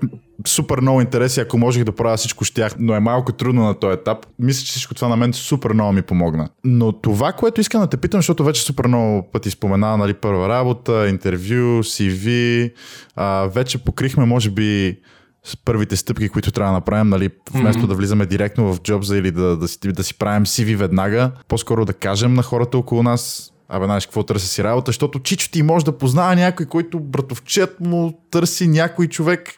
супер 0.48 0.80
много 0.80 1.02
интереси, 1.02 1.40
ако 1.40 1.58
можех 1.58 1.84
да 1.84 1.92
правя 1.92 2.18
всичко 2.18 2.46
щях, 2.46 2.76
но 2.80 2.96
е 2.96 3.00
малко 3.00 3.32
трудно 3.32 3.64
на 3.64 3.80
този 3.80 3.94
етап. 3.94 4.26
Мисля, 4.40 4.66
че 4.66 4.72
всичко 4.72 4.94
това 4.94 5.08
на 5.08 5.16
мен 5.16 5.34
супер 5.34 5.74
много 5.74 5.92
ми 5.92 6.02
помогна. 6.02 6.50
Но 6.64 6.92
това, 6.92 7.32
което 7.32 7.62
искам 7.62 7.82
да 7.82 7.88
те 7.88 7.98
питам, 7.98 8.18
защото 8.18 8.44
вече 8.44 8.62
супер 8.62 8.88
много 8.88 9.32
пъти 9.32 9.52
спомена, 9.52 9.98
нали, 9.98 10.14
първа 10.14 10.50
работа, 10.50 11.10
интервю, 11.10 11.84
CV, 11.84 12.72
а, 13.16 13.46
вече 13.46 13.78
покрихме, 13.78 14.26
може 14.26 14.50
би, 14.50 14.98
с 15.44 15.58
първите 15.58 15.96
стъпки, 15.96 16.30
които 16.30 16.52
трябва 16.52 16.72
да 16.72 16.78
направим, 16.78 17.10
нали, 17.10 17.30
вместо 17.54 17.82
mm-hmm. 17.82 17.88
да 17.88 17.96
влизаме 17.96 18.26
директно 18.26 18.74
в 18.74 18.82
джобза 18.82 19.18
или 19.18 19.32
да, 19.32 19.58
да, 19.58 19.68
си, 19.68 19.78
да 19.84 20.04
си 20.04 20.18
правим 20.18 20.46
CV 20.46 20.76
веднага, 20.76 21.32
по-скоро 21.48 21.86
да 21.86 21.94
кажем 21.94 22.34
на 22.34 22.44
хората 22.44 22.78
около 22.78 23.04
нас, 23.04 23.50
Абе, 23.70 23.86
знаеш 23.86 24.06
какво 24.06 24.24
търси 24.24 24.48
си 24.48 24.64
работа, 24.64 24.90
защото 24.90 25.20
Чичо 25.20 25.52
ти 25.52 25.64
може 25.64 25.86
да 25.86 25.98
познава 25.98 26.36
някой, 26.36 26.66
който 26.66 27.00
братовчет 27.00 27.80
му 27.80 28.14
търси 28.32 28.68
някой 28.68 29.08
човек 29.08 29.50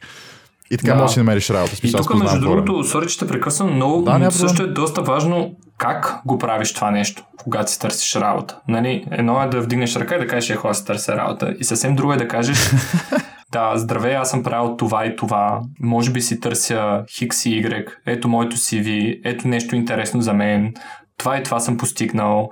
и 0.71 0.77
така 0.77 0.93
да. 0.93 1.01
можеш 1.01 1.15
да 1.15 1.19
намериш 1.19 1.49
работа. 1.49 1.75
Смисъл, 1.75 1.99
и 1.99 2.03
тук, 2.03 2.19
между 2.19 2.39
другото, 2.39 2.83
сори, 2.83 3.07
че 3.07 3.19
те 3.19 3.27
прекъсвам, 3.27 3.77
но 3.79 4.01
да, 4.01 4.31
също 4.31 4.63
е 4.63 4.67
доста 4.67 5.01
важно 5.01 5.55
как 5.77 6.21
го 6.25 6.37
правиш 6.37 6.73
това 6.73 6.91
нещо, 6.91 7.23
когато 7.43 7.71
си 7.71 7.79
търсиш 7.79 8.15
работа. 8.15 8.57
Нали? 8.67 9.05
Едно 9.11 9.43
е 9.43 9.47
да 9.47 9.61
вдигнеш 9.61 9.95
ръка 9.95 10.15
и 10.15 10.19
да 10.19 10.27
кажеш, 10.27 10.49
е, 10.49 10.55
хора 10.55 10.75
си 10.75 10.85
търся 10.85 11.17
работа. 11.17 11.55
И 11.59 11.63
съвсем 11.63 11.95
друго 11.95 12.13
е 12.13 12.17
да 12.17 12.27
кажеш, 12.27 12.57
да, 13.55 13.77
здравей, 13.77 14.15
аз 14.15 14.29
съм 14.29 14.43
правил 14.43 14.75
това 14.75 15.05
и 15.05 15.15
това. 15.15 15.61
Може 15.79 16.11
би 16.11 16.21
си 16.21 16.39
търся 16.39 17.03
Хикс 17.17 17.45
и 17.45 17.49
Y. 17.49 17.87
Ето 18.05 18.27
моето 18.27 18.57
CV. 18.57 19.19
Ето 19.23 19.47
нещо 19.47 19.75
интересно 19.75 20.21
за 20.21 20.33
мен. 20.33 20.73
Това 21.17 21.37
и 21.37 21.43
това 21.43 21.59
съм 21.59 21.77
постигнал. 21.77 22.49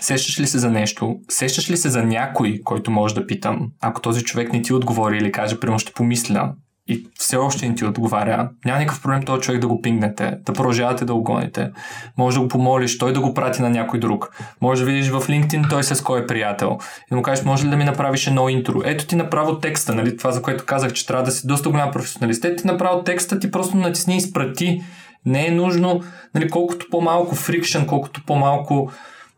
Сещаш 0.00 0.40
ли 0.40 0.46
се 0.46 0.58
за 0.58 0.70
нещо? 0.70 1.16
Сещаш 1.28 1.70
ли 1.70 1.76
се 1.76 1.88
за 1.88 2.02
някой, 2.02 2.60
който 2.64 2.90
може 2.90 3.14
да 3.14 3.26
питам? 3.26 3.70
Ако 3.80 4.00
този 4.00 4.24
човек 4.24 4.52
не 4.52 4.62
ти 4.62 4.72
отговори 4.72 5.16
или 5.16 5.32
каже, 5.32 5.60
примерно 5.60 5.78
ще 5.78 5.92
помисля, 5.92 6.52
и 6.88 7.06
все 7.18 7.36
още 7.36 7.68
не 7.68 7.74
ти 7.74 7.84
отговаря, 7.84 8.50
няма 8.64 8.78
никакъв 8.78 9.02
проблем 9.02 9.22
този 9.22 9.42
човек 9.42 9.60
да 9.60 9.68
го 9.68 9.82
пингнете, 9.82 10.38
да 10.46 10.52
продължавате 10.52 11.04
да 11.04 11.14
го 11.14 11.22
гоните. 11.22 11.70
Може 12.18 12.36
да 12.36 12.42
го 12.42 12.48
помолиш, 12.48 12.98
той 12.98 13.12
да 13.12 13.20
го 13.20 13.34
прати 13.34 13.62
на 13.62 13.70
някой 13.70 14.00
друг. 14.00 14.36
Може 14.60 14.84
да 14.84 14.90
видиш 14.90 15.08
в 15.08 15.20
LinkedIn 15.20 15.70
той 15.70 15.84
с 15.84 16.02
кой 16.02 16.20
е 16.20 16.26
приятел. 16.26 16.78
И 17.12 17.14
му 17.14 17.22
кажеш, 17.22 17.44
може 17.44 17.66
ли 17.66 17.70
да 17.70 17.76
ми 17.76 17.84
направиш 17.84 18.26
едно 18.26 18.48
интро? 18.48 18.80
Ето 18.84 19.06
ти 19.06 19.16
направо 19.16 19.58
текста, 19.58 19.94
нали? 19.94 20.16
Това, 20.16 20.32
за 20.32 20.42
което 20.42 20.64
казах, 20.64 20.92
че 20.92 21.06
трябва 21.06 21.24
да 21.24 21.30
си 21.30 21.46
доста 21.46 21.68
голям 21.68 21.90
професионалист. 21.90 22.44
Ето 22.44 22.62
ти 22.62 22.66
направо 22.66 23.02
текста, 23.02 23.38
ти 23.38 23.50
просто 23.50 23.76
натисни 23.76 24.14
и 24.14 24.16
изпрати. 24.16 24.82
Не 25.26 25.46
е 25.46 25.50
нужно, 25.50 26.02
нали, 26.34 26.50
колкото 26.50 26.86
по-малко 26.90 27.34
фрикшен, 27.34 27.86
колкото 27.86 28.22
по-малко 28.26 28.90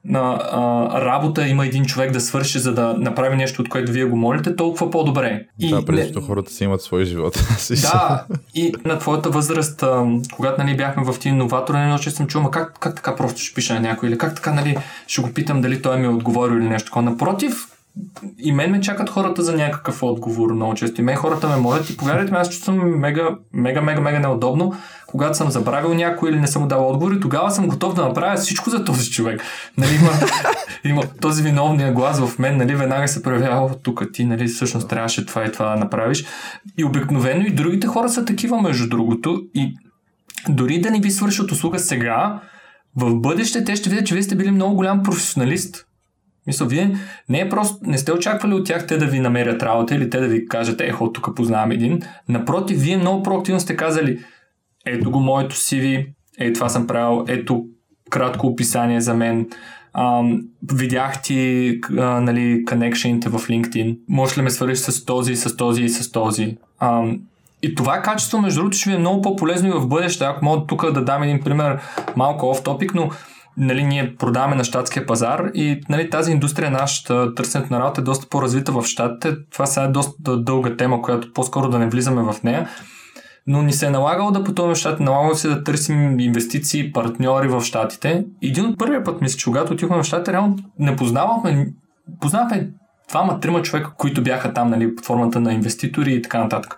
на 0.08 0.40
а, 0.52 1.00
работа 1.00 1.48
има 1.48 1.66
един 1.66 1.84
човек 1.84 2.12
да 2.12 2.20
свърши, 2.20 2.58
за 2.58 2.74
да 2.74 2.94
направи 2.98 3.36
нещо, 3.36 3.62
от 3.62 3.68
което 3.68 3.92
вие 3.92 4.04
го 4.04 4.16
молите, 4.16 4.56
толкова 4.56 4.90
по-добре. 4.90 5.46
И, 5.60 5.70
да, 5.70 5.84
преди 5.84 6.12
не... 6.14 6.20
хората 6.20 6.52
си 6.52 6.64
имат 6.64 6.82
свой 6.82 7.04
живот. 7.04 7.34
да, 7.82 8.24
и 8.54 8.74
на 8.84 8.98
твоята 8.98 9.30
възраст, 9.30 9.82
а, 9.82 10.06
когато 10.36 10.62
нали, 10.62 10.76
бяхме 10.76 11.04
в 11.04 11.14
тези 11.14 11.28
иноватори, 11.28 11.78
не 11.78 11.98
че 11.98 12.10
съм 12.10 12.26
чул, 12.26 12.50
как, 12.50 12.78
как 12.80 12.96
така 12.96 13.16
просто 13.16 13.40
ще 13.40 13.54
пиша 13.54 13.74
на 13.74 13.80
някой, 13.80 14.08
или 14.08 14.18
как 14.18 14.34
така 14.34 14.52
нали, 14.52 14.76
ще 15.06 15.22
го 15.22 15.32
питам 15.32 15.60
дали 15.60 15.82
той 15.82 15.98
ми 15.98 16.04
е 16.04 16.08
отговорил 16.08 16.54
или 16.54 16.68
нещо 16.68 16.86
такова. 16.86 17.10
Напротив, 17.10 17.75
и 18.38 18.52
мен 18.52 18.70
ме 18.70 18.80
чакат 18.80 19.10
хората 19.10 19.42
за 19.42 19.56
някакъв 19.56 20.02
отговор 20.02 20.52
много 20.52 20.74
често. 20.74 21.00
И 21.00 21.04
мен 21.04 21.16
хората 21.16 21.48
ме 21.48 21.56
молят 21.56 21.90
и 21.90 21.96
повярвайте 21.96 22.32
ми, 22.32 22.38
аз 22.38 22.50
чувствам 22.50 23.00
мега, 23.00 23.28
мега, 23.52 23.80
мега, 23.80 24.00
мега 24.00 24.18
неудобно, 24.18 24.74
когато 25.06 25.36
съм 25.36 25.50
забравил 25.50 25.94
някой 25.94 26.30
или 26.30 26.40
не 26.40 26.46
съм 26.46 26.62
му 26.62 26.68
дал 26.68 26.88
отговор 26.88 27.12
и 27.12 27.20
тогава 27.20 27.50
съм 27.50 27.68
готов 27.68 27.94
да 27.94 28.04
направя 28.04 28.36
всичко 28.36 28.70
за 28.70 28.84
този 28.84 29.10
човек. 29.10 29.42
Нали, 29.78 29.94
има, 29.94 30.10
има 30.84 31.02
този 31.20 31.42
виновния 31.42 31.92
глас 31.92 32.20
в 32.20 32.38
мен, 32.38 32.56
нали, 32.56 32.74
веднага 32.74 33.08
се 33.08 33.22
проявява 33.22 33.74
тук 33.82 34.12
ти, 34.12 34.24
нали, 34.24 34.46
всъщност 34.46 34.88
трябваше 34.88 35.26
това 35.26 35.44
и 35.44 35.52
това 35.52 35.68
да 35.68 35.76
направиш. 35.76 36.24
И 36.78 36.84
обикновено 36.84 37.46
и 37.46 37.54
другите 37.54 37.86
хора 37.86 38.08
са 38.08 38.24
такива, 38.24 38.62
между 38.62 38.88
другото. 38.88 39.42
И 39.54 39.74
дори 40.48 40.80
да 40.80 40.90
не 40.90 41.00
ви 41.00 41.10
свършат 41.10 41.52
услуга 41.52 41.78
сега, 41.78 42.40
в 42.96 43.14
бъдеще 43.14 43.64
те 43.64 43.76
ще 43.76 43.90
видят, 43.90 44.06
че 44.06 44.14
вие 44.14 44.22
сте 44.22 44.36
били 44.36 44.50
много 44.50 44.76
голям 44.76 45.02
професионалист 45.02 45.86
мисля, 46.46 46.66
вие 46.66 46.96
не 47.28 47.40
е 47.40 47.48
просто, 47.48 47.78
не 47.82 47.98
сте 47.98 48.12
очаквали 48.12 48.54
от 48.54 48.66
тях 48.66 48.86
те 48.86 48.96
да 48.96 49.06
ви 49.06 49.20
намерят 49.20 49.62
работа 49.62 49.94
или 49.94 50.10
те 50.10 50.20
да 50.20 50.28
ви 50.28 50.46
кажат, 50.46 50.80
ехо, 50.80 51.12
тук 51.12 51.36
познавам 51.36 51.70
един. 51.70 52.02
Напротив, 52.28 52.80
вие 52.80 52.96
много 52.96 53.22
проактивно 53.22 53.60
сте 53.60 53.76
казали, 53.76 54.18
ето 54.86 55.10
го 55.10 55.20
моето 55.20 55.56
CV, 55.56 56.06
ето 56.38 56.54
това 56.54 56.68
съм 56.68 56.86
правил, 56.86 57.24
ето 57.28 57.64
кратко 58.10 58.46
описание 58.46 59.00
за 59.00 59.14
мен, 59.14 59.46
ам, 59.92 60.40
видях 60.72 61.22
ти 61.22 61.80
а, 61.98 62.20
нали, 62.20 62.64
коннекшените 62.64 63.28
в 63.28 63.38
LinkedIn, 63.38 63.98
може 64.08 64.38
ли 64.38 64.42
ме 64.42 64.50
свържиш 64.50 64.78
с 64.78 65.04
този, 65.04 65.36
с 65.36 65.56
този 65.56 65.82
и 65.82 65.88
с 65.88 66.12
този. 66.12 66.56
Ам, 66.80 67.20
и 67.62 67.74
това 67.74 68.02
качество, 68.02 68.40
между 68.40 68.60
другото, 68.60 68.76
ще 68.76 68.90
ви 68.90 68.96
е 68.96 68.98
много 68.98 69.22
по-полезно 69.22 69.68
и 69.68 69.72
в 69.72 69.88
бъдеще. 69.88 70.24
Ако 70.24 70.44
мога 70.44 70.66
тук 70.66 70.92
да 70.92 71.04
дам 71.04 71.22
един 71.22 71.40
пример 71.40 71.78
малко 72.16 72.46
оф 72.46 72.62
топик, 72.62 72.94
но 72.94 73.10
нали, 73.56 73.84
ние 73.84 74.16
продаваме 74.16 74.56
на 74.56 74.64
щатския 74.64 75.06
пазар 75.06 75.50
и 75.54 75.80
нали, 75.88 76.10
тази 76.10 76.32
индустрия, 76.32 76.70
нашата 76.70 77.34
търсенето 77.34 77.72
на 77.72 77.80
работа 77.80 78.00
е 78.00 78.04
доста 78.04 78.28
по-развита 78.28 78.72
в 78.72 78.84
щатите. 78.84 79.36
Това 79.52 79.66
сега 79.66 79.86
е 79.86 79.88
доста 79.88 80.36
дълга 80.36 80.76
тема, 80.76 81.02
която 81.02 81.32
по-скоро 81.32 81.68
да 81.68 81.78
не 81.78 81.88
влизаме 81.88 82.32
в 82.32 82.42
нея. 82.42 82.68
Но 83.46 83.62
ни 83.62 83.72
се 83.72 83.86
е 83.86 83.90
налагало 83.90 84.30
да 84.30 84.44
пътуваме 84.44 84.74
в 84.74 84.78
щатите, 84.78 85.02
налагало 85.02 85.34
се 85.34 85.48
да 85.48 85.64
търсим 85.64 86.20
инвестиции, 86.20 86.92
партньори 86.92 87.48
в 87.48 87.62
щатите. 87.62 88.24
Един 88.42 88.66
от 88.66 88.78
първия 88.78 89.04
път, 89.04 89.20
мисля, 89.20 89.38
че 89.38 89.44
когато 89.44 89.72
отихме 89.72 89.96
в 89.96 90.04
щатите, 90.04 90.32
реално 90.32 90.56
не 90.78 90.96
познавахме, 90.96 91.66
познавахме 92.20 92.70
двама-трима 93.08 93.62
човека, 93.62 93.92
които 93.96 94.22
бяха 94.22 94.52
там, 94.52 94.70
нали, 94.70 94.96
под 94.96 95.04
формата 95.06 95.40
на 95.40 95.52
инвеститори 95.52 96.14
и 96.14 96.22
така 96.22 96.38
нататък. 96.38 96.76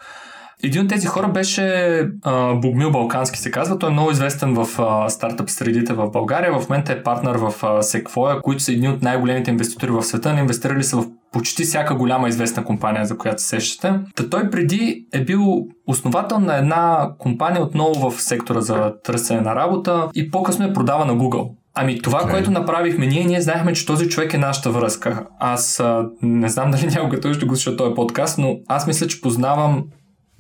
Един 0.62 0.82
от 0.82 0.88
тези 0.88 1.06
хора 1.06 1.28
беше 1.28 1.98
а, 2.22 2.54
Богмил 2.54 2.90
Балкански 2.90 3.38
се 3.38 3.50
казва. 3.50 3.78
Той 3.78 3.90
е 3.90 3.92
много 3.92 4.10
известен 4.10 4.54
в 4.54 4.68
а, 4.78 5.08
стартъп 5.08 5.50
средите 5.50 5.92
в 5.92 6.10
България. 6.10 6.60
В 6.60 6.68
момента 6.68 6.92
е 6.92 7.02
партнер 7.02 7.34
в 7.34 7.54
а, 7.62 7.82
Sequoia, 7.82 8.40
които 8.40 8.62
са 8.62 8.72
едни 8.72 8.88
от 8.88 9.02
най-големите 9.02 9.50
инвеститори 9.50 9.90
в 9.90 10.02
света. 10.02 10.34
Не 10.34 10.40
инвестирали 10.40 10.84
са 10.84 10.96
в 10.96 11.06
почти 11.32 11.64
всяка 11.64 11.94
голяма 11.94 12.28
известна 12.28 12.64
компания, 12.64 13.06
за 13.06 13.18
която 13.18 13.42
се 13.42 13.48
сещате. 13.48 13.94
Та 14.14 14.30
той 14.30 14.50
преди 14.50 15.06
е 15.12 15.24
бил 15.24 15.66
основател 15.86 16.38
на 16.38 16.56
една 16.56 17.10
компания 17.18 17.62
отново 17.62 18.10
в 18.10 18.22
сектора 18.22 18.60
за 18.60 18.92
търсене 19.04 19.40
на 19.40 19.54
работа 19.54 20.08
и 20.14 20.30
по-късно 20.30 20.66
е 20.66 20.72
продава 20.72 21.04
на 21.04 21.16
Google. 21.16 21.50
Ами 21.74 22.02
това, 22.02 22.20
okay. 22.20 22.30
което 22.30 22.50
направихме 22.50 23.06
ние, 23.06 23.24
ние 23.24 23.40
знаехме, 23.40 23.72
че 23.72 23.86
този 23.86 24.08
човек 24.08 24.34
е 24.34 24.38
нашата 24.38 24.70
връзка. 24.70 25.26
Аз 25.38 25.80
а, 25.80 26.06
не 26.22 26.48
знам 26.48 26.70
дали 26.70 26.86
някога 26.86 27.20
той 27.20 27.34
ще 27.34 27.46
го 27.46 27.56
слуша 27.56 27.76
този 27.76 27.94
подкаст, 27.94 28.38
но 28.38 28.56
аз 28.68 28.86
мисля, 28.86 29.06
че 29.06 29.20
познавам 29.20 29.84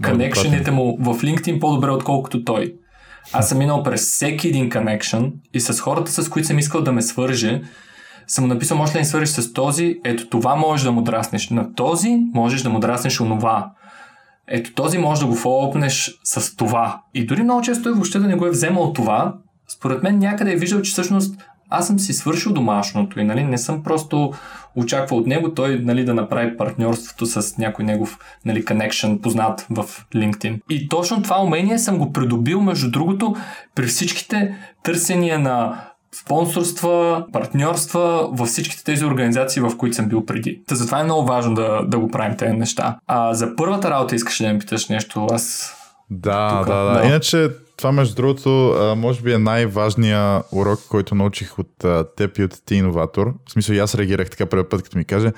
коннекшените 0.04 0.70
му 0.70 0.96
в 1.00 1.22
LinkedIn 1.22 1.60
по-добре, 1.60 1.90
отколкото 1.90 2.44
той. 2.44 2.74
Аз 3.32 3.48
съм 3.48 3.58
минал 3.58 3.82
през 3.82 4.00
всеки 4.00 4.48
един 4.48 4.70
connection 4.70 5.32
и 5.54 5.60
с 5.60 5.80
хората, 5.80 6.12
с 6.12 6.28
които 6.28 6.48
съм 6.48 6.58
искал 6.58 6.82
да 6.82 6.92
ме 6.92 7.02
свърже, 7.02 7.62
съм 8.26 8.44
му 8.44 8.48
написал, 8.48 8.76
може 8.76 8.90
ли 8.90 8.92
да 8.92 8.98
ни 8.98 9.04
свържиш 9.04 9.28
с 9.28 9.52
този, 9.52 10.00
ето 10.04 10.28
това 10.28 10.56
можеш 10.56 10.84
да 10.84 10.92
му 10.92 11.02
драснеш, 11.02 11.50
на 11.50 11.74
този 11.74 12.18
можеш 12.34 12.62
да 12.62 12.70
му 12.70 12.80
драснеш 12.80 13.20
онова. 13.20 13.70
Ето 14.48 14.74
този 14.74 14.98
може 14.98 15.20
да 15.20 15.26
го 15.26 15.34
фолопнеш 15.34 16.18
с 16.24 16.56
това. 16.56 17.02
И 17.14 17.26
дори 17.26 17.42
много 17.42 17.62
често 17.62 17.82
той 17.82 17.92
въобще 17.92 18.18
да 18.18 18.26
не 18.26 18.34
го 18.34 18.46
е 18.46 18.50
вземал 18.50 18.92
това, 18.92 19.34
според 19.76 20.02
мен 20.02 20.18
някъде 20.18 20.52
е 20.52 20.56
виждал, 20.56 20.82
че 20.82 20.92
всъщност 20.92 21.40
аз 21.70 21.86
съм 21.86 21.98
си 21.98 22.12
свършил 22.12 22.52
домашното 22.52 23.20
и 23.20 23.24
нали, 23.24 23.44
не 23.44 23.58
съм 23.58 23.82
просто 23.82 24.32
очаква 24.76 25.16
от 25.16 25.26
него 25.26 25.54
той 25.54 25.78
нали, 25.78 26.04
да 26.04 26.14
направи 26.14 26.56
партньорството 26.56 27.26
с 27.26 27.58
някой 27.58 27.84
негов 27.84 28.18
нали, 28.44 28.64
connection, 28.64 29.20
познат 29.20 29.66
в 29.70 29.84
LinkedIn. 30.14 30.60
И 30.70 30.88
точно 30.88 31.22
това 31.22 31.42
умение 31.42 31.78
съм 31.78 31.98
го 31.98 32.12
придобил, 32.12 32.60
между 32.60 32.90
другото, 32.90 33.36
при 33.74 33.86
всичките 33.86 34.56
търсения 34.82 35.38
на 35.38 35.84
спонсорства, 36.12 37.26
партньорства 37.32 38.28
във 38.32 38.48
всичките 38.48 38.84
тези 38.84 39.04
организации, 39.04 39.62
в 39.62 39.76
които 39.76 39.96
съм 39.96 40.08
бил 40.08 40.26
преди. 40.26 40.62
Та 40.66 40.74
затова 40.74 41.00
е 41.00 41.04
много 41.04 41.26
важно 41.26 41.54
да, 41.54 41.82
да 41.86 41.98
го 41.98 42.08
правим 42.08 42.36
тези 42.36 42.52
неща. 42.52 42.98
А 43.06 43.34
за 43.34 43.56
първата 43.56 43.90
работа 43.90 44.14
искаш 44.14 44.40
ли 44.40 44.46
да 44.46 44.52
ми 44.52 44.58
питаш 44.58 44.88
нещо? 44.88 45.26
Аз 45.30 45.74
да, 46.10 46.58
Тука, 46.58 46.74
да, 46.74 46.82
да. 46.82 47.06
Иначе 47.06 47.48
това, 47.78 47.92
между 47.92 48.14
другото, 48.14 48.74
може 48.96 49.22
би 49.22 49.32
е 49.32 49.38
най-важният 49.38 50.44
урок, 50.52 50.80
който 50.88 51.14
научих 51.14 51.58
от 51.58 51.84
теб 52.16 52.38
и 52.38 52.44
от 52.44 52.62
ти 52.66 52.74
иноватор. 52.74 53.34
В 53.46 53.52
смисъл, 53.52 53.82
аз 53.82 53.94
реагирах 53.94 54.30
така 54.30 54.46
първи 54.46 54.68
път, 54.68 54.82
като 54.82 54.98
ми 54.98 55.04
каже. 55.04 55.32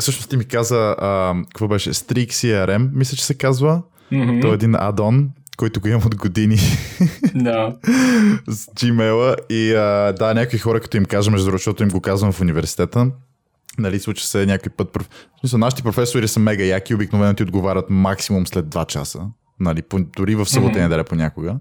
Всъщност 0.00 0.30
ти 0.30 0.36
ми 0.36 0.44
каза, 0.44 0.96
а, 0.98 1.34
какво 1.44 1.68
беше, 1.68 1.90
Streak 1.90 2.28
CRM, 2.28 2.90
мисля, 2.94 3.16
че 3.16 3.24
се 3.24 3.34
казва. 3.34 3.82
Mm-hmm. 4.12 4.42
Той 4.42 4.50
е 4.50 4.54
един 4.54 4.74
адон, 4.74 5.30
който 5.56 5.80
го 5.80 5.88
имам 5.88 6.02
от 6.06 6.16
години. 6.16 6.56
Да. 7.34 7.76
с 8.48 8.66
Gmail. 8.66 9.36
И 9.50 9.74
а, 9.74 10.12
да, 10.12 10.34
някакви 10.34 10.58
хора, 10.58 10.80
като 10.80 10.96
им 10.96 11.04
кажа, 11.04 11.30
между 11.30 11.46
другото, 11.46 11.58
защото 11.58 11.82
им 11.82 11.88
го 11.88 12.00
казвам 12.00 12.32
в 12.32 12.40
университета, 12.40 13.10
нали, 13.78 14.00
случва 14.00 14.26
се 14.26 14.46
някой 14.46 14.72
път. 14.72 14.96
В 14.96 15.40
смисъл, 15.40 15.58
нашите 15.58 15.82
професори 15.82 16.28
са 16.28 16.40
мега 16.40 16.64
яки, 16.64 16.94
обикновено 16.94 17.34
ти 17.34 17.42
отговарят 17.42 17.86
максимум 17.90 18.46
след 18.46 18.66
2 18.66 18.86
часа. 18.86 19.20
Нали, 19.60 19.82
по, 19.82 20.00
дори 20.16 20.34
в 20.34 20.46
събота 20.46 20.74
mm-hmm. 20.74 20.82
неделя 20.82 21.04
понякога. 21.04 21.56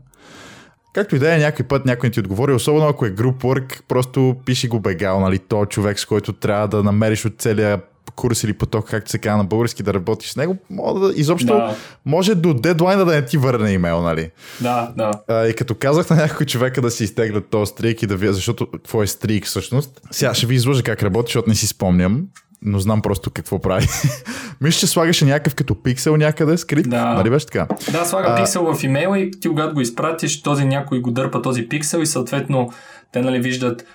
Както 0.94 1.16
и 1.16 1.20
да 1.20 1.36
е, 1.36 1.38
някой 1.38 1.66
път 1.66 1.86
някой 1.86 2.10
ти 2.10 2.20
отговори, 2.20 2.54
особено 2.54 2.88
ако 2.88 3.06
е 3.06 3.10
груп 3.10 3.44
work, 3.44 3.82
просто 3.88 4.36
пиши 4.46 4.68
го 4.68 4.80
бегал, 4.80 5.20
нали, 5.20 5.40
то 5.40 5.66
човек, 5.66 6.00
с 6.00 6.06
който 6.06 6.34
трябва 6.34 6.68
да 6.68 6.84
намериш 6.84 7.26
от 7.26 7.34
целия 7.38 7.82
курс 8.16 8.44
или 8.44 8.54
поток, 8.54 8.90
както 8.90 9.12
се 9.12 9.18
казва 9.18 9.38
на 9.38 9.44
български, 9.44 9.84
да 9.84 9.94
работиш 9.94 10.30
с 10.32 10.36
него, 10.36 10.58
може 10.70 11.00
да, 11.00 11.20
изобщо 11.20 11.54
Да. 11.54 11.76
може 12.06 12.36
до 12.36 12.54
дедлайна 12.54 13.06
да 13.06 13.12
не 13.12 13.26
ти 13.26 13.38
върне 13.38 13.72
имейл, 13.72 14.02
нали? 14.02 14.32
Да, 14.62 14.92
да. 14.98 15.12
А, 15.28 15.48
и 15.48 15.54
като 15.54 15.76
казах 15.76 16.10
на 16.10 16.16
някой 16.16 16.46
човека 16.46 16.82
да 16.82 16.92
си 16.92 17.04
изтеглят 17.04 17.50
този 17.50 17.70
стрик 17.70 18.04
и 18.04 18.08
да 18.08 18.16
ви... 18.16 18.34
Защото 18.34 18.72
какво 18.72 19.04
е 19.04 19.08
стрик 19.08 19.46
всъщност? 19.46 20.02
Сега 20.12 20.34
ще 20.34 20.46
ви 20.46 20.56
изложа 20.56 20.84
как 20.84 21.04
работи, 21.04 21.28
защото 21.28 21.50
не 21.50 21.56
си 21.56 21.68
спомням. 21.68 22.28
Но 22.66 22.80
знам 22.80 23.02
просто 23.02 23.32
какво 23.32 23.60
прави. 23.60 23.88
Мисля, 24.62 24.80
че 24.80 24.88
слагаше 24.88 25.26
някакъв 25.26 25.56
като 25.56 25.84
пиксел 25.84 26.18
някъде 26.18 26.58
скрит. 26.58 26.90
Да. 26.90 27.06
Нали 27.06 27.30
беше 27.30 27.46
така? 27.46 27.68
Да, 27.92 28.06
слага 28.06 28.28
А- 28.30 28.36
пиксел 28.38 28.74
в 28.74 28.84
имейла 28.84 29.20
и 29.20 29.32
ти 29.32 29.48
когато 29.48 29.74
го 29.74 29.82
изпратиш, 29.82 30.42
този 30.42 30.66
някой 30.66 31.00
го 31.00 31.12
дърпа 31.12 31.42
този 31.42 31.70
пиксел 31.70 32.00
и 32.00 32.06
съответно 32.06 32.70
те 33.12 33.22
нали 33.22 33.40
виждат 33.40 33.86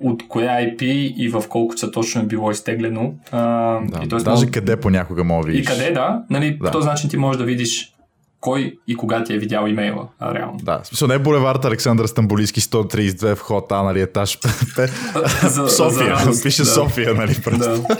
от 0.00 0.28
коя 0.28 0.50
IP 0.50 0.82
и 1.16 1.28
в 1.28 1.42
колко 1.48 1.78
са 1.78 1.90
точно 1.90 2.20
е 2.20 2.26
било 2.26 2.50
изтеглено. 2.50 3.14
А, 3.30 3.38
Да, 3.80 4.00
и, 4.04 4.08
тоест 4.08 4.24
даже 4.24 4.34
може- 4.36 4.50
къде 4.50 4.76
понякога 4.76 5.24
мога 5.24 5.44
да 5.44 5.50
и 5.50 5.52
видиш. 5.52 5.68
къде, 5.68 5.90
да. 5.90 6.22
Нали, 6.30 6.50
Да. 6.52 6.64
По 6.64 6.72
този 6.72 6.88
начин 6.88 7.10
ти 7.10 7.16
можеш 7.16 7.38
да 7.38 7.44
видиш 7.44 7.94
кой 8.40 8.78
и 8.88 8.96
кога 8.96 9.24
ти 9.24 9.34
е 9.34 9.38
видял 9.38 9.66
имейла, 9.66 10.08
а, 10.18 10.34
реално. 10.34 10.58
Да, 10.62 10.80
смисъл 10.84 11.08
не 11.08 11.14
е 11.14 11.18
булевард 11.18 11.64
Александър 11.64 12.06
Стамбулийски 12.06 12.60
132 12.60 13.34
вход 13.34 13.72
А, 13.72 13.82
нали, 13.82 14.00
етаж 14.00 14.38
5. 14.38 14.90
За- 15.48 15.48
за 15.48 15.68
София, 15.70 16.10
радост, 16.10 16.42
пише 16.42 16.62
да. 16.62 16.68
София, 16.68 17.14
нали, 17.14 17.40
просто. 17.44 17.58
Да. 17.58 17.96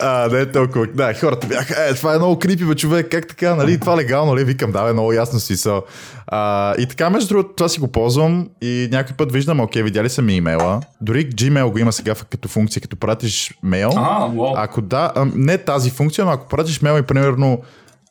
А, 0.00 0.28
не 0.28 0.40
е 0.40 0.52
толкова. 0.52 0.86
Да, 0.86 1.14
хората 1.14 1.46
бяха, 1.46 1.88
е, 1.88 1.94
това 1.94 2.14
е 2.14 2.18
много 2.18 2.38
крипи, 2.38 2.64
бе, 2.64 2.74
човек, 2.74 3.08
как 3.10 3.28
така, 3.28 3.54
нали, 3.54 3.80
това 3.80 3.96
легално 3.96 4.36
ли? 4.36 4.44
Викам, 4.44 4.72
да, 4.72 4.88
е 4.88 4.92
много 4.92 5.12
ясно 5.12 5.40
си 5.40 5.56
са. 5.56 5.82
А, 6.26 6.74
и 6.78 6.86
така, 6.86 7.10
между 7.10 7.28
другото, 7.28 7.54
това 7.56 7.68
си 7.68 7.80
го 7.80 7.88
ползвам 7.88 8.48
и 8.62 8.88
някой 8.92 9.16
път 9.16 9.32
виждам, 9.32 9.60
окей, 9.60 9.82
видяли 9.82 10.08
са 10.08 10.22
ми 10.22 10.36
имейла. 10.36 10.80
Дори 11.00 11.28
Gmail 11.30 11.70
го 11.70 11.78
има 11.78 11.92
сега 11.92 12.14
като 12.30 12.48
функция, 12.48 12.82
като 12.82 12.96
пратиш 12.96 13.54
мейл. 13.62 13.90
Ага, 13.96 14.32
уау. 14.34 14.52
Ако 14.56 14.80
да, 14.80 15.12
а, 15.14 15.26
не 15.34 15.58
тази 15.58 15.90
функция, 15.90 16.24
но 16.24 16.30
ако 16.30 16.48
пратиш 16.48 16.82
мейл 16.82 16.98
и 16.98 17.02
примерно 17.02 17.62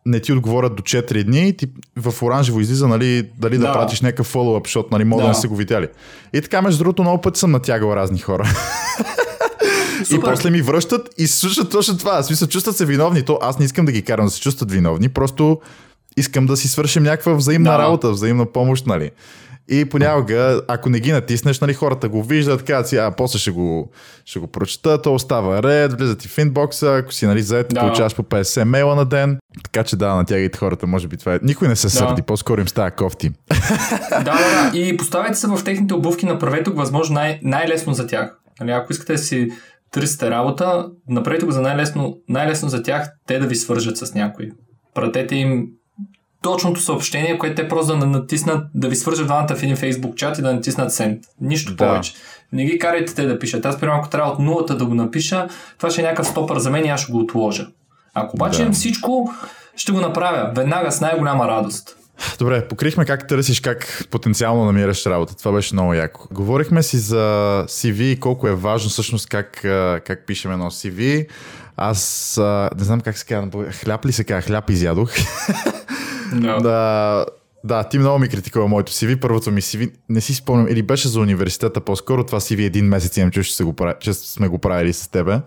не 0.06 0.20
ти 0.20 0.34
отговорят 0.34 0.76
до 0.76 0.84
4 0.84 1.24
дни, 1.24 1.58
ти 1.58 1.68
в 1.98 2.24
оранжево 2.24 2.60
излиза, 2.60 2.88
нали, 2.88 3.30
дали 3.38 3.58
да, 3.58 3.68
Да. 3.68 3.74
пратиш 3.74 4.02
някакъв 4.02 4.28
фоллоуап, 4.28 4.68
защото 4.68 4.90
нали, 4.92 5.04
мога 5.04 5.22
да. 5.22 5.26
Да. 5.26 5.30
не 5.30 5.36
са 5.36 5.48
го 5.48 5.56
видяли. 5.56 5.88
И 6.34 6.42
така, 6.42 6.62
между 6.62 6.84
другото, 6.84 7.02
много 7.02 7.22
пъти 7.22 7.40
съм 7.40 7.52
натягал 7.52 7.94
разни 7.96 8.20
хора. 8.20 8.50
И 10.02 10.06
Супер. 10.06 10.30
после 10.30 10.50
ми 10.50 10.62
връщат 10.62 11.10
и 11.18 11.28
слушат 11.28 11.72
точно 11.72 11.98
това. 11.98 12.22
В 12.22 12.26
смисъл, 12.26 12.48
чувстват 12.48 12.78
се 12.78 12.86
виновни. 12.86 13.22
То 13.24 13.40
аз 13.42 13.60
не 13.60 13.66
искам 13.66 13.86
да 13.86 13.92
ги 13.92 14.02
карам 14.02 14.26
да 14.26 14.32
се 14.32 14.42
чувстват 14.42 14.72
виновни, 14.72 15.10
просто 15.10 15.60
искам 16.18 16.46
да 16.46 16.58
си 16.58 16.68
свършим 16.68 17.04
някаква 17.04 17.34
взаимна 17.34 17.72
Да. 17.72 17.78
работа, 17.80 18.12
взаимна 18.12 18.46
помощ, 18.46 18.88
нали. 18.88 19.12
И 19.70 19.86
понякога, 19.86 20.62
ако 20.68 20.90
не 20.90 21.00
ги 21.00 21.12
натиснеш, 21.12 21.60
нали, 21.60 21.74
хората 21.74 22.10
го 22.10 22.24
виждат, 22.24 22.64
казват 22.64 22.88
си, 22.88 22.98
а 22.98 23.12
после 23.18 23.40
ще 23.40 23.52
го, 23.52 23.92
ще 24.26 24.40
го 24.40 24.48
прочета, 24.48 25.02
то 25.02 25.14
остава 25.14 25.64
ред, 25.64 25.94
влизат 25.94 26.20
ти 26.20 26.28
в 26.28 26.38
инбокса, 26.38 26.96
ако 26.96 27.14
си 27.14 27.26
нали, 27.26 27.42
заед, 27.42 27.68
Да. 27.70 27.80
получаваш 27.80 28.16
по 28.16 28.24
50 28.24 28.64
мейла 28.64 28.96
на 28.96 29.06
ден. 29.06 29.38
Така 29.64 29.84
че 29.84 29.96
да, 29.96 30.16
натягайте 30.16 30.58
хората, 30.58 30.88
може 30.88 31.08
би 31.08 31.18
това 31.18 31.36
е. 31.36 31.40
Никой 31.44 31.68
не 31.68 31.76
се 31.76 31.90
сърди, 31.90 32.22
по-скоро 32.22 32.62
им 32.62 32.68
става 32.68 32.92
кофти. 32.92 33.30
Да, 34.10 34.20
да, 34.24 34.72
да. 34.72 34.78
И 34.78 34.98
поставете 34.98 35.36
се 35.38 35.48
в 35.48 35.64
техните 35.64 35.94
обувки, 35.94 36.26
направете 36.26 36.70
го 36.70 36.78
възможно 36.78 37.14
най- 37.14 37.40
най-лесно 37.44 37.94
за 37.94 38.08
тях. 38.08 38.38
Нали, 38.60 38.72
ако 38.72 38.92
искате 38.94 39.14
да 39.14 39.20
си 39.20 39.50
търсите 39.92 40.30
работа, 40.30 40.86
направете 41.10 41.46
го 41.46 41.52
за 41.52 41.62
най-лесно, 41.62 42.18
най-лесно 42.30 42.70
за 42.70 42.84
тях 42.84 43.10
те 43.28 43.40
да 43.40 43.48
ви 43.48 43.56
свържат 43.56 43.98
с 43.98 44.14
някой. 44.14 44.50
Пратете 44.94 45.36
им 45.36 45.68
точното 46.44 46.82
съобщение, 46.82 47.38
което 47.38 47.56
те 47.56 47.68
просто 47.68 47.98
да 47.98 48.06
натиснат, 48.06 48.68
да 48.76 48.90
ви 48.90 48.96
свържат 48.96 49.26
двамата 49.26 49.56
в 49.56 49.64
един 49.64 49.76
Facebook 49.76 50.16
чат 50.16 50.38
и 50.38 50.42
да 50.42 50.54
натиснат 50.54 50.92
send. 50.92 51.20
Нищо 51.42 51.76
Да. 51.76 51.78
повече. 51.88 52.14
Не 52.52 52.66
ги 52.66 52.80
карайте 52.80 53.16
те 53.16 53.26
да 53.26 53.40
пишат. 53.40 53.66
Аз, 53.66 53.80
примерно, 53.80 54.00
ако 54.00 54.10
трябва 54.10 54.32
от 54.32 54.40
нулата 54.40 54.78
да 54.78 54.86
го 54.86 54.94
напиша, 54.94 55.48
това 55.78 55.90
ще 55.90 56.02
е 56.02 56.04
някакъв 56.04 56.28
стопър 56.28 56.60
за 56.60 56.70
мен 56.70 56.86
и 56.86 56.90
аз 56.90 57.02
ще 57.02 57.12
го 57.12 57.20
отложа. 57.20 57.68
Ако 58.14 58.36
обаче 58.36 58.66
Да. 58.66 58.72
всичко, 58.72 59.34
ще 59.76 59.92
го 59.92 60.00
направя 60.00 60.52
веднага 60.56 60.92
с 60.92 61.02
най-голяма 61.02 61.48
радост. 61.48 61.96
Добре, 62.40 62.68
покрихме 62.68 63.06
как 63.06 63.28
търсиш, 63.28 63.60
как 63.60 64.08
потенциално 64.12 64.66
намираш 64.66 65.06
работа. 65.06 65.36
Това 65.36 65.52
беше 65.52 65.76
много 65.76 65.94
яко. 65.94 66.28
Говорихме 66.32 66.84
си 66.84 66.98
за 66.98 67.24
CV 67.68 68.02
и 68.02 68.20
колко 68.20 68.48
е 68.48 68.56
важно 68.56 68.90
всъщност 68.90 69.30
как, 69.30 69.52
как 70.06 70.24
пишем 70.28 70.52
едно 70.52 70.72
CV. 70.72 71.28
Аз 71.78 72.38
а, 72.38 72.70
не 72.78 72.84
знам 72.84 73.02
как 73.02 73.18
се 73.18 73.26
казва, 73.26 73.72
хляб 73.72 74.06
ли 74.06 74.12
се 74.12 74.24
казва, 74.24 74.42
хляб 74.42 74.70
изядох. 74.70 75.12
Да. 76.34 76.60
да, 76.60 77.26
да, 77.64 77.84
ти 77.84 78.00
много 78.00 78.20
ми 78.20 78.30
критикува 78.30 78.68
моето 78.68 78.92
CV. 78.92 79.20
Първото 79.20 79.52
ми 79.52 79.62
CV, 79.62 79.92
не 80.10 80.22
си 80.22 80.34
спомням, 80.34 80.68
или 80.68 80.82
беше 80.82 81.08
за 81.08 81.20
университета 81.20 81.82
по-скоро. 81.82 82.24
Това 82.24 82.40
CV 82.40 82.66
един 82.66 82.86
месец 82.86 83.18
имам, 83.18 83.32
че, 83.32 83.44
се 83.44 83.64
го 83.64 83.74
прави, 83.74 83.94
че 84.00 84.14
сме 84.14 84.48
го 84.48 84.58
правили 84.60 84.94
с 84.94 85.08
тебе. 85.08 85.40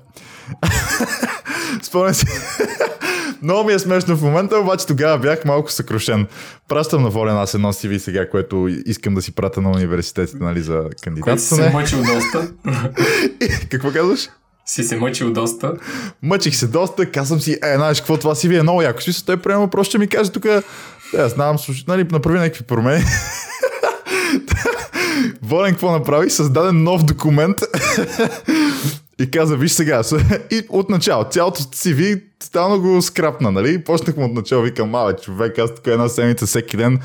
Спомням 1.82 2.14
си. 2.14 2.26
Много 3.42 3.64
ми 3.64 3.72
е 3.72 3.78
смешно 3.78 4.16
в 4.16 4.22
момента, 4.22 4.58
обаче 4.58 4.86
тогава 4.86 5.18
бях 5.18 5.44
малко 5.44 5.72
съкрушен. 5.72 6.26
Пращам 6.68 7.02
на 7.02 7.10
волен 7.10 7.36
аз 7.36 7.54
едно 7.54 7.72
CV 7.72 7.98
сега, 7.98 8.30
което 8.30 8.68
искам 8.86 9.14
да 9.14 9.22
си 9.22 9.32
пратя 9.32 9.60
на 9.60 9.70
университетите, 9.70 10.38
нали, 10.40 10.60
за 10.60 10.74
Който 10.76 10.92
си 10.92 10.98
се 10.98 11.04
кандидатстване. 11.04 11.70
мъчил 11.70 11.98
доста. 11.98 12.52
Какво 13.70 13.92
казваш? 13.92 14.28
Си 14.66 14.82
се 14.82 14.96
мъчил 14.96 15.32
доста. 15.32 15.72
Мъчих 16.22 16.56
се 16.56 16.66
доста, 16.66 17.10
казвам 17.10 17.40
си, 17.40 17.52
е, 17.52 17.76
знаеш 17.76 18.00
какво, 18.00 18.16
това 18.16 18.34
CV 18.34 18.58
е 18.58 18.62
много 18.62 18.82
яко. 18.82 19.02
Смисъл, 19.02 19.24
той 19.26 19.36
приема 19.36 19.70
просто 19.70 19.90
ще 19.90 19.98
ми 19.98 20.08
каже 20.08 20.32
тук, 20.32 20.46
аз 21.18 21.32
знам, 21.32 21.58
слуш... 21.58 21.84
нали, 21.84 22.04
направи 22.04 22.38
някакви 22.38 22.64
промени. 22.64 23.04
Волен 25.42 25.72
какво 25.72 25.92
направи? 25.92 26.30
Създаде 26.30 26.72
нов 26.72 27.04
документ 27.04 27.56
и 29.20 29.30
каза, 29.30 29.56
виж 29.56 29.72
сега, 29.72 30.02
и 30.50 30.62
от 30.70 31.02
цялото 31.32 31.62
CV 31.62 32.22
тотално 32.38 32.80
го 32.80 33.02
скрапна, 33.02 33.52
нали? 33.52 33.84
Почнах 33.84 34.16
му 34.16 34.24
от 34.24 34.32
начало, 34.32 34.62
викам, 34.62 34.90
мале, 34.90 35.16
човек, 35.16 35.58
аз 35.58 35.74
тук 35.74 35.86
една 35.86 36.08
седмица 36.08 36.46
всеки 36.46 36.76
ден 36.76 36.98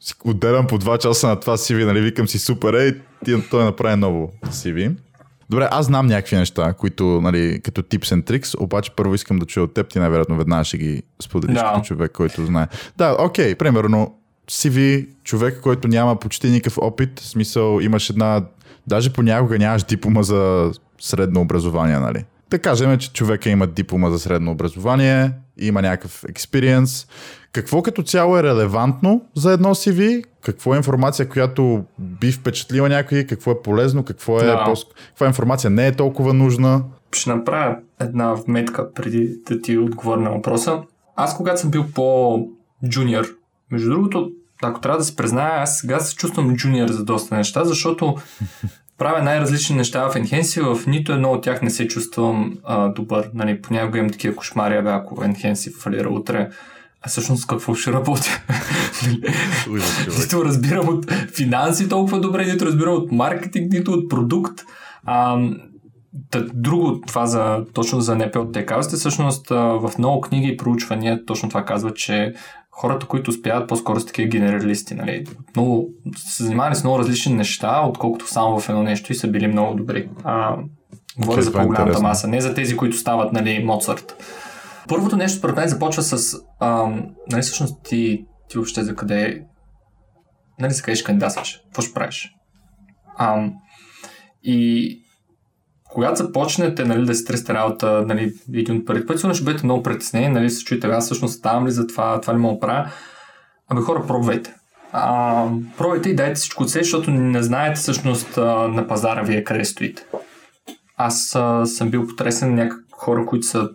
си 0.00 0.14
отделям 0.24 0.66
по 0.66 0.78
2 0.78 0.98
часа 0.98 1.28
на 1.28 1.40
това 1.40 1.56
CV, 1.56 1.84
нали? 1.84 2.00
Викам 2.00 2.28
си, 2.28 2.38
супер, 2.38 2.74
е, 2.74 2.94
и 3.26 3.42
той 3.50 3.64
направи 3.64 3.96
ново 3.96 4.32
CV. 4.46 4.92
Добре, 5.50 5.68
аз 5.70 5.86
знам 5.86 6.06
някакви 6.06 6.36
неща, 6.36 6.72
които, 6.72 7.20
нали, 7.22 7.60
като 7.62 7.82
tips 7.82 8.14
and 8.14 8.30
tricks, 8.30 8.60
обаче 8.60 8.90
първо 8.96 9.14
искам 9.14 9.38
да 9.38 9.46
чуя 9.46 9.64
от 9.64 9.74
теб, 9.74 9.88
ти 9.88 9.98
най-вероятно 9.98 10.36
веднага 10.36 10.64
ще 10.64 10.78
ги 10.78 11.02
споделиш 11.22 11.54
Да. 11.54 11.72
като 11.74 11.80
човек, 11.86 12.12
който 12.12 12.46
знае. 12.46 12.66
Да, 12.96 13.16
окей, 13.18 13.54
примерно 13.54 14.14
CV, 14.50 15.06
човек, 15.24 15.60
който 15.62 15.88
няма 15.88 16.16
почти 16.16 16.50
никакъв 16.50 16.78
опит, 16.78 17.20
в 17.20 17.26
смисъл 17.26 17.80
имаш 17.80 18.10
една, 18.10 18.42
даже 18.86 19.12
понякога 19.12 19.58
нямаш 19.58 19.82
диплома 19.82 20.22
за 20.22 20.72
средно 21.00 21.40
образование, 21.40 21.98
нали? 21.98 22.24
Да 22.50 22.58
кажем, 22.58 22.98
че 22.98 23.12
човека 23.12 23.50
има 23.50 23.66
диплома 23.66 24.10
за 24.10 24.18
средно 24.18 24.50
образование, 24.50 25.32
има 25.58 25.82
някакъв 25.82 26.24
експириенс. 26.28 27.06
Какво 27.52 27.82
като 27.82 28.02
цяло 28.02 28.38
е 28.38 28.42
релевантно 28.42 29.22
за 29.34 29.52
едно 29.52 29.74
CV? 29.74 30.24
Какво 30.42 30.74
е 30.74 30.76
информация, 30.76 31.28
която 31.28 31.84
би 31.98 32.32
впечатлила 32.32 32.88
някой? 32.88 33.24
Какво 33.24 33.50
е 33.50 33.62
полезно? 33.62 34.04
Какво 34.04 34.40
е, 34.40 34.44
Да. 34.44 34.64
по- 34.64 34.74
каква 35.08 35.26
информация 35.26 35.70
не 35.70 35.86
е 35.86 35.92
толкова 35.92 36.34
нужна? 36.34 36.82
Ще 37.12 37.30
направя 37.30 37.76
една 38.00 38.32
вметка 38.34 38.94
преди 38.94 39.36
да 39.48 39.60
ти 39.60 39.78
отговоря 39.78 40.20
на 40.20 40.30
въпроса. 40.30 40.78
Аз 41.16 41.36
когато 41.36 41.60
съм 41.60 41.70
бил 41.70 41.84
по-джуниор, 41.94 43.26
между 43.70 43.90
другото, 43.90 44.30
ако 44.62 44.80
трябва 44.80 44.98
да 44.98 45.04
се 45.04 45.16
призная, 45.16 45.62
аз 45.62 45.78
сега 45.78 46.00
се 46.00 46.16
чувствам 46.16 46.56
джуниор 46.56 46.88
за 46.88 47.04
доста 47.04 47.36
неща, 47.36 47.64
защото 47.64 48.16
правя 48.98 49.22
най-различни 49.22 49.76
неща 49.76 50.08
в 50.08 50.14
Enhance, 50.14 50.74
в 50.74 50.86
нито 50.86 51.12
едно 51.12 51.30
от 51.30 51.42
тях 51.42 51.62
не 51.62 51.70
се 51.70 51.88
чувствам 51.88 52.58
а, 52.64 52.88
добър. 52.88 53.30
Нали, 53.34 53.62
понякога 53.62 53.98
имам 53.98 54.10
такива 54.10 54.36
кошмари, 54.36 54.82
ако 54.84 55.16
Enhance 55.16 55.74
фалира 55.74 56.08
утре, 56.08 56.48
а 57.02 57.08
всъщност 57.08 57.46
какво 57.46 57.74
ще 57.74 57.92
работя? 57.92 58.42
нито 60.20 60.44
разбирам 60.44 60.88
от 60.88 61.12
финанси 61.36 61.88
толкова 61.88 62.20
добре, 62.20 62.46
нито 62.46 62.66
разбирам 62.66 62.94
от 62.94 63.12
маркетинг, 63.12 63.72
нито 63.72 63.92
от 63.92 64.08
продукт. 64.10 64.60
А, 65.04 65.38
та, 66.30 66.40
друго, 66.54 67.00
това 67.06 67.26
за, 67.26 67.64
точно 67.74 68.00
за 68.00 68.16
НПО 68.16 68.46
те 68.52 68.66
казвате, 68.66 68.96
всъщност 68.96 69.48
в 69.50 69.90
много 69.98 70.20
книги 70.20 70.48
и 70.48 70.56
проучвания 70.56 71.24
точно 71.26 71.48
това 71.48 71.64
казва, 71.64 71.94
че 71.94 72.34
хората, 72.70 73.06
които 73.06 73.30
успяват 73.30 73.68
по-скоро 73.68 74.00
са 74.00 74.06
такива 74.06 74.28
генералисти, 74.28 74.94
нали? 74.94 75.26
Много, 75.56 75.88
се 76.16 76.44
занимавали 76.44 76.74
с 76.74 76.84
много 76.84 76.98
различни 76.98 77.34
неща, 77.34 77.82
отколкото 77.88 78.28
само 78.28 78.60
в 78.60 78.68
едно 78.68 78.82
нещо 78.82 79.12
и 79.12 79.14
са 79.14 79.28
били 79.28 79.46
много 79.46 79.74
добри. 79.74 80.08
А, 80.24 80.56
говоря 81.18 81.42
за 81.42 81.50
това 81.50 81.60
е 81.60 81.64
по-голямата 81.64 81.90
интересно. 81.90 82.08
маса, 82.08 82.28
не 82.28 82.40
за 82.40 82.54
тези, 82.54 82.76
които 82.76 82.96
стават, 82.96 83.32
нали, 83.32 83.64
Моцарт. 83.64 84.16
Първото 84.88 85.16
нещо, 85.16 85.38
според 85.38 85.56
мен, 85.56 85.68
започва 85.68 86.02
с, 86.02 86.36
нали, 87.30 87.42
всъщност 87.42 87.82
ти, 87.84 88.26
ти 88.48 88.58
въобще 88.58 88.84
за 88.84 88.96
къде, 88.96 89.44
нали, 90.60 90.72
за 90.72 90.82
къде 90.82 90.96
ще 90.96 91.04
кандидатстваш, 91.04 91.62
какво 91.64 91.82
ще 91.82 91.94
правиш. 91.94 92.34
Ам, 93.18 93.54
и 94.42 94.96
когато 95.84 96.16
започнете 96.16 96.84
нали, 96.84 97.06
да 97.06 97.14
си 97.14 97.24
търсите 97.24 97.54
работа, 97.54 98.04
нали, 98.06 98.32
един 98.54 98.76
от 98.76 98.86
първите 98.86 99.06
пъти, 99.06 99.34
ще 99.34 99.44
бъдете 99.44 99.64
много 99.64 99.82
притеснени, 99.82 100.28
нали, 100.28 100.50
се 100.50 100.64
чуете, 100.64 100.86
аз 100.86 101.04
всъщност 101.04 101.38
ставам 101.38 101.66
ли 101.66 101.70
за 101.70 101.86
това, 101.86 102.20
това 102.20 102.34
ли 102.34 102.38
мога 102.38 102.54
да 102.54 102.60
правя. 102.60 102.90
Абе 103.68 103.80
хора, 103.80 104.06
пробвайте. 104.06 104.54
А, 104.92 105.46
пробвайте 105.78 106.08
и 106.08 106.16
дайте 106.16 106.34
всичко 106.34 106.62
от 106.62 106.70
себе, 106.70 106.82
защото 106.82 107.10
не 107.10 107.42
знаете 107.42 107.80
всъщност 107.80 108.36
на 108.36 108.86
пазара 108.88 109.22
вие 109.22 109.44
къде 109.44 109.64
стоите. 109.64 110.06
Аз 110.96 111.34
а, 111.36 111.66
съм 111.66 111.90
бил 111.90 112.06
потресен, 112.06 112.54
някак 112.54 112.80
хора, 112.92 113.26
които 113.26 113.46
са 113.46 113.68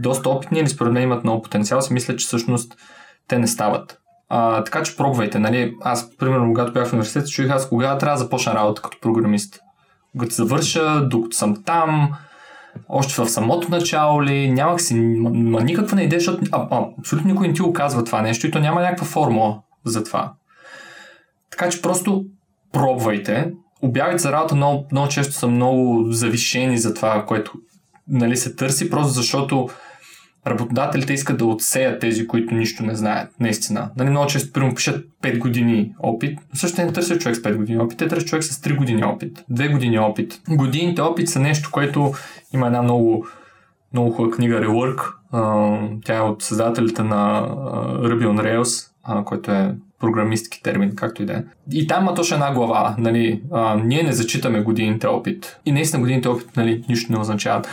доста 0.00 0.28
опитни 0.28 0.58
или 0.58 0.68
според 0.68 0.92
мен 0.92 1.02
имат 1.02 1.24
много 1.24 1.42
потенциал, 1.42 1.80
си 1.80 1.92
мисля, 1.92 2.16
че 2.16 2.26
всъщност 2.26 2.74
те 3.28 3.38
не 3.38 3.46
стават. 3.46 3.98
А, 4.28 4.64
така 4.64 4.82
че 4.82 4.96
пробвайте. 4.96 5.38
Нали? 5.38 5.74
Аз, 5.80 6.16
примерно, 6.16 6.46
когато 6.46 6.72
бях 6.72 6.88
в 6.88 6.92
университет, 6.92 7.28
чуих 7.28 7.50
аз 7.50 7.68
кога 7.68 7.98
трябва 7.98 8.18
да 8.18 8.24
започна 8.24 8.54
работа 8.54 8.82
като 8.82 9.00
програмист. 9.00 9.60
Когато 10.12 10.34
завърша, 10.34 11.08
докато 11.08 11.36
съм 11.36 11.62
там, 11.64 12.12
още 12.88 13.22
в 13.22 13.28
самото 13.28 13.70
начало 13.70 14.22
ли, 14.22 14.50
нямах 14.50 14.82
си 14.82 14.94
м- 14.94 15.60
никаква 15.62 15.96
не 15.96 16.02
идея, 16.02 16.20
защото 16.20 16.42
а, 16.52 16.66
а, 16.70 16.84
абсолютно 16.98 17.30
никой 17.30 17.48
не 17.48 17.54
ти 17.54 17.60
го 17.60 17.72
казва 17.72 18.04
това 18.04 18.22
нещо 18.22 18.46
и 18.46 18.50
то 18.50 18.58
няма 18.58 18.80
някаква 18.80 19.06
формула 19.06 19.58
за 19.84 20.04
това. 20.04 20.32
Така 21.50 21.68
че 21.68 21.82
просто 21.82 22.24
пробвайте. 22.72 23.52
Обявите 23.82 24.22
за 24.22 24.32
работа 24.32 24.54
много, 24.54 24.86
много 24.92 25.08
често 25.08 25.32
са 25.32 25.48
много 25.48 26.04
завишени 26.12 26.78
за 26.78 26.94
това, 26.94 27.24
което 27.26 27.52
нали, 28.08 28.36
се 28.36 28.56
търси, 28.56 28.90
просто 28.90 29.12
защото 29.12 29.68
работодателите 30.46 31.12
искат 31.12 31.38
да 31.38 31.46
отсеят 31.46 32.00
тези, 32.00 32.26
които 32.26 32.54
нищо 32.54 32.82
не 32.82 32.94
знаят, 32.94 33.30
наистина. 33.40 33.90
Нали, 33.96 34.10
много 34.10 34.26
често 34.26 34.52
примерно 34.52 34.74
пишат 34.74 35.06
5 35.22 35.38
години 35.38 35.94
опит, 35.98 36.38
но 36.50 36.56
също 36.58 36.82
не 36.82 36.92
търсят 36.92 37.20
човек 37.20 37.36
с 37.36 37.42
5 37.42 37.56
години 37.56 37.78
опит, 37.78 37.98
те 37.98 38.08
търсят 38.08 38.28
човек 38.28 38.44
с 38.44 38.60
3 38.60 38.76
години 38.76 39.04
опит, 39.04 39.44
2 39.50 39.72
години 39.72 39.98
опит. 39.98 40.40
Годините 40.48 41.02
опит 41.02 41.28
са 41.28 41.40
нещо, 41.40 41.70
което 41.72 42.12
има 42.54 42.66
една 42.66 42.82
много, 42.82 43.26
много 43.92 44.10
хубава 44.10 44.36
книга 44.36 44.60
Rework, 44.60 45.02
тя 46.04 46.16
е 46.16 46.20
от 46.20 46.42
създателите 46.42 47.02
на 47.02 47.48
Ruby 47.98 48.26
on 48.26 48.40
Rails, 48.42 48.88
който 49.24 49.50
е 49.50 49.74
програмистки 50.02 50.62
термин, 50.62 50.92
както 50.96 51.22
и 51.22 51.26
да 51.26 51.32
е. 51.32 51.42
И 51.72 51.86
там 51.86 52.02
има 52.02 52.14
точно 52.14 52.34
една 52.34 52.52
глава, 52.52 52.94
нали, 52.98 53.42
а, 53.52 53.74
ние 53.84 54.02
не 54.02 54.12
зачитаме 54.12 54.60
годините 54.62 55.06
опит. 55.06 55.60
И 55.66 55.72
наистина 55.72 56.00
годините 56.00 56.28
опит, 56.28 56.56
нали, 56.56 56.84
нищо 56.88 57.12
не 57.12 57.18
означават. 57.18 57.68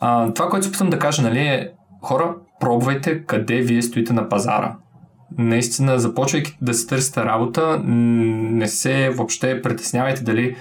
А, 0.00 0.32
това, 0.34 0.48
което 0.48 0.64
се 0.64 0.70
опитвам 0.70 0.90
да 0.90 0.98
кажа, 0.98 1.22
нали, 1.22 1.38
е 1.38 1.68
хора, 2.02 2.34
пробвайте 2.60 3.22
къде 3.22 3.60
вие 3.60 3.82
стоите 3.82 4.12
на 4.12 4.28
пазара. 4.28 4.76
Наистина, 5.38 5.98
започвайки 5.98 6.58
да 6.62 6.74
се 6.74 6.86
търсите 6.86 7.24
работа, 7.24 7.80
не 7.84 8.68
се 8.68 9.10
въобще 9.10 9.62
притеснявайте 9.62 10.22
дали 10.22 10.56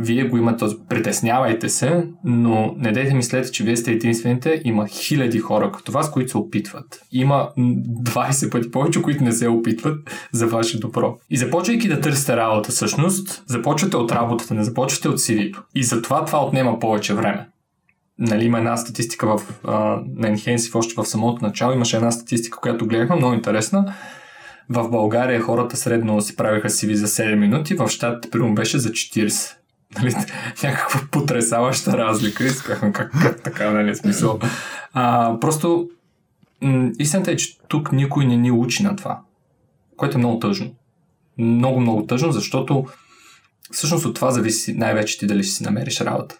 вие 0.00 0.24
го 0.24 0.36
имате, 0.36 0.64
притеснявайте 0.88 1.68
се, 1.68 2.04
но 2.24 2.74
не 2.78 2.92
дайте 2.92 3.14
мислете, 3.14 3.50
че 3.50 3.64
вие 3.64 3.76
сте 3.76 3.92
единствените. 3.92 4.62
Има 4.64 4.88
хиляди 4.88 5.38
хора 5.38 5.72
като 5.72 5.92
вас, 5.92 6.10
които 6.10 6.30
се 6.30 6.38
опитват. 6.38 7.02
Има 7.12 7.48
20 7.58 8.50
пъти 8.50 8.70
повече, 8.70 9.02
които 9.02 9.24
не 9.24 9.32
се 9.32 9.48
опитват 9.48 10.28
за 10.32 10.46
ваше 10.46 10.80
добро. 10.80 11.18
И 11.30 11.36
започвайки 11.36 11.88
да 11.88 12.00
търсите 12.00 12.36
работа, 12.36 12.70
всъщност, 12.72 13.44
започвате 13.46 13.96
от 13.96 14.12
работата, 14.12 14.54
не 14.54 14.64
започвате 14.64 15.08
от 15.08 15.18
CV-то. 15.18 15.62
И 15.74 15.84
затова 15.84 16.24
това 16.24 16.44
отнема 16.44 16.78
повече 16.78 17.14
време 17.14 17.46
нали, 18.20 18.44
има 18.44 18.58
една 18.58 18.76
статистика 18.76 19.38
в, 19.38 19.60
а, 19.64 19.72
на 20.16 20.28
Enhensive 20.28 20.74
още 20.74 20.94
в 20.96 21.04
самото 21.04 21.44
начало. 21.44 21.72
Имаше 21.72 21.96
една 21.96 22.10
статистика, 22.10 22.58
която 22.58 22.86
гледахме, 22.86 23.16
много 23.16 23.34
интересна. 23.34 23.94
В 24.68 24.90
България 24.90 25.40
хората 25.40 25.76
средно 25.76 26.20
си 26.20 26.36
правиха 26.36 26.68
CV 26.68 26.92
за 26.92 27.06
7 27.06 27.34
минути, 27.34 27.74
в 27.74 27.88
щатите 27.88 28.30
примерно 28.30 28.54
беше 28.54 28.78
за 28.78 28.90
40. 28.90 29.59
Нали, 29.98 30.14
някаква 30.62 31.00
потрясаваща 31.10 31.98
разлика. 31.98 32.44
Искахме 32.44 32.92
как, 32.92 33.12
как 33.22 33.42
така, 33.42 33.70
нали, 33.70 33.96
смисъл. 33.96 34.38
А, 34.92 35.36
просто 35.40 35.90
м- 36.60 36.90
истината 36.98 37.30
е, 37.30 37.36
че 37.36 37.58
тук 37.68 37.92
никой 37.92 38.26
не 38.26 38.36
ни 38.36 38.50
учи 38.50 38.82
на 38.82 38.96
това, 38.96 39.20
което 39.96 40.16
е 40.16 40.18
много 40.18 40.38
тъжно. 40.38 40.74
Много, 41.38 41.80
много 41.80 42.06
тъжно, 42.06 42.32
защото 42.32 42.86
всъщност 43.72 44.04
от 44.04 44.14
това 44.14 44.30
зависи 44.30 44.74
най-вече 44.74 45.18
ти 45.18 45.26
дали 45.26 45.42
ще 45.42 45.52
си 45.54 45.64
намериш 45.64 46.00
работа 46.00 46.36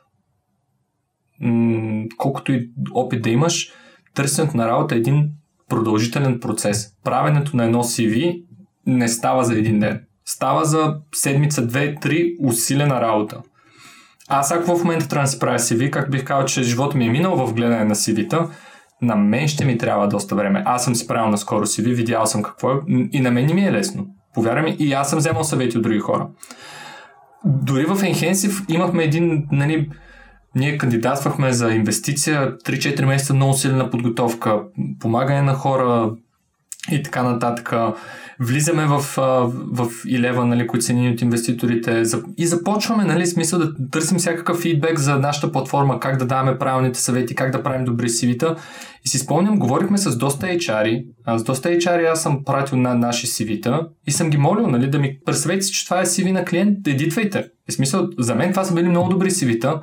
колкото 2.16 2.52
и 2.52 2.70
опит 2.90 3.22
да 3.22 3.30
имаш, 3.30 3.72
търсенето 4.14 4.56
на 4.56 4.68
работа 4.68 4.94
е 4.94 4.98
един 4.98 5.30
продължителен 5.68 6.40
процес. 6.40 6.94
Правенето 7.04 7.56
на 7.56 7.64
едно 7.64 7.84
CV 7.84 8.44
не 8.86 9.08
става 9.08 9.44
за 9.44 9.58
един 9.58 9.80
ден. 9.80 10.04
Става 10.32 10.64
за 10.64 10.96
седмица, 11.14 11.66
две, 11.66 11.94
три 11.94 12.36
усилена 12.44 13.00
работа. 13.00 13.42
Аз 14.28 14.52
ако 14.52 14.76
в 14.76 14.84
момента 14.84 15.08
трябва 15.08 15.24
да 15.24 15.30
си 15.30 15.38
правя 15.38 15.58
CV, 15.58 15.90
как 15.90 16.10
бих 16.10 16.24
казал, 16.24 16.44
че 16.44 16.62
живота 16.62 16.96
ми 16.96 17.06
е 17.06 17.10
минал 17.10 17.46
в 17.46 17.54
гледане 17.54 17.84
на 17.84 17.94
CV-та, 17.94 18.48
на 19.02 19.16
мен 19.16 19.48
ще 19.48 19.64
ми 19.64 19.78
трябва 19.78 20.08
доста 20.08 20.34
време. 20.34 20.62
Аз 20.66 20.84
съм 20.84 20.94
си 20.94 21.06
правил 21.06 21.30
наскоро 21.30 21.66
CV, 21.66 21.94
видял 21.94 22.26
съм 22.26 22.42
какво 22.42 22.70
е 22.70 22.80
и 23.12 23.20
на 23.20 23.30
мен 23.30 23.46
не 23.46 23.54
ми 23.54 23.64
е 23.64 23.72
лесно. 23.72 24.06
Повярвай 24.34 24.62
ми, 24.62 24.76
и 24.78 24.92
аз 24.92 25.10
съм 25.10 25.18
вземал 25.18 25.44
съвети 25.44 25.76
от 25.76 25.82
други 25.82 25.98
хора. 25.98 26.28
Дори 27.44 27.84
в 27.84 27.96
Enhensive 27.96 28.74
имахме 28.74 29.04
един, 29.04 29.46
нали, 29.52 29.90
ние 30.54 30.78
кандидатствахме 30.78 31.52
за 31.52 31.70
инвестиция, 31.70 32.56
3-4 32.58 33.04
месеца 33.04 33.34
много 33.34 33.54
силна 33.54 33.90
подготовка, 33.90 34.62
помагане 35.00 35.42
на 35.42 35.54
хора 35.54 36.12
и 36.92 37.02
така 37.02 37.22
нататък. 37.22 37.72
Влизаме 38.40 38.86
в, 38.86 39.00
в 39.72 39.86
Илева, 40.06 40.46
нали, 40.46 40.66
които 40.66 40.84
са 40.84 40.92
от 40.92 41.20
инвеститорите 41.20 42.02
и 42.38 42.46
започваме, 42.46 43.04
нали, 43.04 43.26
смисъл 43.26 43.58
да 43.58 43.88
търсим 43.90 44.18
всякакъв 44.18 44.60
фидбек 44.60 44.98
за 44.98 45.16
нашата 45.16 45.52
платформа, 45.52 46.00
как 46.00 46.16
да 46.16 46.26
даваме 46.26 46.58
правилните 46.58 47.00
съвети, 47.00 47.34
как 47.34 47.50
да 47.50 47.62
правим 47.62 47.84
добри 47.84 48.08
CV-та. 48.08 48.56
И 49.04 49.08
си 49.08 49.18
спомням, 49.18 49.58
говорихме 49.58 49.98
с 49.98 50.16
доста 50.16 50.46
HR-и, 50.46 51.06
а 51.24 51.38
с 51.38 51.44
доста 51.44 51.68
HR 51.68 52.12
аз 52.12 52.22
съм 52.22 52.44
пратил 52.44 52.78
на 52.78 52.94
наши 52.94 53.26
CV-та 53.26 53.80
и 54.06 54.12
съм 54.12 54.30
ги 54.30 54.36
молил, 54.36 54.66
нали, 54.66 54.90
да 54.90 54.98
ми 54.98 55.18
представете 55.26 55.66
че 55.66 55.84
това 55.84 56.00
е 56.00 56.06
CV 56.06 56.32
на 56.32 56.44
клиент, 56.44 56.86
едитвайте. 56.86 57.46
И 57.68 57.72
смисъл, 57.72 58.08
за 58.18 58.34
мен 58.34 58.50
това 58.50 58.64
са 58.64 58.74
били 58.74 58.88
много 58.88 59.08
добри 59.08 59.30
CV-та, 59.30 59.80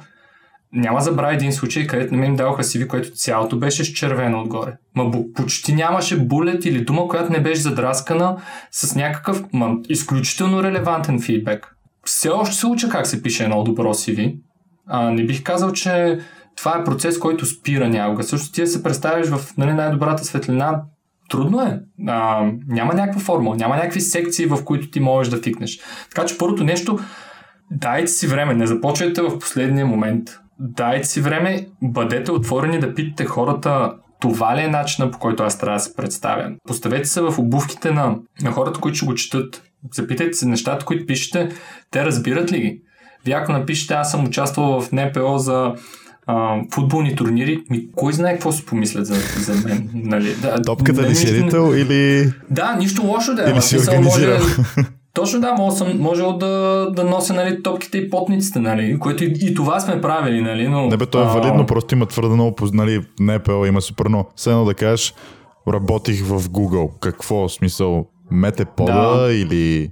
няма 0.74 1.02
забравя 1.02 1.34
един 1.34 1.52
случай, 1.52 1.88
където 1.88 2.14
на 2.14 2.20
мен 2.20 2.36
даваха 2.36 2.64
CV, 2.64 2.88
което 2.88 3.12
цялото 3.12 3.60
беше 3.60 3.84
с 3.84 3.88
червено 3.88 4.42
отгоре. 4.42 4.74
Ма 4.96 5.12
почти 5.36 5.76
нямаше 5.76 6.26
булет 6.26 6.66
или 6.66 6.86
дума, 6.86 7.08
която 7.08 7.32
не 7.32 7.42
беше 7.42 7.62
задраскана 7.62 8.38
с 8.72 8.96
някакъв 8.96 9.44
ма, 9.54 9.76
изключително 9.90 10.64
релевантен 10.64 11.22
фидбек. 11.22 11.76
Все 12.06 12.30
още 12.30 12.56
се 12.56 12.68
уча 12.68 12.90
как 12.90 13.08
се 13.08 13.24
пише 13.24 13.44
едно 13.44 13.64
добро 13.64 13.94
CV. 13.94 14.40
А, 14.88 15.12
не 15.12 15.26
бих 15.26 15.44
казал, 15.44 15.72
че 15.72 16.20
това 16.58 16.78
е 16.78 16.84
процес, 16.84 17.20
който 17.20 17.46
спира 17.46 17.90
някога. 17.90 18.24
Също 18.24 18.52
ти 18.52 18.68
се 18.68 18.84
представиш 18.84 19.28
в 19.28 19.58
нали, 19.58 19.74
най-добрата 19.74 20.26
светлина, 20.26 20.82
трудно 21.30 21.62
е. 21.62 21.80
А, 22.08 22.52
няма 22.68 22.94
някаква 22.94 23.22
формула, 23.22 23.56
няма 23.56 23.76
някакви 23.76 24.02
секции, 24.02 24.46
в 24.46 24.64
които 24.64 24.90
ти 24.90 25.00
можеш 25.00 25.32
да 25.32 25.42
фикнеш. 25.42 25.80
Така 26.10 26.26
че 26.26 26.38
първото 26.38 26.64
нещо, 26.64 27.00
дайте 27.72 28.08
си 28.08 28.28
време, 28.28 28.54
не 28.54 28.68
започвайте 28.68 29.22
в 29.22 29.40
последния 29.40 29.86
момент 29.86 30.30
дайте 30.60 31.08
си 31.08 31.22
време, 31.22 31.68
бъдете 31.82 32.32
отворени 32.32 32.80
да 32.80 32.94
питате 32.94 33.26
хората 33.26 33.94
това 34.20 34.58
ли 34.58 34.62
е 34.62 34.68
начина 34.68 35.12
по 35.12 35.20
който 35.20 35.44
аз 35.44 35.58
трябва 35.58 35.78
да 35.78 35.84
се 35.84 35.96
представя? 35.96 36.52
Поставете 36.68 37.08
се 37.08 37.22
в 37.22 37.40
обувките 37.40 37.92
на, 37.92 38.16
на 38.42 38.52
хората, 38.52 38.80
които 38.80 38.98
ще 38.98 39.06
го 39.06 39.16
четат. 39.16 39.64
Запитайте 39.94 40.34
се 40.34 40.48
нещата, 40.48 40.86
които 40.86 41.06
пишете, 41.06 41.50
те 41.92 42.06
разбират 42.06 42.52
ли 42.52 42.60
ги? 42.60 42.82
Вие 43.26 43.36
ако 43.36 43.52
напишете, 43.52 43.94
аз 43.94 44.12
съм 44.12 44.26
участвал 44.26 44.82
в 44.82 44.92
НПО 44.92 45.38
за 45.38 45.74
а, 46.28 46.56
футболни 46.74 47.16
турнири, 47.16 47.64
ми, 47.70 47.88
кой 47.96 48.14
знае 48.14 48.34
какво 48.34 48.52
си 48.52 48.66
помислят 48.66 49.06
за, 49.06 49.16
за 49.38 49.68
мен? 49.68 49.90
Нали? 49.94 50.36
Да, 50.42 50.62
Топката 50.62 51.10
ли 51.10 51.16
си 51.16 51.30
едител 51.30 51.74
или... 51.76 52.34
Да, 52.50 52.76
нищо 52.76 53.04
лошо 53.04 53.36
да 53.36 53.50
е. 53.50 53.52
Или 53.52 53.62
си. 53.62 53.78
Може, 54.02 54.38
точно 55.18 55.42
да, 55.42 55.54
може 55.54 55.76
съм 55.76 56.00
можел 56.00 56.34
да, 56.34 56.88
да 56.96 57.04
нося 57.04 57.34
нали, 57.34 57.64
топките 57.64 57.98
и 57.98 58.10
потниците, 58.10 58.60
нали, 58.60 59.00
което 59.00 59.24
и, 59.24 59.34
и 59.42 59.54
това 59.54 59.80
сме 59.80 60.02
правили, 60.02 60.42
нали, 60.42 60.68
но... 60.68 60.88
Не 60.88 60.98
бе, 60.98 61.06
то 61.06 61.22
е 61.22 61.26
валидно, 61.26 61.66
просто 61.66 61.96
има 61.96 62.06
твърде 62.06 62.34
много, 62.34 62.56
нали, 62.74 63.02
НПО 63.20 63.66
има 63.66 63.82
супер 63.82 64.08
много. 64.08 64.30
Все 64.36 64.50
едно 64.50 64.66
да 64.66 64.74
кажеш, 64.74 65.14
работих 65.74 66.26
в 66.26 66.40
Google. 66.40 67.00
Какво? 67.00 67.50
Смисъл, 67.50 68.06
метепода 68.32 69.18
да. 69.18 69.34
или... 69.34 69.92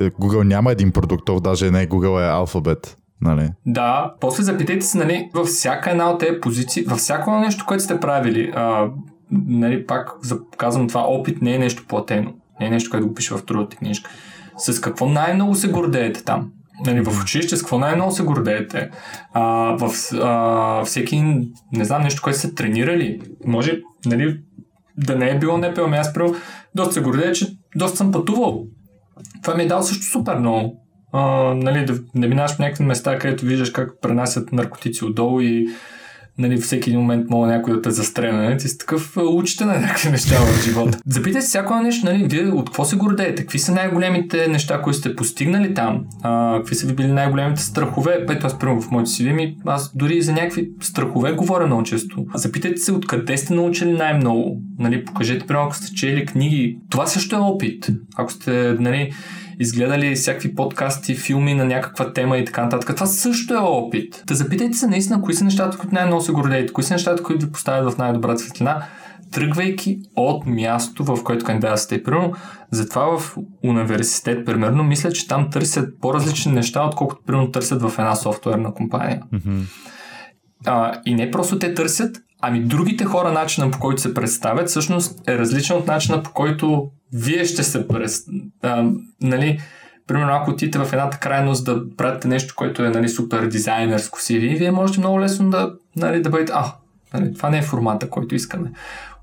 Е, 0.00 0.10
Google 0.10 0.42
няма 0.42 0.72
един 0.72 0.90
продуктов, 0.90 1.40
даже 1.40 1.70
не 1.70 1.88
Google 1.88 2.26
е 2.26 2.30
алфабет. 2.30 2.96
Нали? 3.20 3.50
Да, 3.66 4.14
после 4.20 4.42
запитайте 4.42 4.86
се, 4.86 4.98
нали, 4.98 5.30
във 5.34 5.46
всяка 5.46 5.90
една 5.90 6.10
от 6.10 6.20
тези 6.20 6.40
позиции, 6.40 6.84
във 6.84 6.98
всяко 6.98 7.38
нещо, 7.38 7.64
което 7.68 7.84
сте 7.84 8.00
правили, 8.00 8.52
а, 8.54 8.90
нали, 9.30 9.86
пак 9.86 10.10
казвам 10.56 10.88
това, 10.88 11.00
опит 11.00 11.42
не 11.42 11.54
е 11.54 11.58
нещо 11.58 11.84
платено. 11.88 12.32
Не 12.60 12.66
е 12.66 12.70
нещо, 12.70 12.90
което 12.90 13.08
го 13.08 13.14
пише 13.14 13.34
в 13.34 13.44
трудата 13.44 13.76
книжка. 13.76 14.10
С 14.58 14.80
какво 14.80 15.06
най-много 15.06 15.54
се 15.54 15.68
гордеете 15.68 16.24
там? 16.24 16.50
Нали, 16.86 17.00
в 17.00 17.22
училище 17.22 17.56
с 17.56 17.60
какво 17.60 17.78
най-много 17.78 18.12
се 18.12 18.22
гордеете? 18.22 18.90
А, 19.32 19.42
в 19.80 19.92
а, 20.14 20.84
всеки, 20.84 21.20
не 21.72 21.84
знам, 21.84 22.02
нещо, 22.02 22.22
което 22.22 22.38
сте 22.38 22.54
тренирали. 22.54 23.20
Може, 23.46 23.80
нали, 24.06 24.40
да 24.96 25.16
не 25.16 25.30
е 25.30 25.38
било 25.38 25.58
НПО, 25.58 25.80
ами 25.84 25.96
аз 25.96 26.14
прямо 26.14 26.34
доста 26.74 26.94
се 26.94 27.00
гордея, 27.00 27.32
че 27.32 27.46
доста 27.76 27.96
съм 27.96 28.12
пътувал. 28.12 28.64
Това 29.42 29.54
ми 29.54 29.62
е 29.62 29.66
дал 29.66 29.82
също 29.82 30.04
супер 30.04 30.38
много. 30.38 30.84
А, 31.12 31.54
нали, 31.54 31.84
да, 31.84 31.98
да 32.14 32.28
минаш 32.28 32.50
в 32.50 32.58
някакви 32.58 32.84
места, 32.84 33.18
където 33.18 33.44
виждаш 33.44 33.70
как 33.70 34.00
пренасят 34.02 34.52
наркотици 34.52 35.04
отдолу 35.04 35.40
и 35.40 35.68
нали, 36.38 36.56
всеки 36.56 36.90
един 36.90 37.00
момент 37.00 37.30
мога 37.30 37.46
някой 37.46 37.74
да 37.74 37.82
те 37.82 37.90
застрелне. 37.90 38.42
Нали? 38.42 38.58
Ти 38.58 38.68
си 38.68 38.78
такъв, 38.78 39.16
учите 39.16 39.64
на 39.64 39.80
някакви 39.80 40.10
неща 40.10 40.36
в 40.36 40.64
живота. 40.64 40.98
Запитайте 41.06 41.42
се 41.42 41.48
всяко 41.48 41.74
нещо, 41.74 42.06
нали, 42.06 42.26
вие 42.30 42.48
от 42.48 42.66
какво 42.66 42.84
се 42.84 42.96
гордеете? 42.96 43.42
Какви 43.42 43.58
са 43.58 43.72
най-големите 43.72 44.48
неща, 44.48 44.82
които 44.82 44.98
сте 44.98 45.16
постигнали 45.16 45.74
там? 45.74 46.04
А, 46.22 46.56
какви 46.58 46.74
са 46.74 46.86
ви 46.86 46.94
били 46.94 47.12
най-големите 47.12 47.62
страхове? 47.62 48.26
Пето 48.26 48.46
аз 48.46 48.58
примерно 48.58 48.80
в 48.80 48.90
моите 48.90 49.10
си 49.10 49.28
ми, 49.32 49.56
аз 49.66 49.96
дори 49.96 50.22
за 50.22 50.32
някакви 50.32 50.70
страхове 50.80 51.32
говоря 51.32 51.66
много 51.66 51.82
често. 51.82 52.26
Запитайте 52.34 52.76
се 52.76 52.92
откъде 52.92 53.36
сте 53.36 53.54
научили 53.54 53.92
най-много. 53.92 54.62
Нали, 54.78 55.04
покажете, 55.04 55.46
примерно, 55.46 55.66
ако 55.66 55.76
сте 55.76 55.94
чели 55.94 56.26
книги. 56.26 56.78
Това 56.90 57.06
също 57.06 57.36
е 57.36 57.38
опит. 57.38 57.88
Ако 58.16 58.32
сте, 58.32 58.76
нали, 58.78 59.12
изгледали 59.60 60.14
всякакви 60.14 60.54
подкасти, 60.54 61.14
филми 61.14 61.54
на 61.54 61.64
някаква 61.64 62.12
тема 62.12 62.38
и 62.38 62.44
така 62.44 62.62
нататък. 62.62 62.94
Това 62.94 63.06
също 63.06 63.54
е 63.54 63.58
опит. 63.58 64.24
Да 64.26 64.34
запитайте 64.34 64.76
се 64.76 64.86
наистина 64.86 65.22
кои 65.22 65.34
са 65.34 65.44
нещата, 65.44 65.78
които 65.78 65.94
най-много 65.94 66.22
се 66.22 66.32
гордеете, 66.32 66.72
кои 66.72 66.84
са 66.84 66.94
нещата, 66.94 67.22
които 67.22 67.46
ви 67.46 67.52
поставят 67.52 67.94
в 67.94 67.98
най-добрата 67.98 68.38
светлина, 68.38 68.82
тръгвайки 69.32 69.98
от 70.16 70.46
място, 70.46 71.04
в 71.04 71.24
което 71.24 71.44
кандидатствате. 71.44 72.02
Примерно, 72.02 72.32
затова 72.70 73.18
в 73.18 73.36
университет, 73.64 74.46
примерно, 74.46 74.84
мисля, 74.84 75.12
че 75.12 75.28
там 75.28 75.50
търсят 75.50 76.00
по-различни 76.00 76.52
неща, 76.52 76.86
отколкото 76.86 77.22
примерно 77.26 77.50
търсят 77.50 77.82
в 77.82 77.98
една 77.98 78.14
софтуерна 78.14 78.74
компания. 78.74 79.22
Mm-hmm. 79.34 79.62
А, 80.66 81.00
и 81.06 81.14
не 81.14 81.30
просто 81.30 81.58
те 81.58 81.74
търсят, 81.74 82.16
ами 82.40 82.60
другите 82.60 83.04
хора, 83.04 83.32
начина 83.32 83.70
по 83.70 83.78
който 83.78 84.02
се 84.02 84.14
представят, 84.14 84.68
всъщност 84.68 85.28
е 85.28 85.38
различен 85.38 85.76
от 85.76 85.86
начина 85.86 86.22
по 86.22 86.32
който 86.32 86.90
вие 87.12 87.44
ще 87.44 87.62
се 87.62 87.88
през... 87.88 88.24
А, 88.62 88.84
нали, 89.20 89.60
примерно 90.06 90.32
ако 90.32 90.50
отидете 90.50 90.78
в 90.78 90.92
едната 90.92 91.18
крайност 91.18 91.64
да 91.64 91.96
пратите 91.96 92.28
нещо, 92.28 92.54
което 92.56 92.84
е 92.84 92.90
нали, 92.90 93.08
супер 93.08 93.46
дизайнерско 93.46 94.18
CV, 94.18 94.58
вие 94.58 94.70
можете 94.70 95.00
много 95.00 95.20
лесно 95.20 95.50
да, 95.50 95.72
нали, 95.96 96.22
да 96.22 96.30
бъдете, 96.30 96.52
а, 96.54 96.72
нали, 97.14 97.34
това 97.34 97.50
не 97.50 97.58
е 97.58 97.62
формата, 97.62 98.10
който 98.10 98.34
искаме. 98.34 98.72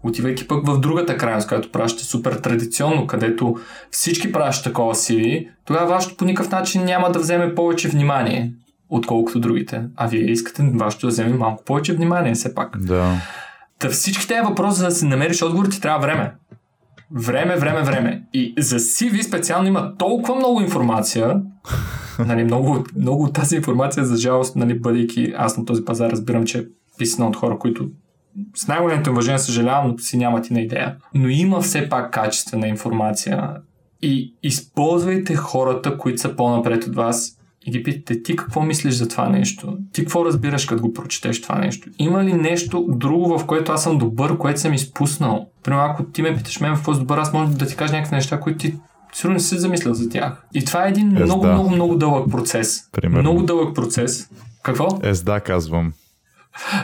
Отивайки 0.04 0.48
пък 0.48 0.68
в 0.68 0.80
другата 0.80 1.18
крайност, 1.18 1.48
която 1.48 1.72
пращате 1.72 2.06
супер 2.06 2.34
традиционно, 2.34 3.08
където 3.08 3.58
всички 3.92 4.32
пращат 4.32 4.64
такова 4.64 4.96
CV, 4.96 5.50
тогава 5.66 5.88
вашето 5.88 6.18
по 6.18 6.26
никакъв 6.26 6.52
начин 6.52 6.84
няма 6.84 7.12
да 7.12 7.20
вземе 7.20 7.56
повече 7.56 7.90
внимание, 7.90 8.54
отколкото 8.90 9.40
другите. 9.40 9.84
А 9.96 10.08
вие 10.08 10.32
искате 10.32 10.72
вашето 10.74 11.08
да 11.08 11.12
вземе 11.12 11.38
малко 11.38 11.64
повече 11.64 11.94
внимание, 11.94 12.34
все 12.34 12.56
пак. 12.56 12.78
Да. 12.80 13.22
Та 13.80 13.90
всички 13.90 14.28
тези 14.28 14.42
въпроси, 14.42 14.80
за 14.80 14.86
да 14.86 14.92
си 14.92 15.06
намериш 15.06 15.42
отговор, 15.42 15.66
ти 15.66 15.82
трябва 15.82 16.00
време. 16.00 16.32
Време, 17.12 17.56
време, 17.56 17.84
време. 17.84 18.24
И 18.34 18.53
за 18.58 18.80
CV 18.80 19.22
специално 19.22 19.68
има 19.68 19.97
толкова 19.97 20.36
много 20.36 20.62
информация, 20.62 21.41
нали, 22.28 22.43
много, 22.43 22.84
много 22.95 23.24
от 23.24 23.34
тази 23.34 23.56
информация, 23.56 24.06
за 24.06 24.18
жалост, 24.18 24.56
нали, 24.56 24.80
бъдейки 24.80 25.34
аз 25.38 25.58
на 25.58 25.66
този 25.66 25.86
пазар, 25.86 26.12
разбирам, 26.12 26.45
че 26.45 26.60
е 26.60 26.66
писана 26.97 27.28
от 27.28 27.36
хора, 27.36 27.60
които 27.60 27.89
с 28.56 28.68
най-големото 28.68 29.12
уважение 29.12 29.39
съжалявам, 29.39 29.88
но 29.88 29.97
си 29.97 30.18
нямат 30.18 30.49
и 30.49 30.53
на 30.53 30.62
идея. 30.62 30.95
Но 31.14 31.28
има 31.28 31.62
все 31.62 31.89
пак 31.89 32.14
качествена 32.14 32.68
информация 32.68 33.53
и 34.01 34.34
използвайте 34.43 35.36
хората, 35.36 35.97
които 35.97 36.22
са 36.22 36.36
по-напред 36.36 36.84
от 36.84 36.95
вас 36.95 37.38
и 37.66 37.72
ги 37.72 37.84
питате 37.84 38.24
ти 38.24 38.36
какво 38.36 38.61
мислиш 38.61 38.93
за 38.93 39.07
това 39.07 39.30
нещо? 39.30 39.78
Ти 39.93 40.01
какво 40.01 40.26
разбираш, 40.26 40.66
като 40.66 40.82
го 40.82 40.93
прочетеш 40.93 41.41
това 41.41 41.55
нещо? 41.55 41.89
Има 41.97 42.24
ли 42.24 42.34
нещо 42.34 42.86
друго, 42.89 43.38
в 43.38 43.45
което 43.45 43.72
аз 43.72 43.84
съм 43.84 43.97
добър, 43.97 44.38
което 44.38 44.59
съм 44.59 44.74
изпуснал? 44.74 45.47
Примерно, 45.63 45.86
ако 45.86 46.03
ти 46.03 46.22
ме 46.22 46.36
питаш 46.36 46.59
мен 46.59 46.76
в 46.76 46.78
какво 46.78 46.93
добър, 46.93 47.18
аз 47.18 47.34
може 47.34 47.51
да 47.51 47.68
ти 47.68 47.76
кажа 47.76 47.93
някакви 47.93 48.16
неща, 48.16 48.39
които 48.39 48.57
ти 48.57 48.76
сигурно 49.13 49.34
не 49.34 49.39
си 49.39 49.59
замислял 49.59 49.93
за 49.93 50.09
тях. 50.09 50.45
И 50.53 50.66
това 50.66 50.86
е 50.86 50.89
един 50.89 51.11
yes, 51.11 51.24
много, 51.24 51.41
да. 51.41 51.51
много, 51.51 51.70
много 51.70 51.95
дълъг 51.95 52.32
процес. 52.32 52.89
Примерно. 52.91 53.22
Много 53.22 53.43
дълъг 53.43 53.76
процес. 53.76 54.30
Какво? 54.63 54.88
Ес 55.03 55.24
да, 55.24 55.39
казвам. 55.39 55.93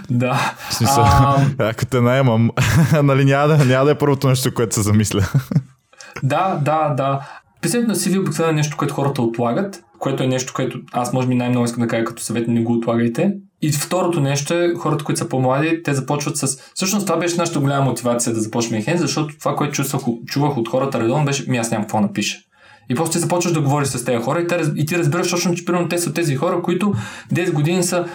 Да. 0.09 0.55
В 0.69 0.73
смисъл, 0.73 1.03
а... 1.03 1.45
ако 1.69 1.85
те 1.85 2.01
наемам, 2.01 2.51
нали 3.03 3.25
няма 3.25 3.47
да, 3.47 3.65
няма 3.65 3.85
да 3.85 3.91
е 3.91 3.97
първото 3.97 4.27
нещо, 4.27 4.53
което 4.53 4.75
се 4.75 4.81
замисля. 4.81 5.27
да, 6.23 6.59
да, 6.61 6.89
да. 6.89 7.27
Писането 7.61 7.89
на 7.89 7.95
CV 7.95 8.19
обикновено 8.19 8.53
е 8.53 8.55
нещо, 8.55 8.77
което 8.77 8.93
хората 8.93 9.21
отлагат, 9.21 9.83
което 10.01 10.23
е 10.23 10.27
нещо, 10.27 10.53
което 10.55 10.79
аз 10.91 11.13
може 11.13 11.27
би 11.27 11.35
най-много 11.35 11.65
искам 11.65 11.83
да 11.83 11.87
кажа 11.87 12.05
като 12.05 12.23
съвет, 12.23 12.47
не 12.47 12.63
го 12.63 12.73
отлагайте. 12.73 13.33
И 13.61 13.71
второто 13.71 14.21
нещо 14.21 14.53
е, 14.53 14.73
хората, 14.75 15.03
които 15.03 15.19
са 15.19 15.29
по-млади, 15.29 15.83
те 15.83 15.93
започват 15.93 16.37
с... 16.37 16.57
Всъщност 16.75 17.07
това 17.07 17.19
беше 17.19 17.37
нашата 17.37 17.59
голяма 17.59 17.85
мотивация 17.85 18.33
да 18.33 18.41
започнем 18.41 18.81
Хен, 18.81 18.97
защото 18.97 19.37
това, 19.39 19.55
което 19.55 19.73
чувствах, 19.73 20.01
чувах 20.25 20.57
от 20.57 20.69
хората 20.69 20.99
редовно, 20.99 21.25
беше, 21.25 21.51
ми 21.51 21.57
аз 21.57 21.71
нямам 21.71 21.83
какво 21.83 21.99
напиша. 21.99 22.37
И 22.89 22.95
после 22.95 23.11
ти 23.11 23.19
започваш 23.19 23.53
да 23.53 23.61
говориш 23.61 23.87
с 23.87 24.05
тези 24.05 24.23
хора 24.23 24.41
и, 24.41 24.47
те, 24.47 24.61
и 24.75 24.85
ти 24.85 24.97
разбираш 24.97 25.29
точно, 25.29 25.55
че 25.55 25.65
примерно 25.65 25.89
те 25.89 25.97
са 25.97 26.13
тези 26.13 26.35
хора, 26.35 26.61
които 26.61 26.93
10 27.33 27.53
години 27.53 27.83
са 27.83 28.05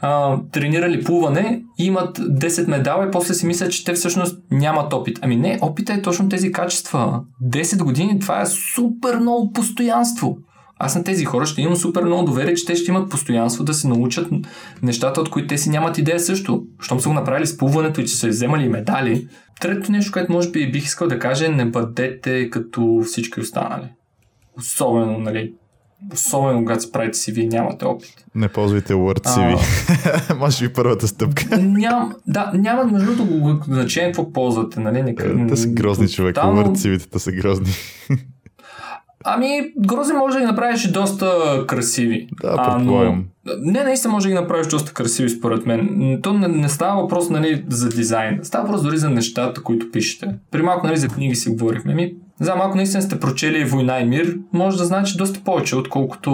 а, 0.00 0.38
тренирали 0.52 1.04
плуване 1.04 1.62
имат 1.78 2.18
10 2.18 2.68
медала 2.68 3.06
и 3.06 3.10
после 3.10 3.34
си 3.34 3.46
мислят, 3.46 3.72
че 3.72 3.84
те 3.84 3.92
всъщност 3.92 4.38
нямат 4.50 4.92
опит. 4.92 5.18
Ами 5.22 5.36
не, 5.36 5.58
опита 5.62 5.92
е 5.92 6.02
точно 6.02 6.28
тези 6.28 6.52
качества. 6.52 7.20
10 7.44 7.82
години 7.84 8.18
това 8.18 8.40
е 8.40 8.46
супер 8.46 9.18
много 9.18 9.52
постоянство. 9.52 10.38
Аз 10.78 10.96
на 10.96 11.04
тези 11.04 11.24
хора 11.24 11.46
ще 11.46 11.62
имам 11.62 11.76
супер 11.76 12.02
много 12.02 12.24
доверие, 12.24 12.54
че 12.54 12.64
те 12.64 12.76
ще 12.76 12.90
имат 12.90 13.10
постоянство 13.10 13.64
да 13.64 13.74
се 13.74 13.88
научат 13.88 14.28
нещата, 14.82 15.20
от 15.20 15.30
които 15.30 15.48
те 15.48 15.58
си 15.58 15.70
нямат 15.70 15.98
идея 15.98 16.20
също. 16.20 16.64
Щом 16.80 17.00
са 17.00 17.08
го 17.08 17.14
направили 17.14 17.46
с 17.46 17.58
плуването 17.58 18.00
и 18.00 18.06
че 18.06 18.16
са 18.16 18.28
вземали 18.28 18.68
медали. 18.68 19.28
Третото 19.60 19.92
нещо, 19.92 20.12
което 20.12 20.32
може 20.32 20.50
би 20.50 20.72
бих 20.72 20.84
искал 20.84 21.08
да 21.08 21.18
кажа, 21.18 21.48
не 21.48 21.64
бъдете 21.64 22.50
като 22.50 23.02
всички 23.06 23.40
останали. 23.40 23.88
Особено, 24.58 25.18
нали, 25.18 25.52
Особено 26.12 26.58
когато 26.58 26.82
си 26.82 26.92
правите 26.92 27.18
CV, 27.18 27.52
нямате 27.52 27.84
опит. 27.84 28.24
Не 28.34 28.48
ползвайте 28.48 28.92
Word 28.92 29.26
CV. 29.26 29.58
А... 30.28 30.34
Може 30.38 30.68
би 30.68 30.72
първата 30.72 31.08
стъпка. 31.08 31.58
Ням, 31.58 32.12
да, 32.26 32.50
няма 32.54 32.84
между 32.84 33.16
другото 33.16 33.64
значение 33.68 34.08
какво 34.08 34.32
ползвате. 34.32 34.80
Нали? 34.80 35.02
Нека, 35.02 35.46
те 35.48 35.56
са 35.56 35.68
грозни 35.68 36.08
човек. 36.08 36.34
Тотално... 36.34 36.64
Word 36.64 36.76
CV-те 36.76 37.18
са 37.18 37.32
грозни. 37.32 37.70
Ами, 39.28 39.72
грози 39.78 40.12
може 40.12 40.34
да 40.34 40.40
ги 40.40 40.46
направиш 40.46 40.84
и 40.84 40.92
доста 40.92 41.28
красиви. 41.66 42.28
Да, 42.42 42.56
предполагам. 42.56 43.24
Не, 43.58 43.84
наистина 43.84 44.12
може 44.12 44.28
да 44.28 44.28
ги 44.28 44.40
направиш 44.40 44.66
доста 44.66 44.92
красиви, 44.92 45.28
според 45.28 45.66
мен. 45.66 46.18
То 46.22 46.32
не, 46.32 46.48
не 46.48 46.68
става 46.68 47.02
въпрос 47.02 47.30
нали, 47.30 47.64
за 47.68 47.88
дизайн. 47.88 48.40
Става 48.42 48.64
въпрос 48.64 48.82
дори 48.82 48.98
за 48.98 49.10
нещата, 49.10 49.62
които 49.62 49.90
пишете. 49.90 50.34
При 50.50 50.62
малко 50.62 50.86
нали, 50.86 50.96
за 50.96 51.08
книги 51.08 51.34
си 51.34 51.50
говорихме. 51.50 51.94
Ми, 51.94 52.14
не 52.40 52.46
знам, 52.46 52.60
ако 52.60 52.76
наистина 52.76 53.02
сте 53.02 53.20
прочели 53.20 53.64
Война 53.64 54.00
и 54.00 54.04
мир, 54.04 54.38
може 54.52 54.78
да 54.78 54.84
значи 54.84 55.16
доста 55.16 55.40
повече, 55.40 55.76
отколкото 55.76 56.30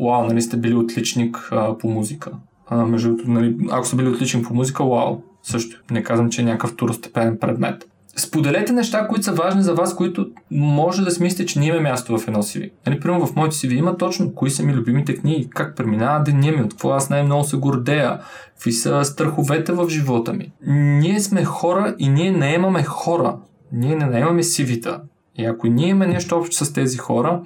вау, 0.00 0.24
нали 0.24 0.42
сте 0.42 0.56
били 0.56 0.74
отличник 0.74 1.48
а, 1.52 1.78
по 1.78 1.88
музика. 1.88 2.30
А, 2.68 2.86
между 2.86 3.16
нали, 3.24 3.56
ако 3.70 3.86
сте 3.86 3.96
били 3.96 4.08
отличник 4.08 4.46
по 4.46 4.54
музика, 4.54 4.84
вау, 4.84 5.22
също. 5.42 5.82
Не 5.90 6.02
казвам, 6.02 6.30
че 6.30 6.42
е 6.42 6.44
някакъв 6.44 6.70
второстепенен 6.70 7.38
предмет. 7.40 7.89
Споделете 8.20 8.72
неща, 8.72 9.08
които 9.08 9.24
са 9.24 9.32
важни 9.32 9.62
за 9.62 9.74
вас, 9.74 9.96
които 9.96 10.26
може 10.50 11.04
да 11.04 11.10
смислите, 11.10 11.46
че 11.46 11.58
няма 11.58 11.80
място 11.80 12.18
в 12.18 12.28
едно 12.28 12.42
CV. 12.42 12.70
Нали, 12.86 13.00
примерно 13.00 13.26
в 13.26 13.36
моите 13.36 13.56
CV 13.56 13.72
има 13.72 13.96
точно 13.96 14.34
кои 14.34 14.50
са 14.50 14.62
ми 14.62 14.74
любимите 14.74 15.16
книги, 15.16 15.50
как 15.50 15.76
преминава 15.76 16.24
деня 16.24 16.52
ми, 16.52 16.62
от 16.62 16.70
какво 16.70 16.90
аз 16.90 17.10
най-много 17.10 17.44
се 17.44 17.56
гордея, 17.56 18.20
какви 18.54 18.72
са 18.72 19.04
страховете 19.04 19.72
в 19.72 19.88
живота 19.88 20.32
ми. 20.32 20.52
Ние 20.66 21.20
сме 21.20 21.44
хора 21.44 21.94
и 21.98 22.08
ние 22.08 22.30
наемаме 22.30 22.82
хора. 22.82 23.36
Ние 23.72 23.96
не 23.96 24.06
наемаме 24.06 24.42
CV-та. 24.42 25.00
И 25.36 25.44
ако 25.44 25.66
ние 25.66 25.88
имаме 25.88 26.06
нещо 26.06 26.36
общо 26.36 26.64
с 26.64 26.72
тези 26.72 26.98
хора, 26.98 27.40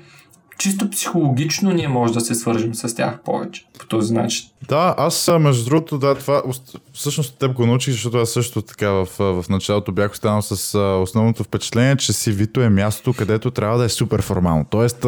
чисто 0.59 0.91
психологично 0.91 1.73
ние 1.73 1.89
може 1.89 2.13
да 2.13 2.21
се 2.21 2.35
свържем 2.35 2.75
с 2.75 2.95
тях 2.95 3.21
повече 3.25 3.67
по 3.79 3.87
този 3.87 4.15
начин. 4.15 4.49
Да, 4.69 4.95
аз 4.99 5.31
между 5.41 5.65
другото, 5.65 5.99
да, 5.99 6.15
това 6.15 6.43
всъщност 6.93 7.39
теб 7.39 7.53
го 7.53 7.67
научих, 7.67 7.95
защото 7.95 8.19
аз 8.19 8.31
също 8.31 8.63
така 8.63 8.91
в, 8.91 9.09
в 9.19 9.45
началото 9.49 9.93
бях 9.93 10.13
останал 10.13 10.43
с 10.43 10.79
основното 10.79 11.45
впечатление, 11.45 11.97
че 11.97 12.13
CV-то 12.13 12.61
е 12.61 12.69
мястото, 12.69 13.13
където 13.13 13.51
трябва 13.51 13.79
да 13.79 13.85
е 13.85 13.89
супер 13.89 14.23
формално. 14.23 14.67
Тоест, 14.71 15.07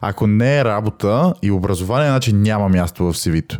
ако 0.00 0.26
не 0.26 0.58
е 0.58 0.64
работа 0.64 1.34
и 1.42 1.50
образование, 1.50 2.10
значи 2.10 2.32
няма 2.32 2.68
място 2.68 3.04
в 3.04 3.14
CV-то. 3.14 3.58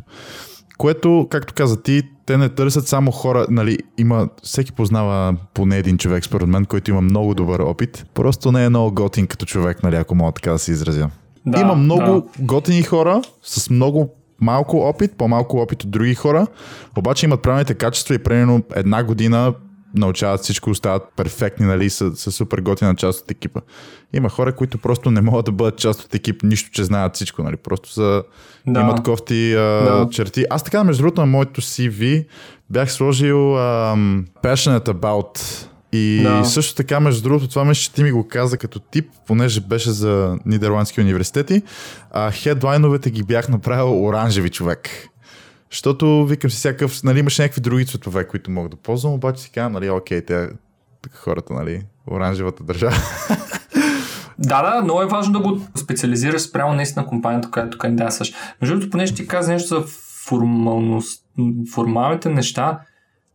Което, 0.78 1.26
както 1.30 1.54
каза 1.54 1.82
ти, 1.82 2.02
те 2.28 2.36
не 2.36 2.48
търсят 2.48 2.88
само 2.88 3.10
хора, 3.10 3.46
нали, 3.50 3.78
има, 3.98 4.28
всеки 4.42 4.72
познава 4.72 5.36
поне 5.54 5.76
един 5.76 5.98
човек, 5.98 6.24
според 6.24 6.48
мен, 6.48 6.64
който 6.64 6.90
има 6.90 7.00
много 7.00 7.34
добър 7.34 7.60
опит. 7.60 8.06
Просто 8.14 8.52
не 8.52 8.64
е 8.64 8.68
много 8.68 8.94
готин 8.94 9.26
като 9.26 9.46
човек, 9.46 9.82
нали, 9.82 9.96
ако 9.96 10.14
мога 10.14 10.32
така 10.32 10.52
да 10.52 10.58
се 10.58 10.72
изразя. 10.72 11.10
Да, 11.46 11.60
има 11.60 11.74
много 11.74 12.12
да. 12.12 12.22
готини 12.38 12.82
хора 12.82 13.22
с 13.42 13.70
много 13.70 14.10
малко 14.40 14.76
опит, 14.76 15.12
по-малко 15.18 15.56
опит 15.56 15.82
от 15.82 15.90
други 15.90 16.14
хора, 16.14 16.46
обаче 16.98 17.26
имат 17.26 17.42
правилните 17.42 17.74
качества 17.74 18.14
и 18.14 18.18
примерно 18.18 18.62
една 18.76 19.02
година 19.02 19.54
научават 19.94 20.40
всичко, 20.40 20.70
остават 20.70 21.02
перфектни, 21.16 21.66
нали, 21.66 21.90
са, 21.90 22.16
са 22.16 22.32
супер 22.32 22.58
готина 22.58 22.94
част 22.94 23.20
от 23.20 23.30
екипа. 23.30 23.60
Има 24.12 24.28
хора, 24.28 24.56
които 24.56 24.78
просто 24.78 25.10
не 25.10 25.20
могат 25.20 25.46
да 25.46 25.52
бъдат 25.52 25.78
част 25.78 26.00
от 26.00 26.14
екип, 26.14 26.42
нищо, 26.42 26.70
че 26.70 26.84
знаят 26.84 27.14
всичко, 27.14 27.42
нали, 27.42 27.56
просто 27.56 27.92
са, 27.92 28.22
да. 28.66 28.80
имат 28.80 29.02
кофти 29.02 29.54
а, 29.54 29.58
да. 29.58 30.08
черти. 30.10 30.44
Аз 30.50 30.62
така, 30.62 30.84
между 30.84 31.02
другото, 31.02 31.20
на 31.20 31.26
моето 31.26 31.60
CV 31.60 32.26
бях 32.70 32.92
сложил 32.92 33.36
um, 33.36 34.24
passionate 34.42 34.88
about 34.88 35.64
и 35.92 36.20
да. 36.22 36.44
също 36.44 36.74
така, 36.74 37.00
между 37.00 37.22
другото, 37.22 37.48
това 37.48 37.64
мисля, 37.64 37.80
че 37.80 37.92
ти 37.92 38.02
ми 38.02 38.12
го 38.12 38.28
каза 38.28 38.58
като 38.58 38.80
тип, 38.80 39.10
понеже 39.26 39.60
беше 39.60 39.90
за 39.90 40.38
Нидерландски 40.46 41.00
университети, 41.00 41.62
а 42.10 42.30
хедлайновете 42.30 43.10
ги 43.10 43.22
бях 43.22 43.48
направил 43.48 44.04
оранжеви 44.04 44.50
човек. 44.50 45.08
Защото 45.70 46.26
викам 46.26 46.50
си 46.50 46.56
всякакъв, 46.56 47.02
нали, 47.02 47.18
имаш 47.18 47.38
някакви 47.38 47.60
други 47.60 47.86
цветове, 47.86 48.28
които 48.28 48.50
мога 48.50 48.68
да 48.68 48.76
ползвам, 48.76 49.12
обаче 49.12 49.42
си 49.42 49.50
казвам, 49.50 49.72
нали, 49.72 49.90
окей, 49.90 50.24
те 50.24 50.48
хората, 51.14 51.54
нали, 51.54 51.82
оранжевата 52.10 52.64
държава. 52.64 52.96
Да, 54.38 54.62
да, 54.62 54.82
много 54.82 55.02
е 55.02 55.06
важно 55.06 55.32
да 55.32 55.38
го 55.38 55.60
специализираш 55.74 56.42
спрямо 56.42 56.72
наистина 56.72 57.06
компанията, 57.06 57.50
която 57.50 57.78
кандидатстваш. 57.78 58.32
Между 58.60 58.74
другото, 58.74 58.90
понеже 58.90 59.14
ти 59.14 59.26
каза 59.26 59.52
нещо 59.52 59.68
за 59.68 59.84
формалност, 60.28 61.24
формалните 61.74 62.28
неща, 62.28 62.80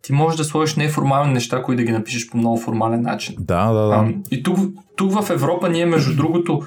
ти 0.02 0.14
можеш 0.14 0.38
да 0.38 0.44
сложиш 0.44 0.76
неформални 0.76 1.34
неща, 1.34 1.64
които 1.64 1.78
да 1.78 1.84
ги 1.84 1.92
напишеш 1.92 2.30
по 2.30 2.38
много 2.38 2.58
формален 2.58 3.02
начин. 3.02 3.36
Да, 3.40 3.72
да, 3.72 3.88
да. 3.88 3.96
А, 3.96 4.14
и 4.32 4.44
тук, 4.44 4.58
тук 4.96 5.12
в 5.12 5.30
Европа 5.30 5.70
ние, 5.70 5.86
между 5.86 6.16
другото, 6.16 6.62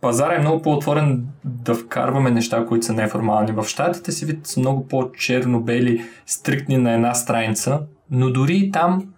пазара 0.00 0.34
е 0.34 0.38
много 0.38 0.62
по-отворен 0.62 1.26
да 1.44 1.74
вкарваме 1.74 2.30
неща, 2.30 2.66
които 2.66 2.86
са 2.86 2.92
неформални. 2.92 3.52
В 3.52 3.64
щатите 3.64 4.12
си 4.12 4.26
вид 4.26 4.46
са 4.46 4.60
много 4.60 4.88
по-черно-бели, 4.88 6.04
стриктни 6.26 6.76
на 6.76 6.92
една 6.92 7.14
страница, 7.14 7.80
но 8.10 8.30
дори 8.30 8.56
и 8.56 8.70
там 8.70 9.08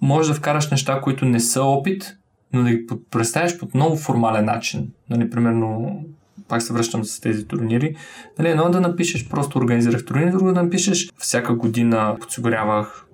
можеш 0.00 0.28
да 0.28 0.38
вкараш 0.38 0.70
неща, 0.70 1.00
които 1.00 1.24
не 1.24 1.40
са 1.40 1.62
опит, 1.62 2.16
но 2.52 2.62
да 2.62 2.70
ги 2.70 2.86
представиш 3.10 3.58
по 3.58 3.68
много 3.74 3.96
формален 3.96 4.44
начин. 4.44 4.92
Нали, 5.10 5.30
примерно, 5.30 6.00
пак 6.48 6.62
се 6.62 6.72
връщам 6.72 7.04
с 7.04 7.20
тези 7.20 7.46
турнири. 7.46 7.96
Нали, 8.38 8.48
едно 8.48 8.70
да 8.70 8.80
напишеш, 8.80 9.28
просто 9.28 9.58
организирах 9.58 10.04
турнири, 10.04 10.30
друго 10.30 10.52
да 10.52 10.62
напишеш, 10.62 11.12
всяка 11.18 11.54
година 11.54 12.16
подсигурявах 12.20 13.06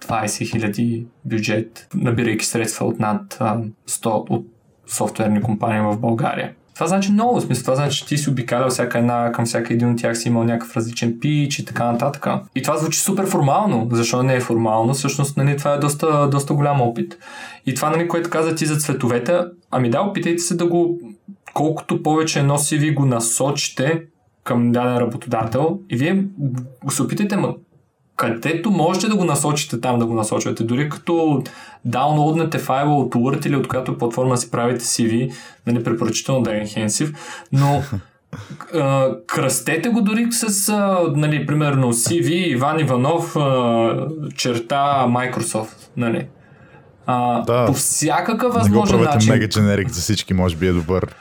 20 0.00 0.24
000 0.26 1.06
бюджет, 1.24 1.88
набирайки 1.94 2.46
средства 2.46 2.86
от 2.86 2.98
над 2.98 3.34
100 3.88 4.30
от 4.30 4.46
софтуерни 4.86 5.42
компании 5.42 5.80
в 5.80 6.00
България. 6.00 6.52
Това 6.74 6.86
значи 6.86 7.12
много, 7.12 7.40
смисъл, 7.40 7.62
това 7.62 7.74
значи, 7.74 7.98
че 7.98 8.06
ти 8.06 8.18
си 8.18 8.30
обикалял 8.30 8.68
всяка 8.68 8.98
една, 8.98 9.32
към 9.32 9.44
всяка 9.44 9.74
един 9.74 9.90
от 9.90 9.98
тях 9.98 10.18
си 10.18 10.28
имал 10.28 10.44
някакъв 10.44 10.76
различен 10.76 11.18
пич 11.20 11.58
и 11.58 11.64
така 11.64 11.92
нататък. 11.92 12.26
И 12.54 12.62
това 12.62 12.76
звучи 12.76 13.00
супер 13.00 13.26
формално. 13.26 13.88
Защо 13.92 14.22
не 14.22 14.34
е 14.34 14.40
формално? 14.40 14.94
Всъщност, 14.94 15.36
нали, 15.36 15.56
това 15.56 15.74
е 15.74 15.78
доста, 15.78 16.28
доста 16.30 16.54
голям 16.54 16.80
опит. 16.80 17.18
И 17.66 17.74
това, 17.74 17.90
нали, 17.90 18.08
което 18.08 18.30
каза 18.30 18.54
ти 18.54 18.66
за 18.66 18.76
цветовете, 18.76 19.40
ами 19.70 19.90
да, 19.90 20.00
опитайте 20.00 20.38
се 20.38 20.56
да 20.56 20.66
го, 20.66 21.00
колкото 21.54 22.02
повече 22.02 22.38
едно 22.38 22.58
CV 22.58 22.94
го 22.94 23.06
насочите 23.06 24.02
към 24.44 24.72
даден 24.72 24.96
работодател 24.96 25.78
и 25.90 25.96
вие 25.96 26.24
се 26.88 27.02
опитайте, 27.02 27.36
ма 27.36 27.54
където 28.16 28.70
можете 28.70 29.08
да 29.08 29.16
го 29.16 29.24
насочите 29.24 29.80
там 29.80 29.98
да 29.98 30.06
го 30.06 30.14
насочвате. 30.14 30.64
Дори 30.64 30.88
като 30.88 31.42
даунлоуднете 31.84 32.58
файла 32.58 32.98
от 32.98 33.14
Word 33.14 33.46
или 33.46 33.56
от 33.56 33.68
която 33.68 33.98
платформа 33.98 34.36
си 34.36 34.50
правите 34.50 34.84
CV, 34.84 35.32
нали, 35.66 35.84
препоръчително 35.84 36.42
да 36.42 36.56
е 36.56 36.60
enhansive, 36.64 37.14
но 37.52 37.82
кръстете 39.26 39.88
го 39.88 40.00
дори 40.00 40.26
с, 40.30 40.72
нали, 41.16 41.46
примерно 41.46 41.92
CV 41.92 42.28
Иван 42.30 42.80
Иванов 42.80 43.34
черта 44.36 45.06
Microsoft, 45.08 45.90
нали. 45.96 46.26
А, 47.06 47.42
да. 47.42 47.66
По 47.66 47.72
всякакъв 47.72 48.54
възможен 48.54 49.00
не 49.00 49.06
го 49.06 49.12
начин. 49.12 49.32
мега 49.32 49.46
generic 49.46 49.88
за 49.88 50.00
всички, 50.00 50.34
може 50.34 50.56
би 50.56 50.66
е 50.66 50.72
добър 50.72 51.14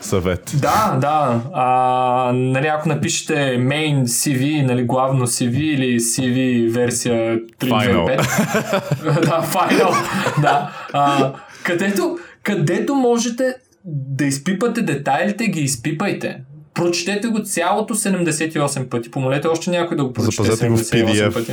съвет. 0.00 0.52
Да, 0.54 0.98
да. 1.00 1.40
А, 1.52 2.32
нали, 2.34 2.66
ако 2.66 2.88
напишете 2.88 3.34
main 3.58 4.02
CV, 4.02 4.66
нали, 4.66 4.84
главно 4.84 5.26
CV 5.26 5.56
или 5.56 6.00
CV 6.00 6.68
версия 6.70 7.40
325. 7.40 8.16
да, 9.20 9.42
final. 9.42 9.94
да. 10.40 10.70
А, 10.92 11.32
където, 11.62 12.18
където 12.42 12.94
можете 12.94 13.54
да 13.84 14.24
изпипате 14.24 14.82
детайлите, 14.82 15.46
ги 15.46 15.60
изпипайте. 15.60 16.40
Прочетете 16.74 17.28
го 17.28 17.42
цялото 17.42 17.94
78 17.94 18.88
пъти. 18.88 19.10
Помолете 19.10 19.48
още 19.48 19.70
някой 19.70 19.96
да 19.96 20.04
го 20.04 20.12
прочете 20.12 20.42
Запазете 20.42 20.66
78 20.66 20.70
го 20.70 20.76
в 20.76 20.82
PDF, 20.82 21.32
пъти. 21.32 21.52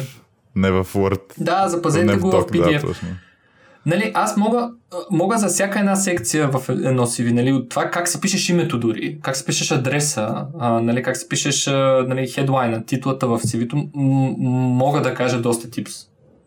Не 0.56 0.72
в 0.72 0.86
Word. 0.86 1.22
Да, 1.38 1.68
запазете 1.68 2.16
го 2.18 2.32
в, 2.32 2.41
в 2.41 2.46
PDF. 2.46 2.82
Да, 2.82 2.88
точно. 2.88 3.08
Нали, 3.86 4.11
аз 4.13 4.38
мога, 4.38 4.71
мога 5.11 5.38
за 5.38 5.47
всяка 5.47 5.79
една 5.79 5.95
секция 5.95 6.47
в 6.47 6.69
едно 6.69 7.05
CV, 7.05 7.31
нали, 7.31 7.51
от 7.51 7.69
това 7.69 7.91
как 7.91 8.07
се 8.07 8.21
пишеш 8.21 8.49
името 8.49 8.79
дори, 8.79 9.19
как 9.21 9.36
се 9.36 9.45
пишеш 9.45 9.71
адреса, 9.71 10.45
а, 10.59 10.81
нали, 10.81 11.03
как 11.03 11.17
се 11.17 11.29
пишеш 11.29 11.65
нали, 12.07 12.27
хедлайна, 12.27 12.86
титлата 12.86 13.27
в 13.27 13.39
CV-то, 13.39 13.75
м- 13.75 14.33
мога 14.69 15.01
да 15.01 15.13
кажа 15.13 15.41
доста 15.41 15.69
типс. 15.69 15.93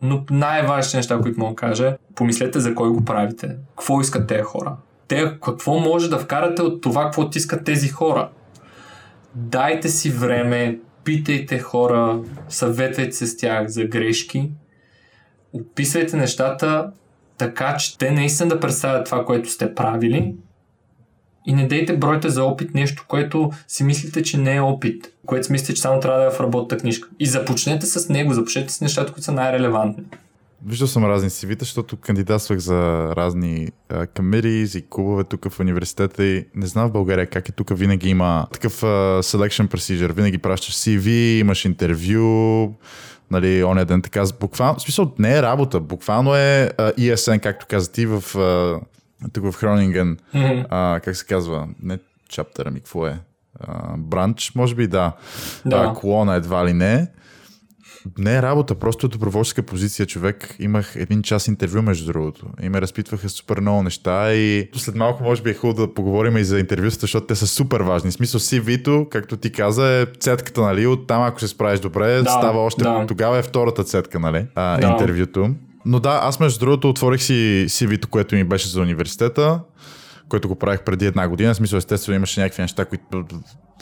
Но 0.03 0.25
най-важните 0.31 0.97
неща, 0.97 1.19
които 1.23 1.41
мога 1.41 1.53
да 1.53 1.57
кажа, 1.57 1.97
помислете 2.15 2.61
за 2.61 2.75
кой 2.75 2.91
го 2.91 3.05
правите, 3.05 3.57
какво 3.79 4.01
искат 4.01 4.29
тези 4.29 4.43
хора. 4.43 4.77
Те 5.09 5.39
какво 5.45 5.79
може 5.79 6.11
да 6.11 6.19
вкарате 6.19 6.63
от 6.63 6.81
това, 6.81 7.05
какво 7.05 7.29
искат 7.35 7.65
тези 7.65 7.89
хора. 7.89 8.29
Дайте 9.35 9.89
си 9.89 10.11
време, 10.11 10.79
питайте 11.05 11.59
хора, 11.59 12.21
съветвайте 12.49 13.13
се 13.13 13.27
с 13.27 13.37
тях 13.37 13.69
за 13.69 13.85
грешки, 13.85 14.51
описвайте 15.53 16.17
нещата 16.17 16.91
така 17.39 17.77
че 17.77 17.99
те 17.99 18.11
наистина 18.11 18.49
да 18.49 18.61
представят 18.61 19.05
това, 19.05 19.25
което 19.25 19.51
сте 19.51 19.75
правили 19.75 20.35
и 21.47 21.53
не 21.53 21.67
дейте 21.67 21.97
бройте 21.97 22.29
за 22.29 22.45
опит 22.45 22.75
нещо, 22.75 23.05
което 23.09 23.51
си 23.69 23.85
мислите, 23.85 24.23
че 24.23 24.39
не 24.39 24.57
е 24.57 24.61
опит, 24.61 25.13
което 25.27 25.47
си 25.47 25.53
мислите, 25.53 25.75
че 25.75 25.83
само 25.83 26.01
трябва 26.01 26.21
да 26.21 26.27
е 26.27 26.31
в 26.31 26.41
работната 26.41 26.79
книжка. 26.79 27.09
И 27.19 27.27
започнете 27.27 27.87
с 27.87 28.09
него, 28.09 28.35
започнете 28.35 28.73
с 28.73 28.81
нещата, 28.81 29.13
които 29.13 29.25
са 29.25 29.33
най-релевантни. 29.33 30.05
Виждал 30.67 30.89
съм 30.89 31.05
разни 31.05 31.31
CV-та, 31.31 31.65
защото 31.65 31.97
кандидатствах 31.97 32.59
за 32.59 32.77
разни 33.17 33.69
камери 34.15 34.69
и 34.75 34.85
клубове 34.91 35.25
тук 35.25 35.49
в 35.49 35.61
университета 35.61 36.25
и 36.25 36.47
не 36.55 36.67
знам 36.67 36.89
в 36.89 36.93
България 36.93 37.27
как 37.27 37.49
е 37.49 37.53
тук. 37.53 37.79
Винаги 37.79 38.09
има 38.09 38.47
такъв 38.53 38.81
uh, 38.81 39.21
selection 39.21 39.69
procedure. 39.69 40.13
Винаги 40.13 40.39
пращаш 40.39 40.75
CV, 40.75 41.09
имаш 41.39 41.65
интервю, 41.65 42.75
Нали, 43.31 43.65
оня 43.65 43.85
ден 43.85 44.03
така, 44.03 44.25
буквално, 44.41 44.79
в 44.79 44.83
смисъл 44.83 45.15
не 45.19 45.37
е 45.39 45.43
работа, 45.43 45.81
буквално 45.81 46.35
е 46.35 46.71
uh, 46.79 46.99
ESN, 46.99 47.41
както 47.41 47.67
каза 47.69 47.93
ти 47.93 48.07
в, 48.07 48.23
uh, 48.23 48.81
тук 49.33 49.45
в 49.45 49.57
Хронинген, 49.57 50.19
mm-hmm. 50.35 50.69
uh, 50.69 51.01
как 51.01 51.17
се 51.17 51.27
казва, 51.27 51.69
не 51.83 51.99
чаптера 52.29 52.71
ми, 52.71 52.81
какво 52.81 53.07
е? 53.07 53.19
Бранч, 53.99 54.53
може 54.55 54.75
би 54.75 54.87
да. 54.87 55.13
да. 55.67 55.95
колона 55.97 56.35
едва 56.35 56.67
ли 56.67 56.73
не 56.73 57.09
не 58.19 58.37
е 58.37 58.43
работа, 58.43 58.75
просто 58.75 59.07
е 59.07 59.09
доброволческа 59.09 59.63
позиция 59.63 60.07
човек. 60.07 60.57
Имах 60.59 60.93
един 60.97 61.23
час 61.23 61.49
интервю, 61.49 61.83
между 61.83 62.13
другото. 62.13 62.47
И 62.63 62.69
ме 62.69 62.81
разпитваха 62.81 63.29
супер 63.29 63.61
много 63.61 63.83
неща 63.83 64.33
и 64.33 64.69
след 64.77 64.95
малко 64.95 65.23
може 65.23 65.43
би 65.43 65.51
е 65.51 65.55
хубаво 65.55 65.87
да 65.87 65.95
поговорим 65.95 66.37
и 66.37 66.45
за 66.45 66.59
интервюста, 66.59 67.01
защото 67.01 67.27
те 67.27 67.35
са 67.35 67.47
супер 67.47 67.81
важни. 67.81 68.11
В 68.11 68.15
смисъл 68.15 68.41
CV-то, 68.41 69.07
както 69.11 69.37
ти 69.37 69.53
каза, 69.53 69.87
е 69.89 70.07
цетката, 70.21 70.61
нали? 70.61 70.87
От 70.87 71.07
там, 71.07 71.23
ако 71.23 71.41
се 71.41 71.49
справиш 71.49 71.81
добре, 71.81 72.23
да, 72.23 72.31
става 72.31 72.65
още 72.65 72.85
да. 72.85 73.07
тогава 73.09 73.39
е 73.39 73.43
втората 73.43 73.85
цетка, 73.85 74.19
нали? 74.19 74.47
А, 74.55 74.81
да. 74.81 74.87
Интервюто. 74.87 75.51
Но 75.85 76.01
да, 76.01 76.21
аз 76.23 76.41
между 76.41 76.61
другото 76.61 76.89
отворих 76.89 77.23
си 77.23 77.67
CV-то, 77.69 78.09
което 78.09 78.35
ми 78.35 78.45
беше 78.45 78.69
за 78.69 78.81
университета 78.81 79.61
което 80.29 80.49
го 80.49 80.55
правих 80.55 80.83
преди 80.83 81.07
една 81.07 81.29
година. 81.29 81.55
В 81.55 81.57
смисъл, 81.57 81.77
естествено, 81.77 82.17
имаше 82.17 82.41
някакви 82.41 82.63
неща, 82.63 82.85
които 82.85 83.25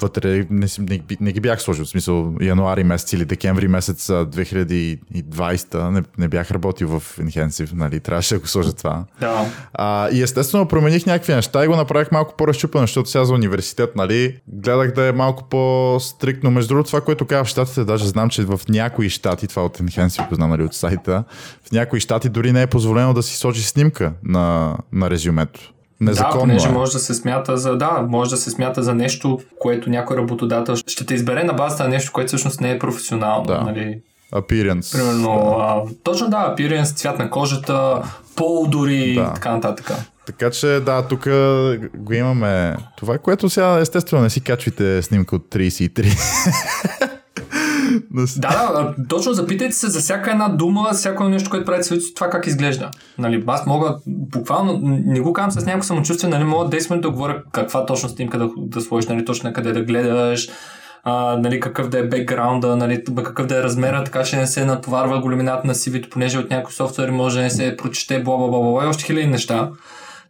вътре 0.01 0.47
не, 0.51 0.67
не, 0.79 1.01
не 1.21 1.33
ги 1.33 1.41
бях 1.41 1.63
сложил. 1.63 1.85
В 1.85 1.89
смисъл, 1.89 2.35
януари 2.41 2.85
месец 2.85 3.13
или 3.13 3.25
декември 3.25 3.69
месец 3.69 4.07
2020 4.07 5.89
не, 5.91 6.03
не 6.19 6.29
бях 6.29 6.51
работил 6.51 6.89
в 6.89 7.19
Intensive, 7.19 7.73
нали, 7.73 8.01
трябваше 8.01 8.35
да 8.35 8.41
го 8.41 8.47
сложа 8.47 8.73
това. 8.73 9.05
Да. 9.21 9.47
А, 9.73 10.11
и 10.11 10.23
естествено 10.23 10.69
промених 10.69 11.07
някакви 11.07 11.35
неща 11.35 11.65
и 11.65 11.67
го 11.67 11.77
направих 11.77 12.13
малко 12.13 12.35
по-разчупено, 12.37 12.83
защото 12.83 13.11
сега 13.11 13.25
за 13.25 13.35
университет, 13.35 13.97
нали, 13.97 14.41
гледах 14.49 14.93
да 14.93 15.09
е 15.09 15.13
малко 15.13 15.45
по-стриктно. 15.45 16.51
Между 16.51 16.69
другото, 16.69 16.87
това, 16.87 17.01
което 17.01 17.27
казва 17.27 17.45
в 17.45 17.49
щатите, 17.49 17.85
даже 17.85 18.07
знам, 18.07 18.31
че 18.31 18.43
в 18.43 18.61
някои 18.69 19.09
щати, 19.09 19.47
това 19.47 19.65
от 19.65 19.79
Intensive, 19.79 20.35
знам, 20.35 20.51
нали, 20.51 20.63
от 20.63 20.75
сайта, 20.75 21.25
в 21.69 21.73
някои 21.73 22.01
щати 22.01 22.29
дори 22.29 22.53
не 22.53 22.63
е 22.63 22.67
позволено 22.67 23.15
да 23.15 23.23
си 23.23 23.37
сложи 23.37 23.63
снимка 23.63 24.13
на, 24.25 24.77
на 24.93 25.11
резюмето. 25.11 25.73
Незаконно 26.01 26.35
да, 26.35 26.41
понеже 26.41 26.69
е. 26.69 26.73
може 26.73 26.93
да 26.93 26.99
се 26.99 27.15
смята 27.15 27.57
за, 27.57 27.77
да, 27.77 28.07
може 28.09 28.31
да 28.31 28.37
се 28.37 28.51
смята 28.51 28.83
за 28.83 28.95
нещо, 28.95 29.41
което 29.59 29.91
някой 29.91 30.17
работодател 30.17 30.77
ще 30.77 31.07
те 31.07 31.15
избере 31.15 31.45
на 31.45 31.53
базата 31.53 31.83
на 31.83 31.89
нещо, 31.89 32.13
което 32.13 32.29
всъщност 32.29 32.61
не 32.61 32.71
е 32.71 32.79
професионално. 32.79 33.45
Да. 33.47 33.61
Нали? 33.61 34.01
Appearance. 34.33 34.93
Примерно, 34.93 35.57
а, 35.59 35.83
точно 36.03 36.29
да, 36.29 36.55
appearance, 36.57 36.97
цвят 36.97 37.19
на 37.19 37.31
кожата, 37.31 38.03
пол 38.37 38.67
дори 38.69 39.15
да. 39.15 39.35
така 39.35 39.53
нататък. 39.53 39.93
Така 40.27 40.51
че 40.51 40.67
да, 40.67 41.03
тук 41.09 41.25
го 41.95 42.13
имаме 42.13 42.77
това, 42.97 43.19
което 43.19 43.51
сега 43.51 43.79
естествено 43.79 44.23
не 44.23 44.31
си 44.31 44.41
качвайте 44.41 45.03
снимка 45.03 45.37
от 45.37 45.43
33. 45.43 47.11
да, 48.37 48.49
да, 48.73 48.95
точно 49.09 49.33
запитайте 49.33 49.73
се 49.73 49.89
за 49.89 50.01
всяка 50.01 50.31
една 50.31 50.49
дума, 50.49 50.91
всяко 50.93 51.25
нещо, 51.25 51.51
което 51.51 51.67
правите 51.67 51.95
това 52.15 52.31
как 52.31 52.47
изглежда. 52.47 52.91
Нали, 53.19 53.45
аз 53.47 53.67
мога, 53.67 53.97
буквално, 54.07 54.81
не 54.83 55.21
го 55.21 55.33
казвам 55.33 55.63
с 55.63 55.67
някакво 55.67 55.87
самочувствие, 55.87 56.31
нали, 56.31 56.45
мога 56.45 56.69
действително 56.69 57.03
да 57.03 57.11
говоря 57.11 57.43
каква 57.53 57.87
точно 57.87 58.09
снимка 58.09 58.39
да, 58.39 58.49
да 58.57 58.81
сложиш, 58.81 59.09
нали, 59.09 59.25
точно 59.25 59.49
на 59.49 59.53
къде 59.53 59.73
да 59.73 59.83
гледаш, 59.83 60.49
а, 61.05 61.39
нали, 61.39 61.61
какъв 61.61 61.89
да 61.89 61.99
е 61.99 62.09
бекграунда, 62.09 62.77
нали, 62.77 63.05
какъв 63.17 63.47
да 63.47 63.59
е 63.59 63.63
размера, 63.63 64.05
така 64.05 64.23
че 64.23 64.37
не 64.37 64.47
се 64.47 64.65
натоварва 64.65 65.21
големината 65.21 65.67
на 65.67 65.75
CV, 65.75 66.09
понеже 66.11 66.39
от 66.39 66.51
някой 66.51 66.73
софтуер 66.73 67.11
може 67.11 67.37
да 67.37 67.43
не 67.43 67.51
се 67.51 67.77
прочете, 67.77 68.23
бла, 68.23 68.37
бла, 68.37 68.49
бла, 68.49 68.85
и 68.85 68.89
още 68.89 69.05
хиляди 69.05 69.27
неща. 69.27 69.71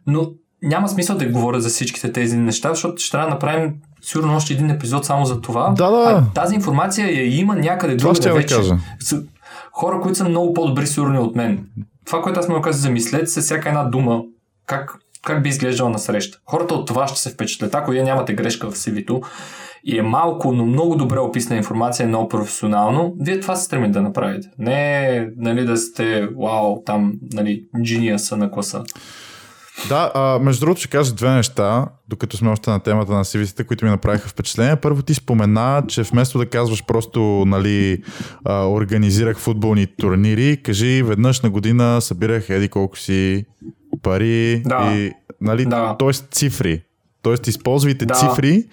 Но 0.07 0.31
няма 0.63 0.89
смисъл 0.89 1.17
да 1.17 1.25
говоря 1.25 1.61
за 1.61 1.69
всичките 1.69 2.11
тези 2.11 2.37
неща, 2.37 2.69
защото 2.69 3.01
ще 3.01 3.11
трябва 3.11 3.27
да 3.27 3.33
направим 3.33 3.73
сигурно 4.07 4.35
още 4.35 4.53
един 4.53 4.69
епизод 4.69 5.05
само 5.05 5.25
за 5.25 5.41
това. 5.41 5.73
Да, 5.77 5.89
да. 5.89 5.97
А 5.97 6.33
тази 6.33 6.55
информация 6.55 7.07
я 7.07 7.39
има 7.39 7.55
някъде 7.55 7.95
другаде 7.95 8.31
вече. 8.31 8.55
кажа. 8.55 8.77
Хора, 9.71 10.01
които 10.01 10.17
са 10.17 10.29
много 10.29 10.53
по-добри 10.53 10.87
сигурни 10.87 11.19
от 11.19 11.35
мен. 11.35 11.65
Това, 12.05 12.21
което 12.21 12.39
аз 12.39 12.47
му 12.47 12.61
казах, 12.61 12.81
замислете 12.81 13.27
се 13.27 13.41
всяка 13.41 13.69
една 13.69 13.83
дума, 13.83 14.21
как, 14.65 14.95
как 15.25 15.43
би 15.43 15.49
изглеждала 15.49 15.89
на 15.89 15.99
среща. 15.99 16.37
Хората 16.45 16.73
от 16.73 16.87
това 16.87 17.07
ще 17.07 17.19
се 17.19 17.29
впечатлят. 17.29 17.75
Ако 17.75 17.91
вие 17.91 18.03
нямате 18.03 18.33
грешка 18.33 18.71
в 18.71 18.75
CV-то 18.75 19.21
и 19.83 19.97
е 19.97 20.01
малко, 20.01 20.51
но 20.51 20.65
много 20.65 20.95
добре 20.95 21.19
описана 21.19 21.57
информация, 21.57 22.03
е 22.03 22.07
много 22.07 22.29
професионално, 22.29 23.15
вие 23.19 23.39
това 23.39 23.55
се 23.55 23.65
стремите 23.65 23.93
да 23.93 24.01
направите. 24.01 24.49
Не 24.59 25.27
нали, 25.37 25.65
да 25.65 25.77
сте, 25.77 26.27
вау, 26.41 26.83
там, 26.85 27.13
нали, 27.33 27.63
джиниаса 27.83 28.37
на 28.37 28.51
класа. 28.51 28.83
Да, 29.89 30.11
а, 30.15 30.39
между 30.39 30.59
другото 30.59 30.79
ще 30.79 30.89
кажа 30.89 31.13
две 31.13 31.29
неща, 31.29 31.85
докато 32.07 32.37
сме 32.37 32.49
още 32.49 32.69
на 32.69 32.79
темата 32.79 33.11
на 33.11 33.25
cv 33.25 33.65
които 33.67 33.85
ми 33.85 33.91
направиха 33.91 34.29
впечатление. 34.29 34.75
Първо 34.75 35.01
ти 35.01 35.13
спомена, 35.13 35.83
че 35.87 36.03
вместо 36.03 36.37
да 36.37 36.45
казваш 36.45 36.85
просто, 36.85 37.43
нали, 37.47 38.03
а, 38.45 38.67
организирах 38.69 39.37
футболни 39.39 39.87
турнири, 39.97 40.57
кажи 40.63 41.03
веднъж 41.03 41.41
на 41.41 41.49
година 41.49 42.01
събирах 42.01 42.49
еди 42.49 42.69
колко 42.69 42.97
си 42.97 43.45
пари 44.01 44.61
Да. 44.65 44.93
и, 44.95 45.11
нали, 45.41 45.65
Да. 45.65 45.95
т.е. 45.99 46.11
цифри. 46.13 46.81
Тоест, 47.27 47.47
използвайте 47.47 48.05
Да. 48.05 48.13
цифри. 48.13 48.63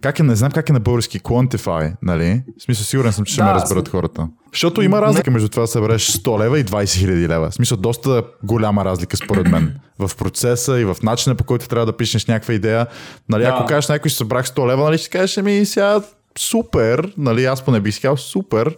Как 0.00 0.18
е, 0.18 0.22
не 0.22 0.36
знам 0.36 0.50
как 0.52 0.68
е 0.68 0.72
на 0.72 0.80
български, 0.80 1.20
quantify, 1.20 1.92
нали? 2.02 2.42
В 2.58 2.62
смисъл, 2.62 2.84
сигурен 2.84 3.12
съм, 3.12 3.24
че 3.24 3.32
ще 3.32 3.42
Да, 3.42 3.46
ме 3.46 3.54
разберат 3.54 3.88
хората. 3.88 4.28
Защото 4.52 4.82
има 4.82 5.02
разлика 5.02 5.30
между 5.30 5.48
това 5.48 5.60
да 5.60 5.66
събереш 5.66 6.06
100 6.08 6.38
лева 6.40 6.58
и 6.58 6.64
20 6.64 6.94
хиляди 6.94 7.28
лева. 7.28 7.50
В 7.50 7.54
смисъл, 7.54 7.78
доста 7.78 8.22
голяма 8.42 8.84
разлика 8.84 9.16
според 9.16 9.48
мен. 9.48 9.78
В 9.98 10.10
процеса 10.18 10.80
и 10.80 10.84
в 10.84 10.96
начина 11.02 11.34
по 11.34 11.44
който 11.44 11.68
трябва 11.68 11.86
да 11.86 11.96
пишеш 11.96 12.26
някаква 12.26 12.54
идея. 12.54 12.86
Нали, 13.28 13.42
Да. 13.42 13.48
ако 13.48 13.66
кажеш 13.66 13.88
някой, 13.88 14.08
ще 14.08 14.18
събрах 14.18 14.46
100 14.46 14.68
лева, 14.68 14.84
нали, 14.84 14.98
ще 14.98 15.08
кажеш, 15.08 15.38
ами 15.38 15.66
сега 15.66 16.00
супер, 16.38 17.12
нали, 17.18 17.44
аз 17.44 17.62
поне 17.64 17.80
бих 17.80 18.02
казал 18.02 18.16
супер, 18.16 18.76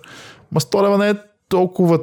ма 0.52 0.60
100 0.60 0.84
лева 0.84 0.98
не 0.98 1.10
е 1.10 1.14
толкова 1.48 1.98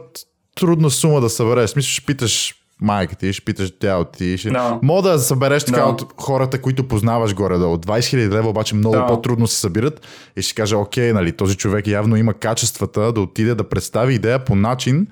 трудна 0.55 0.89
сума 0.89 1.21
да 1.21 1.29
събереш. 1.29 1.69
Смисъл, 1.69 1.89
ще 1.89 2.05
питаш 2.05 2.55
майка 2.85 3.15
ти, 3.15 3.33
ще 3.33 3.45
питаш 3.45 3.71
дядо 3.81 4.03
ти. 4.03 4.37
Ще... 4.37 4.49
Да. 4.49 4.79
Мога 4.83 5.09
да 5.09 5.19
събереш 5.19 5.63
така 5.63 5.79
Да. 5.81 5.85
от 5.87 6.05
хората, 6.21 6.61
които 6.61 6.87
познаваш 6.87 7.33
горе-долу. 7.35 7.77
20 7.77 8.05
хиляди 8.05 8.29
лева 8.29 8.49
обаче 8.49 8.75
много 8.75 8.95
Да. 8.95 9.05
по-трудно 9.07 9.47
се 9.47 9.59
събират 9.59 10.01
и 10.37 10.41
ще 10.41 10.55
каже, 10.55 10.75
окей, 10.75 11.13
нали, 11.13 11.31
този 11.31 11.57
човек 11.57 11.87
явно 11.87 12.15
има 12.15 12.33
качествата 12.33 13.11
да 13.13 13.21
отиде 13.21 13.55
да 13.55 13.69
представи 13.69 14.13
идея 14.13 14.45
по 14.45 14.55
начин, 14.55 15.07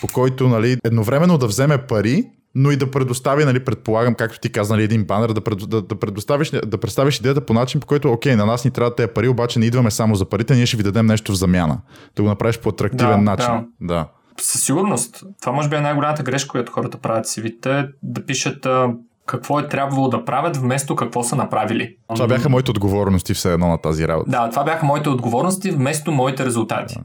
по 0.00 0.06
който 0.08 0.48
нали, 0.48 0.76
едновременно 0.84 1.38
да 1.38 1.46
вземе 1.46 1.78
пари, 1.78 2.24
но 2.54 2.70
и 2.70 2.76
да 2.76 2.90
предостави, 2.90 3.44
нали, 3.44 3.64
предполагам, 3.64 4.14
както 4.14 4.40
ти 4.40 4.52
каза, 4.52 4.74
нали, 4.74 4.84
един 4.84 5.04
банер, 5.04 5.28
да, 5.28 5.40
пред, 5.40 5.68
да, 5.68 5.82
да, 5.82 5.94
предоставиш, 5.94 6.50
да 6.50 6.78
представиш 6.78 7.18
идеята 7.20 7.40
по 7.40 7.52
начин, 7.54 7.80
по 7.80 7.86
който, 7.86 8.12
окей, 8.12 8.36
на 8.36 8.46
нас 8.46 8.64
ни 8.64 8.70
трябва 8.70 8.94
тези 8.94 9.08
пари, 9.08 9.28
обаче 9.28 9.58
не 9.58 9.66
идваме 9.66 9.90
само 9.90 10.14
за 10.14 10.24
парите, 10.24 10.54
ние 10.54 10.66
ще 10.66 10.76
ви 10.76 10.82
дадем 10.82 11.06
нещо 11.06 11.32
в 11.32 11.36
замяна. 11.36 11.78
Да 12.16 12.22
го 12.22 12.28
направиш 12.28 12.58
по 12.58 12.68
атрактивен 12.68 13.24
Да, 13.24 13.30
начин. 13.30 13.52
да. 13.80 13.94
да. 13.94 14.06
Със 14.40 14.62
сигурност. 14.62 15.22
Това 15.40 15.52
може 15.52 15.68
би 15.68 15.76
е 15.76 15.80
най-голямата 15.80 16.22
грешка, 16.22 16.48
която 16.48 16.72
хората 16.72 16.98
правят 16.98 17.26
си 17.28 17.40
вите, 17.40 17.86
да 18.02 18.26
пишат 18.26 18.66
а, 18.66 18.88
какво 19.26 19.60
е 19.60 19.68
трябвало 19.68 20.08
да 20.08 20.24
правят, 20.24 20.56
вместо 20.56 20.96
какво 20.96 21.22
са 21.22 21.36
направили. 21.36 21.96
Това 22.14 22.26
бяха 22.26 22.48
моите 22.48 22.70
отговорности 22.70 23.34
все 23.34 23.52
едно 23.52 23.68
на 23.68 23.78
тази 23.78 24.08
работа. 24.08 24.30
Да, 24.30 24.50
това 24.50 24.64
бяха 24.64 24.86
моите 24.86 25.08
отговорности 25.08 25.70
вместо 25.70 26.12
моите 26.12 26.44
резултати. 26.44 26.96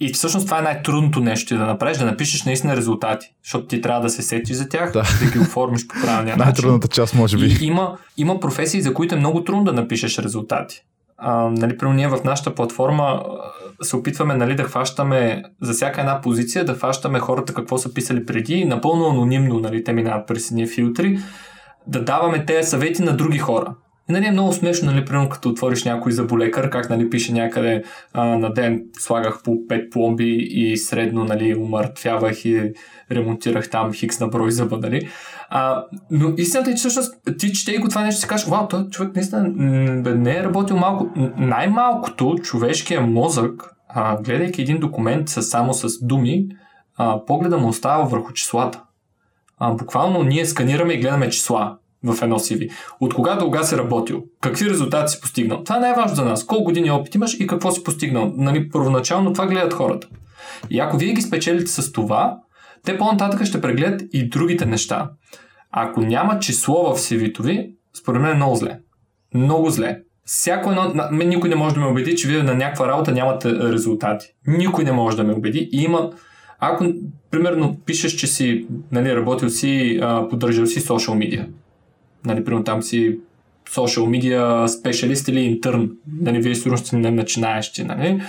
И 0.00 0.12
всъщност 0.12 0.46
това 0.46 0.58
е 0.58 0.62
най-трудното 0.62 1.20
нещо 1.20 1.56
да 1.56 1.66
направиш, 1.66 1.98
да 1.98 2.04
напишеш 2.04 2.44
наистина 2.44 2.76
резултати, 2.76 3.34
защото 3.44 3.66
ти 3.66 3.80
трябва 3.80 4.00
да 4.00 4.10
се 4.10 4.22
сетиш 4.22 4.56
за 4.56 4.68
тях, 4.68 4.92
Да. 4.92 5.02
да, 5.20 5.30
ги 5.30 5.38
оформиш 5.38 5.86
по 5.86 5.94
правилния 5.94 6.36
начин. 6.36 6.44
Най-трудната 6.44 6.88
част, 6.88 7.14
може 7.14 7.36
би. 7.36 7.46
И 7.60 7.66
има, 7.66 7.96
има 8.16 8.40
професии, 8.40 8.82
за 8.82 8.94
които 8.94 9.14
е 9.14 9.18
много 9.18 9.44
трудно 9.44 9.64
да 9.64 9.72
напишеш 9.72 10.18
резултати. 10.18 10.82
А, 11.18 11.50
нали, 11.50 11.76
ние 11.82 12.08
в 12.08 12.24
нашата 12.24 12.54
платформа 12.54 13.22
се 13.82 13.96
опитваме 13.96 14.34
нали, 14.34 14.54
да 14.54 14.64
хващаме 14.64 15.42
за 15.62 15.72
всяка 15.72 16.00
една 16.00 16.20
позиция, 16.20 16.64
да 16.64 16.74
хващаме 16.74 17.18
хората 17.18 17.54
какво 17.54 17.78
са 17.78 17.94
писали 17.94 18.26
преди, 18.26 18.64
напълно 18.64 19.10
анонимно, 19.10 19.60
нали, 19.60 19.84
те 19.84 19.92
минават 19.92 20.26
през 20.26 20.50
едни 20.50 20.66
филтри, 20.66 21.18
да 21.86 22.04
даваме 22.04 22.44
тези 22.44 22.68
съвети 22.70 23.02
на 23.02 23.16
други 23.16 23.38
хора. 23.38 23.74
И, 24.10 24.12
нали, 24.12 24.26
е 24.26 24.30
много 24.30 24.52
смешно, 24.52 24.92
нали, 24.92 25.04
примерно 25.04 25.28
като 25.28 25.48
отвориш 25.48 25.84
някой 25.84 26.12
заболекар, 26.12 26.70
как 26.70 26.90
нали, 26.90 27.10
пише 27.10 27.32
някъде 27.32 27.82
а, 28.12 28.24
на 28.24 28.52
ден 28.52 28.84
слагах 28.98 29.42
по 29.42 29.50
5 29.50 29.90
пломби 29.90 30.36
и 30.50 30.76
средно 30.76 31.24
нали, 31.24 31.54
умъртвявах 31.54 32.44
и 32.44 32.72
ремонтирах 33.12 33.70
там 33.70 33.92
хикс 33.92 34.20
на 34.20 34.28
брой 34.28 34.50
зъба, 34.50 34.78
нали. 34.78 35.08
А, 35.48 35.84
но 36.10 36.32
истината 36.36 36.70
е, 36.70 36.74
че 36.74 36.78
всъщност 36.78 37.14
ти 37.38 37.52
четей 37.52 37.78
го 37.78 37.88
това 37.88 38.02
нещо 38.02 38.18
и 38.18 38.20
си 38.20 38.28
кажеш, 38.28 38.46
вау, 38.46 38.68
този 38.68 38.90
човек 38.90 39.14
наистина 39.14 39.48
не 40.14 40.36
е 40.36 40.42
работил 40.42 40.76
малко. 40.76 41.10
Най-малкото 41.36 42.36
човешкия 42.42 43.00
мозък, 43.00 43.74
а, 43.88 44.22
гледайки 44.22 44.62
един 44.62 44.78
документ 44.78 45.28
с, 45.28 45.42
само 45.42 45.74
с 45.74 46.06
думи, 46.06 46.46
а, 46.96 47.24
погледа 47.24 47.58
му 47.58 47.68
остава 47.68 48.04
върху 48.04 48.32
числата. 48.32 48.82
А, 49.58 49.72
буквално 49.72 50.22
ние 50.22 50.46
сканираме 50.46 50.92
и 50.92 51.00
гледаме 51.00 51.30
числа 51.30 51.76
в 52.04 52.22
едно 52.22 52.38
CV. 52.38 52.70
От 53.00 53.14
кога 53.14 53.34
до 53.34 53.44
кога 53.44 53.62
си 53.62 53.76
работил? 53.76 54.24
Какви 54.40 54.70
резултати 54.70 55.12
си 55.12 55.20
постигнал? 55.20 55.64
Това 55.64 55.76
е 55.76 55.80
най-важно 55.80 56.16
за 56.16 56.24
нас. 56.24 56.46
Колко 56.46 56.64
години 56.64 56.90
опит 56.90 57.14
имаш 57.14 57.40
и 57.40 57.46
какво 57.46 57.70
си 57.70 57.84
постигнал? 57.84 58.32
Нали, 58.36 58.68
първоначално 58.68 59.32
това 59.32 59.46
гледат 59.46 59.72
хората. 59.72 60.08
И 60.70 60.80
ако 60.80 60.96
вие 60.96 61.12
ги 61.12 61.22
спечелите 61.22 61.70
с 61.70 61.92
това, 61.92 62.38
те 62.84 62.98
по-нататък 62.98 63.46
ще 63.46 63.60
прегледат 63.60 64.02
и 64.12 64.28
другите 64.28 64.66
неща. 64.66 65.10
Ако 65.70 66.00
няма 66.00 66.38
число 66.38 66.94
в 66.94 66.98
CV-то 66.98 67.42
ви, 67.42 67.70
според 67.98 68.22
мен 68.22 68.30
е 68.30 68.34
много 68.34 68.56
зле. 68.56 68.78
Много 69.34 69.70
зле. 69.70 69.98
Всяко 70.24 70.70
едно... 70.70 71.08
никой 71.12 71.48
не 71.48 71.56
може 71.56 71.74
да 71.74 71.80
ме 71.80 71.86
убеди, 71.86 72.16
че 72.16 72.28
вие 72.28 72.42
на 72.42 72.54
някаква 72.54 72.88
работа 72.88 73.12
нямате 73.12 73.54
резултати. 73.54 74.26
Никой 74.46 74.84
не 74.84 74.92
може 74.92 75.16
да 75.16 75.24
ме 75.24 75.32
убеди. 75.32 75.68
И 75.72 75.82
има... 75.82 76.10
Ако, 76.58 76.86
примерно, 77.30 77.76
пишеш, 77.86 78.12
че 78.12 78.26
си 78.26 78.66
нали, 78.92 79.16
работил 79.16 79.48
си, 79.48 80.00
поддържал 80.30 80.66
си 80.66 80.80
social 80.80 81.12
media. 81.12 81.48
Нали, 82.24 82.44
примерно 82.44 82.64
там 82.64 82.82
си 82.82 83.18
social 83.70 84.04
media 84.04 84.66
специалист 84.66 85.28
или 85.28 85.40
интерн. 85.40 85.90
Нали, 86.20 86.40
вие 86.40 86.54
сигурно 86.54 86.78
сте 86.78 86.96
не 86.96 87.10
начинаещи. 87.10 87.84
Нали? 87.84 88.22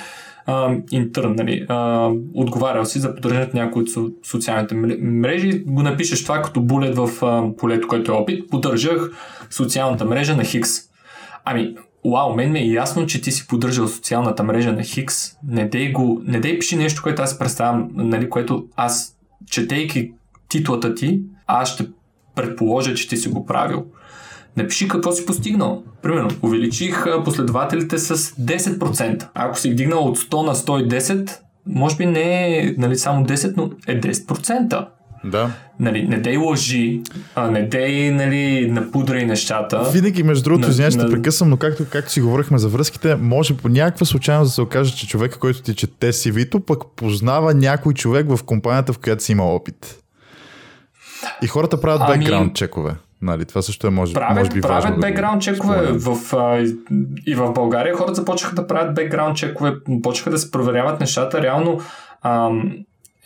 интерн, 0.92 1.36
нали, 1.36 1.66
а, 1.70 2.10
отговарял 2.34 2.86
си 2.86 3.00
за 3.00 3.16
поддържането 3.16 3.58
на 3.58 3.64
някои 3.64 3.82
от 3.82 3.90
со- 3.90 4.14
социалните 4.24 4.76
мре- 4.76 5.02
мрежи, 5.02 5.64
го 5.66 5.84
напишеш 5.84 6.24
това 6.24 6.42
като 6.42 6.62
булет 6.62 6.96
в 6.96 7.10
а, 7.26 7.56
полето, 7.58 7.88
което 7.88 8.12
е 8.12 8.16
опит, 8.16 8.50
поддържах 8.50 9.12
социалната 9.50 10.06
мрежа 10.06 10.36
на 10.36 10.44
Хикс. 10.44 10.70
Ами, 11.46 11.76
вау, 12.06 12.36
мен 12.36 12.52
ми 12.52 12.60
е 12.60 12.72
ясно, 12.72 13.06
че 13.06 13.22
ти 13.22 13.32
си 13.32 13.48
поддържал 13.48 13.88
социалната 13.88 14.44
мрежа 14.44 14.74
на 14.74 14.84
Хикс. 14.84 15.16
Не 15.48 15.68
дей 15.70 15.92
го, 15.92 16.22
не 16.26 16.40
дей 16.40 16.60
пиши 16.60 16.76
нещо, 16.76 17.04
което 17.04 17.22
аз 17.22 17.40
представям, 17.40 17.90
нали, 17.94 18.30
което 18.30 18.66
аз, 18.76 19.18
четейки 19.50 20.12
титлата 20.50 20.96
ти, 20.96 21.22
аз 21.48 21.74
ще 21.74 21.88
предположа, 22.38 22.96
че 22.96 23.08
ти 23.08 23.18
си 23.18 23.30
го 23.30 23.46
правил. 23.46 23.86
Напиши 24.58 24.88
какво 24.88 25.12
си 25.12 25.26
постигнал. 25.26 25.84
Примерно, 26.02 26.30
увеличих 26.42 27.06
последователите 27.26 27.98
с 27.98 28.18
10%. 28.18 29.28
Ако 29.34 29.60
си 29.60 29.70
ги 29.70 29.76
дигнал 29.76 30.04
от 30.04 30.20
100 30.20 30.46
на 30.46 30.56
110, 30.56 31.32
може 31.66 31.96
би 31.96 32.06
не 32.06 32.58
е 32.58 32.76
нали, 32.78 32.98
само 32.98 33.26
10, 33.26 33.54
но 33.58 33.70
е 33.88 34.02
10%. 34.02 34.88
Да. 35.26 35.52
Нали, 35.80 36.08
не 36.08 36.18
дей 36.18 36.38
лъжи, 36.38 37.02
а 37.36 37.52
не 37.52 37.68
дей 37.68 38.12
нали, 38.12 38.72
напудрай 38.72 39.26
нещата. 39.26 39.90
Винаги, 39.94 40.24
между 40.24 40.44
другото, 40.44 40.70
извинявай, 40.70 40.92
ще 40.92 41.04
на- 41.04 41.10
прекъсвам, 41.10 41.50
но 41.50 41.58
както, 41.58 41.86
както 41.92 42.12
си 42.12 42.22
говорихме 42.22 42.58
за 42.58 42.68
връзките, 42.70 43.16
може 43.16 43.58
по 43.58 43.70
някаква 43.70 44.06
случайност 44.06 44.50
да 44.50 44.54
се 44.54 44.62
окаже, 44.62 44.96
че 44.96 45.08
човека, 45.08 45.40
който 45.40 45.62
ти 45.62 45.76
чете 45.76 46.12
CV-то, 46.12 46.60
пък 46.60 46.84
познава 46.96 47.54
някой 47.54 47.94
човек 47.94 48.28
в 48.30 48.44
компанията, 48.44 48.94
в 48.94 49.00
която 49.00 49.24
си 49.24 49.32
има 49.32 49.44
опит. 49.44 50.04
И 51.42 51.48
хората 51.48 51.82
правят 51.82 52.02
Ами- 52.06 52.18
бекграунд 52.18 52.56
чекове. 52.56 52.96
Нали, 53.22 53.46
това 53.46 53.62
също 53.62 53.88
е 53.88 53.90
може, 53.90 54.14
правят, 54.14 54.38
може 54.38 54.50
би 54.50 54.60
важно. 54.60 54.70
правят 54.70 54.90
да 54.90 54.96
го 54.96 55.02
бекграунд 55.02 55.42
чекове. 55.42 55.92
В, 55.92 56.34
а, 56.34 56.66
и 57.26 57.36
в 57.36 57.52
България 57.54 57.96
хората 57.96 58.14
започнаха 58.14 58.56
да 58.56 58.68
правят 58.68 58.96
бекграунд 58.96 59.38
чекове, 59.38 59.74
почнаха 60.04 60.30
да 60.30 60.38
се 60.38 60.52
проверяват 60.52 61.00
нещата. 61.00 61.42
Реално 61.42 61.80
ам, 62.24 62.72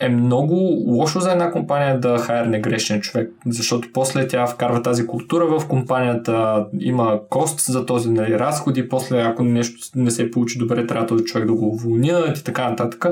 е 0.00 0.08
много 0.08 0.54
лошо 0.86 1.20
за 1.20 1.32
една 1.32 1.50
компания 1.50 2.00
да 2.00 2.18
хайрне 2.18 2.60
грешен 2.60 3.00
човек, 3.00 3.30
защото 3.46 3.88
после 3.92 4.28
тя 4.28 4.46
вкарва 4.46 4.82
тази 4.82 5.06
култура 5.06 5.58
в 5.58 5.68
компанията, 5.68 6.66
има 6.80 7.20
кост 7.30 7.60
за 7.60 7.86
този 7.86 8.10
нали, 8.10 8.38
разходи, 8.38 8.88
после 8.88 9.20
ако 9.20 9.44
нещо 9.44 9.90
не 9.94 10.10
се 10.10 10.30
получи 10.30 10.58
добре, 10.58 10.86
трябва 10.86 11.06
този 11.06 11.24
човек 11.24 11.46
да 11.46 11.52
го 11.52 11.68
уволнят 11.68 12.38
и 12.38 12.44
така 12.44 12.70
нататък. 12.70 13.06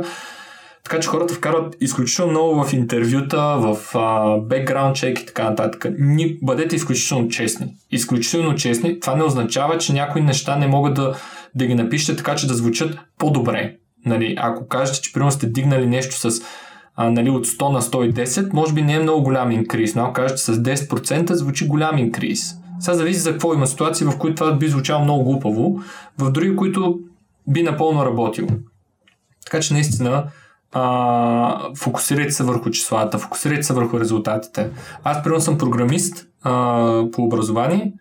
Така 0.84 1.00
че 1.00 1.08
хората 1.08 1.34
вкарват 1.34 1.76
изключително 1.80 2.30
много 2.30 2.64
в 2.64 2.72
интервюта, 2.72 3.56
в 3.58 3.76
бекграунд 4.48 4.96
чек 4.96 5.20
и 5.20 5.26
така 5.26 5.50
нататък. 5.50 5.86
Ни, 5.98 6.38
бъдете 6.42 6.76
изключително 6.76 7.28
честни. 7.28 7.66
Изключително 7.90 8.54
честни. 8.54 9.00
Това 9.00 9.16
не 9.16 9.24
означава, 9.24 9.78
че 9.78 9.92
някои 9.92 10.22
неща 10.22 10.56
не 10.56 10.66
могат 10.66 10.94
да, 10.94 11.14
да 11.54 11.66
ги 11.66 11.74
напишете 11.74 12.16
така, 12.16 12.34
че 12.34 12.46
да 12.46 12.54
звучат 12.54 12.98
по-добре. 13.18 13.76
Нали, 14.06 14.34
ако 14.38 14.68
кажете, 14.68 15.00
че 15.00 15.12
примерно 15.12 15.30
сте 15.30 15.46
дигнали 15.46 15.86
нещо 15.86 16.30
с 16.30 16.42
а, 16.96 17.10
нали, 17.10 17.30
от 17.30 17.46
100 17.46 17.72
на 17.72 17.82
110, 17.82 18.52
може 18.52 18.72
би 18.72 18.82
не 18.82 18.94
е 18.94 18.98
много 18.98 19.22
голям 19.22 19.50
инкриз, 19.50 19.94
но 19.94 20.02
ако 20.02 20.12
кажете 20.12 20.40
с 20.40 20.56
10% 20.56 21.32
звучи 21.32 21.66
голям 21.66 21.98
инкриз. 21.98 22.54
Сега 22.80 22.94
зависи 22.94 23.20
за 23.20 23.32
какво 23.32 23.54
има 23.54 23.66
ситуации, 23.66 24.06
в 24.06 24.18
които 24.18 24.34
това 24.34 24.52
би 24.52 24.68
звучало 24.68 25.04
много 25.04 25.24
глупаво, 25.24 25.80
в 26.18 26.30
други, 26.30 26.56
които 26.56 26.98
би 27.48 27.62
напълно 27.62 28.04
работило. 28.04 28.48
Така 29.44 29.60
че 29.60 29.74
наистина 29.74 30.24
а, 30.72 31.74
фокусирайте 31.76 32.32
се 32.32 32.44
върху 32.44 32.70
числата, 32.70 33.18
фокусирайте 33.18 33.62
се 33.62 33.72
върху 33.72 34.00
резултатите. 34.00 34.70
Аз, 35.04 35.22
примерно, 35.22 35.40
съм 35.40 35.58
програмист 35.58 36.26
а, 36.42 37.04
по 37.12 37.22
образование. 37.22 37.92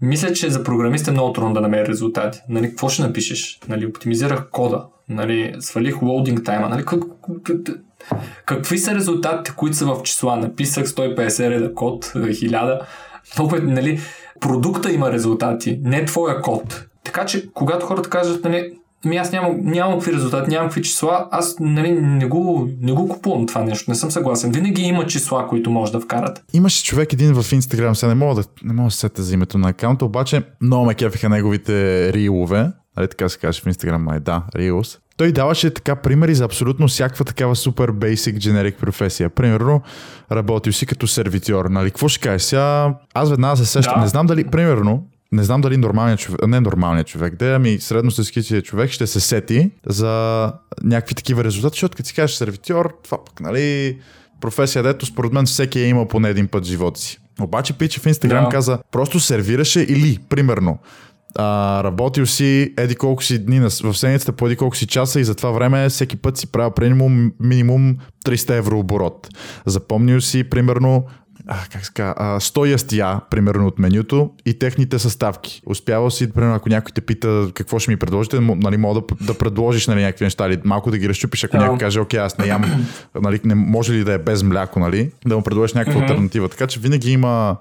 Мисля, 0.00 0.32
че 0.32 0.50
за 0.50 0.64
програмист 0.64 1.08
е 1.08 1.10
много 1.10 1.32
трудно 1.32 1.54
да 1.54 1.60
намери 1.60 1.88
резултати. 1.88 2.40
Нали, 2.48 2.68
какво 2.68 2.88
ще 2.88 3.02
напишеш? 3.02 3.58
Нали, 3.68 3.86
оптимизирах 3.86 4.50
кода. 4.50 4.86
Нали, 5.08 5.54
свалих 5.60 6.02
лоудинг 6.02 6.44
тайма. 6.44 6.68
Нали, 6.68 6.84
как, 6.84 7.02
как, 7.42 7.56
какви 8.46 8.78
са 8.78 8.94
резултатите, 8.94 9.56
които 9.56 9.76
са 9.76 9.86
в 9.86 10.02
числа? 10.02 10.36
Написах 10.36 10.86
150 10.86 11.50
реда 11.50 11.74
код, 11.74 12.04
1000. 12.04 12.80
Много, 13.38 13.56
е, 13.56 13.60
нали, 13.60 14.00
продукта 14.40 14.92
има 14.92 15.12
резултати, 15.12 15.80
не 15.82 16.04
твоя 16.04 16.40
код. 16.40 16.86
Така 17.04 17.26
че, 17.26 17.52
когато 17.52 17.86
хората 17.86 18.10
кажат, 18.10 18.44
нали, 18.44 18.72
Ами 19.04 19.16
аз 19.16 19.32
нямам, 19.32 19.56
нямам 19.62 19.94
какви 19.98 20.12
резултати, 20.12 20.50
нямам 20.50 20.68
какви 20.68 20.82
числа. 20.82 21.28
Аз 21.30 21.56
нали, 21.60 21.92
не, 21.92 22.26
го, 22.26 22.68
не 22.80 22.92
го 22.92 23.08
купувам 23.08 23.46
това 23.46 23.64
нещо. 23.64 23.90
Не 23.90 23.94
съм 23.94 24.10
съгласен. 24.10 24.52
Винаги 24.52 24.82
има 24.82 25.06
числа, 25.06 25.46
които 25.48 25.70
може 25.70 25.92
да 25.92 26.00
вкарат. 26.00 26.44
Имаше 26.52 26.84
човек 26.84 27.12
един 27.12 27.42
в 27.42 27.52
Инстаграм, 27.52 27.96
сега 27.96 28.08
не 28.08 28.14
мога 28.14 28.34
да, 28.34 28.48
не 28.64 28.72
мога 28.72 28.88
да 28.88 28.94
сета 28.94 29.22
за 29.22 29.34
името 29.34 29.58
на 29.58 29.68
акаунта, 29.68 30.04
обаче 30.04 30.42
много 30.60 30.86
ме 30.86 30.94
кефиха 30.94 31.28
неговите 31.28 32.12
рилове. 32.12 32.70
Нали 32.96 33.08
така 33.08 33.28
се 33.28 33.38
каже 33.38 33.62
в 33.62 33.66
Инстаграм, 33.66 34.02
май 34.02 34.20
да, 34.20 34.42
рилс. 34.56 34.98
Той 35.16 35.32
даваше 35.32 35.74
така 35.74 35.96
примери 35.96 36.34
за 36.34 36.44
абсолютно 36.44 36.88
всякаква 36.88 37.24
такава 37.24 37.56
супер 37.56 37.92
basic 37.92 38.38
generic 38.38 38.76
професия. 38.76 39.30
Примерно, 39.30 39.82
работил 40.32 40.72
си 40.72 40.86
като 40.86 41.06
сервитьор. 41.06 41.64
Нали, 41.64 41.90
какво 41.90 42.08
ще 42.08 42.28
кажеш? 42.28 42.42
Сега, 42.42 42.94
аз 43.14 43.30
веднага 43.30 43.56
се 43.56 43.66
сещам. 43.66 43.94
Да. 43.94 44.00
Не 44.00 44.06
знам 44.06 44.26
дали, 44.26 44.44
примерно, 44.44 45.06
не 45.34 45.42
знам 45.44 45.60
дали 45.60 45.76
нормалният 45.76 46.20
човек, 46.20 46.46
не 46.46 46.60
нормалният 46.60 47.06
човек, 47.06 47.34
да, 47.34 47.54
ами 47.54 47.78
средностатистическият 47.80 48.64
човек 48.64 48.90
ще 48.90 49.06
се 49.06 49.20
сети 49.20 49.70
за 49.86 50.52
някакви 50.82 51.14
такива 51.14 51.44
резултати, 51.44 51.74
защото 51.74 51.96
като 51.96 52.08
си 52.08 52.14
кажеш 52.14 52.36
сервитьор, 52.36 52.98
това 53.04 53.24
пък, 53.24 53.40
нали, 53.40 53.98
професия, 54.40 54.82
дето 54.82 55.06
според 55.06 55.32
мен 55.32 55.46
всеки 55.46 55.78
е 55.78 55.88
имал 55.88 56.08
поне 56.08 56.28
един 56.28 56.48
път 56.48 56.64
в 56.64 56.68
живота 56.68 57.00
си. 57.00 57.18
Обаче 57.40 57.72
Пичи 57.72 58.00
в 58.00 58.06
Инстаграм 58.06 58.44
да. 58.44 58.50
каза, 58.50 58.78
просто 58.92 59.20
сервираше 59.20 59.80
или, 59.80 60.18
примерно, 60.28 60.78
а, 61.38 61.80
работил 61.84 62.26
си 62.26 62.74
еди 62.78 62.94
колко 62.94 63.22
си 63.22 63.44
дни 63.44 63.60
в 63.60 63.70
седмицата 63.70 64.32
по 64.32 64.46
еди 64.46 64.56
колко 64.56 64.76
си 64.76 64.86
часа 64.86 65.20
и 65.20 65.24
за 65.24 65.34
това 65.34 65.50
време 65.50 65.88
всеки 65.88 66.16
път 66.16 66.36
си 66.36 66.46
правил 66.46 66.72
минимум, 66.80 67.32
минимум 67.40 67.96
300 68.26 68.58
евро 68.58 68.78
оборот. 68.78 69.28
Запомнил 69.66 70.20
си 70.20 70.44
примерно 70.44 71.04
а, 71.46 71.56
как 71.72 71.86
ска, 71.86 72.14
а, 72.16 72.40
100 72.40 72.70
ястия, 72.70 73.20
примерно 73.30 73.66
от 73.66 73.78
менюто 73.78 74.30
и 74.46 74.58
техните 74.58 74.98
съставки. 74.98 75.62
Успявал 75.66 76.10
си, 76.10 76.32
примерно, 76.32 76.54
ако 76.54 76.68
някой 76.68 76.92
те 76.94 77.00
пита 77.00 77.50
какво 77.54 77.78
ще 77.78 77.90
ми 77.90 77.96
предложите, 77.96 78.40
нали, 78.40 78.76
мога 78.76 79.00
да, 79.00 79.26
да 79.26 79.38
предложиш 79.38 79.86
нали, 79.86 80.02
някакви 80.02 80.24
неща, 80.24 80.46
или 80.46 80.60
малко 80.64 80.90
да 80.90 80.98
ги 80.98 81.08
разчупиш, 81.08 81.44
ако 81.44 81.56
yeah. 81.56 81.60
някой 81.60 81.78
каже, 81.78 82.00
окей, 82.00 82.20
аз 82.20 82.38
не 82.38 82.46
ям, 82.46 82.86
нали, 83.22 83.40
не 83.44 83.54
може 83.54 83.92
ли 83.92 84.04
да 84.04 84.12
е 84.12 84.18
без 84.18 84.42
мляко, 84.42 84.80
нали, 84.80 85.10
да 85.26 85.36
му 85.36 85.42
предложиш 85.42 85.74
някаква 85.74 86.00
mm-hmm. 86.00 86.10
альтернатива. 86.10 86.48
Така 86.48 86.66
че 86.66 86.80
винаги 86.80 87.12
има 87.12 87.56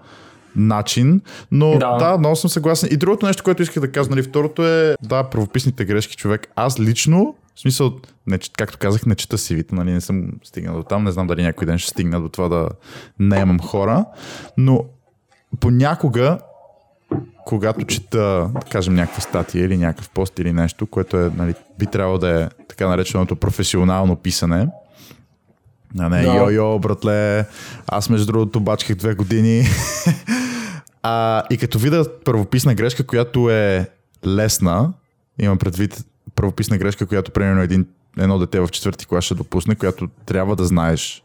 начин, 0.56 1.22
но 1.52 1.78
да. 1.78 1.98
да, 1.98 2.18
много 2.18 2.36
съм 2.36 2.50
съгласен. 2.50 2.90
И 2.92 2.98
другото 2.98 3.26
нещо, 3.26 3.44
което 3.44 3.62
исках 3.62 3.82
да 3.82 3.92
кажа, 3.92 4.10
нали, 4.10 4.24
второто 4.24 4.68
е, 4.68 4.96
да, 5.04 5.24
правописните 5.24 5.86
грешки, 5.86 6.16
човек. 6.16 6.48
Аз 6.56 6.80
лично 6.80 7.36
в 7.56 7.60
смисъл, 7.60 7.94
не, 8.28 8.40
както 8.58 8.78
казах, 8.78 9.06
не 9.06 9.16
чета 9.16 9.38
сивите, 9.38 9.76
нали, 9.76 9.92
не 9.92 10.02
съм 10.02 10.32
стигнал 10.44 10.76
до 10.76 10.84
там, 10.84 11.04
не 11.04 11.12
знам 11.12 11.28
дали 11.28 11.44
някой 11.44 11.68
ден 11.68 11.78
ще 11.78 11.90
стигна 11.90 12.22
до 12.22 12.30
това 12.30 12.50
да 12.50 12.70
наемам 13.20 13.60
хора, 13.60 14.06
но 14.58 14.86
понякога, 15.60 16.40
когато 17.46 17.86
чета, 17.86 18.50
да 18.54 18.60
кажем, 18.72 18.96
някаква 18.96 19.22
статия 19.22 19.66
или 19.66 19.78
някакъв 19.78 20.10
пост 20.10 20.40
или 20.40 20.54
нещо, 20.54 20.88
което 20.88 21.18
е, 21.18 21.32
нали, 21.36 21.56
би 21.80 21.86
трябвало 21.86 22.18
да 22.18 22.42
е 22.42 22.50
така 22.68 22.88
нареченото 22.88 23.36
професионално 23.36 24.16
писане, 24.16 24.68
а 26.00 26.10
не, 26.10 26.22
да. 26.22 26.28
йо-йо, 26.28 26.80
братле, 26.80 27.46
аз 27.88 28.10
между 28.10 28.26
другото 28.26 28.60
бачках 28.60 28.96
две 28.96 29.16
години. 29.16 29.66
а, 31.04 31.44
и 31.50 31.58
като 31.58 31.80
видя 31.80 32.06
първописна 32.26 32.76
грешка, 32.76 33.04
която 33.04 33.50
е 33.50 33.90
лесна, 34.26 34.94
имам 35.40 35.58
предвид 35.58 36.06
правописна 36.36 36.78
грешка, 36.78 37.06
която 37.06 37.32
примерно 37.32 37.62
един, 37.62 37.86
едно 38.18 38.40
дете 38.40 38.60
в 38.60 38.68
четвърти 38.68 39.06
клас 39.06 39.24
ще 39.24 39.36
допусне, 39.36 39.76
която 39.76 40.08
трябва 40.26 40.56
да 40.56 40.66
знаеш. 40.66 41.24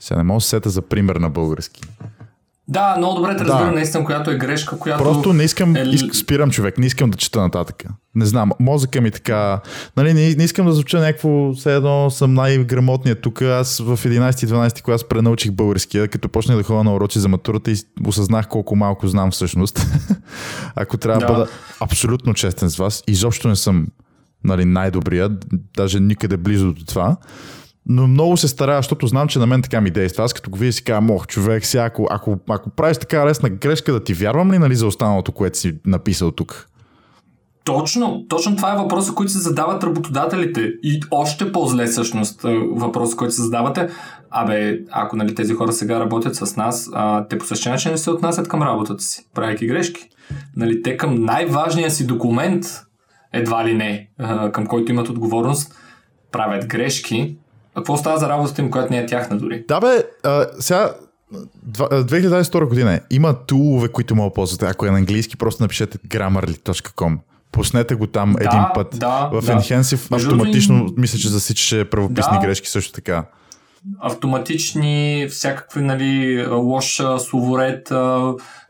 Сега 0.00 0.18
не 0.18 0.24
мога 0.24 0.36
да 0.36 0.40
се 0.40 0.48
сета 0.48 0.70
за 0.70 0.82
пример 0.82 1.16
на 1.16 1.30
български. 1.30 1.82
Да, 2.68 2.94
много 2.98 3.14
добре 3.14 3.36
те 3.36 3.44
разбирам 3.44 3.68
да. 3.68 3.74
наистина, 3.74 4.04
която 4.04 4.30
е 4.30 4.36
грешка, 4.36 4.78
която... 4.78 5.04
Просто 5.04 5.32
не 5.32 5.42
искам, 5.42 5.76
е... 5.76 5.80
иск, 5.80 6.14
спирам 6.14 6.50
човек, 6.50 6.78
не 6.78 6.86
искам 6.86 7.10
да 7.10 7.18
чета 7.18 7.40
нататък. 7.40 7.84
Не 8.14 8.26
знам, 8.26 8.50
мозъка 8.60 9.00
ми 9.00 9.10
така... 9.10 9.60
Нали, 9.96 10.14
не, 10.14 10.34
не 10.34 10.44
искам 10.44 10.66
да 10.66 10.72
звуча 10.72 11.00
някакво, 11.00 11.52
все 11.52 11.74
едно 11.74 12.10
съм 12.10 12.34
най-грамотният 12.34 13.20
тук. 13.20 13.42
Аз 13.42 13.78
в 13.78 13.96
11-12 13.96 14.82
клас 14.82 15.08
пренаучих 15.08 15.52
българския, 15.52 16.08
като 16.08 16.28
почнах 16.28 16.56
да 16.56 16.62
ходя 16.62 16.84
на 16.84 16.94
уроци 16.94 17.18
за 17.18 17.28
матурата 17.28 17.70
и 17.70 17.76
осъзнах 18.06 18.48
колко 18.48 18.76
малко 18.76 19.08
знам 19.08 19.30
всъщност. 19.30 19.86
Ако 20.76 20.96
трябва 20.96 21.20
да 21.20 21.32
бъда 21.32 21.46
абсолютно 21.80 22.34
честен 22.34 22.68
с 22.68 22.76
вас, 22.76 23.04
изобщо 23.06 23.48
не 23.48 23.56
съм 23.56 23.86
нали, 24.44 24.64
най-добрия, 24.64 25.30
даже 25.76 26.00
никъде 26.00 26.36
близо 26.36 26.72
до 26.72 26.84
това. 26.84 27.16
Но 27.86 28.06
много 28.06 28.36
се 28.36 28.48
старая, 28.48 28.78
защото 28.78 29.06
знам, 29.06 29.28
че 29.28 29.38
на 29.38 29.46
мен 29.46 29.62
така 29.62 29.80
ми 29.80 29.90
действа. 29.90 30.24
Аз 30.24 30.32
като 30.32 30.50
го 30.50 30.58
видя 30.58 30.72
си 30.72 30.84
казвам, 30.84 31.10
ох, 31.10 31.26
човек, 31.26 31.66
сега, 31.66 31.84
ако, 31.84 32.06
ако, 32.10 32.38
ако 32.48 32.70
правиш 32.70 32.98
така 32.98 33.26
лесна 33.26 33.50
грешка, 33.50 33.92
да 33.92 34.04
ти 34.04 34.14
вярвам 34.14 34.52
ли 34.52 34.58
нали, 34.58 34.76
за 34.76 34.86
останалото, 34.86 35.32
което 35.32 35.58
си 35.58 35.74
написал 35.86 36.30
тук? 36.30 36.68
Точно, 37.64 38.24
точно 38.28 38.56
това 38.56 38.72
е 38.72 38.76
въпроса, 38.76 39.12
който 39.14 39.32
се 39.32 39.38
задават 39.38 39.84
работодателите. 39.84 40.72
И 40.82 41.00
още 41.10 41.52
по-зле 41.52 41.86
всъщност 41.86 42.44
е, 42.44 42.58
въпроса, 42.70 43.16
който 43.16 43.34
се 43.34 43.42
задавате. 43.42 43.88
Абе, 44.30 44.78
ако 44.90 45.16
нали, 45.16 45.34
тези 45.34 45.54
хора 45.54 45.72
сега 45.72 46.00
работят 46.00 46.36
с 46.36 46.56
нас, 46.56 46.90
а, 46.92 47.28
те 47.28 47.38
по 47.38 47.44
същия 47.44 47.72
начин 47.72 47.90
не 47.90 47.98
се 47.98 48.10
отнасят 48.10 48.48
към 48.48 48.62
работата 48.62 49.02
си, 49.02 49.26
правейки 49.34 49.66
грешки. 49.66 50.08
Нали, 50.56 50.82
те 50.82 50.96
към 50.96 51.24
най-важния 51.24 51.90
си 51.90 52.06
документ, 52.06 52.64
едва 53.34 53.64
ли 53.64 53.74
не, 53.74 54.08
към 54.52 54.66
който 54.66 54.92
имат 54.92 55.08
отговорност, 55.08 55.74
правят 56.32 56.66
грешки. 56.66 57.36
А 57.74 57.80
какво 57.80 57.96
става 57.96 58.18
за 58.18 58.28
работата 58.28 58.62
им, 58.62 58.70
която 58.70 58.92
не 58.92 58.98
е 58.98 59.06
тяхна 59.06 59.38
дори? 59.38 59.64
Да 59.68 59.80
бе, 59.80 60.02
а, 60.22 60.46
сега 60.58 60.94
2022 61.34 62.68
година 62.68 62.94
е. 62.94 63.00
Има 63.10 63.34
тулове, 63.46 63.88
които 63.88 64.16
мога 64.16 64.30
да 64.30 64.34
ползвате. 64.34 64.66
Ако 64.66 64.86
е 64.86 64.90
на 64.90 64.98
английски, 64.98 65.36
просто 65.36 65.62
напишете 65.62 65.98
grammarly.com. 65.98 67.18
Пуснете 67.52 67.94
го 67.94 68.06
там 68.06 68.32
да, 68.32 68.44
един 68.44 68.64
път. 68.74 68.98
Да, 68.98 69.28
в 69.32 69.44
да. 69.46 70.16
Автоматично 70.16 70.88
мисля, 70.96 71.18
че 71.18 71.28
засичаше 71.28 71.90
правописни 71.90 72.38
да. 72.40 72.46
грешки 72.46 72.68
също 72.68 72.92
така. 72.92 73.24
Автоматични, 74.00 75.26
всякакви, 75.30 75.82
нали, 75.82 76.46
лош 76.46 77.02
словоред, 77.18 77.92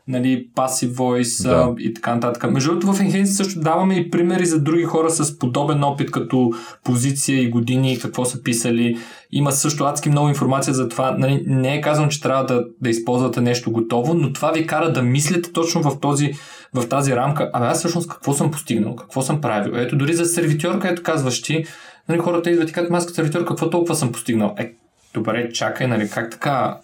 нали, 0.07 0.49
passive 0.55 0.93
voice 0.93 1.43
да. 1.43 1.73
и 1.79 1.93
така 1.93 2.15
нататък. 2.15 2.51
Между 2.51 2.69
другото 2.69 2.93
в 2.93 2.99
Enhance 2.99 3.25
също 3.25 3.59
даваме 3.59 3.95
и 3.95 4.11
примери 4.11 4.45
за 4.45 4.61
други 4.61 4.83
хора 4.83 5.09
с 5.09 5.39
подобен 5.39 5.83
опит, 5.83 6.11
като 6.11 6.51
позиция 6.83 7.41
и 7.41 7.49
години 7.49 7.93
и 7.93 7.99
какво 7.99 8.25
са 8.25 8.43
писали. 8.43 8.97
Има 9.31 9.51
също 9.51 9.83
адски 9.83 10.09
много 10.09 10.29
информация 10.29 10.73
за 10.73 10.89
това. 10.89 11.11
Нали, 11.17 11.43
не 11.47 11.75
е 11.75 11.81
казано, 11.81 12.07
че 12.07 12.21
трябва 12.21 12.45
да, 12.45 12.65
да 12.81 12.89
използвате 12.89 13.41
нещо 13.41 13.71
готово, 13.71 14.13
но 14.13 14.33
това 14.33 14.51
ви 14.51 14.67
кара 14.67 14.93
да 14.93 15.01
мислите 15.01 15.53
точно 15.53 15.81
в, 15.81 15.99
този, 15.99 16.33
в 16.73 16.89
тази 16.89 17.15
рамка. 17.15 17.49
Абе 17.53 17.65
аз 17.65 17.79
всъщност 17.79 18.09
какво 18.09 18.33
съм 18.33 18.51
постигнал, 18.51 18.95
какво 18.95 19.21
съм 19.21 19.41
правил. 19.41 19.73
Ето 19.75 19.97
дори 19.97 20.13
за 20.13 20.25
сервитьор, 20.25 20.79
където 20.79 21.03
казваш 21.03 21.41
ти, 21.41 21.65
нали, 22.09 22.19
хората 22.19 22.51
идват 22.51 22.69
и 22.69 22.73
казват, 22.73 22.91
маска 22.91 23.13
сервитьор, 23.13 23.45
какво 23.45 23.69
толкова 23.69 23.95
съм 23.95 24.11
постигнал. 24.11 24.55
Е, 24.57 24.71
добре, 25.15 25.53
чакай, 25.53 25.87
нали, 25.87 26.09
как 26.09 26.31
така 26.31 26.77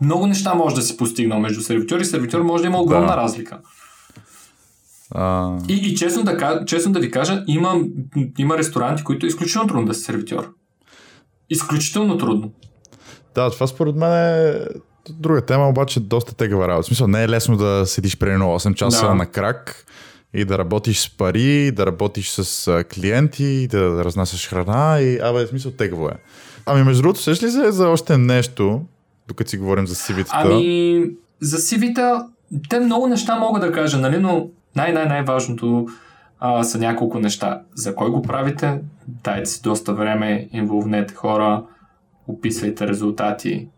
много 0.00 0.26
неща 0.26 0.54
може 0.54 0.74
да 0.74 0.82
си 0.82 0.96
постигнал 0.96 1.40
между 1.40 1.60
сервитьор 1.60 2.00
и 2.00 2.04
сервитьор, 2.04 2.40
може 2.40 2.62
да 2.62 2.66
има 2.66 2.80
огромна 2.80 3.12
да. 3.12 3.16
разлика. 3.16 3.58
А... 5.14 5.56
И, 5.68 5.72
и 5.72 5.96
честно, 5.96 6.22
да, 6.22 6.64
честно 6.66 6.92
да 6.92 7.00
ви 7.00 7.10
кажа, 7.10 7.44
има, 7.46 7.80
има 8.38 8.58
ресторанти, 8.58 9.04
които 9.04 9.26
е 9.26 9.28
изключително 9.28 9.68
трудно 9.68 9.86
да 9.86 9.94
си 9.94 10.00
сервитьор. 10.00 10.54
Изключително 11.50 12.18
трудно. 12.18 12.52
Да, 13.34 13.50
това 13.50 13.66
според 13.66 13.96
мен 13.96 14.12
е 14.12 14.54
друга 15.10 15.46
тема, 15.46 15.68
обаче 15.68 16.00
доста 16.00 16.34
тегава 16.34 16.68
работа. 16.68 16.82
В 16.82 16.86
смисъл, 16.86 17.06
не 17.06 17.22
е 17.22 17.28
лесно 17.28 17.56
да 17.56 17.86
седиш 17.86 18.18
примерно 18.18 18.44
8 18.44 18.74
часа 18.74 19.06
да. 19.06 19.14
на 19.14 19.26
крак 19.26 19.86
и 20.34 20.44
да 20.44 20.58
работиш 20.58 21.00
с 21.00 21.16
пари, 21.16 21.70
да 21.70 21.86
работиш 21.86 22.30
с 22.30 22.84
клиенти, 22.94 23.68
да 23.68 24.04
разнасяш 24.04 24.48
храна 24.48 25.00
и, 25.00 25.18
абе, 25.22 25.44
в 25.44 25.48
смисъл 25.48 25.72
тегаво 25.72 26.08
е. 26.08 26.14
Ами 26.66 26.82
между 26.82 27.02
другото, 27.02 27.20
сеш 27.20 27.42
ли 27.42 27.50
се 27.50 27.72
за 27.72 27.88
още 27.88 28.18
нещо, 28.18 28.80
докато 29.28 29.50
си 29.50 29.58
говорим 29.58 29.86
за 29.86 29.94
сивитата? 29.94 30.38
Ами, 30.42 31.04
за 31.40 31.58
сивита, 31.58 32.26
те 32.68 32.80
много 32.80 33.06
неща 33.06 33.36
мога 33.36 33.60
да 33.60 33.72
кажа, 33.72 33.98
нали, 33.98 34.18
но 34.18 34.48
най-най-най-важното 34.76 35.86
а, 36.40 36.64
са 36.64 36.78
няколко 36.78 37.18
неща. 37.18 37.62
За 37.74 37.94
кой 37.94 38.10
го 38.10 38.22
правите? 38.22 38.80
Дайте 39.08 39.46
си 39.46 39.62
доста 39.62 39.94
време, 39.94 40.48
инволвнете 40.52 41.14
хора, 41.14 41.64
описвайте 42.28 42.88
резултати 42.88 43.68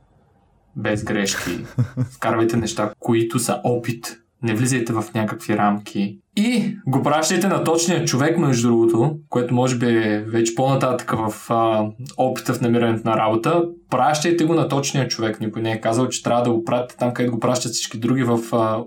без 0.77 1.05
грешки. 1.05 1.51
Вкарвайте 2.15 2.57
неща, 2.57 2.93
които 2.99 3.39
са 3.39 3.61
опит. 3.65 4.22
Не 4.43 4.55
влизайте 4.55 4.93
в 4.93 5.05
някакви 5.15 5.57
рамки. 5.57 6.19
И 6.37 6.77
го 6.87 7.03
пращайте 7.03 7.49
на 7.49 7.65
точния 7.65 8.05
човек, 8.05 8.39
между 8.39 8.69
другото, 8.69 9.17
което 9.29 9.55
може 9.55 9.79
би 9.79 9.87
е 9.87 10.25
вече 10.29 10.55
по-нататък 10.55 11.13
в 11.13 11.51
а, 11.51 11.87
опита 12.17 12.55
в 12.55 12.61
намирането 12.61 13.09
на 13.09 13.17
работа. 13.17 13.65
Пращайте 13.91 14.45
го 14.45 14.55
на 14.55 14.69
точния 14.69 15.09
човек. 15.09 15.41
Никой 15.41 15.63
не 15.63 15.73
е 15.73 15.81
казал, 15.81 16.09
че 16.09 16.23
трябва 16.23 16.43
да 16.43 16.53
го 16.53 16.65
пратите 16.65 16.97
там, 16.99 17.15
където 17.15 17.33
го 17.33 17.41
пращат 17.41 17.73
всички 17.73 17.99
други 17.99 18.23
в 18.23 18.39
а, 18.53 18.85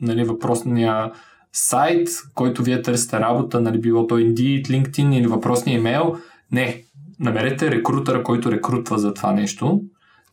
нали, 0.00 0.24
въпросния 0.24 1.12
сайт, 1.52 2.08
който 2.34 2.62
вие 2.62 2.82
търсите 2.82 3.20
работа, 3.20 3.60
нали, 3.60 3.80
било 3.80 4.06
то 4.06 4.18
Indeed, 4.18 4.66
LinkedIn 4.66 5.14
или 5.14 5.26
въпросния 5.26 5.78
имейл. 5.78 6.16
Не, 6.52 6.82
намерете 7.20 7.70
рекрутера, 7.70 8.22
който 8.22 8.52
рекрутва 8.52 8.98
за 8.98 9.14
това 9.14 9.32
нещо. 9.32 9.80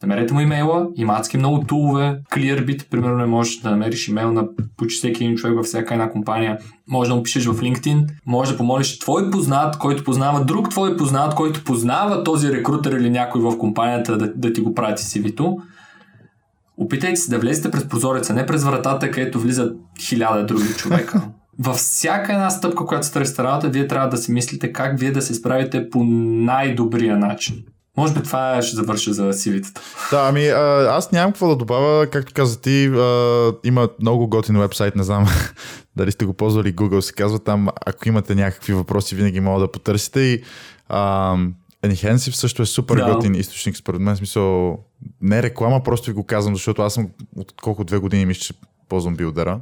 Намерете 0.04 0.34
му 0.34 0.40
имейла, 0.40 0.88
има 0.96 1.14
адски 1.14 1.38
много 1.38 1.64
тулове. 1.64 2.20
Clearbit, 2.32 2.90
примерно, 2.90 3.28
можеш 3.28 3.58
да 3.58 3.72
намериш 3.72 4.08
имейл 4.08 4.32
на 4.32 4.48
почти 4.78 4.98
всеки 4.98 5.24
един 5.24 5.38
човек 5.38 5.56
във 5.56 5.66
всяка 5.66 5.94
една 5.94 6.10
компания. 6.10 6.58
Може 6.88 7.10
да 7.10 7.16
му 7.16 7.24
пишеш 7.24 7.46
в 7.46 7.62
LinkedIn, 7.62 8.08
може 8.26 8.52
да 8.52 8.58
помолиш 8.58 9.00
твой 9.00 9.32
познат, 9.32 9.78
който 9.78 10.04
познава 10.04 10.46
друг 10.46 10.70
твой 10.70 10.98
познат, 10.98 11.36
който 11.36 11.64
познава 11.64 12.24
този 12.24 12.54
рекрутер 12.54 12.92
или 12.92 13.10
някой 13.10 13.42
в 13.42 13.58
компанията 13.58 14.18
да, 14.18 14.34
да 14.36 14.54
ти 14.54 14.62
го 14.62 14.74
прати 14.74 15.04
CV-то. 15.04 15.58
Опитайте 16.78 17.16
се 17.16 17.32
да 17.32 17.40
влезете 17.40 17.72
през 17.72 17.88
прозореца, 17.88 18.34
не 18.34 18.46
през 18.46 18.64
вратата, 18.64 19.12
където 19.12 19.40
влизат 19.40 19.78
хиляда 20.00 20.46
други 20.46 20.74
човека. 20.78 21.22
Във 21.60 21.76
всяка 21.76 22.34
една 22.34 22.50
стъпка, 22.50 22.86
която 22.86 23.08
сте 23.08 23.44
работа, 23.44 23.70
вие 23.70 23.88
трябва 23.88 24.10
да 24.10 24.18
си 24.18 24.32
мислите 24.32 24.74
как 24.74 25.00
вие 25.00 25.12
да 25.12 25.22
се 25.22 25.34
справите 25.34 25.90
по 25.90 26.04
най-добрия 26.04 27.18
начин. 27.18 27.56
Може 27.98 28.14
би 28.14 28.24
това 28.24 28.62
ще 28.62 28.76
завърша 28.76 29.14
за 29.14 29.34
сивитата. 29.34 29.82
Да, 30.12 30.28
ами 30.30 30.48
а, 30.48 30.88
аз 30.90 31.12
нямам 31.12 31.32
какво 31.32 31.48
да 31.48 31.56
добавя. 31.56 32.08
Както 32.08 32.34
каза 32.34 32.62
ти, 32.62 32.86
а, 32.86 33.52
има 33.64 33.90
много 34.02 34.28
готин 34.28 34.60
вебсайт, 34.60 34.96
не 34.96 35.04
знам 35.04 35.28
дали 35.96 36.12
сте 36.12 36.26
го 36.26 36.34
ползвали, 36.34 36.76
Google 36.76 37.00
се 37.00 37.14
казва 37.14 37.40
там. 37.40 37.68
Ако 37.86 38.08
имате 38.08 38.36
някакви 38.36 38.74
въпроси, 38.74 39.16
винаги 39.16 39.40
мога 39.40 39.60
да 39.60 39.72
потърсите 39.72 40.20
и 40.20 40.44
а, 40.90 41.36
Enhensive 41.84 42.32
също 42.32 42.62
е 42.62 42.66
супер 42.66 42.96
да. 42.96 43.14
готин 43.14 43.36
източник, 43.36 43.78
според 43.78 44.02
мен. 44.02 44.16
Смисъл, 44.16 44.78
не 45.22 45.38
е 45.38 45.44
реклама, 45.44 45.84
просто 45.84 46.10
ви 46.10 46.14
го 46.14 46.26
казвам, 46.26 46.56
защото 46.56 46.82
аз 46.82 46.94
съм 46.94 47.10
от 47.38 47.54
колко 47.62 47.84
две 47.84 47.98
години 47.98 48.26
мисля, 48.26 48.42
че 48.42 48.54
ползвам 48.90 49.16
билдера 49.16 49.60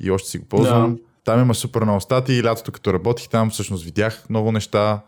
и 0.00 0.10
още 0.10 0.28
си 0.28 0.38
го 0.38 0.44
ползвам. 0.44 0.94
Да. 0.94 1.00
Там 1.24 1.40
има 1.40 1.54
супер 1.54 1.82
много 1.82 2.00
статии 2.00 2.38
и 2.38 2.44
лятото 2.44 2.72
като 2.72 2.92
работих 2.92 3.28
там, 3.28 3.50
всъщност 3.50 3.84
видях 3.84 4.24
много 4.30 4.52
неща, 4.52 5.00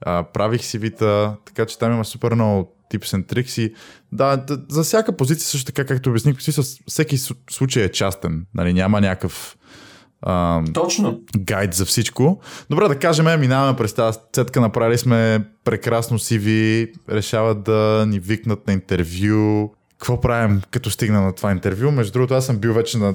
а, 0.00 0.22
правих 0.22 0.62
вита, 0.74 1.36
така 1.44 1.66
че 1.66 1.78
там 1.78 1.92
има 1.92 2.04
супер 2.04 2.34
много 2.34 2.74
tips 2.92 3.16
and 3.16 3.34
tricks 3.34 3.60
и 3.60 3.74
да, 4.12 4.36
да, 4.36 4.58
за 4.68 4.82
всяка 4.82 5.16
позиция 5.16 5.46
също 5.46 5.72
така, 5.72 5.84
както 5.84 6.10
обясних, 6.10 6.36
всеки 6.86 7.18
случай 7.50 7.82
е 7.82 7.92
частен, 7.92 8.46
нали, 8.54 8.72
няма 8.72 9.00
някакъв 9.00 9.56
а, 10.22 10.62
Точно. 10.74 11.20
гайд 11.38 11.74
за 11.74 11.84
всичко. 11.84 12.40
Добре, 12.70 12.88
да 12.88 12.98
кажем, 12.98 13.40
минаваме 13.40 13.76
през 13.76 13.92
тази 13.94 14.18
цетка, 14.32 14.60
направили 14.60 14.98
сме 14.98 15.44
прекрасно 15.64 16.18
CV, 16.18 16.92
решават 17.10 17.62
да 17.62 18.04
ни 18.08 18.18
викнат 18.20 18.66
на 18.66 18.72
интервю. 18.72 19.70
Какво 19.98 20.20
правим, 20.20 20.62
като 20.70 20.90
стигна 20.90 21.20
на 21.20 21.32
това 21.32 21.52
интервю? 21.52 21.90
Между 21.90 22.12
другото, 22.12 22.34
аз 22.34 22.46
съм 22.46 22.58
бил 22.58 22.74
вече 22.74 22.98
на... 22.98 23.14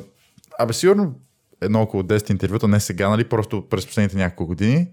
Абе, 0.60 0.74
сигурно 0.74 1.14
едно 1.62 1.82
около 1.82 2.04
10 2.04 2.32
интервюта, 2.32 2.68
не 2.68 2.80
сега, 2.80 3.10
нали, 3.10 3.24
просто 3.24 3.70
през 3.70 3.86
последните 3.86 4.18
няколко 4.18 4.46
години. 4.46 4.88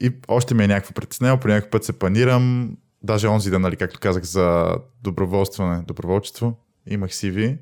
И 0.00 0.12
още 0.28 0.54
ми 0.54 0.64
е 0.64 0.68
някакво 0.68 0.94
притеснено, 0.94 1.40
по 1.40 1.48
някакъв 1.48 1.70
път 1.70 1.84
се 1.84 1.92
планирам, 1.92 2.76
даже 3.02 3.28
онзи 3.28 3.50
да, 3.50 3.58
нали, 3.58 3.76
както 3.76 4.00
казах, 4.00 4.24
за 4.24 4.76
доброволстване, 5.02 5.82
доброволчество, 5.86 6.58
имах 6.86 7.10
CV, 7.10 7.58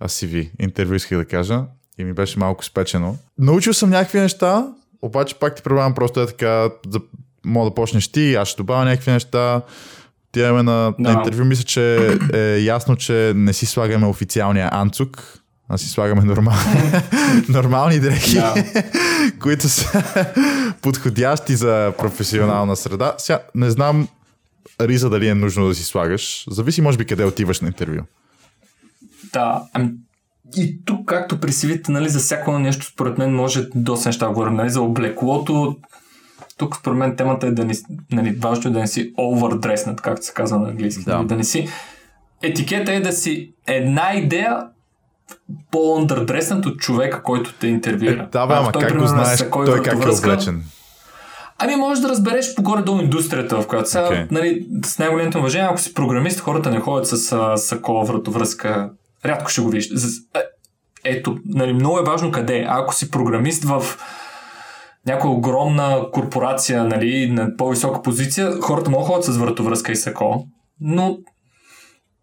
а 0.00 0.08
CV, 0.08 0.50
интервю 0.60 0.94
исках 0.94 1.18
да 1.18 1.24
кажа, 1.24 1.64
и 1.98 2.04
ми 2.04 2.12
беше 2.12 2.38
малко 2.38 2.64
спечено. 2.64 3.16
Научил 3.38 3.74
съм 3.74 3.90
някакви 3.90 4.20
неща, 4.20 4.72
обаче 5.02 5.38
пак 5.38 5.54
ти 5.54 5.62
предлагам 5.62 5.94
просто 5.94 6.20
е 6.20 6.26
така, 6.26 6.70
да, 6.86 7.00
мога 7.44 7.70
да 7.70 7.74
почнеш 7.74 8.08
ти, 8.08 8.34
аз 8.34 8.48
ще 8.48 8.56
добавя 8.56 8.84
някакви 8.84 9.10
неща. 9.10 9.62
Тиваме 10.32 10.62
на, 10.62 10.94
да. 10.98 11.12
на 11.12 11.12
интервю, 11.12 11.44
мисля, 11.44 11.64
че 11.64 12.18
е 12.32 12.58
ясно, 12.58 12.96
че 12.96 13.32
не 13.36 13.52
си 13.52 13.66
слагаме 13.66 14.06
официалния 14.06 14.68
анцук, 14.72 15.38
а 15.68 15.78
си 15.78 15.88
слагаме 15.88 16.24
нормал... 16.24 16.54
нормални 17.48 18.00
дрехи, 18.00 18.40
които 19.40 19.68
са 19.68 20.04
подходящи 20.82 21.56
за 21.56 21.92
професионална 21.98 22.76
среда. 22.76 23.14
Сега 23.18 23.40
не 23.54 23.70
знам 23.70 24.08
Риза 24.80 25.10
дали 25.10 25.28
е 25.28 25.34
нужно 25.34 25.68
да 25.68 25.74
си 25.74 25.84
слагаш. 25.84 26.44
Зависи 26.50 26.80
може 26.80 26.98
би 26.98 27.06
къде 27.06 27.24
отиваш 27.24 27.60
на 27.60 27.66
интервю. 27.68 28.02
Да, 29.32 29.62
ами 29.72 29.90
и 30.56 30.84
тук, 30.84 31.08
както 31.08 31.40
при 31.40 31.52
сивите, 31.52 31.92
нали, 31.92 32.08
за 32.08 32.18
всяко 32.18 32.58
нещо, 32.58 32.86
според 32.86 33.18
мен, 33.18 33.34
може 33.34 33.68
доста 33.74 34.08
неща 34.08 34.28
говорим. 34.28 34.54
Нали, 34.54 34.70
за 34.70 34.80
облеклото, 34.80 35.76
тук, 36.58 36.76
според 36.76 36.98
мен, 36.98 37.16
темата 37.16 37.46
е 37.46 37.50
да 37.50 37.64
не, 37.64 37.74
нали, 38.12 38.30
важно 38.30 38.70
е 38.70 38.72
да 38.72 38.80
не 38.80 38.86
си 38.86 39.12
overdressed, 39.14 40.00
както 40.00 40.26
се 40.26 40.32
казва 40.32 40.58
на 40.58 40.68
английски. 40.68 41.04
Да. 41.04 41.16
Нали, 41.16 41.26
да 41.26 41.36
не 41.36 41.44
си... 41.44 41.68
Етикета 42.42 42.92
е 42.92 43.00
да 43.00 43.12
си 43.12 43.54
една 43.66 44.14
идея 44.14 44.66
по-underdressed 45.70 46.66
от 46.66 46.78
човека, 46.78 47.22
който 47.22 47.54
те 47.60 47.66
интервюира. 47.66 48.22
Е, 48.22 48.26
да, 48.26 48.46
бе, 48.46 48.54
ама 48.54 48.72
как 48.72 48.98
го 48.98 49.06
знаеш 49.06 49.44
той 49.50 49.82
как 49.82 50.04
е 50.04 50.08
облечен? 50.08 50.62
Ами 51.58 51.76
може 51.76 52.00
да 52.00 52.08
разбереш 52.08 52.54
по 52.54 52.62
горе 52.62 52.82
долу 52.82 53.00
индустрията, 53.00 53.62
в 53.62 53.66
която 53.66 53.90
сега, 53.90 54.10
okay. 54.10 54.30
нали, 54.30 54.66
с 54.84 54.98
най-големите 54.98 55.38
уважение, 55.38 55.68
ако 55.70 55.80
си 55.80 55.94
програмист, 55.94 56.40
хората 56.40 56.70
не 56.70 56.80
ходят 56.80 57.08
с 57.08 57.18
сако, 57.56 58.04
вратовръзка 58.04 58.90
рядко 59.24 59.50
ще 59.50 59.60
го 59.60 59.68
виждаш. 59.68 60.02
Е, 60.34 60.40
ето, 61.04 61.38
нали, 61.44 61.72
много 61.72 61.98
е 61.98 62.04
важно 62.04 62.30
къде. 62.30 62.66
Ако 62.68 62.94
си 62.94 63.10
програмист 63.10 63.64
в 63.64 63.82
някоя 65.06 65.34
огромна 65.34 66.06
корпорация, 66.12 66.84
нали, 66.84 67.30
на 67.30 67.56
по-висока 67.56 68.02
позиция, 68.02 68.60
хората 68.60 68.90
могат 68.90 69.06
ходят 69.06 69.24
с 69.24 69.36
вратовръзка 69.36 69.92
и 69.92 69.96
сако, 69.96 70.46
но 70.80 71.18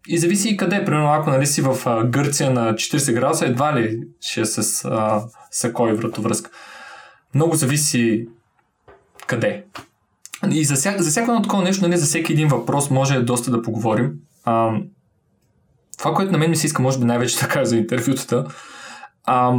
и 0.08 0.18
зависи 0.18 0.48
и 0.48 0.56
къде. 0.56 0.84
Примерно, 0.84 1.12
ако 1.12 1.30
нали, 1.30 1.46
си 1.46 1.62
в 1.62 1.76
а, 1.86 2.04
Гърция 2.04 2.50
на 2.50 2.74
40 2.74 3.12
градуса, 3.12 3.46
едва 3.46 3.76
ли 3.76 4.00
ще 4.20 4.40
е 4.40 4.44
с 4.44 4.84
а, 4.84 5.22
сако 5.50 5.88
и 5.88 5.92
вратовръзка. 5.92 6.50
Много 7.34 7.56
зависи 7.56 8.28
къде. 9.26 9.64
И 10.50 10.64
за, 10.64 10.76
ся, 10.76 10.94
за 10.98 11.10
всяко 11.10 11.30
едно 11.30 11.42
такова 11.42 11.62
нещо, 11.62 11.88
нали, 11.88 11.98
за 11.98 12.06
всеки 12.06 12.32
един 12.32 12.48
въпрос 12.48 12.90
може 12.90 13.20
доста 13.20 13.50
да 13.50 13.62
поговорим. 13.62 14.12
А, 14.44 14.72
това, 15.98 16.14
което 16.14 16.32
на 16.32 16.38
мен 16.38 16.50
ми 16.50 16.56
се 16.56 16.66
иска, 16.66 16.82
може 16.82 16.98
би 16.98 17.04
най-вече 17.04 17.38
да 17.40 17.48
кажа 17.48 17.66
за 17.66 17.76
интервютата, 17.76 18.44
а, 19.24 19.54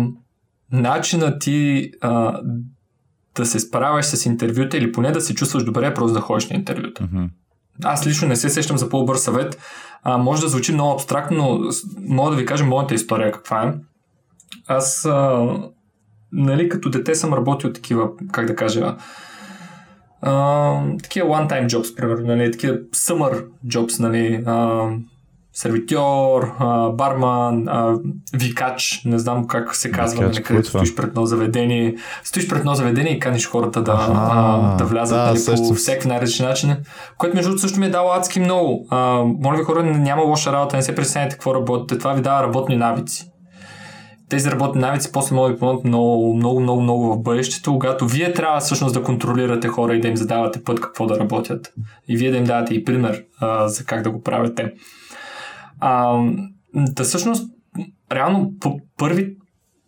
начина 0.72 1.40
ти 1.40 1.92
а, 2.02 2.42
да 3.36 3.46
се 3.46 3.60
справяш 3.60 4.06
с 4.06 4.26
интервюта 4.26 4.78
или 4.78 4.92
поне 4.92 5.12
да 5.12 5.22
се 5.22 5.36
чувстваш 5.36 5.64
добре, 5.64 5.94
просто 5.94 6.14
да 6.14 6.22
ходиш 6.22 6.50
на 6.50 6.56
интервюта. 6.56 7.04
Mm-hmm. 7.04 7.30
Аз 7.84 8.08
лично 8.08 8.28
не 8.28 8.36
се 8.36 8.50
сещам 8.50 8.78
за 8.78 8.90
по-добър 8.90 9.16
съвет. 9.16 9.58
А, 10.08 10.18
може 10.18 10.42
да 10.42 10.50
звучи 10.50 10.74
много 10.74 10.94
абстрактно, 10.94 11.38
но 11.38 11.70
мога 12.08 12.32
да 12.32 12.38
ви 12.38 12.46
кажа 12.46 12.66
моята 12.66 12.94
история 12.94 13.32
каква 13.32 13.64
е. 13.64 13.74
Аз, 14.68 15.06
а, 15.06 15.48
нали, 16.32 16.70
като 16.70 16.90
дете 16.90 17.16
съм 17.16 17.34
работил 17.34 17.74
такива, 17.74 18.10
как 18.32 18.46
да 18.46 18.56
кажа, 18.56 18.96
а, 20.22 20.82
такива 21.04 21.28
one-time 21.28 21.68
jobs, 21.68 21.96
примерно, 21.96 22.28
нали, 22.28 22.52
такива 22.52 22.78
summer 22.78 23.46
jobs, 23.68 24.00
нали, 24.00 24.44
а, 24.46 24.90
сервитьор, 25.56 26.56
а, 26.60 26.90
барман, 26.90 27.68
а, 27.68 28.00
викач, 28.34 29.02
не 29.06 29.20
знам 29.20 29.48
как 29.48 29.76
се 29.76 29.92
казва, 29.92 30.22
викач, 30.22 30.36
нали, 30.36 30.44
където 30.44 30.70
стоиш 30.70 30.96
пред 30.96 31.08
едно 31.08 31.26
заведение, 31.26 31.96
стоиш 32.24 32.48
пред 32.48 32.60
едно 32.60 32.76
заведение 32.76 33.12
и 33.12 33.20
каниш 33.20 33.48
хората 33.48 33.82
да, 33.82 34.08
а, 34.10 34.76
да 34.78 34.86
влязат 34.86 35.18
да, 35.18 35.52
нали, 35.52 35.68
по 35.68 35.74
всеки 35.74 36.08
най-различни 36.08 36.46
начини, 36.46 36.76
което 37.18 37.36
между 37.36 37.50
другото 37.50 37.62
също 37.62 37.80
ми 37.80 37.86
е 37.86 37.90
дало 37.90 38.12
адски 38.12 38.40
много. 38.40 38.88
А, 38.90 39.24
моля 39.24 39.58
ви 39.58 39.64
хора, 39.64 39.84
няма 39.84 40.22
лоша 40.22 40.52
работа, 40.52 40.76
не 40.76 40.84
се 40.84 40.96
пресеняйте 40.96 41.36
какво 41.36 41.56
работите, 41.56 41.98
това 41.98 42.14
ви 42.14 42.22
дава 42.22 42.44
работни 42.44 42.76
навици. 42.76 43.32
Тези 44.30 44.52
работни 44.52 44.82
навици 44.82 45.12
после 45.12 45.36
могат 45.36 45.52
да 45.52 45.54
ви 45.54 45.60
помогнат 45.60 45.86
много, 45.86 46.36
много, 46.36 46.60
много, 46.60 46.82
много 46.82 47.14
в 47.14 47.22
бъдещето, 47.22 47.72
когато 47.72 48.08
вие 48.08 48.34
трябва 48.34 48.60
всъщност 48.60 48.94
да 48.94 49.04
контролирате 49.04 49.68
хора 49.68 49.96
и 49.96 50.02
да 50.02 50.08
им 50.08 50.18
задавате 50.18 50.64
път 50.64 50.82
какво 50.82 51.06
да 51.06 51.20
работят. 51.20 51.74
И 52.08 52.18
вие 52.18 52.32
да 52.32 52.38
им 52.38 52.44
давате 52.44 52.74
и 52.74 52.84
пример 52.84 53.24
а, 53.40 53.68
за 53.68 53.86
как 53.86 54.02
да 54.02 54.12
го 54.12 54.22
правите. 54.22 54.72
А, 55.80 56.24
да 56.76 57.04
всъщност, 57.04 57.52
реално 58.12 58.54
по 58.60 58.80
първи, 58.98 59.36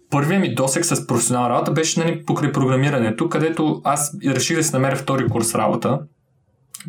първият 0.09 0.41
ми 0.41 0.55
досек 0.55 0.85
с 0.85 1.07
професионална 1.07 1.49
работа 1.49 1.71
беше 1.71 1.99
нали, 1.99 2.25
покрай 2.25 2.51
програмирането, 2.51 3.29
където 3.29 3.81
аз 3.83 4.17
реших 4.25 4.57
да 4.57 4.63
си 4.63 4.73
намеря 4.73 4.95
втори 4.95 5.27
курс 5.27 5.55
работа. 5.55 5.99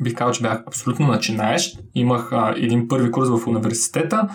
Бих 0.00 0.14
казал, 0.14 0.32
че 0.32 0.42
бях 0.42 0.62
абсолютно 0.66 1.06
начинаещ. 1.06 1.78
Имах 1.94 2.32
а, 2.32 2.54
един 2.56 2.88
първи 2.88 3.10
курс 3.10 3.28
в 3.28 3.46
университета, 3.46 4.28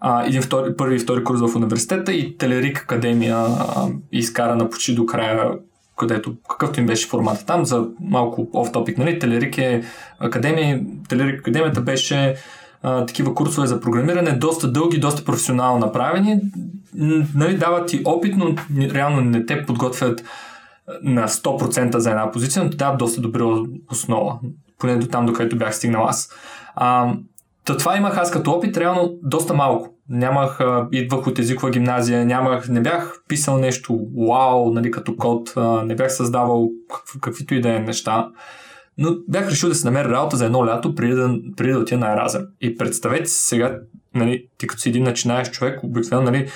а, 0.00 0.26
един 0.26 0.42
втори, 0.42 0.76
първи 0.76 0.96
и 0.96 0.98
втори 0.98 1.24
курс 1.24 1.40
в 1.40 1.56
университета 1.56 2.12
и 2.12 2.36
Телерик 2.36 2.78
Академия 2.78 3.36
а, 3.36 3.88
изкарана 4.12 4.70
почти 4.70 4.94
до 4.94 5.06
края 5.06 5.52
където 5.98 6.36
какъвто 6.50 6.80
им 6.80 6.86
беше 6.86 7.08
формата 7.08 7.46
там, 7.46 7.64
за 7.64 7.88
малко 8.00 8.50
оф 8.52 8.72
топик, 8.72 8.98
нали, 8.98 9.18
Телерик 9.18 9.58
е 9.58 9.82
академия, 10.18 10.80
Телерик 11.08 11.40
Академията 11.40 11.80
беше 11.80 12.34
а, 12.82 13.06
такива 13.06 13.34
курсове 13.34 13.66
за 13.66 13.80
програмиране, 13.80 14.32
доста 14.32 14.72
дълги, 14.72 14.98
доста 14.98 15.24
професионално 15.24 15.78
направени. 15.78 16.40
Нали, 17.34 17.58
дават 17.58 17.88
ти 17.88 18.02
опит, 18.04 18.36
но 18.36 18.54
реално 18.94 19.20
не 19.20 19.46
те 19.46 19.66
подготвят 19.66 20.24
на 21.02 21.28
100% 21.28 21.96
за 21.96 22.10
една 22.10 22.30
позиция, 22.30 22.64
но 22.64 22.70
ти 22.70 22.76
дават 22.76 22.98
доста 22.98 23.20
добра 23.20 23.44
основа. 23.92 24.38
Поне 24.78 24.96
до 24.96 25.06
там, 25.06 25.26
до 25.26 25.32
където 25.32 25.58
бях 25.58 25.76
стигнал 25.76 26.04
аз. 26.04 26.30
А, 26.74 27.12
Та 27.68 27.76
това 27.76 27.96
имах 27.96 28.18
аз 28.18 28.30
като 28.30 28.50
опит, 28.50 28.76
реално 28.76 29.18
доста 29.22 29.54
малко. 29.54 29.94
Нямах, 30.08 30.60
идвах 30.92 31.26
от 31.26 31.38
езикова 31.38 31.70
гимназия, 31.70 32.26
нямах, 32.26 32.68
не 32.68 32.80
бях 32.80 33.22
писал 33.28 33.58
нещо 33.58 34.06
вау, 34.28 34.70
нали, 34.70 34.90
като 34.90 35.16
код, 35.16 35.52
не 35.84 35.94
бях 35.94 36.12
създавал 36.12 36.68
какв, 36.90 37.20
каквито 37.20 37.54
и 37.54 37.60
да 37.60 37.76
е 37.76 37.78
неща. 37.78 38.28
Но 38.98 39.16
бях 39.28 39.50
решил 39.50 39.68
да 39.68 39.74
се 39.74 39.86
намеря 39.86 40.08
работа 40.08 40.36
за 40.36 40.46
едно 40.46 40.66
лято, 40.66 40.94
преди 40.94 41.14
да, 41.14 41.38
преди 41.56 41.72
да 41.72 41.78
отида 41.78 41.98
на 42.00 42.12
Еразъм. 42.12 42.42
И 42.60 42.76
представете 42.76 43.26
си 43.26 43.42
сега, 43.44 43.78
нали, 44.14 44.46
ти 44.58 44.66
като 44.66 44.80
си 44.80 44.88
един 44.88 45.02
начинаеш 45.02 45.50
човек, 45.50 45.84
обикновено, 45.84 46.30
нали, 46.30 46.48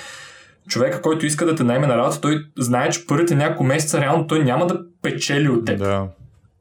човека, 0.67 1.01
който 1.01 1.25
иска 1.25 1.45
да 1.45 1.55
те 1.55 1.63
найме 1.63 1.87
на 1.87 1.97
работа, 1.97 2.21
той 2.21 2.45
знае, 2.57 2.89
че 2.89 3.07
първите 3.07 3.35
няколко 3.35 3.63
месеца 3.63 4.01
реално 4.01 4.27
той 4.27 4.43
няма 4.43 4.67
да 4.67 4.79
печели 5.01 5.49
от 5.49 5.65
теб. 5.65 5.79
Да. 5.79 6.07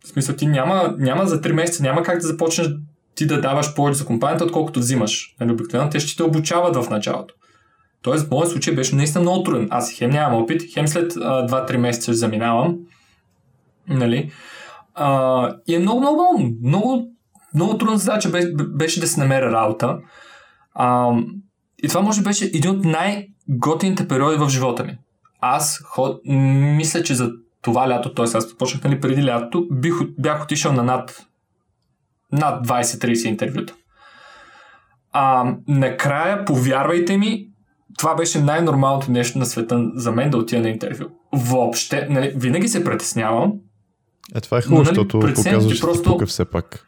В 0.05 0.09
смисъл, 0.09 0.37
ти 0.37 0.47
няма, 0.47 0.95
няма 0.99 1.27
за 1.27 1.41
3 1.41 1.53
месеца, 1.53 1.83
няма 1.83 2.03
как 2.03 2.19
да 2.19 2.27
започнеш 2.27 2.69
ти 3.15 3.27
да 3.27 3.41
даваш 3.41 3.75
повече 3.75 3.99
за 3.99 4.05
компанията, 4.05 4.45
отколкото 4.45 4.81
взимаш. 4.81 5.35
Нали, 5.41 5.53
обикновено 5.53 5.91
те 5.91 6.01
ще 6.01 6.17
те 6.17 6.23
обучават 6.23 6.77
в 6.77 6.91
началото. 6.91 7.35
Тоест, 8.03 8.27
в 8.27 8.31
моят 8.31 8.51
случай 8.51 8.75
беше 8.75 8.97
наистина 8.97 9.23
много 9.23 9.43
труден. 9.43 9.69
Аз 9.71 9.93
хем 9.93 10.11
нямам 10.11 10.43
опит, 10.43 10.63
хем 10.75 10.89
след 10.89 11.13
а, 11.17 11.47
2-3 11.49 11.77
месеца 11.77 12.15
заминавам. 12.15 12.79
Нали? 13.89 14.31
А, 14.95 15.49
и 15.67 15.75
е 15.75 15.79
много, 15.79 16.01
много, 16.01 16.39
много, 16.63 17.09
много, 17.55 17.79
трудна 17.79 17.99
задача 17.99 18.31
беше, 18.69 19.01
да 19.01 19.07
се 19.07 19.21
намеря 19.21 19.53
работа. 19.53 19.99
А, 20.75 21.13
и 21.83 21.89
това 21.89 22.01
може 22.01 22.23
беше 22.23 22.45
един 22.45 22.71
от 22.71 22.85
най-готините 22.85 24.09
периоди 24.09 24.37
в 24.37 24.49
живота 24.49 24.85
ми. 24.85 24.99
Аз 25.41 25.81
ход... 25.85 26.21
мисля, 26.25 27.03
че 27.03 27.15
за 27.15 27.31
това 27.63 27.89
лято, 27.89 28.15
т.е. 28.15 28.25
аз 28.25 28.57
почнах 28.59 28.85
нали, 28.85 29.01
преди 29.01 29.27
лятото, 29.27 29.67
бих, 29.71 29.95
бях 30.19 30.43
отишъл 30.45 30.73
на 30.73 30.83
над 30.83 31.27
над 32.33 32.67
20-30 32.67 33.29
интервюта. 33.29 33.75
А, 35.13 35.55
накрая, 35.69 36.45
повярвайте 36.45 37.17
ми, 37.17 37.49
това 37.99 38.15
беше 38.15 38.41
най-нормалното 38.41 39.11
нещо 39.11 39.39
на 39.39 39.47
света 39.47 39.91
за 39.95 40.13
мен 40.13 40.31
да 40.31 40.39
отида 40.39 40.63
на 40.63 40.69
интервю. 40.69 41.05
Въобще, 41.33 42.07
нали, 42.11 42.33
винаги 42.37 42.69
се 42.69 42.85
притеснявам. 42.85 43.53
Е, 44.35 44.41
това 44.41 44.59
е 44.59 44.63
хубаво, 44.63 44.83
нали, 44.83 44.89
защото 44.89 45.21
показваш, 45.21 45.77
че 45.77 45.81
просто... 45.81 46.11
пука 46.11 46.27
все 46.27 46.45
пак. 46.45 46.87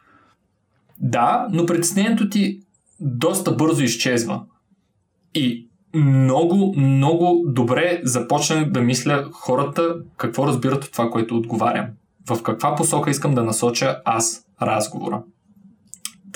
Да, 0.99 1.47
но 1.51 1.65
притеснението 1.65 2.29
ти 2.29 2.61
доста 2.99 3.51
бързо 3.51 3.83
изчезва. 3.83 4.41
И 5.33 5.67
много, 5.93 6.73
много 6.77 7.43
добре 7.47 8.01
започнах 8.03 8.71
да 8.71 8.81
мисля 8.81 9.29
хората 9.31 9.95
какво 10.17 10.47
разбират 10.47 10.83
от 10.83 10.91
това, 10.91 11.09
което 11.09 11.37
отговарям. 11.37 11.85
В 12.29 12.43
каква 12.43 12.75
посока 12.75 13.09
искам 13.09 13.35
да 13.35 13.43
насоча 13.43 14.01
аз 14.05 14.45
разговора. 14.61 15.23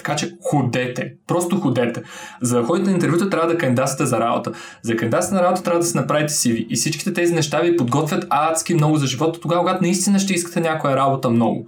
Така 0.03 0.15
че 0.15 0.38
ходете. 0.43 1.13
Просто 1.27 1.59
ходете. 1.59 2.03
За 2.41 2.57
да 2.61 2.63
ходите 2.63 2.89
на 2.89 2.95
интервюта 2.95 3.30
трябва 3.30 3.47
да 3.47 3.57
кандидатствате 3.57 4.09
за 4.09 4.19
работа. 4.19 4.51
За 4.81 4.95
кандидатствате 4.95 5.41
на 5.41 5.47
работа 5.47 5.63
трябва 5.63 5.80
да 5.80 5.85
се 5.85 5.97
направите 5.97 6.34
CV. 6.34 6.67
И 6.69 6.76
всичките 6.76 7.13
тези 7.13 7.34
неща 7.34 7.59
ви 7.59 7.77
подготвят 7.77 8.27
адски 8.30 8.73
много 8.73 8.95
за 8.95 9.07
живота, 9.07 9.39
тогава, 9.39 9.61
когато 9.61 9.84
наистина 9.84 10.19
ще 10.19 10.34
искате 10.34 10.59
някоя 10.59 10.95
работа 10.95 11.30
много. 11.30 11.67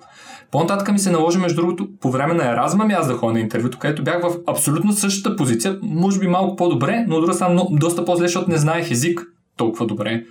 По-нататък 0.52 0.92
ми 0.92 1.00
се 1.00 1.12
наложи, 1.12 1.38
между 1.38 1.62
другото, 1.62 1.88
по 2.02 2.12
време 2.12 2.34
на 2.34 2.52
Еразма 2.52 2.86
ми 2.86 2.94
аз 2.94 3.08
да 3.08 3.14
ходя 3.14 3.34
на 3.34 3.40
интервюто, 3.40 3.80
където 3.80 4.04
бях 4.04 4.22
в 4.22 4.36
абсолютно 4.48 4.94
същата 4.94 5.36
позиция, 5.36 5.80
може 5.82 6.20
би 6.20 6.28
малко 6.28 6.56
по-добре, 6.56 7.06
но 7.08 7.16
от 7.16 7.22
друга 7.22 7.34
страна 7.34 7.62
доста 7.72 8.06
по-зле, 8.06 8.28
защото 8.28 8.52
не 8.52 8.58
знаех 8.58 8.92
език 8.92 9.22
толкова 9.58 9.86
добре. 9.86 10.24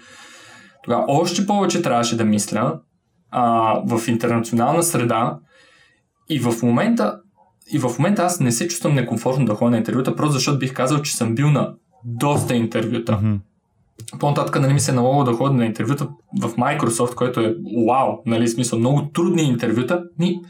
Тогава 0.84 1.04
още 1.08 1.46
повече 1.46 1.82
трябваше 1.82 2.16
да 2.16 2.24
мисля 2.24 2.80
а, 3.30 3.74
в 3.86 4.08
интернационална 4.08 4.82
среда 4.82 5.38
и 6.28 6.38
в 6.38 6.62
момента 6.62 7.20
и 7.72 7.78
в 7.78 7.98
момента 7.98 8.22
аз 8.22 8.40
не 8.40 8.52
се 8.52 8.68
чувствам 8.68 8.94
некомфортно 8.94 9.44
да 9.44 9.54
ходя 9.54 9.70
на 9.70 9.76
интервюта, 9.76 10.16
просто 10.16 10.32
защото 10.32 10.58
бих 10.58 10.74
казал, 10.74 11.02
че 11.02 11.16
съм 11.16 11.34
бил 11.34 11.50
на 11.50 11.74
доста 12.04 12.54
интервюта. 12.54 13.12
Mm-hmm. 13.12 13.38
По-нататък 14.18 14.60
нали 14.60 14.72
ми 14.72 14.80
се 14.80 14.92
наложи 14.92 15.30
да 15.30 15.36
ходя 15.36 15.54
на 15.54 15.66
интервюта 15.66 16.08
в 16.40 16.48
Microsoft, 16.48 17.14
което 17.14 17.40
е 17.40 17.54
вау, 17.88 18.12
нали, 18.26 18.48
смисъл, 18.48 18.78
много 18.78 19.08
трудни 19.14 19.42
интервюта. 19.42 20.02
Ни, 20.18 20.40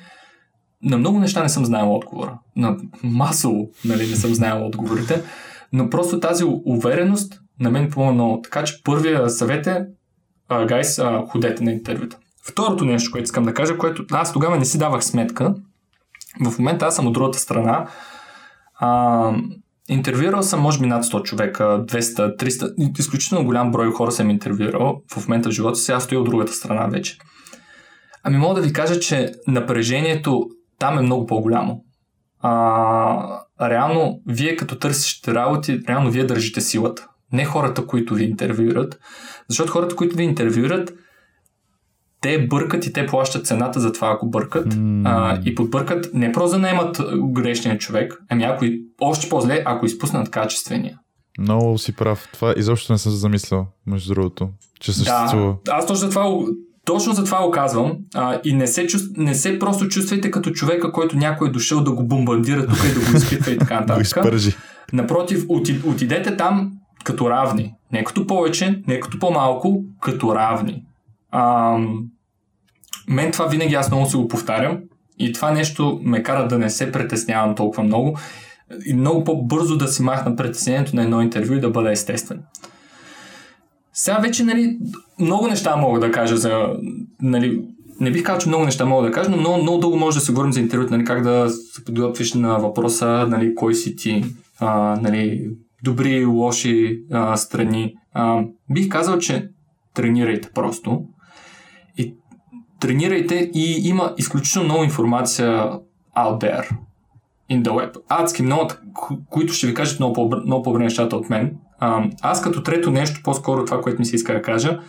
на 0.82 0.98
много 0.98 1.18
неща 1.18 1.42
не 1.42 1.48
съм 1.48 1.64
знаел 1.64 1.94
отговора. 1.94 2.38
На 2.56 2.76
масово 3.02 3.68
нали, 3.84 4.06
не 4.06 4.16
съм 4.16 4.34
знаел 4.34 4.66
отговорите. 4.66 5.22
Но 5.72 5.90
просто 5.90 6.20
тази 6.20 6.44
увереност 6.64 7.40
на 7.60 7.70
мен 7.70 7.90
помогна 7.90 8.12
много. 8.12 8.42
Така 8.42 8.64
че 8.64 8.82
първия 8.84 9.30
съвет 9.30 9.66
е, 9.66 9.86
гайс, 10.66 11.00
ходете 11.28 11.64
на 11.64 11.72
интервюта. 11.72 12.18
Второто 12.42 12.84
нещо, 12.84 13.10
което 13.12 13.24
искам 13.24 13.44
да 13.44 13.54
кажа, 13.54 13.78
което 13.78 14.04
аз 14.10 14.32
тогава 14.32 14.58
не 14.58 14.64
си 14.64 14.78
давах 14.78 15.04
сметка, 15.04 15.54
в 16.44 16.58
момента 16.58 16.86
аз 16.86 16.96
съм 16.96 17.06
от 17.06 17.12
другата 17.12 17.38
страна. 17.38 17.86
А, 18.74 19.32
интервюирал 19.88 20.42
съм 20.42 20.60
може 20.60 20.78
би 20.78 20.86
над 20.86 21.04
100 21.04 21.22
човека, 21.22 21.64
200, 21.64 22.36
300, 22.36 22.98
изключително 23.00 23.44
голям 23.44 23.70
брой 23.70 23.90
хора 23.90 24.12
съм 24.12 24.30
интервюирал 24.30 25.02
в 25.12 25.28
момента 25.28 25.48
в 25.48 25.52
живота 25.52 25.78
си, 25.78 25.92
аз 25.92 26.04
стоя 26.04 26.20
от 26.20 26.30
другата 26.30 26.52
страна 26.52 26.86
вече. 26.86 27.18
Ами 28.22 28.36
мога 28.38 28.54
да 28.54 28.66
ви 28.66 28.72
кажа, 28.72 29.00
че 29.00 29.32
напрежението 29.46 30.46
там 30.78 30.98
е 30.98 31.02
много 31.02 31.26
по-голямо. 31.26 31.84
А, 32.40 33.40
реално, 33.60 34.20
вие 34.26 34.56
като 34.56 34.78
търсите 34.78 35.34
работи, 35.34 35.80
реално 35.88 36.10
вие 36.10 36.24
държите 36.24 36.60
силата. 36.60 37.06
Не 37.32 37.44
хората, 37.44 37.86
които 37.86 38.14
ви 38.14 38.24
интервюират. 38.24 38.98
Защото 39.48 39.72
хората, 39.72 39.96
които 39.96 40.16
ви 40.16 40.22
интервюират, 40.22 40.92
те 42.20 42.46
бъркат 42.46 42.86
и 42.86 42.92
те 42.92 43.06
плащат 43.06 43.46
цената 43.46 43.80
за 43.80 43.92
това, 43.92 44.10
ако 44.14 44.30
бъркат. 44.30 44.74
Mm. 44.74 45.02
А, 45.04 45.40
и 45.44 45.54
подбъркат 45.54 46.10
не 46.14 46.32
просто 46.32 46.56
да 46.56 46.62
наемат 46.62 47.00
грешния 47.32 47.78
човек, 47.78 48.22
ами 48.28 48.44
ако 48.44 48.64
и, 48.64 48.82
още 49.00 49.28
по-зле, 49.28 49.62
ако 49.64 49.86
изпуснат 49.86 50.30
качествения. 50.30 50.98
Много 51.38 51.78
си 51.78 51.96
прав. 51.96 52.28
Това 52.32 52.54
изобщо 52.56 52.92
не 52.92 52.98
съм 52.98 53.12
замислял, 53.12 53.66
между 53.86 54.14
другото, 54.14 54.48
че 54.80 54.92
съществува. 54.92 55.56
Да, 55.64 55.72
аз 55.72 55.86
точно 55.86 56.06
за 56.06 56.10
това, 56.10 56.38
точно 56.84 57.12
за 57.12 57.24
това 57.24 57.46
го 57.46 57.50
казвам. 57.50 57.98
А, 58.14 58.40
и 58.44 58.52
не 58.52 58.66
се, 58.66 58.86
чувств, 58.86 59.10
не 59.16 59.34
се 59.34 59.58
просто 59.58 59.88
чувствайте 59.88 60.30
като 60.30 60.50
човека, 60.50 60.92
който 60.92 61.16
някой 61.16 61.48
е 61.48 61.52
дошъл 61.52 61.84
да 61.84 61.92
го 61.92 62.06
бомбандира 62.06 62.66
тук 62.66 62.84
и 62.90 62.94
да 62.94 63.10
го 63.10 63.16
изпитва 63.16 63.52
и 63.52 63.58
така 63.58 63.80
нататък. 63.80 64.24
Напротив, 64.92 65.46
отидете 65.84 66.36
там 66.36 66.72
като 67.04 67.30
равни. 67.30 67.74
Не 67.92 68.04
като 68.04 68.26
повече, 68.26 68.82
не 68.86 69.00
като 69.00 69.18
по-малко, 69.18 69.84
като 70.00 70.34
равни. 70.34 70.82
А, 71.30 71.76
мен 73.08 73.32
това 73.32 73.46
винаги 73.46 73.74
аз 73.74 73.90
много 73.90 74.06
си 74.06 74.16
го 74.16 74.28
повтарям 74.28 74.78
и 75.18 75.32
това 75.32 75.50
нещо 75.50 76.00
ме 76.02 76.22
кара 76.22 76.48
да 76.48 76.58
не 76.58 76.70
се 76.70 76.92
притеснявам 76.92 77.54
толкова 77.54 77.82
много 77.82 78.18
и 78.86 78.94
много 78.94 79.24
по-бързо 79.24 79.78
да 79.78 79.88
си 79.88 80.02
махна 80.02 80.36
притеснението 80.36 80.96
на 80.96 81.02
едно 81.02 81.22
интервю 81.22 81.54
и 81.54 81.60
да 81.60 81.70
бъда 81.70 81.92
естествен. 81.92 82.42
Сега 83.92 84.18
вече, 84.18 84.44
нали, 84.44 84.78
много 85.18 85.46
неща 85.46 85.76
мога 85.76 86.00
да 86.00 86.12
кажа 86.12 86.36
за, 86.36 86.68
нали, 87.22 87.64
не 88.00 88.10
бих 88.10 88.22
казал, 88.22 88.40
че 88.40 88.48
много 88.48 88.64
неща 88.64 88.84
мога 88.84 89.06
да 89.06 89.12
кажа, 89.12 89.30
но 89.30 89.36
много, 89.36 89.62
много 89.62 89.78
дълго 89.78 89.96
може 89.96 90.18
да 90.18 90.24
се 90.24 90.32
говорим 90.32 90.52
за 90.52 90.60
интервюто, 90.60 90.92
нали, 90.92 91.04
как 91.04 91.22
да 91.22 91.50
се 91.50 91.84
подготвиш 91.84 92.34
на 92.34 92.58
въпроса, 92.58 93.26
нали, 93.30 93.54
кой 93.54 93.74
си 93.74 93.96
ти, 93.96 94.24
а, 94.60 94.98
нали, 95.02 95.50
добри 95.84 96.10
и 96.10 96.24
лоши 96.24 96.98
а, 97.12 97.36
страни. 97.36 97.94
А, 98.12 98.42
бих 98.70 98.88
казал, 98.88 99.18
че 99.18 99.48
тренирайте 99.94 100.50
просто 100.54 101.02
тренирайте 102.80 103.50
и 103.54 103.88
има 103.88 104.14
изключително 104.18 104.68
много 104.68 104.84
информация 104.84 105.50
out 106.16 106.40
there 106.40 106.70
in 107.50 107.62
the 107.62 107.70
web. 107.70 107.96
Адски 108.08 108.42
много, 108.42 108.70
които 109.30 109.52
ще 109.52 109.66
ви 109.66 109.74
кажат 109.74 109.98
много, 110.00 110.14
по- 110.14 110.36
много 110.46 110.62
по-добре 110.62 110.84
нещата 110.84 111.16
от 111.16 111.30
мен. 111.30 111.56
Аз 112.22 112.42
като 112.42 112.62
трето 112.62 112.90
нещо, 112.90 113.20
по-скоро 113.24 113.64
това, 113.64 113.80
което 113.80 113.98
ми 113.98 114.04
се 114.04 114.16
иска 114.16 114.32
да 114.32 114.42
кажа, 114.42 114.80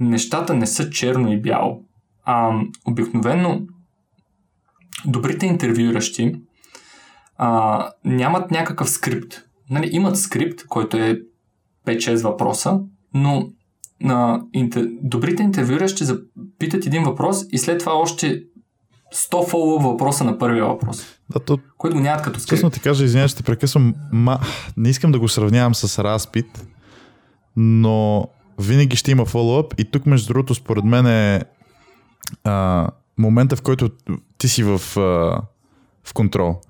нещата 0.00 0.54
не 0.54 0.66
са 0.66 0.90
черно 0.90 1.32
и 1.32 1.40
бяло. 1.40 1.84
А, 2.24 2.60
обикновено 2.86 3.60
добрите 5.06 5.46
интервюиращи 5.46 6.34
а, 7.36 7.90
нямат 8.04 8.50
някакъв 8.50 8.90
скрипт. 8.90 9.34
Нали, 9.70 9.88
имат 9.92 10.18
скрипт, 10.18 10.66
който 10.68 10.96
е 10.96 11.20
5-6 11.86 12.22
въпроса, 12.22 12.80
но 13.14 13.48
на 14.00 14.40
интер... 14.52 14.88
добрите 15.02 15.42
интервюра 15.42 15.88
ще 15.88 16.04
запитат 16.04 16.86
един 16.86 17.04
въпрос 17.04 17.44
и 17.50 17.58
след 17.58 17.78
това 17.78 17.92
още 17.92 18.42
100 19.14 19.48
фоллоу 19.48 19.78
въпроса 19.78 20.24
на 20.24 20.38
първия 20.38 20.64
въпрос. 20.64 21.04
Да, 21.30 21.40
то... 21.40 21.58
Които 21.78 21.96
го 21.96 22.02
нямат 22.02 22.22
като 22.22 22.40
скрипт. 22.40 22.50
Късно 22.50 22.70
ти 22.70 22.80
кажа, 22.80 23.04
извинявай, 23.04 23.28
ще 23.28 23.42
прекъсвам. 23.42 23.94
Ма... 24.12 24.38
Не 24.76 24.88
искам 24.88 25.12
да 25.12 25.18
го 25.18 25.28
сравнявам 25.28 25.74
с 25.74 26.04
разпит, 26.04 26.66
но 27.56 28.28
винаги 28.58 28.96
ще 28.96 29.10
има 29.10 29.24
фоллоуъп 29.24 29.74
и 29.78 29.84
тук 29.84 30.06
между 30.06 30.32
другото 30.32 30.54
според 30.54 30.84
мен 30.84 31.06
е 31.06 31.42
а, 32.44 32.88
момента 33.18 33.56
в 33.56 33.62
който 33.62 33.90
ти 34.38 34.48
си 34.48 34.62
в, 34.62 34.72
а, 34.96 35.00
в 36.04 36.14
контрол. 36.14 36.60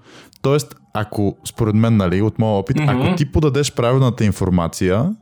Тоест, 0.42 0.74
ако, 0.94 1.36
според 1.44 1.74
мен, 1.74 1.96
нали, 1.96 2.22
от 2.22 2.38
моя 2.38 2.52
опит, 2.52 2.76
Мгм. 2.76 2.90
ако 2.90 3.16
ти 3.16 3.32
подадеш 3.32 3.74
правилната 3.74 4.24
информация, 4.24 5.14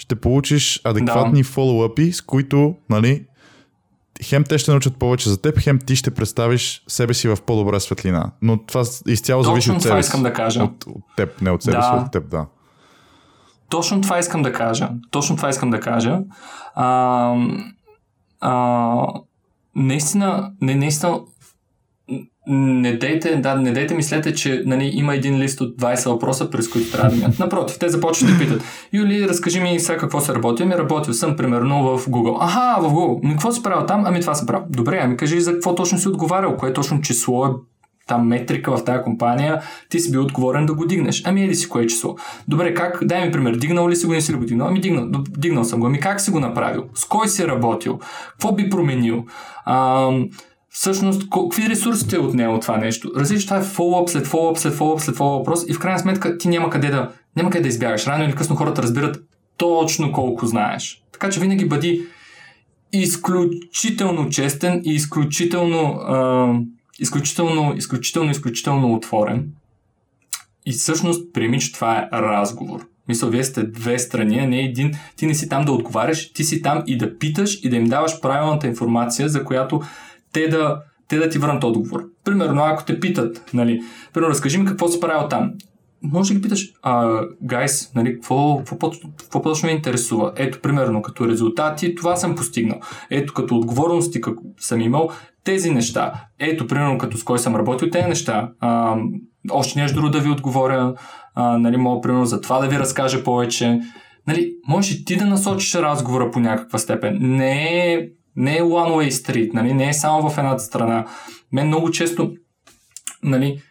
ще 0.00 0.14
получиш 0.14 0.80
адекватни 0.84 1.42
фоллоуъпи, 1.42 2.12
с 2.12 2.20
които, 2.20 2.74
нали, 2.90 3.24
хем 4.22 4.44
те 4.44 4.58
ще 4.58 4.70
научат 4.70 4.96
повече 4.96 5.30
за 5.30 5.42
теб, 5.42 5.58
хем 5.58 5.78
ти 5.86 5.96
ще 5.96 6.10
представиш 6.10 6.82
себе 6.88 7.14
си 7.14 7.28
в 7.28 7.38
по-добра 7.46 7.80
светлина. 7.80 8.30
Но 8.42 8.62
това 8.66 8.84
изцяло 9.06 9.42
зависи 9.42 9.66
Точно 9.68 9.74
от 9.76 9.82
това 9.82 10.02
себе 10.02 10.02
си. 10.02 10.22
да 10.22 10.32
кажа. 10.32 10.62
От, 10.64 10.84
от 10.86 11.02
теб, 11.16 11.40
не 11.40 11.50
от 11.50 11.62
себе 11.62 11.76
Да. 11.76 11.82
си, 11.82 12.04
от 12.04 12.12
теб, 12.12 12.30
да. 12.30 12.46
Точно 13.68 14.00
това 14.00 14.18
искам 14.18 14.42
да 14.42 14.52
кажа. 14.52 14.88
Точно 15.10 15.36
това 15.36 15.48
искам 15.48 15.70
да 15.70 15.80
кажа. 15.80 16.18
А, 16.74 17.34
а, 18.40 19.06
наистина, 19.76 20.52
не, 20.60 20.74
наистина, 20.74 21.20
не 22.50 22.96
дейте, 22.96 23.36
да, 23.36 23.54
не 23.54 23.72
дейте 23.72 23.94
мислете, 23.94 24.34
че 24.34 24.62
нали, 24.66 24.90
има 24.94 25.14
един 25.14 25.38
лист 25.38 25.60
от 25.60 25.76
20 25.76 26.10
въпроса, 26.10 26.50
през 26.50 26.68
които 26.68 26.92
трябва 26.92 27.10
да 27.10 27.16
минат. 27.16 27.38
Напротив, 27.38 27.78
те 27.78 27.88
започват 27.88 28.30
да 28.30 28.38
питат. 28.38 28.62
Юли, 28.92 29.28
разкажи 29.28 29.60
ми 29.60 29.80
сега 29.80 29.98
какво 29.98 30.20
се 30.20 30.34
работи. 30.34 30.62
Ами 30.62 30.74
работил 30.74 31.14
съм, 31.14 31.36
примерно, 31.36 31.98
в 31.98 32.06
Google. 32.06 32.36
Аха, 32.40 32.82
в 32.82 32.92
Google. 32.92 33.20
Ами 33.24 33.32
какво 33.32 33.52
си 33.52 33.62
правил 33.62 33.86
там? 33.86 34.04
Ами 34.06 34.20
това 34.20 34.34
съм 34.34 34.46
правил. 34.46 34.66
Добре, 34.70 35.00
ами 35.02 35.16
кажи 35.16 35.40
за 35.40 35.52
какво 35.52 35.74
точно 35.74 35.98
си 35.98 36.08
отговарял, 36.08 36.56
кое 36.56 36.72
точно 36.72 37.00
число 37.00 37.46
е 37.46 37.50
там 38.10 38.26
метрика 38.26 38.76
в 38.76 38.84
тази 38.84 39.02
компания, 39.02 39.62
ти 39.88 40.00
си 40.00 40.12
бил 40.12 40.22
отговорен 40.22 40.66
да 40.66 40.74
го 40.74 40.86
дигнеш. 40.86 41.22
Ами 41.26 41.44
еди 41.44 41.54
си 41.54 41.68
кое 41.68 41.82
е 41.82 41.86
число. 41.86 42.16
Добре, 42.48 42.74
как? 42.74 43.04
Дай 43.04 43.26
ми 43.26 43.32
пример. 43.32 43.56
Дигнал 43.56 43.88
ли 43.88 43.96
си 43.96 44.06
го, 44.06 44.12
не 44.12 44.20
си 44.20 44.32
ли 44.32 44.36
го 44.36 44.44
дигнал? 44.44 44.68
Ами 44.68 44.80
дигнал, 44.80 45.08
дигнал 45.38 45.64
съм 45.64 45.80
го. 45.80 45.86
Ами 45.86 46.00
как 46.00 46.20
си 46.20 46.30
го 46.30 46.40
направил? 46.40 46.84
С 46.94 47.04
кой 47.04 47.28
си 47.28 47.46
работил? 47.46 47.98
Какво 48.30 48.54
би 48.54 48.70
променил? 48.70 49.24
Ам, 49.66 50.28
всъщност, 50.70 51.30
какви 51.30 51.68
ресурси 51.68 52.08
ти 52.08 52.16
е 52.16 52.18
отнело 52.18 52.60
това 52.60 52.76
нещо? 52.76 53.12
Различно, 53.16 53.48
това 53.48 53.58
е 53.58 53.62
фоллоуп 53.62 54.10
след 54.10 54.26
фоллоуп 54.26 54.58
след 54.58 54.74
фоллоуп 54.74 55.00
след 55.00 55.16
фоллоуп 55.16 55.38
въпрос 55.38 55.64
и 55.68 55.74
в 55.74 55.78
крайна 55.78 55.98
сметка 55.98 56.38
ти 56.38 56.48
няма 56.48 56.70
къде 56.70 56.88
да, 56.88 57.12
няма 57.36 57.50
къде 57.50 57.62
да 57.62 57.68
избягаш. 57.68 58.06
Рано 58.06 58.24
или 58.24 58.34
късно 58.34 58.56
хората 58.56 58.82
разбират 58.82 59.24
точно 59.56 60.12
колко 60.12 60.46
знаеш. 60.46 61.02
Така 61.12 61.30
че 61.30 61.40
винаги 61.40 61.68
бъди 61.68 62.06
изключително 62.92 64.28
честен 64.28 64.82
и 64.84 64.94
изключително, 64.94 65.82
а, 65.82 66.54
изключително, 66.98 67.74
изключително, 67.76 68.30
изключително 68.30 68.94
отворен. 68.94 69.52
И 70.66 70.72
всъщност 70.72 71.32
приеми, 71.32 71.60
че 71.60 71.72
това 71.72 71.98
е 71.98 72.08
разговор. 72.12 72.86
Мисля, 73.08 73.28
вие 73.28 73.44
сте 73.44 73.62
две 73.62 73.98
страни, 73.98 74.38
а 74.38 74.46
не 74.46 74.60
един. 74.60 74.92
Ти 75.16 75.26
не 75.26 75.34
си 75.34 75.48
там 75.48 75.64
да 75.64 75.72
отговаряш, 75.72 76.32
ти 76.32 76.44
си 76.44 76.62
там 76.62 76.82
и 76.86 76.98
да 76.98 77.18
питаш 77.18 77.58
и 77.62 77.68
да 77.68 77.76
им 77.76 77.84
даваш 77.84 78.20
правилната 78.20 78.66
информация, 78.66 79.28
за 79.28 79.44
която 79.44 79.82
те 80.32 80.48
да, 80.48 80.82
те 81.08 81.16
да 81.18 81.28
ти 81.28 81.38
върнат 81.38 81.64
отговор. 81.64 82.04
Примерно, 82.24 82.62
ако 82.64 82.84
те 82.84 83.00
питат, 83.00 83.50
нали, 83.54 83.80
примерно, 84.12 84.30
разкажи 84.30 84.58
ми 84.58 84.64
какво 84.64 84.88
си 84.88 85.00
правил 85.00 85.28
там. 85.28 85.52
Може 86.02 86.28
да 86.28 86.34
ги 86.34 86.42
питаш, 86.42 86.72
а, 86.82 87.22
гайс, 87.42 87.94
нали, 87.94 88.14
какво, 88.14 88.62
какво, 88.64 88.90
какво 89.18 89.42
точно 89.42 89.66
ме 89.66 89.72
интересува? 89.72 90.32
Ето, 90.36 90.60
примерно, 90.60 91.02
като 91.02 91.28
резултати, 91.28 91.94
това 91.94 92.16
съм 92.16 92.34
постигнал. 92.34 92.80
Ето, 93.10 93.34
като 93.34 93.56
отговорности, 93.56 94.20
как 94.20 94.34
съм 94.58 94.80
имал, 94.80 95.10
тези 95.44 95.70
неща. 95.70 96.12
Ето, 96.38 96.66
примерно, 96.66 96.98
като 96.98 97.16
с 97.16 97.24
кой 97.24 97.38
съм 97.38 97.56
работил, 97.56 97.90
тези 97.90 98.08
неща. 98.08 98.50
А, 98.60 98.96
още 99.50 99.80
нещо 99.80 99.94
друго 99.94 100.08
да 100.08 100.20
ви 100.20 100.30
отговоря, 100.30 100.94
а, 101.34 101.58
нали, 101.58 101.76
мога, 101.76 102.00
примерно, 102.00 102.24
за 102.24 102.40
това 102.40 102.58
да 102.58 102.68
ви 102.68 102.78
разкажа 102.78 103.24
повече. 103.24 103.80
Нали, 104.26 104.52
и 104.90 105.04
ти 105.04 105.16
да 105.16 105.26
насочиш 105.26 105.74
разговора 105.74 106.30
по 106.30 106.40
някаква 106.40 106.78
степен. 106.78 107.18
Не 107.20 107.92
е, 107.92 108.08
не 108.36 108.56
е 108.56 108.62
one 108.62 109.08
way 109.08 109.10
street, 109.10 109.54
нали, 109.54 109.74
не 109.74 109.88
е 109.88 109.94
само 109.94 110.30
в 110.30 110.38
едната 110.38 110.62
страна. 110.62 111.06
Мен 111.52 111.66
много 111.66 111.90
често, 111.90 112.32
нали, 113.22 113.62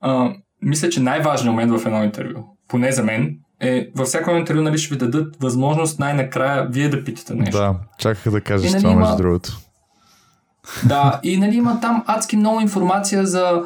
а, 0.00 0.32
мисля, 0.62 0.88
че 0.88 1.00
най-важният 1.00 1.52
момент 1.52 1.80
в 1.80 1.86
едно 1.86 2.04
интервю, 2.04 2.40
поне 2.68 2.92
за 2.92 3.02
мен, 3.02 3.38
е 3.60 3.90
във 3.96 4.06
всяко 4.06 4.30
интервю 4.30 4.62
нали, 4.62 4.78
ще 4.78 4.94
ви 4.94 4.98
дадат 4.98 5.36
възможност 5.40 5.98
най-накрая 5.98 6.68
вие 6.70 6.88
да 6.88 7.04
питате 7.04 7.34
нещо. 7.34 7.56
Да, 7.56 7.74
чаках 7.98 8.32
да 8.32 8.40
кажеш 8.40 8.68
И, 8.70 8.72
нали, 8.72 8.82
това, 8.82 8.92
има- 8.92 9.00
между 9.00 9.16
другото. 9.16 9.58
Да, 10.86 11.20
и 11.22 11.36
нали 11.36 11.56
има 11.56 11.80
там 11.80 12.04
адски 12.06 12.36
много 12.36 12.60
информация 12.60 13.26
за 13.26 13.62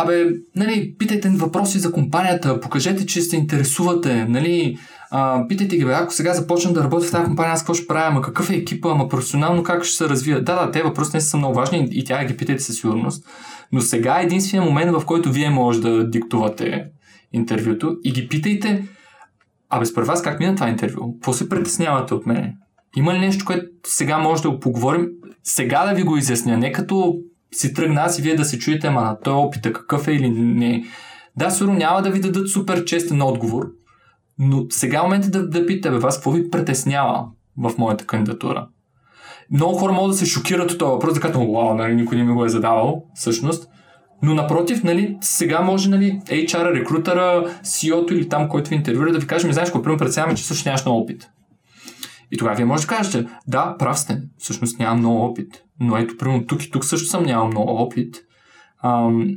Абе, 0.00 0.26
нали, 0.56 0.94
питайте 0.98 1.28
въпроси 1.28 1.78
за 1.78 1.92
компанията, 1.92 2.60
покажете, 2.60 3.06
че 3.06 3.20
се 3.20 3.36
интересувате, 3.36 4.24
нали, 4.24 4.78
а, 5.10 5.48
питайте 5.48 5.76
ги, 5.76 5.84
бе, 5.84 5.92
ако 5.92 6.12
сега 6.12 6.34
започна 6.34 6.72
да 6.72 6.84
работя 6.84 7.06
в 7.06 7.10
тази 7.10 7.24
компания, 7.24 7.52
аз 7.52 7.60
какво 7.60 7.74
ще 7.74 7.86
правя, 7.86 8.06
ама 8.06 8.22
какъв 8.22 8.50
е 8.50 8.56
екипа, 8.56 8.90
ама 8.90 9.08
професионално 9.08 9.62
как 9.62 9.84
ще 9.84 9.96
се 9.96 10.08
развия. 10.08 10.44
Да, 10.44 10.64
да, 10.64 10.70
те 10.70 10.82
въпроси 10.82 11.10
не 11.14 11.20
са 11.20 11.36
много 11.36 11.54
важни 11.54 11.88
и 11.90 12.04
тя 12.04 12.24
ги 12.24 12.36
питайте 12.36 12.62
със 12.62 12.76
сигурност. 12.76 13.26
Но 13.72 13.80
сега 13.80 14.20
е 14.20 14.24
единствения 14.24 14.68
момент, 14.68 14.92
в 14.92 15.04
който 15.06 15.32
вие 15.32 15.50
може 15.50 15.80
да 15.80 16.10
диктувате 16.10 16.84
интервюто 17.32 17.96
и 18.04 18.12
ги 18.12 18.28
питайте, 18.28 18.88
абе, 19.70 19.86
според 19.86 20.06
вас 20.08 20.22
как 20.22 20.40
мина 20.40 20.54
това 20.54 20.68
интервю? 20.68 21.12
Какво 21.12 21.32
се 21.32 21.48
притеснявате 21.48 22.14
от 22.14 22.26
мене? 22.26 22.56
Има 22.96 23.14
ли 23.14 23.18
нещо, 23.18 23.44
което 23.44 23.66
сега 23.86 24.18
може 24.18 24.42
да 24.42 24.50
го 24.50 24.60
поговорим? 24.60 25.06
Сега 25.44 25.86
да 25.86 25.94
ви 25.94 26.02
го 26.02 26.16
изясня, 26.16 26.56
не 26.56 26.72
като 26.72 27.18
си 27.52 27.74
тръгна 27.74 28.00
аз 28.00 28.18
и 28.18 28.22
вие 28.22 28.36
да 28.36 28.44
се 28.44 28.58
чуете, 28.58 28.86
ама 28.86 29.00
на 29.00 29.20
този 29.20 29.34
опита 29.34 29.72
какъв 29.72 30.08
е 30.08 30.12
или 30.12 30.28
не. 30.30 30.84
Да, 31.36 31.50
сигурно 31.50 31.78
няма 31.78 32.02
да 32.02 32.10
ви 32.10 32.20
дадат 32.20 32.48
супер 32.48 32.84
честен 32.84 33.22
отговор, 33.22 33.66
но 34.38 34.66
сега 34.70 34.98
е 34.98 35.02
момент 35.02 35.30
да, 35.30 35.48
да 35.48 35.66
питате, 35.66 35.98
вас 35.98 36.16
какво 36.16 36.30
ви 36.30 36.50
притеснява 36.50 37.24
в 37.58 37.78
моята 37.78 38.06
кандидатура? 38.06 38.68
Много 39.50 39.78
хора 39.78 39.92
могат 39.92 40.10
да 40.10 40.16
се 40.16 40.26
шокират 40.26 40.70
от 40.70 40.78
този 40.78 40.90
въпрос, 40.90 41.14
да 41.14 41.20
кажат, 41.20 41.36
вау, 41.36 41.74
нали, 41.74 41.94
никой 41.94 42.16
не 42.18 42.24
ми 42.24 42.34
го 42.34 42.44
е 42.44 42.48
задавал, 42.48 43.04
всъщност. 43.14 43.68
Но 44.22 44.34
напротив, 44.34 44.84
нали, 44.84 45.16
сега 45.20 45.60
може 45.60 45.90
нали, 45.90 46.20
HR-а, 46.26 46.74
рекрутера, 46.74 47.44
CEO-то 47.62 48.14
или 48.14 48.28
там, 48.28 48.48
който 48.48 48.70
ви 48.70 48.76
интервюира, 48.76 49.12
да 49.12 49.18
ви 49.18 49.26
каже, 49.26 49.46
ми 49.46 49.52
знаеш, 49.52 49.68
какво 49.68 49.82
примерно 49.82 49.98
преценяваме, 49.98 50.36
че 50.36 50.44
също 50.44 50.68
нямаш 50.68 50.84
много 50.84 51.00
опит. 51.00 51.28
И 52.32 52.36
тогава 52.36 52.56
вие 52.56 52.64
може 52.64 52.82
да 52.82 52.88
кажете, 52.88 53.26
да, 53.46 53.76
прав 53.78 53.98
сте, 53.98 54.22
всъщност 54.38 54.78
нямам 54.78 54.98
много 54.98 55.24
опит. 55.24 55.62
Но 55.80 55.96
ето, 55.96 56.16
примерно 56.16 56.46
тук 56.46 56.64
и 56.64 56.70
тук 56.70 56.84
също 56.84 57.08
съм 57.08 57.24
нямал 57.24 57.48
много 57.48 57.70
опит. 57.70 58.16
Ам, 58.84 59.28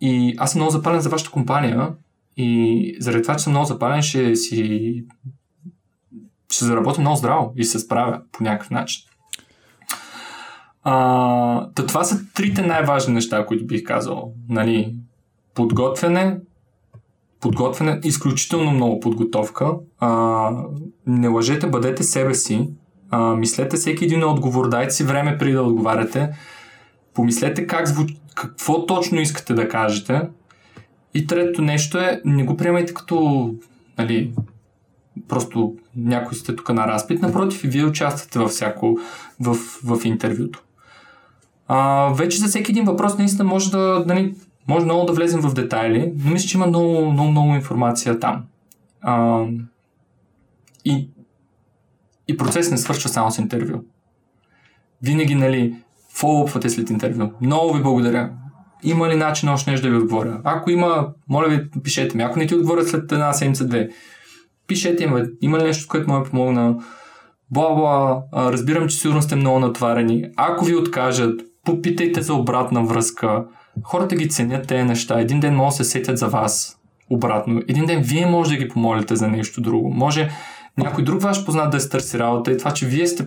и 0.00 0.34
аз 0.38 0.52
съм 0.52 0.58
много 0.58 0.72
запален 0.72 1.00
за 1.00 1.08
вашата 1.08 1.30
компания 1.30 1.94
и 2.36 2.96
заради 3.00 3.22
това, 3.22 3.36
че 3.36 3.44
съм 3.44 3.52
много 3.52 3.66
запален, 3.66 4.02
ще 4.02 4.36
си 4.36 5.04
ще 6.54 6.64
заработя 6.64 7.00
много 7.00 7.16
здраво 7.16 7.52
и 7.56 7.64
се 7.64 7.78
справя 7.78 8.20
по 8.32 8.44
някакъв 8.44 8.70
начин. 8.70 9.02
А, 10.82 11.70
това 11.74 12.04
са 12.04 12.24
трите 12.34 12.62
най-важни 12.62 13.14
неща, 13.14 13.46
които 13.46 13.66
бих 13.66 13.84
казал. 13.84 14.32
Нали, 14.48 14.94
подготвяне, 15.54 16.38
подготвяне, 17.40 18.00
изключително 18.04 18.70
много 18.70 19.00
подготовка. 19.00 19.74
А, 19.98 20.50
не 21.06 21.28
лъжете, 21.28 21.66
бъдете 21.66 22.02
себе 22.02 22.34
си. 22.34 22.68
А, 23.10 23.34
мислете 23.34 23.76
всеки 23.76 24.04
един 24.04 24.24
отговор, 24.24 24.68
дайте 24.68 24.94
си 24.94 25.04
време 25.04 25.38
преди 25.38 25.52
да 25.52 25.62
отговаряте. 25.62 26.30
Помислете 27.14 27.66
как 27.66 27.88
звуч... 27.88 28.12
какво 28.34 28.86
точно 28.86 29.20
искате 29.20 29.54
да 29.54 29.68
кажете. 29.68 30.22
И 31.14 31.26
третото 31.26 31.62
нещо 31.62 31.98
е, 31.98 32.20
не 32.24 32.44
го 32.44 32.56
приемайте 32.56 32.94
като 32.94 33.50
нали, 33.98 34.32
просто 35.28 35.74
някой 35.96 36.36
сте 36.36 36.56
тук 36.56 36.68
на 36.68 36.86
разпит, 36.86 37.22
напротив 37.22 37.60
вие 37.64 37.84
участвате 37.84 38.38
във 38.38 38.50
всяко 38.50 38.98
в, 39.40 39.54
в 39.84 40.04
интервюто. 40.04 40.62
А, 41.68 42.08
вече 42.14 42.38
за 42.38 42.46
всеки 42.48 42.72
един 42.72 42.84
въпрос 42.84 43.18
наистина 43.18 43.44
може 43.44 43.70
да, 43.70 44.04
нали, 44.06 44.34
може 44.68 44.84
много 44.84 45.06
да 45.06 45.12
влезем 45.12 45.40
в 45.40 45.54
детайли, 45.54 46.12
но 46.24 46.30
мисля, 46.30 46.48
че 46.48 46.56
има 46.56 46.66
много, 46.66 47.12
много, 47.12 47.30
много 47.30 47.54
информация 47.54 48.18
там. 48.20 48.44
А, 49.00 49.44
и, 50.84 51.08
и 52.28 52.36
процес 52.36 52.70
не 52.70 52.78
свършва 52.78 53.08
само 53.08 53.30
с 53.30 53.38
интервю. 53.38 53.78
Винаги, 55.02 55.34
нали, 55.34 55.74
фоллопвате 56.10 56.70
след 56.70 56.90
интервю. 56.90 57.30
Много 57.40 57.74
ви 57.74 57.82
благодаря. 57.82 58.30
Има 58.84 59.08
ли 59.08 59.16
начин 59.16 59.48
още 59.48 59.70
нещо 59.70 59.86
да 59.86 59.90
ви 59.90 59.98
отговоря? 59.98 60.40
Ако 60.44 60.70
има, 60.70 61.08
моля 61.28 61.48
ви, 61.48 61.70
пишете 61.82 62.16
ми. 62.16 62.22
Ако 62.22 62.38
не 62.38 62.46
ти 62.46 62.54
отговоря 62.54 62.84
след 62.84 63.12
една 63.12 63.32
седмица-две, 63.32 63.88
пишете 64.66 65.04
им, 65.04 65.12
има 65.40 65.58
ли 65.58 65.62
нещо, 65.62 65.88
което 65.88 66.10
му 66.10 66.18
е 66.18 66.24
помогна? 66.24 66.76
Бла-бла, 67.54 68.22
разбирам, 68.52 68.88
че 68.88 68.96
сигурно 68.96 69.22
сте 69.22 69.36
много 69.36 69.58
натварени. 69.58 70.24
Ако 70.36 70.64
ви 70.64 70.74
откажат, 70.74 71.40
попитайте 71.64 72.22
за 72.22 72.34
обратна 72.34 72.84
връзка. 72.84 73.44
Хората 73.82 74.16
ги 74.16 74.28
ценят 74.28 74.66
тези 74.66 74.84
неща. 74.84 75.20
Един 75.20 75.40
ден 75.40 75.56
могат 75.56 75.70
да 75.70 75.76
се 75.76 75.84
сетят 75.84 76.18
за 76.18 76.28
вас 76.28 76.76
обратно. 77.10 77.62
Един 77.68 77.86
ден 77.86 78.02
вие 78.02 78.26
може 78.26 78.50
да 78.50 78.56
ги 78.56 78.68
помолите 78.68 79.16
за 79.16 79.28
нещо 79.28 79.60
друго. 79.60 79.90
Може 79.90 80.30
някой 80.78 81.04
друг 81.04 81.22
ваш 81.22 81.44
познат 81.44 81.70
да 81.70 81.76
е 81.76 81.80
търси 81.80 82.18
работа 82.18 82.52
и 82.52 82.58
това, 82.58 82.70
че 82.70 82.86
вие 82.86 83.06
сте 83.06 83.26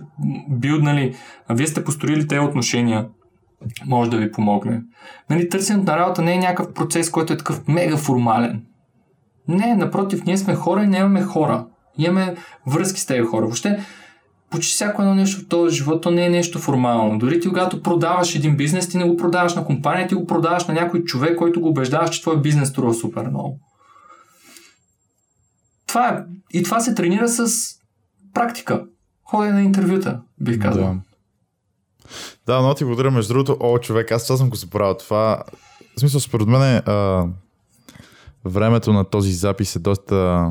билднали, 0.50 1.14
вие 1.50 1.66
сте 1.66 1.84
построили 1.84 2.28
тези 2.28 2.40
отношения, 2.40 3.06
може 3.86 4.10
да 4.10 4.16
ви 4.16 4.32
помогне. 4.32 4.82
Нали, 5.30 5.48
търсенето 5.48 5.90
на 5.90 5.98
работа 5.98 6.22
не 6.22 6.34
е 6.34 6.38
някакъв 6.38 6.74
процес, 6.74 7.10
който 7.10 7.32
е 7.32 7.36
такъв 7.36 7.68
мега 7.68 7.96
формален. 7.96 8.62
Не, 9.48 9.74
напротив, 9.74 10.24
ние 10.24 10.38
сме 10.38 10.54
хора 10.54 10.84
и 10.84 10.86
не 10.86 10.98
имаме 10.98 11.22
хора. 11.22 11.66
Имаме 11.98 12.36
връзки 12.66 13.00
с 13.00 13.06
тези 13.06 13.22
хора. 13.22 13.44
Въобще, 13.44 13.84
почти 14.50 14.72
всяко 14.72 15.02
едно 15.02 15.14
нещо 15.14 15.40
в 15.40 15.48
този 15.48 15.76
живот, 15.76 16.02
то 16.02 16.10
не 16.10 16.26
е 16.26 16.30
нещо 16.30 16.58
формално. 16.58 17.18
Дори 17.18 17.40
ти, 17.40 17.48
когато 17.48 17.82
продаваш 17.82 18.34
един 18.34 18.56
бизнес, 18.56 18.88
ти 18.88 18.98
не 18.98 19.04
го 19.04 19.16
продаваш 19.16 19.54
на 19.54 19.64
компания, 19.64 20.08
ти 20.08 20.14
го 20.14 20.26
продаваш 20.26 20.66
на 20.66 20.74
някой 20.74 21.04
човек, 21.04 21.38
който 21.38 21.60
го 21.60 21.68
убеждаваш, 21.68 22.10
че 22.10 22.22
твой 22.22 22.40
бизнес 22.40 22.68
струва 22.68 22.94
супер 22.94 23.26
много. 23.26 23.60
Това 25.86 26.08
е. 26.08 26.24
И 26.52 26.62
това 26.62 26.80
се 26.80 26.94
тренира 26.94 27.28
с 27.28 27.52
практика. 28.34 28.84
Ходя 29.24 29.52
на 29.52 29.62
интервюта, 29.62 30.20
бих 30.40 30.62
казал. 30.62 30.84
Да. 30.84 31.07
Да, 32.48 32.60
но 32.60 32.74
ти 32.74 32.84
благодаря. 32.84 33.10
Между 33.10 33.32
другото, 33.32 33.56
о, 33.60 33.78
човек, 33.78 34.12
аз 34.12 34.26
съм 34.26 34.50
го 34.50 34.56
забравил. 34.56 34.94
Това, 34.94 35.42
в 35.96 36.00
смисъл, 36.00 36.20
според 36.20 36.48
мен 36.48 36.82
а, 36.86 37.26
времето 38.44 38.92
на 38.92 39.04
този 39.04 39.32
запис 39.32 39.76
е 39.76 39.78
доста 39.78 40.46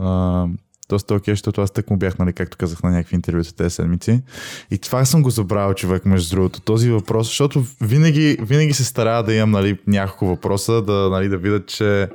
а, 0.00 0.46
доста 0.88 1.14
окей, 1.14 1.32
защото 1.32 1.60
аз 1.60 1.70
тък 1.70 1.90
му 1.90 1.96
бях, 1.96 2.18
нали, 2.18 2.32
както 2.32 2.56
казах 2.56 2.82
на 2.82 2.90
някакви 2.90 3.16
интервюта 3.16 3.54
тези 3.54 3.74
седмици. 3.74 4.22
И 4.70 4.78
това 4.78 5.04
съм 5.04 5.22
го 5.22 5.30
забравил, 5.30 5.74
човек, 5.74 6.04
между 6.04 6.36
другото, 6.36 6.60
този 6.60 6.90
въпрос, 6.90 7.26
защото 7.26 7.64
винаги, 7.80 8.38
винаги 8.40 8.74
се 8.74 8.84
старая 8.84 9.22
да 9.22 9.34
имам 9.34 9.50
нали, 9.50 9.78
няколко 9.86 10.26
въпроса, 10.26 10.82
да, 10.82 11.10
нали, 11.10 11.28
да 11.28 11.36
видя, 11.36 11.66
че 11.66 12.08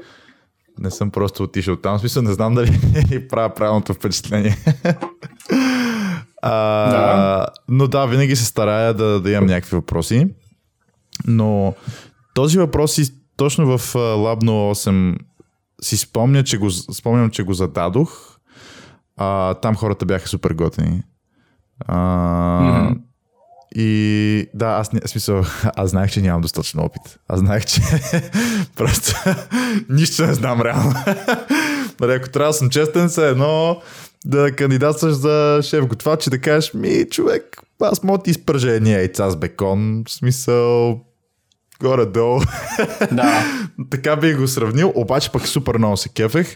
не 0.80 0.91
съм 0.91 1.11
просто 1.11 1.43
отишъл 1.43 1.76
там. 1.76 1.97
В 1.97 1.99
смисъл, 1.99 2.23
не 2.23 2.34
знам 2.34 2.55
дали 2.55 3.27
правя 3.30 3.53
правилното 3.53 3.93
впечатление. 3.93 4.57
а, 6.41 6.51
да. 6.89 7.45
Но 7.69 7.88
да, 7.88 8.05
винаги 8.05 8.35
се 8.35 8.45
старая 8.45 8.93
да, 8.93 9.22
да 9.22 9.31
имам 9.31 9.45
някакви 9.45 9.76
въпроси. 9.76 10.27
Но 11.27 11.73
този 12.34 12.59
въпрос 12.59 12.97
и 12.97 13.14
точно 13.38 13.77
в 13.77 13.93
Lab 13.93 14.43
08 14.43 15.18
си 15.81 15.97
спомня, 15.97 16.43
че 16.43 16.57
го, 16.57 16.72
спомням, 16.72 17.30
че 17.30 17.43
го 17.43 17.53
зададох 17.53 18.38
а, 19.18 19.53
там 19.53 19.76
хората 19.76 20.05
бяха 20.05 20.27
супер 20.27 20.53
готини. 20.53 21.03
А, 21.80 21.97
mm-hmm. 21.97 22.97
И 23.76 24.49
да, 24.53 24.65
аз 24.68 24.93
не, 24.93 25.01
смисъл, 25.05 25.43
аз 25.76 25.89
знаех, 25.89 26.11
че 26.11 26.22
нямам 26.22 26.41
достатъчно 26.41 26.84
опит. 26.84 27.19
Аз 27.27 27.39
знаех, 27.39 27.65
че 27.65 27.81
просто 28.76 29.14
нищо 29.89 30.26
не 30.26 30.34
знам 30.34 30.61
реално. 30.61 30.93
Нали, 31.99 32.11
ако 32.11 32.30
трябва 32.30 32.49
да 32.49 32.53
съм 32.53 32.69
честен, 32.69 33.09
се 33.09 33.30
едно 33.30 33.81
да 34.26 34.52
кандидатстваш 34.52 35.14
за 35.14 35.60
шеф 35.64 35.88
готвач 35.88 36.27
и 36.27 36.30
да 36.30 36.41
кажеш, 36.41 36.73
ми, 36.73 37.06
човек, 37.11 37.61
аз 37.81 38.03
мога 38.03 38.23
ти 38.23 38.31
изпържа 38.31 38.72
едни 38.72 38.91
яйца 38.91 39.30
с 39.30 39.35
бекон. 39.35 40.03
В 40.07 40.11
смисъл, 40.11 41.02
горе-долу. 41.81 42.39
Да. 43.11 43.44
така 43.89 44.15
бих 44.15 44.38
го 44.38 44.48
сравнил, 44.48 44.91
обаче 44.95 45.31
пък 45.31 45.48
супер 45.48 45.77
много 45.77 45.98
се 45.98 46.10
кефех. 46.10 46.56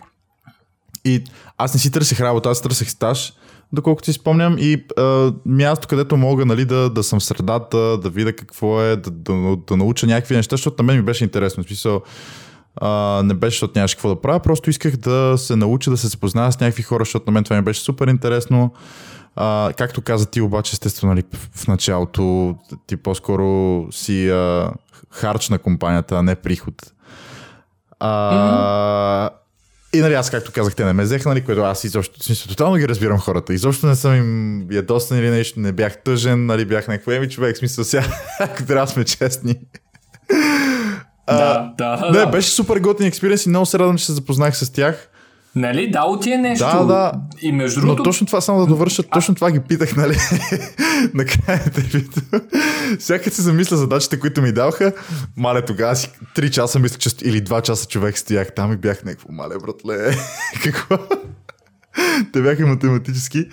И 1.06 1.24
аз 1.58 1.74
не 1.74 1.80
си 1.80 1.92
търсих 1.92 2.20
работа, 2.20 2.50
аз 2.50 2.62
търсих 2.62 2.90
стаж, 2.90 3.34
доколкото 3.74 4.06
си 4.06 4.14
спомням, 4.14 4.56
и 4.60 4.86
а, 4.98 5.34
място, 5.46 5.88
където 5.88 6.18
мога 6.18 6.46
нали, 6.46 6.66
да, 6.66 6.90
да 6.90 7.04
съм 7.04 7.20
в 7.20 7.24
средата, 7.24 7.98
да 7.98 8.10
видя 8.10 8.34
какво 8.34 8.82
е, 8.82 8.96
да, 8.96 9.12
да, 9.12 9.58
да 9.68 9.78
науча 9.78 10.08
някакви 10.08 10.36
неща, 10.36 10.56
защото 10.56 10.84
на 10.84 10.88
мен 10.88 10.96
ми 10.96 11.02
беше 11.02 11.24
интересно. 11.24 11.64
В 11.64 11.68
смисъл, 11.68 12.02
а, 12.76 13.22
не 13.26 13.34
беше, 13.34 13.56
защото 13.56 13.73
нямаше 13.76 13.95
какво 13.95 14.10
да 14.10 14.22
правя, 14.22 14.39
просто 14.39 14.69
исках 14.69 14.98
да 14.98 15.38
се 15.38 15.56
науча 15.56 15.91
да 15.91 15.98
се 15.98 16.07
запозная 16.07 16.52
с 16.52 16.60
някакви 16.60 16.84
хора, 16.84 17.02
защото 17.02 17.26
на 17.26 17.31
мен 17.31 17.43
това 17.43 17.56
ми 17.56 17.61
беше 17.61 17.81
супер 17.81 18.07
интересно. 18.07 18.73
А, 19.35 19.73
както 19.77 20.02
каза 20.02 20.26
ти 20.26 20.41
обаче, 20.41 20.69
естествено, 20.73 21.14
нали, 21.14 21.23
в 21.56 21.68
началото 21.68 22.56
ти 22.88 22.98
по-скоро 22.98 23.88
си 23.91 24.30
а, 24.30 24.72
харч 25.11 25.49
на 25.49 25.60
компанията, 25.60 26.15
а 26.15 26.23
не 26.23 26.35
приход. 26.35 26.76
А, 27.99 28.10
mm-hmm. 28.10 29.30
И 29.93 29.99
нали 29.99 30.14
аз, 30.14 30.30
както 30.30 30.52
казах, 30.52 30.76
те 30.76 30.85
не 30.85 30.93
ме 30.93 31.03
взеха, 31.03 31.30
нали, 31.30 31.41
което 31.41 31.61
аз 31.61 31.84
изобщо, 31.84 32.23
смисъл, 32.23 32.49
тотално 32.49 32.76
ги 32.76 32.88
разбирам 32.88 33.19
хората. 33.19 33.53
Изобщо 33.53 33.88
не 33.88 33.95
съм 33.95 34.15
им 34.15 34.68
ядосен 34.72 35.18
или 35.18 35.30
нещо, 35.30 35.60
не 35.60 35.72
бях 35.72 36.03
тъжен, 36.03 36.45
нали, 36.45 36.65
бях 36.65 36.88
някакво 36.88 37.11
еми 37.11 37.30
човек, 37.30 37.57
смисъл 37.57 37.84
сега, 37.84 38.06
ако 38.39 38.64
трябва 38.68 38.85
да 38.85 38.91
сме 38.91 39.03
честни. 39.03 39.56
Да, 41.27 41.73
да, 41.77 42.10
не, 42.11 42.19
да. 42.19 42.27
беше 42.27 42.49
супер 42.49 42.77
готин 42.80 43.07
експириенс 43.07 43.45
и 43.45 43.49
много 43.49 43.65
се 43.65 43.80
радвам, 43.80 43.98
че 43.98 44.06
се 44.06 44.14
запознах 44.14 44.57
с 44.57 44.69
тях. 44.69 45.07
Нали, 45.56 45.91
дало 45.91 46.19
ти 46.19 46.31
е 46.31 46.38
нещо. 46.38 46.65
Да, 46.65 46.84
да. 46.84 47.11
И 47.41 47.52
между 47.52 47.81
другото... 47.81 47.98
Но 47.98 48.03
точно 48.03 48.27
това, 48.27 48.41
само 48.41 48.60
да 48.60 48.65
довърша, 48.65 49.03
точно 49.03 49.35
това 49.35 49.52
ги 49.52 49.60
питах, 49.60 49.95
нали, 49.95 50.18
накрая 51.14 51.60
на 51.60 51.64
интервюто. 51.65 52.22
Всяка 52.99 53.31
се 53.31 53.41
замисля 53.41 53.77
задачите, 53.77 54.19
които 54.19 54.41
ми 54.41 54.52
даваха, 54.52 54.93
мале 55.38 55.65
тогава 55.65 55.95
си 55.95 56.10
3 56.35 56.49
часа 56.49 56.80
мисля, 56.80 56.98
че 56.98 57.10
или 57.22 57.43
2 57.43 57.61
часа 57.61 57.88
човек 57.88 58.18
стоях 58.18 58.56
там 58.56 58.73
и 58.73 58.77
бях 58.77 59.03
някакво, 59.03 59.31
мале, 59.31 59.56
братле, 59.65 60.15
какво? 60.64 60.98
Те 62.34 62.41
бяха 62.41 62.68
математически. 62.68 63.45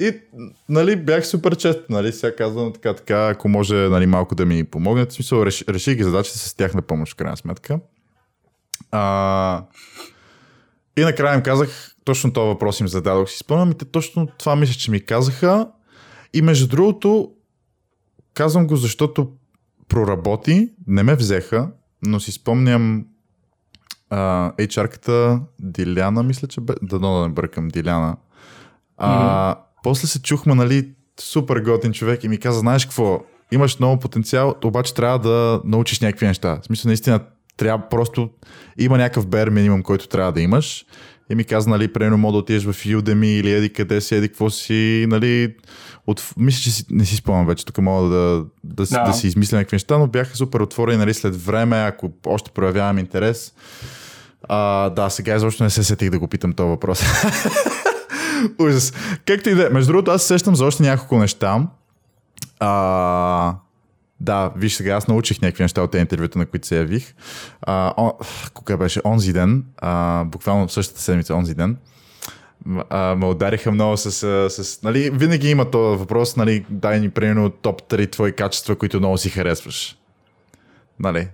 И, 0.00 0.20
нали, 0.68 0.96
бях 0.96 1.26
супер 1.26 1.56
чест, 1.56 1.80
нали, 1.90 2.12
сега 2.12 2.36
казвам 2.36 2.72
така, 2.72 2.94
така, 2.94 3.28
ако 3.28 3.48
може, 3.48 3.74
нали, 3.74 4.06
малко 4.06 4.34
да 4.34 4.46
ми 4.46 4.64
помогнете. 4.64 5.10
В 5.10 5.14
смисъл, 5.14 5.42
реших 5.42 5.68
реши 5.68 5.94
ги 5.94 6.02
задачите 6.02 6.38
с 6.38 6.54
тях 6.54 6.74
на 6.74 6.82
помощ, 6.82 7.12
в 7.12 7.16
крайна 7.16 7.36
сметка. 7.36 7.80
А, 8.90 9.64
и 10.96 11.00
накрая 11.00 11.34
им 11.36 11.42
казах, 11.42 11.94
точно 12.04 12.32
този 12.32 12.46
въпрос 12.46 12.80
им 12.80 12.88
зададох. 12.88 13.30
Си 13.30 13.38
спомням 13.38 13.70
и 13.70 13.74
те 13.74 13.84
точно 13.84 14.28
това 14.38 14.56
мисля, 14.56 14.74
че 14.74 14.90
ми 14.90 15.00
казаха. 15.00 15.68
И 16.34 16.42
между 16.42 16.68
другото, 16.68 17.32
казвам 18.34 18.66
го, 18.66 18.76
защото 18.76 19.32
проработи, 19.88 20.72
не 20.86 21.02
ме 21.02 21.14
взеха, 21.14 21.70
но 22.02 22.20
си 22.20 22.32
спомням 22.32 23.06
а, 24.10 24.52
HR-ката 24.52 25.40
Диляна, 25.58 26.22
мисля, 26.22 26.48
че 26.48 26.60
бе, 26.60 26.74
да, 26.82 26.98
да 26.98 27.08
не 27.08 27.28
бъркам, 27.28 27.68
Диляна. 27.68 28.16
А, 28.96 29.54
mm-hmm. 29.54 29.58
После 29.82 30.08
се 30.08 30.22
чухме, 30.22 30.54
нали, 30.54 30.88
супер 31.20 31.60
готин 31.60 31.92
човек 31.92 32.24
и 32.24 32.28
ми 32.28 32.38
каза, 32.38 32.58
знаеш 32.58 32.84
какво, 32.84 33.20
имаш 33.52 33.78
много 33.78 34.00
потенциал, 34.00 34.54
обаче 34.64 34.94
трябва 34.94 35.18
да 35.18 35.60
научиш 35.64 36.00
някакви 36.00 36.26
неща. 36.26 36.58
В 36.62 36.66
смисъл, 36.66 36.88
наистина, 36.88 37.20
трябва 37.56 37.88
просто, 37.88 38.30
има 38.78 38.98
някакъв 38.98 39.26
бер 39.26 39.48
минимум, 39.50 39.82
който 39.82 40.08
трябва 40.08 40.32
да 40.32 40.40
имаш. 40.40 40.84
И 41.30 41.34
ми 41.34 41.44
каза, 41.44 41.70
нали, 41.70 41.92
примерно 41.92 42.18
мога 42.18 42.32
да 42.32 42.38
отидеш 42.38 42.64
в 42.64 42.72
Udemy 42.72 43.26
или 43.26 43.52
еди 43.52 43.72
къде 43.72 44.00
си, 44.00 44.14
еди 44.14 44.28
какво 44.28 44.50
си, 44.50 45.06
нали, 45.08 45.54
от... 46.06 46.32
мисля, 46.36 46.60
че 46.60 46.70
си, 46.70 46.84
не 46.90 47.04
си 47.04 47.16
спомням 47.16 47.46
вече, 47.46 47.64
тук 47.64 47.78
мога 47.78 48.08
да, 48.08 48.44
да, 48.64 48.86
да. 48.86 49.04
да 49.04 49.12
си 49.12 49.26
измисля 49.26 49.56
някакви 49.56 49.74
неща, 49.74 49.98
но 49.98 50.06
бяха 50.06 50.36
супер 50.36 50.60
отворени, 50.60 50.98
нали, 50.98 51.14
след 51.14 51.44
време, 51.44 51.76
ако 51.76 52.10
още 52.26 52.50
проявявам 52.50 52.98
интерес. 52.98 53.52
А, 54.48 54.90
да, 54.90 55.10
сега 55.10 55.36
изобщо 55.36 55.64
не 55.64 55.70
се 55.70 55.84
сетих 55.84 56.10
да 56.10 56.18
го 56.18 56.28
питам 56.28 56.52
този 56.52 56.68
въпрос. 56.68 57.02
Ужас. 58.58 58.92
Както 59.26 59.50
и 59.50 59.54
да 59.54 59.66
е. 59.66 59.68
Между 59.68 59.92
другото, 59.92 60.10
аз 60.10 60.22
се 60.22 60.28
сещам 60.28 60.56
за 60.56 60.64
още 60.64 60.82
няколко 60.82 61.18
неща. 61.18 61.66
А, 62.60 63.54
да, 64.20 64.52
виж 64.56 64.74
сега, 64.74 64.94
аз 64.94 65.08
научих 65.08 65.42
някакви 65.42 65.62
неща 65.64 65.82
от 65.82 65.90
тези 65.90 66.00
интервюта, 66.00 66.38
на 66.38 66.46
които 66.46 66.66
се 66.66 66.76
явих. 66.76 67.14
А, 67.62 67.94
о, 67.96 68.12
кога 68.54 68.76
беше? 68.76 69.00
Онзи 69.04 69.32
ден, 69.32 69.64
а, 69.76 70.24
буквално 70.24 70.68
в 70.68 70.72
същата 70.72 71.00
седмица, 71.00 71.34
онзи 71.34 71.54
ден, 71.54 71.76
а, 72.90 73.14
ме 73.14 73.26
удариха 73.26 73.70
много 73.70 73.96
с, 73.96 74.12
с, 74.50 74.82
нали, 74.82 75.10
винаги 75.10 75.50
има 75.50 75.70
този 75.70 75.98
въпрос, 75.98 76.36
нали, 76.36 76.64
дай 76.70 77.00
ни 77.00 77.10
примерно 77.10 77.50
топ 77.50 77.82
3 77.82 78.12
твои 78.12 78.32
качества, 78.32 78.76
които 78.76 78.98
много 78.98 79.18
си 79.18 79.30
харесваш. 79.30 79.96
Нали? 81.00 81.28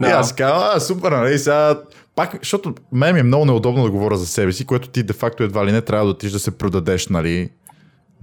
Да. 0.00 0.08
И 0.08 0.10
аз 0.10 0.34
казвам, 0.34 0.62
а, 0.74 0.80
супер, 0.80 1.12
нали, 1.12 1.38
сега 1.38 1.80
пак, 2.20 2.36
защото 2.38 2.74
мен 2.92 3.14
ми 3.14 3.20
е 3.20 3.22
много 3.22 3.44
неудобно 3.44 3.82
да 3.82 3.90
говоря 3.90 4.16
за 4.16 4.26
себе 4.26 4.52
си, 4.52 4.64
което 4.64 4.88
ти 4.88 5.02
де-факто 5.02 5.42
едва 5.42 5.66
ли 5.66 5.72
не 5.72 5.80
трябва 5.80 6.04
да 6.04 6.10
отиш 6.10 6.32
да 6.32 6.38
се 6.38 6.50
продадеш, 6.50 7.08
нали, 7.08 7.50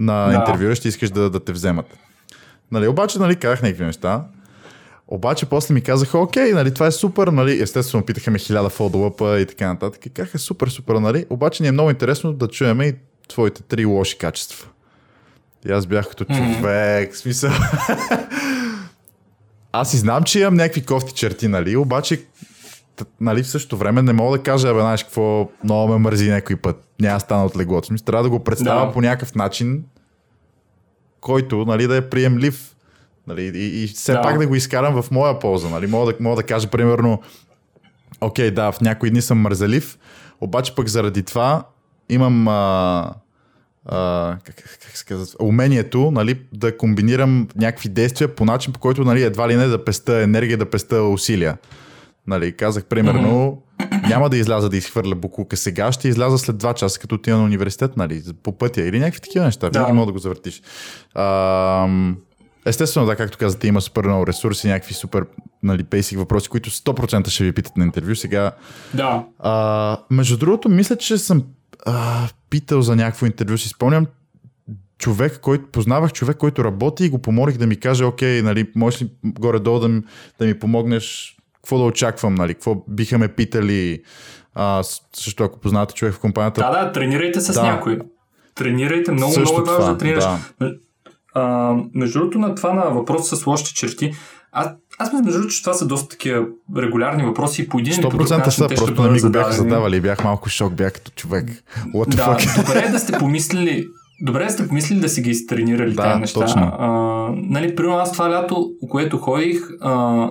на 0.00 0.26
да. 0.26 0.34
интервюра, 0.34 0.74
ще 0.74 0.88
искаш 0.88 1.10
да, 1.10 1.30
да 1.30 1.40
те 1.40 1.52
вземат. 1.52 1.86
Нали, 2.72 2.88
обаче, 2.88 3.18
нали, 3.18 3.36
казах 3.36 3.62
някакви 3.62 3.84
неща. 3.84 4.24
Обаче 5.08 5.46
после 5.46 5.74
ми 5.74 5.80
казаха, 5.80 6.18
окей, 6.18 6.52
нали, 6.52 6.74
това 6.74 6.86
е 6.86 6.90
супер, 6.90 7.28
нали, 7.28 7.62
естествено 7.62 8.04
питаха 8.04 8.30
ме 8.30 8.38
хиляда 8.38 8.68
фолдовъпа 8.68 9.40
и 9.40 9.46
така 9.46 9.68
нататък. 9.68 10.06
И 10.06 10.10
казаха, 10.10 10.38
супер, 10.38 10.68
супер, 10.68 10.94
нали, 10.94 11.26
обаче 11.30 11.62
ни 11.62 11.68
е 11.68 11.72
много 11.72 11.90
интересно 11.90 12.32
да 12.32 12.48
чуем 12.48 12.82
и 12.82 12.94
твоите 13.28 13.62
три 13.62 13.84
лоши 13.84 14.18
качества. 14.18 14.68
И 15.68 15.72
аз 15.72 15.86
бях 15.86 16.08
като 16.08 16.24
човек, 16.24 17.16
смисъл. 17.16 17.50
аз 19.72 19.94
и 19.94 19.96
знам, 19.96 20.22
че 20.22 20.40
имам 20.40 20.54
някакви 20.54 20.84
кофти 20.84 21.12
черти, 21.12 21.48
нали, 21.48 21.76
обаче 21.76 22.24
нали, 23.20 23.42
в 23.42 23.48
същото 23.48 23.76
време 23.76 24.02
не 24.02 24.12
мога 24.12 24.38
да 24.38 24.42
кажа, 24.42 24.74
бе, 24.74 24.80
знаеш 24.80 25.02
какво, 25.02 25.48
много 25.64 25.92
ме 25.92 25.98
мързи 25.98 26.30
някой 26.30 26.56
път. 26.56 26.88
Няма 27.00 27.20
стана 27.20 27.44
от 27.44 27.56
леглото. 27.56 27.86
Смисъл, 27.86 28.04
трябва 28.04 28.22
да 28.22 28.30
го 28.30 28.44
представя 28.44 28.86
да. 28.86 28.92
по 28.92 29.00
някакъв 29.00 29.34
начин, 29.34 29.84
който 31.20 31.64
нали, 31.64 31.86
да 31.86 31.96
е 31.96 32.08
приемлив. 32.10 32.74
Нали, 33.26 33.42
и, 33.54 33.82
и 33.82 33.86
все 33.86 34.12
да. 34.12 34.22
пак 34.22 34.38
да 34.38 34.46
го 34.46 34.54
изкарам 34.54 35.02
в 35.02 35.10
моя 35.10 35.38
полза. 35.38 35.68
Нали. 35.68 35.86
Мога, 35.86 36.12
да, 36.12 36.18
мога 36.20 36.36
да 36.36 36.42
кажа, 36.42 36.68
примерно, 36.68 37.22
окей, 38.20 38.50
да, 38.50 38.72
в 38.72 38.80
някои 38.80 39.10
дни 39.10 39.22
съм 39.22 39.38
мързелив, 39.38 39.98
обаче 40.40 40.74
пък 40.74 40.88
заради 40.88 41.22
това 41.22 41.64
имам 42.08 42.48
а, 42.48 43.12
а, 43.86 44.36
как, 44.44 44.78
как 44.82 44.96
се 44.96 45.04
казва, 45.04 45.36
умението 45.40 46.10
нали, 46.10 46.40
да 46.52 46.76
комбинирам 46.76 47.48
някакви 47.56 47.88
действия 47.88 48.34
по 48.34 48.44
начин, 48.44 48.72
по 48.72 48.80
който 48.80 49.04
нали, 49.04 49.22
едва 49.22 49.48
ли 49.48 49.56
не 49.56 49.66
да 49.66 49.84
песта 49.84 50.22
енергия, 50.22 50.58
да 50.58 50.70
песта 50.70 51.02
усилия. 51.02 51.58
Нали, 52.28 52.52
казах 52.52 52.84
примерно, 52.84 53.62
няма 54.08 54.30
да 54.30 54.36
изляза 54.36 54.68
да 54.68 54.76
изхвърля 54.76 55.14
буклука 55.14 55.56
сега, 55.56 55.92
ще 55.92 56.08
изляза 56.08 56.38
след 56.38 56.56
2 56.56 56.74
часа, 56.74 57.00
като 57.00 57.14
отида 57.14 57.36
на 57.36 57.44
университет, 57.44 57.96
нали, 57.96 58.22
по 58.42 58.58
пътя 58.58 58.82
или 58.82 58.98
някакви 58.98 59.20
такива 59.20 59.44
неща. 59.44 59.70
Да. 59.70 59.78
Винаги 59.78 59.92
мога 59.92 60.06
да 60.06 60.12
го 60.12 60.18
завъртиш. 60.18 60.62
А, 61.14 61.88
естествено, 62.66 63.06
да, 63.06 63.16
както 63.16 63.38
казвате, 63.38 63.68
има 63.68 63.80
супер 63.80 64.04
много 64.04 64.26
ресурси, 64.26 64.68
някакви 64.68 64.94
супер 64.94 65.24
нали, 65.62 65.84
basic 65.84 66.16
въпроси, 66.16 66.48
които 66.48 66.70
100% 66.70 67.28
ще 67.28 67.44
ви 67.44 67.52
питат 67.52 67.76
на 67.76 67.84
интервю. 67.84 68.14
Сега, 68.14 68.52
да. 68.94 69.24
А, 69.38 69.96
между 70.10 70.36
другото, 70.36 70.68
мисля, 70.68 70.96
че 70.96 71.18
съм 71.18 71.42
а, 71.86 72.28
питал 72.50 72.82
за 72.82 72.96
някакво 72.96 73.26
интервю, 73.26 73.58
си 73.58 73.68
спомням, 73.68 74.06
човек, 74.98 75.38
който 75.42 75.66
познавах 75.66 76.12
човек, 76.12 76.36
който 76.36 76.64
работи 76.64 77.04
и 77.04 77.08
го 77.08 77.18
помолих 77.18 77.56
да 77.56 77.66
ми 77.66 77.76
каже, 77.76 78.04
окей, 78.04 78.42
нали, 78.42 78.70
можеш 78.74 79.02
ли 79.02 79.10
горе-долу 79.24 79.80
да, 79.80 80.02
да 80.38 80.46
ми 80.46 80.58
помогнеш, 80.58 81.37
какво 81.68 81.78
да 81.78 81.84
очаквам, 81.84 82.34
нали, 82.34 82.54
какво 82.54 82.74
биха 82.88 83.18
ме 83.18 83.28
питали, 83.28 84.02
а, 84.54 84.82
също 85.16 85.44
ако 85.44 85.60
познавате 85.60 85.94
човек 85.94 86.14
в 86.14 86.18
компанията. 86.18 86.60
Да, 86.60 86.84
да, 86.84 86.92
тренирайте 86.92 87.40
с 87.40 87.52
да. 87.52 87.62
някой. 87.62 87.98
Тренирайте, 88.54 89.12
много, 89.12 89.32
също 89.32 89.54
много 89.54 89.70
е 89.70 89.74
важно 89.74 89.92
да 89.92 89.98
тренираш. 89.98 90.24
Да. 90.60 90.72
А, 91.34 91.74
между 91.94 92.18
другото 92.18 92.38
на 92.38 92.54
това 92.54 92.72
на 92.72 92.90
въпрос 92.90 93.28
с 93.28 93.46
лошите 93.46 93.74
черти, 93.74 94.12
аз, 94.52 94.68
аз 94.98 95.12
мисля, 95.12 95.24
между 95.24 95.38
другото, 95.38 95.54
че 95.54 95.62
това 95.62 95.74
са 95.74 95.86
доста 95.86 96.08
такива 96.08 96.46
регулярни 96.76 97.24
въпроси 97.24 97.62
и 97.62 97.68
по 97.68 97.78
един 97.78 97.94
100% 97.94 98.48
са, 98.48 98.68
просто 98.68 99.02
не 99.02 99.10
ми 99.10 99.20
го 99.20 99.30
бяха 99.30 99.52
задавали 99.52 99.96
и 99.96 100.00
бях 100.00 100.24
малко 100.24 100.48
шок, 100.48 100.74
бях 100.74 100.92
като 100.92 101.10
човек. 101.10 101.64
What 101.94 102.14
the 102.14 102.16
да, 102.16 102.22
fuck? 102.22 102.66
добре 102.66 102.84
е 102.86 102.90
да 102.90 102.98
сте 102.98 103.12
помислили 103.18 103.86
Добре 104.20 104.50
сте 104.50 104.68
помислили 104.68 105.00
да 105.00 105.08
си 105.08 105.22
ги 105.22 105.30
изтренирали 105.30 105.94
да, 105.94 106.02
тези 106.02 106.20
неща. 106.20 106.40
Точно. 106.40 106.72
А, 106.78 106.88
нали, 107.34 107.76
примерно 107.76 107.96
аз 107.96 108.12
това 108.12 108.30
лято, 108.30 108.70
което 108.88 109.18
ходих, 109.18 109.60
а, 109.80 110.30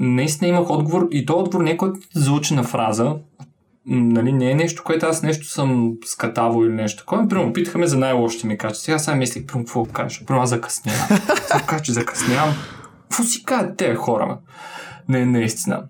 наистина 0.00 0.48
имах 0.48 0.70
отговор 0.70 1.08
и 1.10 1.26
то 1.26 1.38
отговор 1.38 1.64
не 1.64 1.70
е 1.70 1.76
който 1.76 2.00
заучена 2.14 2.62
фраза, 2.62 3.16
нали, 3.86 4.32
не 4.32 4.50
е 4.50 4.54
нещо, 4.54 4.82
което 4.84 5.06
аз 5.06 5.22
нещо 5.22 5.46
съм 5.46 5.92
скатавал 6.04 6.64
или 6.64 6.72
нещо 6.72 6.98
такова. 6.98 7.28
Примерно, 7.28 7.52
питаха 7.52 7.78
ме 7.78 7.86
за 7.86 7.98
най-лошите 7.98 8.46
ми 8.46 8.58
качества. 8.58 8.84
Сега 8.84 8.98
сега 8.98 9.16
мислих, 9.16 9.46
примерно, 9.46 9.64
какво 9.64 9.84
кажа? 9.84 10.24
Примерно, 10.26 10.42
аз 10.42 10.50
закъснявам. 10.50 11.08
Какво 11.26 11.66
кажа, 11.66 11.84
че 11.84 11.92
закъснявам? 11.92 12.54
Какво 13.02 13.22
си 13.22 13.44
казват 13.44 13.76
те 13.76 13.94
хора? 13.94 14.38
Не, 15.08 15.26
наистина. 15.26 15.82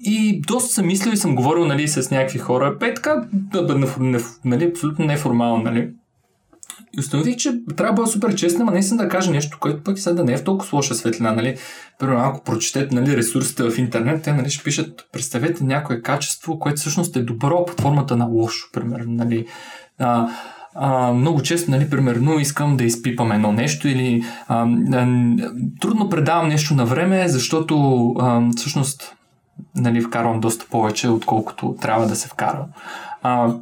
И 0.00 0.40
доста 0.46 0.74
съм 0.74 0.86
мислил 0.86 1.12
и 1.12 1.16
съм 1.16 1.34
говорил 1.34 1.64
нали, 1.64 1.88
с 1.88 2.10
някакви 2.10 2.38
хора. 2.38 2.78
Пе 2.78 2.94
така, 2.94 3.24
нали, 4.44 4.64
абсолютно 4.64 5.04
неформално. 5.04 5.62
Нали. 5.62 5.90
И 6.96 7.00
установих, 7.00 7.36
че 7.36 7.52
трябва 7.76 7.94
да 7.94 8.02
бъда 8.02 8.08
супер 8.08 8.34
честна, 8.34 8.64
но 8.64 8.70
наистина 8.70 9.02
да 9.02 9.08
кажа 9.08 9.30
нещо, 9.30 9.58
което 9.60 9.82
пък 9.82 9.98
сега 9.98 10.14
да 10.14 10.24
не 10.24 10.32
е 10.32 10.36
в 10.36 10.44
толкова 10.44 10.76
лоша 10.76 10.94
светлина. 10.94 11.32
Нали. 11.32 11.56
Примерно, 11.98 12.20
ако 12.20 12.44
прочетете 12.44 12.94
нали, 12.94 13.16
ресурсите 13.16 13.70
в 13.70 13.78
интернет, 13.78 14.22
те 14.22 14.32
нали, 14.32 14.50
ще 14.50 14.64
пишат, 14.64 15.08
представете 15.12 15.64
някое 15.64 16.02
качество, 16.02 16.58
което 16.58 16.80
всъщност 16.80 17.16
е 17.16 17.22
добро 17.22 17.64
под 17.64 17.80
формата 17.80 18.16
на 18.16 18.24
лошо, 18.24 18.68
примерно. 18.72 19.12
Нали. 19.12 19.46
А, 19.98 20.28
а, 20.74 21.12
много 21.12 21.42
често, 21.42 21.70
нали, 21.70 21.90
примерно, 21.90 22.38
искам 22.38 22.76
да 22.76 22.84
изпипам 22.84 23.32
едно 23.32 23.52
нещо 23.52 23.88
или 23.88 24.24
а, 24.48 24.66
а, 24.92 25.26
трудно 25.80 26.08
предавам 26.08 26.48
нещо 26.48 26.74
на 26.74 26.84
време, 26.84 27.28
защото 27.28 28.04
а, 28.18 28.42
всъщност 28.56 29.14
нали, 29.76 30.00
вкарвам 30.00 30.40
доста 30.40 30.66
повече, 30.70 31.08
отколкото 31.08 31.76
трябва 31.80 32.06
да 32.06 32.16
се 32.16 32.28
вкара. 32.28 32.66
А, 33.22 33.54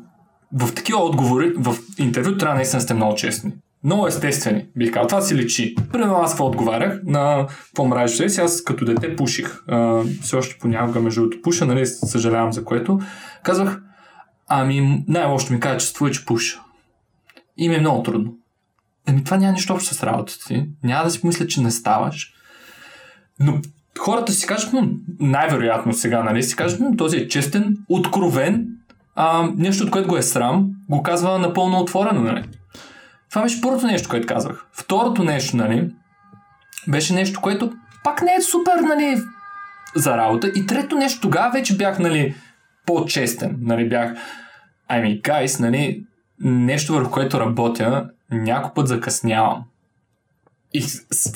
в 0.59 0.75
такива 0.75 1.05
отговори, 1.05 1.53
в 1.57 1.77
интервю 1.99 2.37
трябва 2.37 2.55
наистина 2.55 2.83
сте 2.83 2.95
много 2.95 3.15
честни. 3.15 3.53
Много 3.85 4.07
естествени, 4.07 4.67
бих 4.77 4.93
казал. 4.93 5.07
Това 5.07 5.21
си 5.21 5.35
личи. 5.35 5.75
Примерно 5.93 6.17
аз 6.17 6.31
какво 6.31 6.47
отговарях 6.47 7.01
на 7.05 7.47
по-мразите 7.75 8.29
си. 8.29 8.41
Аз 8.41 8.65
като 8.65 8.85
дете 8.85 9.17
пуших. 9.17 9.63
А, 9.69 10.03
все 10.23 10.37
още 10.37 10.59
понякога 10.61 11.01
между 11.01 11.21
другото 11.21 11.43
пуша, 11.43 11.67
нали, 11.67 11.87
съжалявам 11.87 12.53
за 12.53 12.65
което. 12.65 13.01
Казвах, 13.43 13.83
ами 14.49 15.05
най-лошото 15.09 15.53
ми 15.53 15.61
качество 15.61 16.07
е, 16.07 16.11
че 16.11 16.25
пуша. 16.25 16.61
И 17.57 17.69
ми 17.69 17.75
е 17.75 17.81
много 17.81 18.03
трудно. 18.03 18.35
Еми 19.07 19.25
това 19.25 19.37
няма 19.37 19.53
нищо 19.53 19.75
общо 19.75 19.95
с 19.95 20.03
работата 20.03 20.45
ти. 20.47 20.69
Няма 20.85 21.05
да 21.05 21.11
си 21.11 21.21
помисля, 21.21 21.47
че 21.47 21.63
не 21.63 21.71
ставаш. 21.71 22.33
Но 23.41 23.61
хората 23.99 24.33
си 24.33 24.47
кажат, 24.47 24.75
най-вероятно 25.21 25.93
сега, 25.93 26.23
нали, 26.23 26.43
си 26.43 26.57
кажат, 26.57 26.81
този 26.99 27.17
е 27.17 27.29
честен, 27.29 27.77
откровен, 27.89 28.69
а, 29.17 29.49
нещо, 29.57 29.85
от 29.85 29.91
което 29.91 30.09
го 30.09 30.17
е 30.17 30.23
срам, 30.23 30.71
го 30.91 31.03
казва 31.03 31.39
напълно 31.39 31.79
отворено, 31.79 32.21
нали. 32.21 32.45
Това 33.31 33.43
беше 33.43 33.61
първото 33.61 33.87
нещо, 33.87 34.09
което 34.09 34.27
казвах. 34.27 34.67
Второто 34.73 35.25
нещо, 35.25 35.57
нали, 35.57 35.91
беше 36.89 37.15
нещо, 37.15 37.41
което 37.41 37.73
пак 38.05 38.23
не 38.23 38.35
е 38.35 38.43
супер, 38.43 38.81
нали, 38.81 39.23
за 39.95 40.17
работа. 40.17 40.53
И 40.55 40.67
трето 40.67 40.97
нещо, 40.97 41.21
тогава 41.21 41.51
вече 41.53 41.77
бях, 41.77 41.99
нали, 41.99 42.35
по-честен, 42.87 43.57
нали, 43.61 43.89
бях, 43.89 44.13
ами, 44.89 45.21
гайс, 45.21 45.59
нали, 45.59 46.05
нещо 46.41 46.93
върху 46.93 47.11
което 47.11 47.41
работя, 47.41 48.11
някой 48.31 48.71
път 48.75 48.89
закъснявам. 48.89 49.65
И 50.75 50.85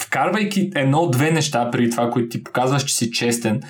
вкарвайки 0.00 0.70
едно-две 0.74 1.30
неща 1.30 1.70
при 1.70 1.90
това, 1.90 2.10
които 2.10 2.28
ти 2.28 2.44
показваш, 2.44 2.84
че 2.84 2.96
си 2.96 3.10
честен, 3.10 3.62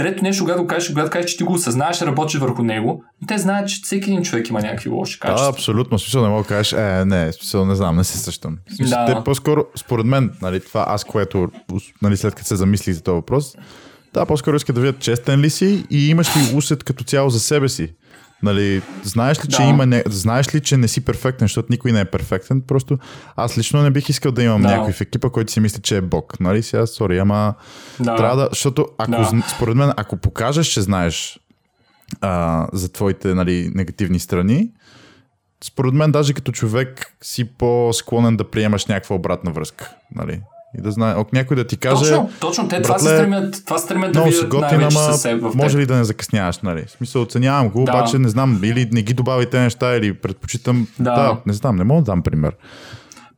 Трето 0.00 0.22
нещо, 0.22 0.44
когато 0.44 0.66
кажеш, 0.66 0.88
когато 0.88 1.10
кажеш, 1.10 1.30
че 1.30 1.36
ти 1.36 1.44
го 1.44 1.52
осъзнаеш, 1.52 2.02
работиш 2.02 2.40
върху 2.40 2.62
него, 2.62 3.04
те 3.26 3.38
знаят, 3.38 3.68
че 3.68 3.80
всеки 3.82 4.10
един 4.10 4.22
човек 4.22 4.48
има 4.48 4.60
някакви 4.60 4.90
лоши 4.90 5.20
качества. 5.20 5.44
Да, 5.44 5.50
абсолютно. 5.52 5.98
Смисъл 5.98 6.22
не 6.22 6.28
мога 6.28 6.42
да 6.42 6.48
кажеш, 6.48 6.72
е, 6.72 7.04
не, 7.04 7.32
смисъл 7.32 7.66
не 7.66 7.74
знам, 7.74 7.96
не 7.96 8.04
се 8.04 8.18
същам. 8.18 8.58
Смисъл, 8.76 8.98
да. 9.06 9.14
те 9.14 9.24
по-скоро, 9.24 9.64
според 9.76 10.06
мен, 10.06 10.32
нали, 10.42 10.60
това 10.60 10.84
аз, 10.88 11.04
което, 11.04 11.48
нали, 12.02 12.16
след 12.16 12.34
като 12.34 12.48
се 12.48 12.56
замислих 12.56 12.94
за 12.94 13.02
този 13.02 13.14
въпрос, 13.14 13.54
да, 14.14 14.26
по-скоро 14.26 14.56
иска 14.56 14.72
да 14.72 14.80
видят 14.80 14.98
честен 14.98 15.40
ли 15.40 15.50
си 15.50 15.86
и 15.90 16.08
имаш 16.08 16.36
ли 16.36 16.56
усет 16.56 16.84
като 16.84 17.04
цяло 17.04 17.30
за 17.30 17.40
себе 17.40 17.68
си. 17.68 17.94
Нали, 18.42 18.82
знаеш 19.02 19.44
ли, 19.44 19.48
че 19.48 19.62
да. 19.62 19.68
има 19.68 19.86
не, 19.86 20.02
знаеш 20.06 20.54
ли, 20.54 20.60
че 20.60 20.76
не 20.76 20.88
си 20.88 21.04
перфектен, 21.04 21.44
защото 21.44 21.68
никой 21.70 21.92
не 21.92 22.00
е 22.00 22.04
перфектен. 22.04 22.60
Просто 22.60 22.98
аз 23.36 23.58
лично 23.58 23.82
не 23.82 23.90
бих 23.90 24.08
искал 24.08 24.32
да 24.32 24.42
имам 24.42 24.62
да. 24.62 24.68
някой 24.68 24.92
в 24.92 25.00
екипа, 25.00 25.30
който 25.30 25.52
си 25.52 25.60
мисли, 25.60 25.82
че 25.82 25.96
е 25.96 26.00
бог. 26.00 26.40
Нали, 26.40 26.62
сега, 26.62 26.86
сори, 26.86 27.18
ама 27.18 27.54
да. 28.00 28.16
трябва 28.16 28.36
да, 28.36 28.48
защото 28.50 28.88
ако, 28.98 29.10
да. 29.10 29.42
според 29.56 29.76
мен, 29.76 29.92
ако 29.96 30.16
покажеш, 30.16 30.66
че 30.66 30.80
знаеш 30.80 31.40
а, 32.20 32.66
за 32.72 32.92
твоите 32.92 33.34
нали, 33.34 33.70
негативни 33.74 34.18
страни, 34.18 34.70
според 35.64 35.94
мен, 35.94 36.12
даже 36.12 36.32
като 36.32 36.52
човек 36.52 37.16
си 37.22 37.44
по-склонен 37.44 38.36
да 38.36 38.50
приемаш 38.50 38.86
някаква 38.86 39.16
обратна 39.16 39.52
връзка. 39.52 39.90
Нали? 40.14 40.40
И 40.78 40.82
да 40.82 40.90
знае, 40.90 41.14
ако 41.16 41.30
някой 41.32 41.56
да 41.56 41.66
ти 41.66 41.76
каже. 41.76 42.10
Точно, 42.10 42.30
точно 42.40 42.68
те 42.68 42.82
това 42.82 42.98
се 42.98 43.04
стремят, 43.04 43.62
това 43.64 43.78
стремят 43.78 44.12
да 44.12 44.22
видят 44.22 44.48
готин, 44.48 44.82
ама 44.82 45.16
в 45.40 45.54
Може 45.54 45.78
ли 45.78 45.86
да 45.86 45.96
не 45.96 46.04
закъсняваш, 46.04 46.58
нали? 46.58 46.84
В 46.86 46.90
смисъл, 46.90 47.22
оценявам 47.22 47.68
го, 47.68 47.84
да. 47.84 47.92
обаче 47.92 48.18
не 48.18 48.28
знам, 48.28 48.60
или 48.64 48.88
не 48.92 49.02
ги 49.02 49.14
добавите 49.14 49.60
неща, 49.60 49.96
или 49.96 50.14
предпочитам. 50.14 50.86
Да. 50.98 51.14
да, 51.14 51.36
не 51.46 51.52
знам, 51.52 51.76
не 51.76 51.84
мога 51.84 52.02
да 52.02 52.12
дам 52.12 52.22
пример. 52.22 52.56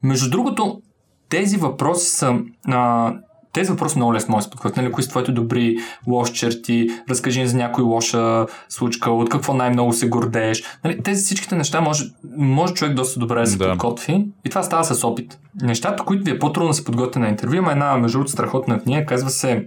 Между 0.03 0.31
другото, 0.31 0.81
тези 1.29 1.57
въпроси 1.57 2.11
са. 2.11 2.39
А, 2.69 3.13
тези 3.53 3.71
въпроси 3.71 3.99
много 3.99 4.15
лесно 4.15 4.33
може 4.33 4.39
да 4.39 4.45
се 4.45 4.51
подходят. 4.51 4.77
Нали, 4.77 4.93
кои 4.93 5.05
са 5.05 5.11
твоите 5.11 5.33
добри 5.33 5.77
лоши 6.07 6.33
черти? 6.33 6.89
Разкажи 7.11 7.41
ни 7.41 7.47
за 7.47 7.57
някой 7.57 7.85
лоша 7.85 8.47
случка, 8.69 9.11
от 9.11 9.29
какво 9.29 9.55
най-много 9.55 9.93
се 9.93 10.09
гордееш. 10.09 10.63
Нали, 10.85 11.03
тези 11.03 11.25
всичките 11.25 11.57
неща 11.57 11.81
може, 11.81 12.05
може 12.37 12.75
човек 12.75 12.95
доста 12.95 13.21
добре 13.21 13.41
да 13.41 13.47
се 13.47 13.59
да. 13.59 13.69
подготви 13.71 14.27
и 14.45 14.49
това 14.49 14.63
става 14.63 14.85
с 14.85 15.05
опит. 15.05 15.39
Нещата, 15.63 16.05
които 16.05 16.25
ви 16.25 16.31
е 16.31 16.39
по-трудно 16.39 16.69
да 16.69 16.75
се 16.75 16.85
подготвите 16.85 17.19
на 17.19 17.29
интервю, 17.29 17.55
има 17.55 17.73
една 17.73 17.97
между 17.97 18.19
другото 18.19 18.33
страхотна 18.33 18.81
книга, 18.81 19.07
казва 19.07 19.31
се 19.31 19.67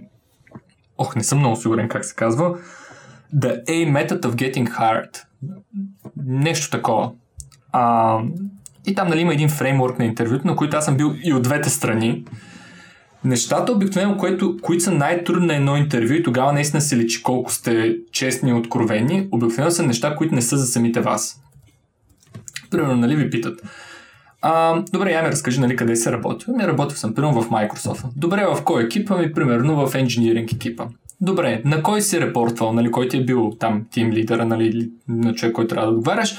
Ох, 0.98 1.16
не 1.16 1.24
съм 1.24 1.38
много 1.38 1.56
сигурен 1.56 1.88
как 1.88 2.04
се 2.04 2.14
казва. 2.14 2.58
The 3.36 3.64
A 3.64 3.92
Method 3.92 4.20
of 4.20 4.30
Getting 4.30 4.78
Hard. 4.78 5.22
Нещо 6.26 6.70
такова. 6.70 7.12
А, 7.72 8.18
и 8.86 8.94
там 8.94 9.08
нали, 9.08 9.20
има 9.20 9.34
един 9.34 9.48
фреймворк 9.48 9.98
на 9.98 10.04
интервюто, 10.04 10.46
на 10.46 10.56
който 10.56 10.76
аз 10.76 10.84
съм 10.84 10.96
бил 10.96 11.14
и 11.24 11.32
от 11.32 11.42
двете 11.42 11.70
страни. 11.70 12.24
Нещата, 13.26 13.72
обикновено, 13.72 14.16
което, 14.16 14.56
които 14.62 14.84
са 14.84 14.92
най-трудни 14.92 15.46
на 15.46 15.56
едно 15.56 15.76
интервю 15.76 16.14
и 16.14 16.22
тогава 16.22 16.52
наистина 16.52 16.80
се 16.80 16.96
личи 16.96 17.22
колко 17.22 17.52
сте 17.52 17.96
честни 18.12 18.50
и 18.50 18.52
откровени, 18.52 19.28
обикновено 19.32 19.70
са 19.70 19.82
неща, 19.82 20.16
които 20.16 20.34
не 20.34 20.42
са 20.42 20.56
за 20.56 20.66
самите 20.66 21.00
вас. 21.00 21.40
Примерно, 22.70 22.96
нали 22.96 23.16
ви 23.16 23.30
питат. 23.30 23.60
А, 24.42 24.82
добре, 24.92 25.12
я 25.12 25.22
ми 25.22 25.28
разкажи, 25.28 25.60
нали, 25.60 25.76
къде 25.76 25.96
се 25.96 26.12
работил. 26.12 26.54
Ми 26.54 26.66
работил 26.66 26.96
съм, 26.96 27.14
примерно, 27.14 27.42
в 27.42 27.50
Microsoft. 27.50 28.04
Добре, 28.16 28.46
в 28.46 28.64
кой 28.64 28.84
екип? 28.84 29.10
Ми, 29.10 29.32
примерно, 29.32 29.86
в 29.86 29.92
Engineering 29.92 30.54
екипа. 30.54 30.86
Добре, 31.20 31.62
на 31.64 31.82
кой 31.82 32.02
си 32.02 32.20
репортвал, 32.20 32.72
нали, 32.72 32.90
кой 32.90 33.08
ти 33.08 33.16
е 33.16 33.24
бил 33.24 33.52
там 33.60 33.86
тим 33.90 34.12
лидера, 34.12 34.44
нали, 34.44 34.90
на 35.08 35.34
човек, 35.34 35.54
който 35.54 35.74
трябва 35.74 35.90
да 35.90 35.96
отговаряш? 35.96 36.36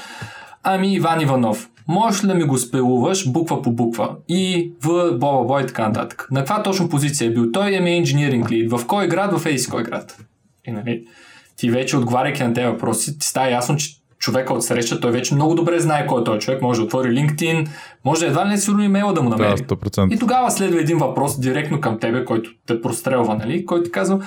Ами 0.62 0.94
Иван 0.94 1.20
Иванов 1.20 1.68
можеш 1.88 2.24
ли 2.24 2.28
да 2.28 2.34
ми 2.34 2.44
го 2.44 2.58
спелуваш 2.58 3.32
буква 3.32 3.62
по 3.62 3.72
буква? 3.72 4.16
И 4.28 4.72
в 4.82 5.12
бла 5.12 5.44
бла 5.44 5.62
и 5.62 5.66
така 5.66 5.88
нататък. 5.88 6.28
На 6.30 6.40
каква 6.40 6.62
точно 6.62 6.88
позиция 6.88 7.28
е 7.28 7.32
бил? 7.32 7.52
Той 7.52 7.74
е 7.74 7.80
ми 7.80 7.90
инженеринг 7.90 8.50
лид. 8.50 8.70
В 8.70 8.86
кой 8.86 9.08
град? 9.08 9.40
В 9.40 9.46
Ейси 9.46 9.70
кой 9.70 9.82
град? 9.82 10.18
И 10.66 10.70
нали, 10.70 11.04
ти 11.56 11.70
вече 11.70 11.96
отговаряйки 11.96 12.42
на 12.42 12.54
тези 12.54 12.66
въпроси, 12.66 13.18
ти 13.18 13.26
става 13.26 13.50
ясно, 13.50 13.76
че 13.76 13.98
човека 14.18 14.54
от 14.54 14.64
среща, 14.64 15.00
той 15.00 15.10
вече 15.10 15.34
много 15.34 15.54
добре 15.54 15.78
знае 15.78 16.06
кой 16.06 16.20
е 16.20 16.24
той 16.24 16.38
човек, 16.38 16.62
може 16.62 16.80
да 16.80 16.84
отвори 16.84 17.08
LinkedIn, 17.08 17.68
може 18.04 18.26
едва 18.26 18.46
ли 18.46 18.48
не 18.48 18.58
сигурно 18.58 18.84
имейла 18.84 19.12
да 19.12 19.22
му 19.22 19.28
намери. 19.28 19.62
Да, 19.62 19.76
100%. 19.76 20.14
И 20.14 20.18
тогава 20.18 20.50
следва 20.50 20.80
един 20.80 20.98
въпрос 20.98 21.40
директно 21.40 21.80
към 21.80 21.98
тебе, 21.98 22.24
който 22.24 22.50
те 22.66 22.82
прострелва, 22.82 23.34
нали? 23.34 23.66
който 23.66 23.84
ти 23.84 23.90
казва, 23.90 24.20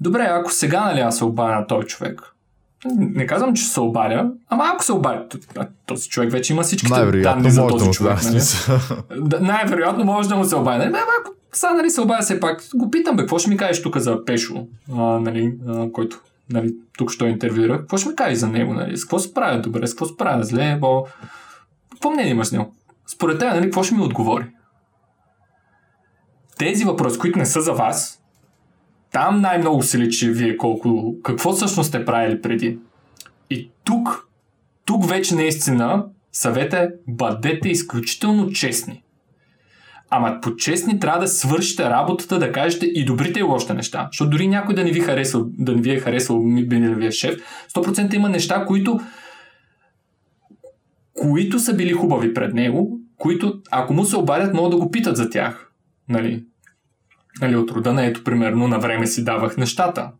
добре, 0.00 0.28
ако 0.30 0.52
сега 0.52 0.84
нали, 0.84 1.00
аз 1.00 1.18
се 1.18 1.24
обадя 1.24 1.54
на 1.54 1.66
този 1.66 1.86
човек, 1.86 2.31
не 2.94 3.26
казвам, 3.26 3.54
че 3.54 3.64
се 3.64 3.80
обадя, 3.80 4.30
ама 4.48 4.64
ако 4.74 4.84
се 4.84 4.92
обадя, 4.92 5.26
този 5.86 6.08
човек 6.08 6.32
вече 6.32 6.52
има 6.52 6.62
всичките 6.62 7.20
данни 7.22 7.50
за 7.50 7.66
този 7.66 7.90
човек. 7.90 8.18
Да, 9.20 9.40
нали? 9.40 9.46
Най-вероятно 9.46 10.04
може 10.04 10.28
да 10.28 10.36
му 10.36 10.44
се 10.44 10.56
обадя. 10.56 10.78
Нали? 10.78 11.02
Ако 11.20 11.32
сега 11.52 11.74
нали, 11.74 11.90
се 11.90 12.00
обадя 12.00 12.22
все 12.22 12.40
пак, 12.40 12.64
го 12.74 12.90
питам, 12.90 13.16
бе, 13.16 13.22
какво 13.22 13.38
ще 13.38 13.50
ми 13.50 13.56
кажеш 13.56 13.82
тук 13.82 13.96
за 13.98 14.24
Пешо, 14.24 14.66
а, 14.92 15.02
нали, 15.02 15.54
а, 15.68 15.92
който 15.92 16.20
нали, 16.50 16.74
тук 16.98 17.10
ще 17.10 17.24
интервюира, 17.24 17.78
какво 17.78 17.96
ще 17.96 18.08
ми 18.08 18.16
кажеш 18.16 18.38
за 18.38 18.48
него, 18.48 18.74
нали? 18.74 18.96
с 18.96 19.04
какво 19.04 19.18
се 19.18 19.34
правя 19.34 19.60
добре, 19.60 19.86
с 19.86 19.90
какво 19.90 20.06
се 20.06 20.16
правя 20.16 20.44
зле, 20.44 20.78
бо... 20.80 21.06
какво 21.90 22.10
мнение 22.10 22.32
имаш 22.32 22.46
с 22.46 22.52
него? 22.52 22.74
Според 23.06 23.38
теб, 23.38 23.48
нали, 23.48 23.62
какво 23.62 23.82
ще 23.82 23.94
ми 23.94 24.02
отговори? 24.02 24.46
Тези 26.58 26.84
въпроси, 26.84 27.18
които 27.18 27.38
не 27.38 27.46
са 27.46 27.60
за 27.60 27.72
вас, 27.72 28.21
там 29.12 29.40
най-много 29.40 29.82
се 29.82 29.98
личи 29.98 30.30
вие 30.30 30.56
колко, 30.56 31.16
какво 31.22 31.52
всъщност 31.52 31.88
сте 31.88 32.04
правили 32.04 32.42
преди. 32.42 32.78
И 33.50 33.70
тук, 33.84 34.28
тук 34.84 35.08
вече 35.08 35.34
наистина 35.34 36.04
съвета 36.32 36.78
е 36.78 36.88
бъдете 37.08 37.68
изключително 37.68 38.52
честни. 38.52 39.02
Ама 40.10 40.38
по 40.42 40.56
честни 40.56 41.00
трябва 41.00 41.20
да 41.20 41.28
свършите 41.28 41.84
работата, 41.84 42.38
да 42.38 42.52
кажете 42.52 42.86
и 42.86 43.04
добрите 43.04 43.40
и 43.40 43.42
лошите 43.42 43.74
неща. 43.74 44.08
Защото 44.12 44.30
дори 44.30 44.48
някой 44.48 44.74
да 44.74 44.84
не 44.84 44.90
ви 44.90 45.00
харесва, 45.00 45.44
да 45.46 45.74
не 45.74 45.82
ви 45.82 45.90
е 45.90 46.00
харесал 46.00 46.42
вие 46.68 47.10
шеф, 47.10 47.36
100% 47.74 48.14
има 48.14 48.28
неща, 48.28 48.64
които 48.66 49.00
които 51.14 51.58
са 51.58 51.74
били 51.74 51.92
хубави 51.92 52.34
пред 52.34 52.54
него, 52.54 53.00
които 53.18 53.60
ако 53.70 53.94
му 53.94 54.04
се 54.04 54.16
обадят, 54.16 54.54
могат 54.54 54.70
да 54.70 54.76
го 54.76 54.90
питат 54.90 55.16
за 55.16 55.30
тях. 55.30 55.72
Нали? 56.08 56.44
Нали, 57.40 57.56
от 57.56 57.70
рода 57.70 57.92
на 57.92 58.04
ето, 58.06 58.24
примерно, 58.24 58.68
на 58.68 58.78
време 58.78 59.06
си 59.06 59.24
давах 59.24 59.56
нещата. 59.56 60.10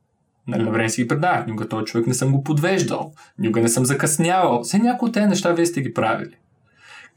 Нали, 0.49 0.63
на 0.63 0.71
време 0.71 0.89
си 0.89 1.03
ги 1.03 1.09
предавах. 1.09 1.47
Никога 1.47 1.69
този 1.69 1.85
човек 1.85 2.07
не 2.07 2.15
съм 2.15 2.33
го 2.33 2.43
подвеждал. 2.43 3.13
Никога 3.39 3.61
не 3.61 3.69
съм 3.69 3.85
закъснявал. 3.85 4.63
Все 4.63 4.79
някои 4.79 5.09
от 5.09 5.15
тези 5.15 5.27
неща 5.27 5.53
вие 5.53 5.67
сте 5.67 5.83
ги 5.83 5.95
правили. 5.95 6.35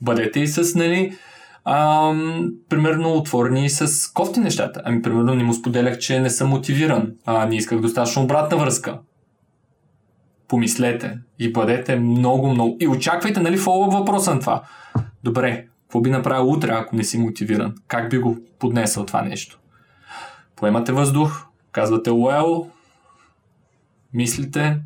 Бъдете 0.02 0.40
и 0.40 0.48
с, 0.48 0.76
нали, 0.76 1.18
ам, 1.66 2.52
примерно 2.70 3.14
отворени 3.14 3.70
с 3.70 4.12
кофти 4.14 4.40
нещата. 4.40 4.82
Ами, 4.86 5.02
примерно, 5.02 5.36
не 5.36 5.44
му 5.44 5.54
споделях, 5.54 5.98
че 5.98 6.20
не 6.20 6.30
съм 6.30 6.50
мотивиран. 6.50 7.14
А, 7.26 7.46
не 7.46 7.56
исках 7.56 7.80
достатъчно 7.80 8.24
обратна 8.24 8.58
връзка. 8.58 9.00
Помислете 10.48 11.18
и 11.40 11.52
бъдете 11.52 11.96
много, 11.96 12.50
много. 12.50 12.78
И 12.80 12.88
очаквайте, 12.88 13.40
нали, 13.40 13.58
фоллоуп 13.58 13.94
въпроса 13.94 14.34
на 14.34 14.40
това. 14.40 14.64
Добре, 15.24 15.66
какво 15.82 16.02
би 16.02 16.10
направил 16.10 16.52
утре, 16.52 16.72
ако 16.72 16.96
не 16.96 17.04
си 17.04 17.18
мотивиран? 17.18 17.76
Как 17.88 18.10
би 18.10 18.18
го 18.18 18.38
поднесъл 18.60 19.06
това 19.06 19.22
нещо? 19.22 19.60
Поемате 20.56 20.92
въздух, 20.92 21.46
казвате 21.72 22.10
well, 22.10 22.70
мислите, 24.14 24.80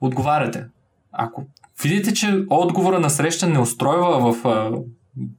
отговаряте. 0.00 0.66
Ако 1.12 1.46
видите, 1.82 2.14
че 2.14 2.44
отговора 2.50 3.00
на 3.00 3.10
среща 3.10 3.46
не 3.46 3.58
устройва 3.58 4.32
в... 4.32 4.42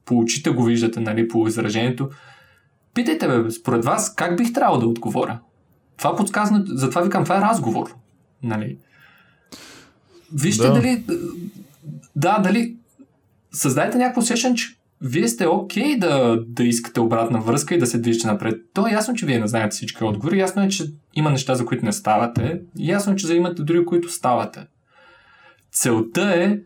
по 0.04 0.18
очите 0.18 0.50
го 0.50 0.64
виждате, 0.64 1.00
нали, 1.00 1.28
по 1.28 1.48
изражението, 1.48 2.10
питайте, 2.94 3.28
бе, 3.28 3.50
според 3.50 3.84
вас, 3.84 4.14
как 4.14 4.36
бих 4.36 4.52
трябвало 4.52 4.80
да 4.80 4.86
отговоря? 4.86 5.40
Това 5.98 6.16
подсказано, 6.16 6.64
затова 6.66 7.02
викам, 7.02 7.24
това 7.24 7.38
е 7.38 7.40
разговор. 7.40 7.94
Нали? 8.42 8.78
Вижте 10.34 10.66
да. 10.66 10.72
дали... 10.72 11.04
Да, 12.16 12.38
дали... 12.38 12.76
Създайте 13.52 13.98
някакво 13.98 14.20
усещане, 14.20 14.54
че 14.54 14.76
вие 15.02 15.28
сте 15.28 15.46
окей 15.46 15.82
okay 15.82 15.98
да, 15.98 16.44
да 16.46 16.64
искате 16.64 17.00
обратна 17.00 17.40
връзка 17.40 17.74
и 17.74 17.78
да 17.78 17.86
се 17.86 17.98
движите 17.98 18.26
напред. 18.26 18.60
То 18.74 18.86
е 18.86 18.92
ясно, 18.92 19.14
че 19.14 19.26
вие 19.26 19.38
не 19.38 19.46
знаете 19.46 19.74
всички 19.74 20.04
отговори. 20.04 20.38
Ясно 20.38 20.62
е, 20.62 20.68
че 20.68 20.84
има 21.14 21.30
неща, 21.30 21.54
за 21.54 21.66
които 21.66 21.84
не 21.84 21.92
ставате. 21.92 22.60
Ясно 22.78 23.12
е, 23.12 23.16
че 23.16 23.34
имате 23.34 23.62
дори, 23.62 23.84
които 23.84 24.08
ставате. 24.08 24.66
Целта 25.72 26.34
е 26.34 26.58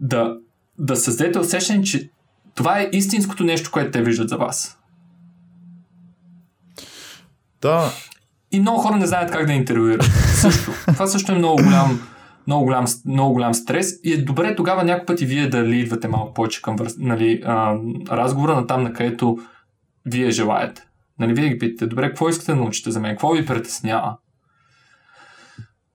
да, 0.00 0.36
да 0.78 0.96
създадете 0.96 1.38
усещане, 1.38 1.82
че 1.82 2.10
това 2.54 2.80
е 2.80 2.90
истинското 2.92 3.44
нещо, 3.44 3.70
което 3.70 3.90
те 3.90 4.02
виждат 4.02 4.28
за 4.28 4.36
вас. 4.36 4.78
Да. 7.62 7.90
И 8.52 8.60
много 8.60 8.78
хора 8.78 8.96
не 8.96 9.06
знаят 9.06 9.30
как 9.30 9.46
да 9.46 9.52
интервюират. 9.52 10.10
Също. 10.34 10.72
Това 10.86 11.06
също 11.06 11.32
е 11.32 11.38
много 11.38 11.62
голям 11.62 12.00
много 12.50 12.64
голям, 12.64 12.84
много 13.06 13.32
голям 13.32 13.54
стрес 13.54 14.00
и 14.04 14.12
е 14.12 14.24
добре 14.24 14.56
тогава 14.56 14.84
някой 14.84 15.06
път 15.06 15.20
и 15.20 15.26
вие 15.26 15.48
да 15.48 15.58
идвате 15.58 16.08
малко 16.08 16.34
повече 16.34 16.62
към 16.62 16.76
нали, 16.98 17.42
а, 17.44 17.76
разговора 18.10 18.54
на 18.54 18.66
там, 18.66 18.82
на 18.82 18.92
където 18.92 19.38
вие 20.06 20.30
желаете. 20.30 20.82
Нали, 21.18 21.34
вие 21.34 21.48
ги 21.48 21.58
питате, 21.58 21.86
добре, 21.86 22.08
какво 22.08 22.28
искате 22.28 22.52
да 22.52 22.56
научите 22.56 22.90
за 22.90 23.00
мен? 23.00 23.10
Какво 23.10 23.32
ви 23.32 23.46
притеснява? 23.46 24.16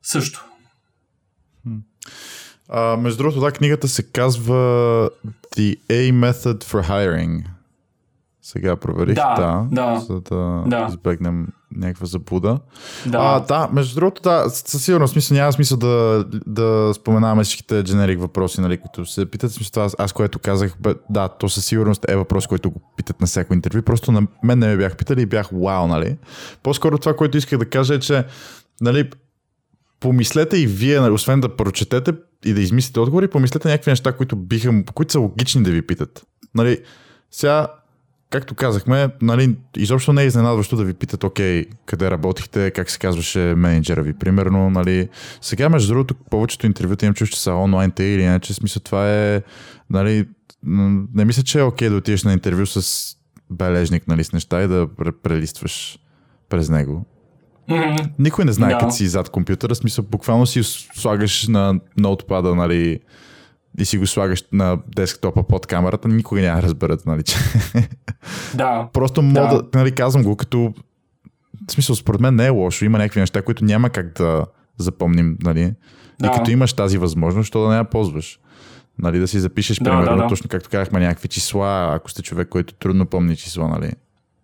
Също. 0.01 0.45
А, 2.69 2.97
между 2.97 3.17
другото, 3.17 3.39
да, 3.39 3.51
книгата 3.51 3.87
се 3.87 4.11
казва 4.11 4.55
The 5.55 5.77
A 5.89 6.11
Method 6.11 6.63
for 6.63 6.89
Hiring. 6.89 7.43
Сега 8.45 8.75
проверих, 8.75 9.15
да, 9.15 9.33
да, 9.35 9.67
да 9.71 9.99
за 9.99 10.21
да, 10.21 10.63
да 10.67 10.85
избегнем 10.89 11.47
някаква 11.75 12.05
забуда. 12.05 12.59
Да. 13.05 13.17
А, 13.17 13.39
да, 13.39 13.69
между 13.73 13.95
другото, 13.95 14.21
да, 14.21 14.49
със 14.49 14.83
сигурност 14.83 15.11
смисъл, 15.11 15.37
няма 15.37 15.53
смисъл 15.53 15.77
да, 15.77 16.25
да 16.47 16.91
споменаваме 16.95 17.43
всичките 17.43 17.83
дженерик 17.83 18.19
въпроси, 18.19 18.61
нали, 18.61 18.77
които 18.77 19.05
се 19.05 19.25
питат. 19.25 19.51
Смисъл, 19.51 19.83
аз, 19.83 19.95
аз 19.99 20.13
което 20.13 20.39
казах, 20.39 20.75
бе, 20.79 20.93
да, 21.09 21.27
то 21.27 21.49
със 21.49 21.65
сигурност 21.65 22.05
е 22.09 22.15
въпрос, 22.15 22.47
който 22.47 22.71
го 22.71 22.81
питат 22.97 23.21
на 23.21 23.27
всяко 23.27 23.53
интервю. 23.53 23.81
Просто 23.81 24.11
на 24.11 24.27
мен 24.43 24.59
не 24.59 24.67
ме 24.67 24.77
бях 24.77 24.97
питали 24.97 25.21
и 25.21 25.25
бях 25.25 25.49
вау, 25.53 25.87
нали. 25.87 26.17
По-скоро 26.63 26.97
това, 26.97 27.15
което 27.15 27.37
исках 27.37 27.59
да 27.59 27.69
кажа 27.69 27.95
е, 27.95 27.99
че 27.99 28.25
нали, 28.81 29.09
помислете 29.99 30.57
и 30.57 30.67
вие, 30.67 30.99
нали, 30.99 31.11
освен 31.11 31.41
да 31.41 31.55
прочетете 31.55 32.13
и 32.45 32.53
да 32.53 32.61
измислите 32.61 32.99
отговори, 32.99 33.27
помислете 33.27 33.67
някакви 33.67 33.91
неща, 33.91 34.11
които 34.11 34.35
биха, 34.35 34.83
които 34.93 35.11
са 35.11 35.19
логични 35.19 35.63
да 35.63 35.71
ви 35.71 35.81
питат. 35.81 36.25
Нали, 36.55 36.79
сега 37.31 37.67
както 38.29 38.55
казахме, 38.55 39.09
нали, 39.21 39.55
изобщо 39.77 40.13
не 40.13 40.23
е 40.23 40.25
изненадващо 40.25 40.75
да 40.75 40.83
ви 40.83 40.93
питат, 40.93 41.23
окей, 41.23 41.65
къде 41.85 42.11
работихте, 42.11 42.71
как 42.71 42.89
се 42.89 42.99
казваше 42.99 43.39
менеджера 43.39 44.01
ви, 44.01 44.13
примерно, 44.13 44.69
нали. 44.69 45.09
Сега, 45.41 45.69
между 45.69 45.93
другото, 45.93 46.15
повечето 46.15 46.65
интервюта 46.65 47.05
имам 47.05 47.15
чуш, 47.15 47.29
че 47.29 47.41
са 47.41 47.53
онлайн 47.53 47.91
те 47.91 48.03
или 48.03 48.21
иначе, 48.21 48.53
смисъл 48.53 48.81
това 48.81 49.11
е, 49.11 49.41
нали, 49.89 50.27
не 51.13 51.25
мисля, 51.25 51.43
че 51.43 51.59
е 51.59 51.63
окей 51.63 51.89
да 51.89 51.95
отидеш 51.95 52.23
на 52.23 52.33
интервю 52.33 52.65
с 52.65 53.11
бележник, 53.49 54.07
нали, 54.07 54.23
с 54.23 54.33
неща 54.33 54.63
и 54.63 54.67
да 54.67 54.87
прелистваш 55.23 55.99
през 56.49 56.69
него. 56.69 57.05
Mm-hmm. 57.69 58.09
Никой 58.19 58.45
не 58.45 58.51
знае 58.51 58.71
Да. 58.71 58.77
като 58.77 58.91
си 58.91 59.07
зад 59.07 59.29
компютъра, 59.29 59.75
смисъл 59.75 60.05
буквално 60.11 60.45
си 60.45 60.63
слагаш 60.95 61.47
на 61.47 61.79
ноутпада, 61.97 62.55
нали, 62.55 62.99
и 63.79 63.85
си 63.85 63.97
го 63.97 64.07
слагаш 64.07 64.43
на 64.51 64.77
десктопа 64.95 65.43
под 65.43 65.65
камерата, 65.67 66.07
никога 66.07 66.41
няма 66.41 66.61
да 66.61 66.67
разберат, 66.67 67.05
нали, 67.05 67.23
че... 67.23 67.37
Да. 68.55 68.89
Просто 68.93 69.21
мога 69.21 69.63
Да. 69.63 69.79
нали, 69.79 69.91
казвам 69.91 70.23
го 70.23 70.35
като... 70.35 70.73
В 71.67 71.71
смисъл, 71.71 71.95
според 71.95 72.21
мен 72.21 72.35
не 72.35 72.45
е 72.45 72.49
лошо. 72.49 72.85
Има 72.85 72.97
някакви 72.97 73.19
неща, 73.19 73.41
които 73.41 73.65
няма 73.65 73.89
как 73.89 74.13
да 74.17 74.45
запомним, 74.77 75.37
нали? 75.43 75.73
Да. 76.19 76.27
И 76.27 76.29
като 76.37 76.51
имаш 76.51 76.73
тази 76.73 76.97
възможност, 76.97 77.47
що 77.47 77.61
да 77.63 77.69
не 77.69 77.75
я 77.75 77.83
ползваш. 77.83 78.39
Нали, 78.99 79.19
да 79.19 79.27
си 79.27 79.39
запишеш, 79.39 79.77
Да, 79.77 79.83
примерно, 79.83 80.15
да, 80.17 80.23
да. 80.23 80.27
точно 80.27 80.49
както 80.49 80.69
казахме, 80.69 80.99
някакви 80.99 81.27
числа, 81.27 81.91
ако 81.95 82.11
сте 82.11 82.21
човек, 82.21 82.49
който 82.49 82.73
трудно 82.73 83.05
помни 83.05 83.35
числа, 83.35 83.67
нали? 83.67 83.91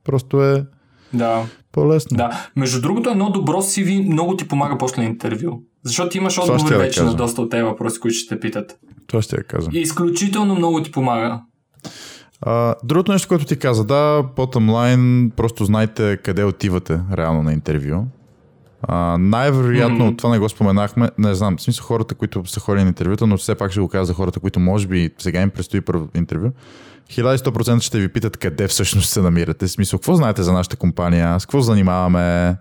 Просто 0.04 0.44
е 0.44 0.66
Да. 1.14 1.46
по-лесно. 1.72 2.18
Да. 2.18 2.48
Между 2.56 2.82
другото, 2.82 3.10
едно 3.10 3.30
добро 3.30 3.54
CV 3.58 4.12
много 4.14 4.38
ти 4.38 4.48
помага 4.48 4.78
после 4.78 5.04
интервю. 5.04 5.62
Защото 5.84 6.18
имаш 6.18 6.36
Това 6.36 6.54
отговори 6.54 6.74
я 6.74 6.78
да 6.78 6.84
вече 6.84 7.04
на 7.04 7.16
доста 7.16 7.42
от 7.42 7.52
тези 7.52 7.64
въпроси, 7.64 8.00
които 8.00 8.18
ще 8.18 8.36
те 8.36 8.40
питат. 8.40 8.80
Това 9.08 9.22
ще 9.22 9.36
я 9.36 9.44
казвам. 9.44 9.76
И 9.76 9.80
изключително 9.80 10.56
много 10.56 10.84
ти 10.84 10.92
помага. 10.92 11.42
А, 12.42 12.76
другото 12.84 13.12
нещо, 13.12 13.28
което 13.28 13.46
ти 13.46 13.60
каза, 13.60 13.84
да, 13.84 14.24
по-тъмлайн, 14.36 15.32
просто 15.36 15.66
знайте 15.66 16.18
къде 16.24 16.44
отивате 16.44 17.00
реално 17.18 17.44
на 17.44 17.54
интервю. 17.54 18.04
А, 18.84 19.18
най-вероятно, 19.18 20.06
Мгм. 20.06 20.16
това 20.16 20.30
не 20.30 20.40
го 20.40 20.50
споменахме, 20.50 21.10
не 21.18 21.36
знам, 21.36 21.58
в 21.58 21.62
смисъл 21.62 21.86
хората, 21.86 22.16
които 22.16 22.46
са 22.46 22.60
ходили 22.60 22.84
на 22.84 22.88
интервюта, 22.88 23.28
но 23.28 23.38
все 23.38 23.56
пак 23.56 23.72
ще 23.72 23.80
го 23.80 23.88
кажа 23.88 24.06
за 24.06 24.14
хората, 24.14 24.40
които 24.40 24.60
може 24.60 24.88
би 24.88 25.10
сега 25.18 25.42
им 25.42 25.50
предстои 25.50 25.82
първо 25.82 26.08
интервю. 26.16 26.50
1100% 27.10 27.82
ще 27.82 28.00
ви 28.00 28.08
питат 28.08 28.38
къде 28.38 28.68
всъщност 28.68 29.10
се 29.10 29.22
намирате. 29.22 29.68
В 29.68 29.72
смисъл, 29.72 30.00
какво 30.00 30.16
знаете 30.16 30.44
за 30.44 30.54
нашата 30.54 30.76
компания, 30.76 31.40
с 31.40 31.46
какво 31.46 31.62
занимаваме, 31.62 32.56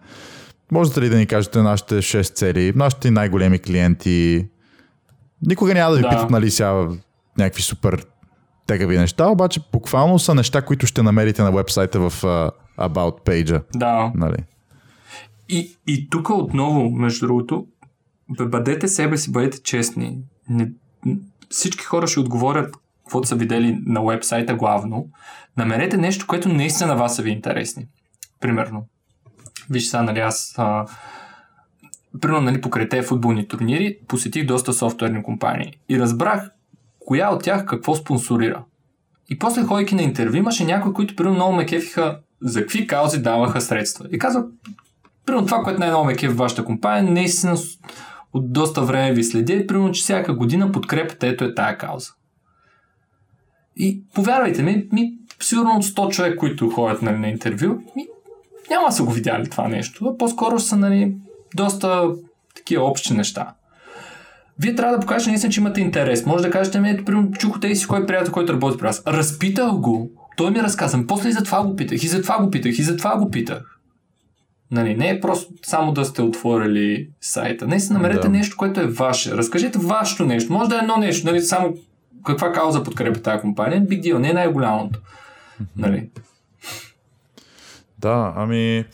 можете 0.73 1.01
ли 1.01 1.09
да 1.09 1.17
ни 1.17 1.27
кажете 1.27 1.59
нашите 1.59 1.95
6 1.95 2.35
цели, 2.35 2.73
нашите 2.77 3.11
най-големи 3.11 3.59
клиенти. 3.59 4.49
Никога 5.47 5.75
няма 5.75 5.91
да 5.91 5.97
ви 5.97 6.03
Да. 6.03 6.11
питат, 6.11 6.31
нали, 6.31 6.51
сега 6.51 6.89
някакви 7.39 7.63
супер 7.63 8.07
тегави 8.67 8.99
неща, 8.99 9.29
обаче 9.29 9.61
буквално 9.73 10.19
са 10.19 10.35
неща, 10.35 10.63
които 10.63 10.87
ще 10.87 11.03
намерите 11.03 11.43
на 11.43 11.53
вебсайта 11.53 12.01
в 12.01 12.23
uh, 12.23 12.51
About 12.79 13.25
page 13.27 13.63
Да. 13.77 14.13
нали? 14.15 14.37
И, 15.49 15.77
и 15.87 16.11
тук 16.11 16.31
отново, 16.31 16.91
между 16.91 17.27
другото, 17.27 17.67
бъдете 18.29 18.89
себе 18.89 19.17
си, 19.17 19.33
бъдете 19.33 19.63
честни. 19.63 20.19
Не, 20.49 20.71
всички 21.51 21.85
хора 21.85 22.07
ще 22.07 22.21
отговорят 22.21 22.75
каквото 23.05 23.29
са 23.29 23.37
видели 23.37 23.79
на 23.87 24.05
вебсайта 24.05 24.55
главно. 24.55 25.09
Намерете 25.57 25.97
нещо, 25.97 26.27
което 26.27 26.49
наистина 26.49 26.89
на 26.89 26.97
вас 26.97 27.17
са 27.17 27.23
ви 27.23 27.31
интересни. 27.31 27.87
Примерно. 28.41 28.87
Виж 29.71 29.89
сега, 29.89 30.03
нали, 30.03 30.19
аз 30.19 30.55
а, 30.59 30.87
примерно, 32.21 32.45
нали, 32.45 32.61
покрай 32.61 32.89
тези 32.89 33.07
футболни 33.07 33.49
турнири, 33.49 33.99
посетих 34.09 34.47
доста 34.47 34.73
софтуерни 34.73 35.23
компании 35.23 35.79
и 35.89 35.99
разбрах 36.01 36.51
коя 36.99 37.31
от 37.31 37.43
тях 37.43 37.65
какво 37.65 37.95
спонсорира. 37.95 38.65
И 39.31 39.39
после 39.39 39.63
ходейки 39.63 39.95
на 39.95 40.03
интервю, 40.03 40.37
имаше 40.37 40.65
някои, 40.65 40.93
които 40.93 41.17
примерно 41.17 41.35
много 41.35 41.53
ме 41.53 41.67
кефиха 41.67 42.19
за 42.41 42.61
какви 42.61 42.87
каузи 42.87 43.23
даваха 43.23 43.61
средства. 43.61 44.07
И 44.13 44.19
казах, 44.19 44.45
примерно 45.27 45.47
това, 45.47 45.63
което 45.63 45.81
най-много 45.81 46.05
ме 46.05 46.15
кефи 46.15 46.29
в 46.29 46.37
вашата 46.37 46.65
компания, 46.65 47.13
наистина 47.13 47.57
от 48.33 48.53
доста 48.53 48.83
време 48.83 49.13
ви 49.13 49.25
следя, 49.25 49.67
примерно, 49.67 49.93
че 49.93 50.03
всяка 50.03 50.35
година 50.35 50.73
подкрепата 50.73 51.27
ето 51.27 51.45
е 51.45 51.55
тая 51.55 51.79
кауза. 51.79 52.11
И 53.77 54.03
повярвайте 54.15 54.63
ми, 54.63 54.89
ми 54.93 55.13
сигурно 55.41 55.71
от 55.77 55.85
100 55.85 56.11
човек, 56.11 56.39
които 56.39 56.71
ходят 56.71 57.03
нали, 57.03 57.19
на 57.19 57.29
интервю, 57.29 57.69
ми, 57.97 58.07
няма 58.71 58.87
да 58.87 58.93
са 58.93 59.03
го 59.03 59.11
видяли 59.11 59.51
това 59.51 59.69
нещо. 59.69 60.07
А 60.07 60.19
по-скоро 60.19 60.59
са 60.59 60.77
нали, 60.77 61.15
доста 61.55 62.09
такива 62.57 62.85
общи 62.85 63.15
неща. 63.15 63.55
Вие 64.59 64.75
трябва 64.75 64.95
да 64.95 65.01
покажете 65.01 65.31
наистина, 65.31 65.53
че 65.53 65.61
имате 65.61 65.81
интерес. 65.81 66.27
Може 66.27 66.45
да 66.45 66.51
кажете 66.51 66.81
ми, 66.81 66.91
ето, 66.91 67.05
примерно, 67.05 67.33
чух 67.33 67.61
тези 67.61 67.75
си 67.75 67.87
кой 67.87 68.07
приятел, 68.07 68.33
който 68.33 68.53
работи 68.53 68.79
при 68.79 68.87
вас. 68.87 69.03
Разпитах 69.07 69.73
го, 69.73 70.11
той 70.37 70.51
ми 70.51 70.63
разказа. 70.63 71.07
После 71.09 71.29
и 71.29 71.33
за 71.33 71.43
това 71.43 71.63
го 71.63 71.77
питах, 71.77 72.03
и 72.03 72.09
за 72.09 72.23
това 72.23 72.39
го 72.39 72.51
питах, 72.51 72.79
и 72.79 72.83
за 72.83 72.97
това 72.97 73.17
го 73.17 73.31
питах. 73.31 73.79
Нали, 74.71 74.95
не 74.95 75.09
е 75.09 75.21
просто 75.21 75.53
само 75.63 75.93
да 75.93 76.05
сте 76.05 76.23
отворили 76.23 77.09
сайта. 77.21 77.67
Не 77.67 77.81
си 77.81 77.93
намерете 77.93 78.29
да. 78.29 78.29
нещо, 78.29 78.57
което 78.57 78.81
е 78.81 78.87
ваше. 78.87 79.37
Разкажете 79.37 79.79
вашето 79.79 80.27
нещо. 80.27 80.53
Може 80.53 80.69
да 80.69 80.77
е 80.77 80.79
едно 80.79 80.97
нещо, 80.97 81.27
нали, 81.27 81.41
само 81.41 81.75
каква 82.27 82.53
кауза 82.53 82.83
подкрепя 82.83 83.21
тази 83.21 83.41
компания. 83.41 83.83
Big 83.83 84.03
deal, 84.03 84.19
не 84.19 84.31
е 84.31 84.33
най-голямото. 84.33 85.01
Нали? 85.77 86.11
Да, 88.01 88.33
ами... 88.37 88.85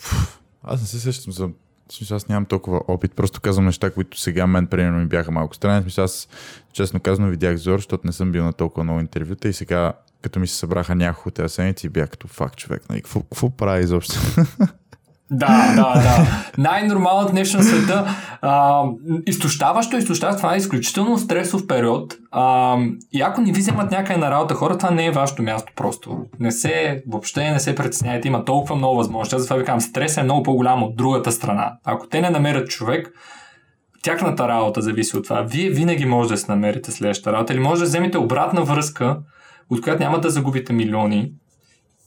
Аз 0.62 0.80
не 0.80 0.86
се 0.86 1.00
сещам 1.00 1.32
за 1.32 1.50
смисъл, 1.92 2.16
аз 2.16 2.28
нямам 2.28 2.46
толкова 2.46 2.80
опит, 2.88 3.12
просто 3.14 3.40
казвам 3.40 3.64
неща, 3.64 3.90
които 3.90 4.20
сега 4.20 4.46
мен 4.46 4.66
примерно 4.66 4.98
ми 4.98 5.06
бяха 5.06 5.30
малко 5.32 5.54
странни. 5.54 5.82
Смисъл, 5.82 6.04
аз 6.04 6.28
честно 6.72 7.00
казано 7.00 7.28
видях 7.28 7.56
Зор, 7.56 7.78
защото 7.78 8.06
не 8.06 8.12
съм 8.12 8.32
бил 8.32 8.44
на 8.44 8.52
толкова 8.52 8.84
много 8.84 9.00
интервюта 9.00 9.48
и 9.48 9.52
сега 9.52 9.92
като 10.22 10.40
ми 10.40 10.46
се 10.46 10.56
събраха 10.56 10.94
няколко 10.94 11.30
тези 11.30 11.54
седмици, 11.54 11.88
бях 11.88 12.10
като 12.10 12.28
факт 12.28 12.56
човек. 12.56 12.82
Нали, 12.88 13.02
какво, 13.02 13.20
какво 13.20 13.50
прави 13.50 13.84
изобщо? 13.84 14.14
Да, 15.30 15.72
да, 15.76 16.02
да. 16.02 16.26
Най-нормалното 16.58 17.32
нещо 17.32 17.56
на 17.56 17.64
света. 17.64 18.16
А, 18.42 18.82
изтощаващо, 19.26 19.96
изтощаващо, 19.96 20.40
това 20.40 20.54
е 20.54 20.58
изключително 20.58 21.18
стресов 21.18 21.66
период. 21.66 22.14
А, 22.30 22.76
и 23.12 23.22
ако 23.22 23.40
не 23.40 23.52
ви 23.52 23.60
вземат 23.60 23.90
някъде 23.90 24.20
на 24.20 24.30
работа 24.30 24.54
хора, 24.54 24.78
това 24.78 24.90
не 24.90 25.06
е 25.06 25.10
вашето 25.10 25.42
място 25.42 25.72
просто. 25.76 26.18
Не 26.40 26.50
се, 26.50 27.02
въобще 27.08 27.50
не 27.50 27.60
се 27.60 27.74
притесняйте, 27.74 28.28
има 28.28 28.44
толкова 28.44 28.76
много 28.76 28.96
възможности. 28.96 29.40
Затова 29.40 29.56
ви 29.56 29.64
казвам, 29.64 29.80
стресът 29.80 30.18
е 30.18 30.22
много 30.22 30.42
по-голям 30.42 30.82
от 30.82 30.96
другата 30.96 31.32
страна. 31.32 31.72
Ако 31.84 32.08
те 32.08 32.20
не 32.20 32.30
намерят 32.30 32.68
човек, 32.68 33.12
тяхната 34.02 34.48
работа 34.48 34.82
зависи 34.82 35.16
от 35.16 35.24
това. 35.24 35.42
Вие 35.42 35.70
винаги 35.70 36.06
може 36.06 36.28
да 36.28 36.36
се 36.36 36.52
намерите 36.52 36.92
следващата 36.92 37.32
работа 37.32 37.52
или 37.52 37.60
може 37.60 37.80
да 37.80 37.86
вземете 37.86 38.18
обратна 38.18 38.64
връзка, 38.64 39.18
от 39.70 39.80
която 39.80 40.02
няма 40.02 40.20
да 40.20 40.30
загубите 40.30 40.72
милиони 40.72 41.32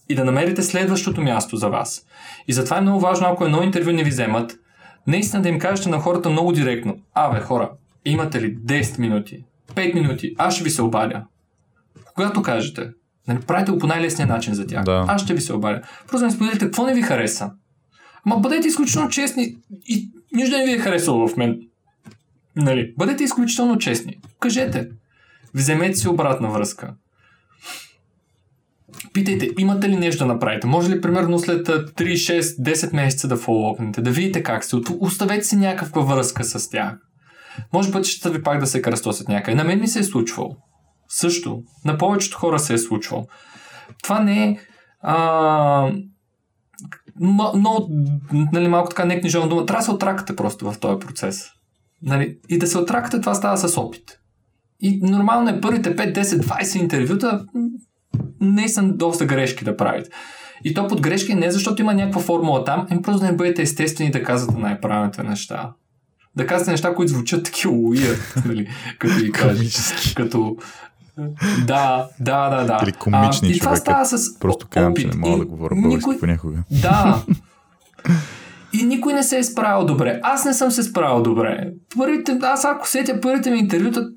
и 0.09 0.15
да 0.15 0.25
намерите 0.25 0.63
следващото 0.63 1.21
място 1.21 1.57
за 1.57 1.69
вас. 1.69 2.05
И 2.47 2.53
затова 2.53 2.77
е 2.77 2.81
много 2.81 2.99
важно, 2.99 3.27
ако 3.27 3.45
едно 3.45 3.63
интервю 3.63 3.91
не 3.91 4.03
ви 4.03 4.09
вземат, 4.09 4.59
наистина 5.07 5.41
да 5.41 5.49
им 5.49 5.59
кажете 5.59 5.89
на 5.89 5.99
хората 5.99 6.29
много 6.29 6.51
директно. 6.51 6.97
Абе, 7.13 7.39
хора, 7.39 7.71
имате 8.05 8.41
ли 8.41 8.57
10 8.57 8.99
минути, 8.99 9.43
5 9.75 9.93
минути, 9.93 10.35
аз 10.37 10.55
ще 10.55 10.63
ви 10.63 10.69
се 10.69 10.81
обадя. 10.81 11.23
Когато 12.15 12.41
кажете, 12.41 12.89
нали, 13.27 13.39
правите 13.39 13.71
го 13.71 13.77
по 13.77 13.87
най-лесния 13.87 14.27
начин 14.27 14.53
за 14.53 14.67
тях. 14.67 14.83
Да. 14.83 15.05
Аз 15.07 15.21
ще 15.21 15.33
ви 15.33 15.41
се 15.41 15.53
обадя. 15.53 15.81
Просто 16.07 16.25
ми 16.25 16.31
споделите 16.31 16.65
какво 16.65 16.85
не 16.85 16.93
ви 16.93 17.01
хареса. 17.01 17.51
Ма 18.25 18.37
бъдете 18.37 18.67
изключително 18.67 19.09
честни 19.09 19.55
и 19.85 20.11
нищо 20.33 20.57
не 20.57 20.65
ви 20.65 20.71
е 20.71 20.77
харесало 20.77 21.27
в 21.27 21.37
мен. 21.37 21.59
Нали, 22.55 22.93
бъдете 22.97 23.23
изключително 23.23 23.77
честни. 23.77 24.19
Кажете. 24.39 24.89
Вземете 25.53 25.95
си 25.95 26.07
обратна 26.07 26.49
връзка. 26.49 26.93
Питайте, 29.13 29.49
имате 29.57 29.89
ли 29.89 29.95
нещо 29.95 30.23
да 30.23 30.33
направите? 30.33 30.67
Може 30.67 30.89
ли 30.89 31.01
примерно 31.01 31.39
след 31.39 31.67
3, 31.67 31.91
6, 31.93 32.41
10 32.41 32.95
месеца 32.95 33.27
да 33.27 33.37
фоллопнете, 33.37 34.01
да 34.01 34.11
видите 34.11 34.43
как 34.43 34.63
сте, 34.63 34.75
оставете 34.99 35.43
си 35.43 35.55
някаква 35.55 36.01
връзка 36.01 36.43
с 36.43 36.69
тях. 36.69 36.97
Може 37.73 37.91
пътищата 37.91 38.29
ви 38.29 38.43
пак 38.43 38.59
да 38.59 38.67
се 38.67 38.81
кръстосят 38.81 39.27
някъде. 39.27 39.55
На 39.55 39.63
мен 39.63 39.79
ми 39.79 39.87
се 39.87 39.99
е 39.99 40.03
случвало. 40.03 40.55
Също. 41.07 41.61
На 41.85 41.97
повечето 41.97 42.37
хора 42.37 42.59
се 42.59 42.73
е 42.73 42.77
случвало. 42.77 43.25
Това 44.03 44.19
не 44.19 44.43
е 44.43 44.57
а, 45.01 45.91
много, 47.19 47.89
нали, 48.53 48.67
малко 48.67 48.89
така 48.89 49.05
не 49.05 49.19
книжовна 49.19 49.49
дума. 49.49 49.65
Трябва 49.65 49.79
да 49.79 49.85
се 49.85 49.91
отракате 49.91 50.35
просто 50.35 50.71
в 50.71 50.79
този 50.79 50.99
процес. 50.99 51.45
Нали? 52.01 52.37
И 52.49 52.59
да 52.59 52.67
се 52.67 52.77
отракате, 52.77 53.21
това 53.21 53.35
става 53.35 53.57
с 53.57 53.77
опит. 53.77 54.19
И 54.79 54.99
нормално 55.01 55.49
е 55.49 55.61
първите 55.61 55.95
5, 55.95 56.19
10, 56.19 56.23
20 56.23 56.79
интервюта 56.79 57.45
не 58.41 58.69
са 58.69 58.83
доста 58.83 59.25
грешки 59.25 59.63
да 59.63 59.77
правите. 59.77 60.09
И 60.63 60.73
то 60.73 60.87
под 60.87 61.01
грешки 61.01 61.35
не 61.35 61.51
защото 61.51 61.81
има 61.81 61.93
някаква 61.93 62.21
формула 62.21 62.63
там, 62.63 62.87
ами 62.89 63.01
просто 63.01 63.21
да 63.21 63.31
не 63.31 63.37
бъдете 63.37 63.61
естествени 63.61 64.11
да 64.11 64.23
казвате 64.23 64.59
най-правилните 64.59 65.23
неща. 65.23 65.71
Да 66.35 66.47
казвате 66.47 66.71
неща, 66.71 66.95
които 66.95 67.11
звучат 67.11 67.45
такива 67.45 67.73
уият, 67.73 68.33
нали, 68.45 68.67
като 68.99 69.15
ги 69.19 69.31
кажеш. 69.31 70.13
Като, 70.15 70.57
да, 71.67 72.07
да, 72.19 72.49
да, 72.49 72.63
да. 72.65 72.79
Или 72.83 72.91
комични 72.91 73.49
а, 73.49 73.51
и 73.51 73.59
това 73.59 73.75
става 73.75 74.05
с 74.05 74.39
Просто 74.39 74.67
казвам, 74.69 74.95
че 74.95 75.07
не 75.07 75.15
мога 75.15 75.37
да 75.37 75.45
говоря 75.45 75.75
български 75.75 76.09
никой... 76.09 76.19
понякога. 76.19 76.63
Да. 76.81 77.23
И 78.73 78.83
никой 78.83 79.13
не 79.13 79.23
се 79.23 79.37
е 79.37 79.43
справил 79.43 79.85
добре. 79.85 80.19
Аз 80.23 80.45
не 80.45 80.53
съм 80.53 80.71
се 80.71 80.83
справил 80.83 81.23
добре. 81.23 81.71
Първите, 81.97 82.37
аз 82.41 82.65
ако 82.65 82.87
сетя 82.87 83.21
първите 83.21 83.51
ми 83.51 83.59
интервюта, 83.59 84.09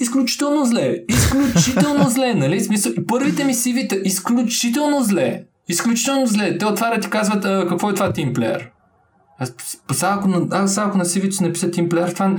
изключително 0.00 0.64
зле. 0.64 0.96
Изключително 1.08 2.10
зле, 2.10 2.34
нали? 2.34 2.60
Смисъл, 2.60 2.92
първите 3.08 3.44
ми 3.44 3.54
сивите, 3.54 4.00
изключително 4.04 5.02
зле. 5.02 5.42
Изключително 5.68 6.26
зле. 6.26 6.58
Те 6.58 6.66
отварят 6.66 7.04
и 7.04 7.10
казват, 7.10 7.44
а, 7.44 7.66
какво 7.68 7.90
е 7.90 7.94
това 7.94 8.12
тимплеер? 8.12 8.70
Аз, 9.38 9.52
ако, 10.02 10.28
на, 10.28 10.46
аз 10.50 10.78
ако 10.78 10.98
на 10.98 11.04
CV 11.04 11.30
си 11.30 11.42
напиша 11.42 11.70
тимплеер, 11.70 12.08
това 12.08 12.36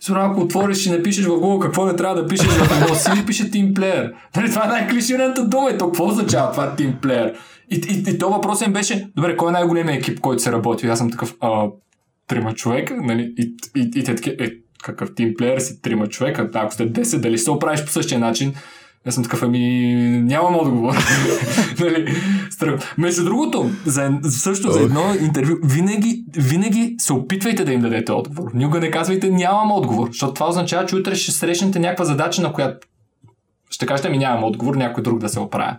Сигурно 0.00 0.24
ако 0.24 0.40
отвориш 0.40 0.86
и 0.86 0.90
напишеш 0.90 1.24
в 1.24 1.28
Google 1.28 1.62
какво 1.62 1.86
не 1.86 1.96
трябва 1.96 2.22
да 2.22 2.28
пишеш 2.28 2.46
в 2.46 2.82
едно 2.82 2.94
CV, 2.94 3.26
пише 3.26 3.50
тимплеер. 3.50 4.12
Нали, 4.36 4.50
това 4.50 4.64
е 4.64 4.68
най-клишираната 4.68 5.44
дума. 5.44 5.70
И 5.70 5.78
то 5.78 5.86
какво 5.86 6.06
означава 6.06 6.52
това 6.52 6.76
тимплеер? 6.76 7.34
И, 7.70 7.74
и, 7.74 8.10
и 8.10 8.18
то 8.18 8.30
въпросът 8.30 8.66
им 8.66 8.72
беше, 8.72 9.08
добре, 9.16 9.36
кой 9.36 9.48
е 9.48 9.52
най-големият 9.52 9.98
екип, 9.98 10.20
който 10.20 10.42
се 10.42 10.52
работи? 10.52 10.86
Аз 10.86 10.98
съм 10.98 11.10
такъв, 11.10 11.34
а, 11.40 11.66
трима 12.26 12.54
човека, 12.54 12.96
нали? 13.02 13.34
И, 13.38 13.54
и, 13.76 13.90
и 13.94 14.04
те 14.04 14.14
такива, 14.14 14.36
е, 14.40 14.50
какъв 14.86 15.14
тимплеер 15.14 15.58
си, 15.58 15.82
трима 15.82 16.06
човека, 16.06 16.50
ако 16.54 16.74
сте 16.74 16.92
10, 16.92 17.18
дали 17.18 17.38
се 17.38 17.50
оправиш 17.50 17.84
по 17.84 17.90
същия 17.90 18.18
начин, 18.18 18.54
аз 19.06 19.14
съм 19.14 19.24
такъв, 19.24 19.42
ами 19.42 19.58
нямам 20.24 20.56
отговор. 20.56 20.94
нали? 21.80 22.16
Между 22.98 23.24
другото, 23.24 23.70
за, 23.84 24.10
също 24.22 24.70
за 24.70 24.80
едно 24.80 25.14
интервю, 25.20 25.54
винаги, 25.64 26.24
винаги 26.36 26.94
се 26.98 27.12
опитвайте 27.12 27.64
да 27.64 27.72
им 27.72 27.80
дадете 27.80 28.12
отговор. 28.12 28.50
Никога 28.54 28.80
не 28.80 28.90
казвайте 28.90 29.30
нямам 29.30 29.72
отговор, 29.72 30.06
защото 30.06 30.34
това 30.34 30.48
означава, 30.48 30.86
че 30.86 30.96
утре 30.96 31.14
ще 31.14 31.32
срещнете 31.32 31.78
някаква 31.78 32.04
задача, 32.04 32.42
на 32.42 32.52
която 32.52 32.86
ще 33.70 33.86
кажете 33.86 34.08
ми 34.08 34.18
нямам 34.18 34.44
отговор, 34.44 34.74
някой 34.74 35.02
друг 35.02 35.18
да 35.18 35.28
се 35.28 35.40
оправя. 35.40 35.76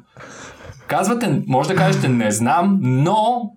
Казвате, 0.87 1.41
може 1.47 1.69
да 1.69 1.75
кажете 1.75 2.09
не 2.09 2.31
знам, 2.31 2.79
но 2.81 3.51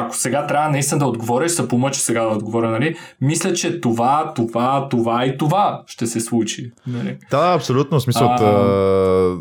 ако 0.00 0.16
сега 0.16 0.46
трябва 0.46 0.70
наистина 0.70 0.98
да 0.98 1.06
отговориш, 1.06 1.52
се 1.52 1.68
помъча 1.68 2.00
сега 2.00 2.22
да 2.22 2.36
отговоря, 2.36 2.70
нали? 2.70 2.96
Мисля, 3.20 3.52
че 3.52 3.80
това, 3.80 4.32
това, 4.36 4.88
това 4.88 5.26
и 5.26 5.38
това 5.38 5.82
ще 5.86 6.06
се 6.06 6.20
случи. 6.20 6.72
Нали? 6.86 7.18
Да, 7.30 7.54
абсолютно. 7.54 7.98
В 7.98 8.02
смисъл, 8.02 8.28
а... 8.28 9.36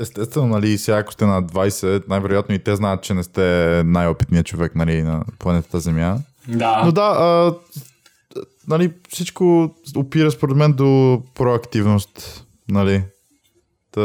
естествено, 0.00 0.46
нали, 0.46 0.78
сега 0.78 0.98
ако 0.98 1.12
сте 1.12 1.26
на 1.26 1.42
20, 1.42 2.08
най-вероятно 2.08 2.54
и 2.54 2.58
те 2.58 2.76
знаят, 2.76 3.02
че 3.02 3.14
не 3.14 3.22
сте 3.22 3.82
най-опитният 3.86 4.46
човек 4.46 4.74
нали, 4.74 5.02
на 5.02 5.24
планетата 5.38 5.80
Земя. 5.80 6.16
Да. 6.48 6.82
Но 6.84 6.92
да, 6.92 7.16
а, 7.18 7.54
нали, 8.68 8.92
всичко 9.08 9.74
опира 9.96 10.30
според 10.30 10.56
мен 10.56 10.72
до 10.72 11.22
проактивност. 11.34 12.44
Нали. 12.68 13.02
Та, 13.92 14.00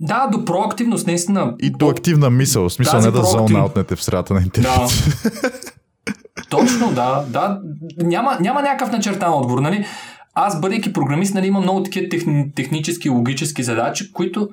да, 0.00 0.28
до 0.32 0.44
проактивност, 0.44 1.06
наистина. 1.06 1.54
И 1.62 1.70
до 1.70 1.88
активна 1.88 2.30
мисъл, 2.30 2.68
в 2.68 2.72
смисъл 2.72 3.00
не 3.00 3.06
да 3.06 3.12
проактив... 3.12 3.48
зонаутнете 3.48 3.96
в 3.96 4.02
средата 4.02 4.34
на 4.34 4.40
интернет. 4.40 4.70
Да. 4.74 5.30
Точно, 6.50 6.92
да. 6.92 7.24
да. 7.28 7.60
Няма, 7.96 8.38
няма 8.40 8.62
някакъв 8.62 8.92
начертан 8.92 9.34
отговор, 9.34 9.58
нали? 9.58 9.86
Аз, 10.34 10.60
бъдейки 10.60 10.92
програмист, 10.92 11.34
нали, 11.34 11.46
имам 11.46 11.62
много 11.62 11.82
такива 11.82 12.08
техни, 12.08 12.52
технически, 12.54 13.08
логически 13.08 13.62
задачи, 13.62 14.12
които 14.12 14.48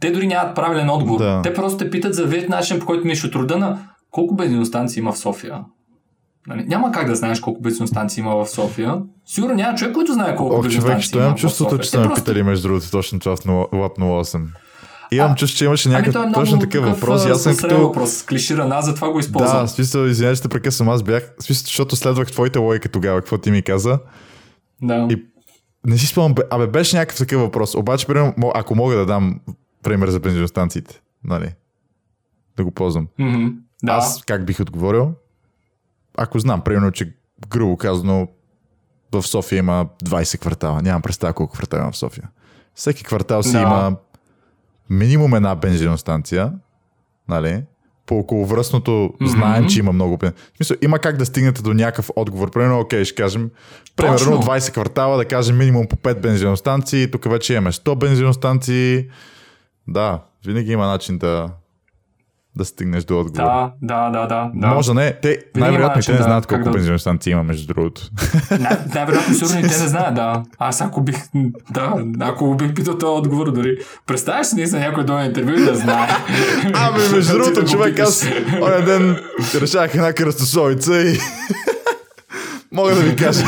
те 0.00 0.10
дори 0.10 0.26
нямат 0.26 0.54
правилен 0.54 0.90
отговор. 0.90 1.18
Да. 1.18 1.42
Те 1.42 1.54
просто 1.54 1.78
те 1.78 1.90
питат 1.90 2.14
за 2.14 2.24
вид 2.24 2.48
начин, 2.48 2.80
по 2.80 2.86
който 2.86 3.06
миш 3.06 3.24
от 3.24 3.34
рода 3.34 3.58
на 3.58 3.78
колко 4.10 4.34
бензиностанции 4.34 5.00
има 5.00 5.12
в 5.12 5.18
София. 5.18 5.60
Нали, 6.46 6.64
няма 6.64 6.92
как 6.92 7.06
да 7.06 7.14
знаеш 7.14 7.40
колко 7.40 7.60
бензиностанции 7.60 8.20
има 8.20 8.36
в 8.36 8.46
София. 8.50 9.02
Сигурно 9.26 9.54
няма 9.54 9.78
човек, 9.78 9.94
който 9.94 10.12
знае 10.12 10.36
колко 10.36 10.54
Ох, 10.54 10.62
бензиностанции 10.62 11.10
човек, 11.10 11.14
има. 11.14 11.24
Имам 11.24 11.36
чувството, 11.36 11.78
че 11.78 11.90
сме 11.90 12.02
просто... 12.02 12.24
питали 12.24 12.42
между 12.42 12.68
другото 12.68 12.90
точно 12.90 13.20
това 13.20 13.36
в 13.36 13.40
Lab 13.40 13.98
08. 13.98 14.46
Имам 15.12 15.32
а, 15.32 15.34
чувство, 15.34 15.58
че 15.58 15.64
имаше 15.64 15.88
някакъв 15.88 16.16
ами 16.16 16.32
точно 16.32 16.58
такъв 16.58 16.84
въпрос. 16.84 17.26
Аз 17.26 17.42
съм 17.42 17.56
като... 17.56 17.78
въпрос, 17.78 18.22
клиширан, 18.22 18.72
аз 18.72 18.84
затова 18.84 19.12
го 19.12 19.18
използвам. 19.18 19.58
Да, 19.58 19.66
в 19.66 19.70
смисъл, 19.70 20.04
извинявай, 20.04 20.36
ще 20.36 20.48
прекъсвам. 20.48 20.88
Аз 20.88 21.02
бях, 21.02 21.34
в 21.40 21.44
смисъл, 21.44 21.64
защото 21.64 21.96
следвах 21.96 22.32
твоите 22.32 22.58
логика 22.58 22.88
тогава, 22.88 23.20
какво 23.20 23.38
ти 23.38 23.50
ми 23.50 23.62
каза. 23.62 23.98
Да. 24.82 25.08
И 25.10 25.22
не 25.86 25.98
си 25.98 26.06
спомням, 26.06 26.34
абе 26.50 26.66
беше 26.66 26.96
някакъв 26.96 27.18
такъв 27.18 27.40
въпрос. 27.40 27.74
Обаче, 27.74 28.06
примерно, 28.06 28.34
ако 28.54 28.74
мога 28.74 28.96
да 28.96 29.06
дам 29.06 29.40
пример 29.82 30.08
за 30.08 30.20
бензиностанциите, 30.20 31.00
нали? 31.24 31.54
Да 32.56 32.64
го 32.64 32.70
ползвам. 32.70 33.08
Mm-hmm, 33.20 33.54
да. 33.82 33.92
Аз 33.92 34.22
как 34.26 34.46
бих 34.46 34.60
отговорил? 34.60 35.12
Ако 36.18 36.38
знам, 36.38 36.60
примерно, 36.60 36.92
че 36.92 37.14
грубо 37.48 37.76
казано 37.76 38.28
в 39.12 39.22
София 39.22 39.58
има 39.58 39.86
20 40.04 40.40
квартала. 40.40 40.82
Нямам 40.82 41.02
представа 41.02 41.32
колко 41.32 41.52
квартала 41.52 41.82
има 41.82 41.92
в 41.92 41.96
София. 41.96 42.28
Всеки 42.74 43.04
квартал 43.04 43.42
си 43.42 43.52
да. 43.52 43.60
има 43.60 43.96
минимум 44.90 45.34
една 45.34 45.54
бензиностанция, 45.54 46.52
нали? 47.28 47.62
По 48.06 48.18
околовръстното 48.18 48.90
mm-hmm. 48.90 49.26
знаем, 49.26 49.68
че 49.68 49.78
има 49.78 49.92
много 49.92 50.16
бензин. 50.16 50.36
Смисъл, 50.56 50.76
има 50.82 50.98
как 50.98 51.16
да 51.16 51.26
стигнете 51.26 51.62
до 51.62 51.74
някакъв 51.74 52.10
отговор. 52.16 52.50
Примерно, 52.50 52.80
окей, 52.80 53.04
ще 53.04 53.14
кажем, 53.14 53.50
примерно 53.96 54.18
Точно. 54.18 54.42
20 54.42 54.72
квартала, 54.72 55.16
да 55.16 55.24
кажем 55.24 55.56
минимум 55.56 55.86
по 55.86 55.96
5 55.96 56.20
бензиностанции, 56.20 57.10
тук 57.10 57.30
вече 57.30 57.52
имаме 57.54 57.72
100 57.72 57.98
бензиностанции. 57.98 59.08
Да, 59.88 60.20
винаги 60.46 60.72
има 60.72 60.86
начин 60.86 61.18
да, 61.18 61.50
да 62.56 62.64
стигнеш 62.64 63.04
до 63.04 63.20
отговор. 63.20 63.44
Да, 63.44 63.72
да, 63.82 64.10
да, 64.10 64.26
да. 64.26 64.50
да. 64.54 64.66
Може 64.66 64.94
не. 64.94 65.12
Те 65.22 65.38
най-вероятно 65.56 66.02
те 66.02 66.12
не 66.12 66.18
да, 66.18 66.24
знаят 66.24 66.46
колко 66.46 66.64
да... 66.64 66.70
бензиностанции 66.70 67.30
има, 67.30 67.42
между 67.42 67.74
другото. 67.74 68.02
Най- 68.50 68.78
най-вероятно 68.94 69.34
сигурно 69.34 69.58
и 69.58 69.62
те 69.62 69.68
не 69.68 69.88
знаят, 69.88 70.14
да. 70.14 70.42
Аз 70.58 70.80
ако 70.80 71.00
бих, 71.00 71.16
да, 71.70 71.94
ако 72.20 72.54
бих 72.54 72.74
питал 72.74 72.98
този 72.98 73.10
отговор, 73.10 73.52
дори 73.52 73.76
представяш 74.06 74.46
си 74.46 74.54
наистина 74.56 74.80
някой 74.80 75.04
до 75.04 75.18
интервю 75.18 75.50
и 75.50 75.64
да 75.64 75.74
знае. 75.74 76.08
Ами, 76.74 76.98
между 77.12 77.32
другото, 77.32 77.64
човек, 77.70 77.98
аз 77.98 78.26
оня 78.62 78.84
ден 78.84 79.16
решах 79.54 79.94
една 79.94 80.12
кръстосовица 80.12 81.00
и 81.00 81.18
Мога 82.74 82.94
да 82.94 83.02
ви 83.02 83.16
кажа. 83.24 83.44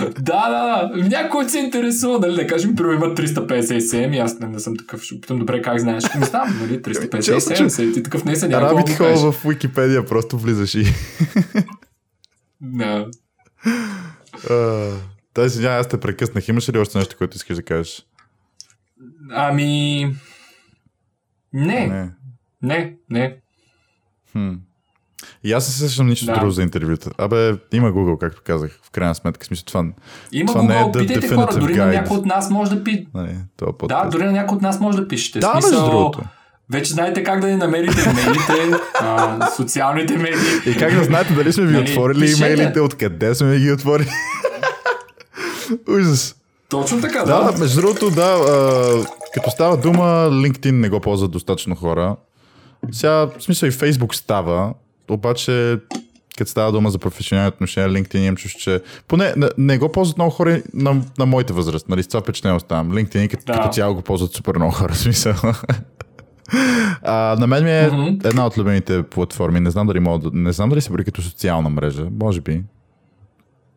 да, 0.00 0.48
да, 0.48 0.90
да. 0.94 1.08
Някой 1.08 1.48
се 1.48 1.58
интересува, 1.58 2.18
нали, 2.18 2.34
да 2.34 2.46
кажем, 2.46 2.76
първо 2.76 2.92
има 2.92 3.06
357 3.06 4.16
и 4.16 4.18
аз 4.18 4.38
не, 4.38 4.48
не 4.48 4.58
съм 4.58 4.76
такъв, 4.76 5.02
ще 5.02 5.20
питам 5.20 5.38
добре 5.38 5.62
как 5.62 5.78
знаеш. 5.78 6.04
Не 6.18 6.26
знам, 6.26 6.58
нали, 6.60 6.82
357, 6.82 7.94
ти 7.94 8.02
такъв 8.02 8.24
не 8.24 8.36
са 8.36 8.48
някой. 8.48 8.68
Рабит 8.68 8.96
хол 8.96 9.32
в 9.32 9.48
Википедия, 9.48 10.06
просто 10.06 10.38
влизаш 10.38 10.74
и... 10.74 10.84
Да. 12.60 13.06
Тай 15.34 15.48
си, 15.48 15.64
аз 15.66 15.88
те 15.88 16.00
прекъснах. 16.00 16.48
Имаш 16.48 16.68
ли 16.68 16.78
още 16.78 16.98
нещо, 16.98 17.16
което 17.18 17.36
искаш 17.36 17.56
да 17.56 17.62
кажеш? 17.62 18.06
Ами... 19.30 20.16
Не. 21.52 21.86
Не. 21.86 22.10
Не, 22.62 22.96
не. 23.10 23.36
Хм. 24.32 24.54
И 25.44 25.52
аз 25.52 25.68
не 25.68 25.72
се 25.72 25.88
сещам 25.88 26.06
нищо 26.06 26.26
да. 26.26 26.34
друго 26.34 26.50
за 26.50 26.62
интервюта. 26.62 27.10
Абе, 27.18 27.54
има 27.72 27.92
Google, 27.92 28.18
както 28.18 28.42
казах, 28.44 28.78
в 28.82 28.90
крайна 28.90 29.14
сметка. 29.14 29.46
Смисъл, 29.46 29.64
това, 29.64 29.84
има 30.32 30.52
това 30.52 30.64
Google, 30.64 30.96
не 30.96 31.02
е 31.02 31.06
питайте 31.06 31.34
хора, 31.34 31.56
дори 31.60 31.74
guide. 31.74 31.78
на 31.78 31.92
някой 31.92 32.16
от 32.16 32.26
нас 32.26 32.50
може 32.50 32.70
да 32.70 32.84
пи... 32.84 33.06
Нали, 33.14 33.36
да, 33.88 34.04
дори 34.04 34.24
на 34.24 34.32
някой 34.32 34.56
от 34.56 34.62
нас 34.62 34.80
може 34.80 34.98
да 34.98 35.08
пишете. 35.08 35.38
Да, 35.38 35.52
смисъл, 35.52 35.70
между 35.70 35.90
другото. 35.90 36.20
Вече 36.70 36.92
знаете 36.92 37.24
как 37.24 37.40
да 37.40 37.46
ни 37.46 37.56
намерите 37.56 38.10
имейлите, 38.10 38.82
а, 39.00 39.50
социалните 39.50 40.16
медии. 40.16 40.72
И 40.72 40.76
как 40.76 40.94
да 40.94 41.04
знаете 41.04 41.34
дали 41.34 41.52
сме 41.52 41.66
ви 41.66 41.72
нали, 41.72 41.90
отворили 41.90 42.20
пишете. 42.20 42.52
имейлите, 42.52 42.80
откъде 42.80 43.34
сме 43.34 43.58
ги 43.58 43.72
отворили. 43.72 44.10
Ужас. 45.88 46.36
Точно 46.68 47.00
така, 47.00 47.18
да. 47.18 47.52
Да, 47.52 47.58
между 47.58 47.80
другото, 47.80 48.10
да, 48.10 48.22
а, 48.22 49.04
като 49.34 49.50
става 49.50 49.76
дума, 49.76 50.28
LinkedIn 50.30 50.70
не 50.70 50.88
го 50.88 51.00
ползват 51.00 51.30
достатъчно 51.30 51.74
хора. 51.74 52.16
Сега, 52.92 53.10
в 53.10 53.32
смисъл 53.40 53.66
и 53.66 53.72
Facebook 53.72 54.14
става, 54.14 54.74
обаче 55.10 55.78
като 56.38 56.50
става 56.50 56.72
дума 56.72 56.90
за 56.90 56.98
професионални 56.98 57.48
отношения, 57.48 57.90
LinkedIn 57.90 58.18
имам 58.18 58.36
чуш, 58.36 58.52
че 58.52 58.80
поне 59.08 59.34
не, 59.36 59.48
не 59.58 59.78
го 59.78 59.92
ползват 59.92 60.18
много 60.18 60.30
хора 60.30 60.62
на, 60.74 61.02
на 61.18 61.26
моята 61.26 61.52
възраст, 61.52 61.88
нали, 61.88 62.02
с 62.02 62.08
това 62.08 62.20
впечатление 62.20 62.56
оставам. 62.56 62.92
LinkedIn 62.92 63.28
като, 63.28 63.44
да. 63.46 63.52
като 63.52 63.68
цяло 63.68 63.94
го 63.94 64.02
ползват 64.02 64.32
супер 64.32 64.56
много 64.56 64.72
хора, 64.72 64.94
смисъл. 64.94 65.34
а, 67.02 67.36
на 67.40 67.46
мен 67.46 67.64
ми 67.64 67.70
е 67.70 67.90
mm-hmm. 67.90 68.26
една 68.26 68.46
от 68.46 68.58
любимите 68.58 69.02
платформи. 69.02 69.60
Не 69.60 69.70
знам 69.70 69.86
дали 69.86 70.00
мога, 70.00 70.30
не 70.32 70.52
знам 70.52 70.68
дали 70.68 70.80
се 70.80 70.90
бори 70.90 71.04
като 71.04 71.22
социална 71.22 71.68
мрежа. 71.68 72.06
Може 72.20 72.40
би. 72.40 72.62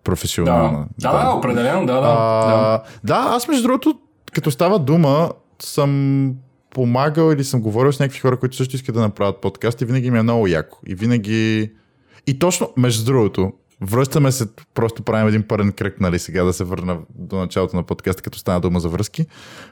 Професионална. 0.04 0.86
Да, 1.00 1.12
да, 1.12 1.24
да 1.24 1.30
определено, 1.30 1.86
да, 1.86 1.94
да. 1.94 2.00
А, 2.00 2.58
да. 2.58 2.84
Да, 3.04 3.30
аз 3.36 3.48
между 3.48 3.64
другото, 3.64 4.00
като 4.34 4.52
става 4.52 4.80
дума, 4.80 5.30
съм 5.60 6.34
помагал 6.74 7.34
или 7.34 7.44
съм 7.44 7.62
говорил 7.62 7.92
с 7.92 8.00
някакви 8.00 8.20
хора, 8.20 8.38
които 8.38 8.56
също 8.56 8.76
искат 8.76 8.96
да 8.96 9.02
направят 9.02 9.42
подкаст 9.42 9.82
и 9.82 9.86
винаги 9.86 10.12
ми 10.12 10.20
е 10.20 10.24
много 10.24 10.48
яко. 10.48 10.80
И 10.88 10.96
винаги... 10.96 11.72
И 12.28 12.40
точно, 12.40 12.74
между 12.78 13.06
другото, 13.06 13.54
връщаме 13.82 14.32
се, 14.32 14.48
просто 14.74 15.04
правим 15.04 15.28
един 15.28 15.44
първен 15.44 15.72
кръг, 15.72 16.02
нали, 16.02 16.20
сега 16.20 16.44
да 16.44 16.54
се 16.54 16.64
върна 16.64 16.98
до 17.16 17.36
началото 17.36 17.76
на 17.76 17.84
подкаста, 17.84 18.22
като 18.22 18.40
стана 18.40 18.62
дума 18.62 18.80
за 18.80 18.90
връзки. 18.90 19.26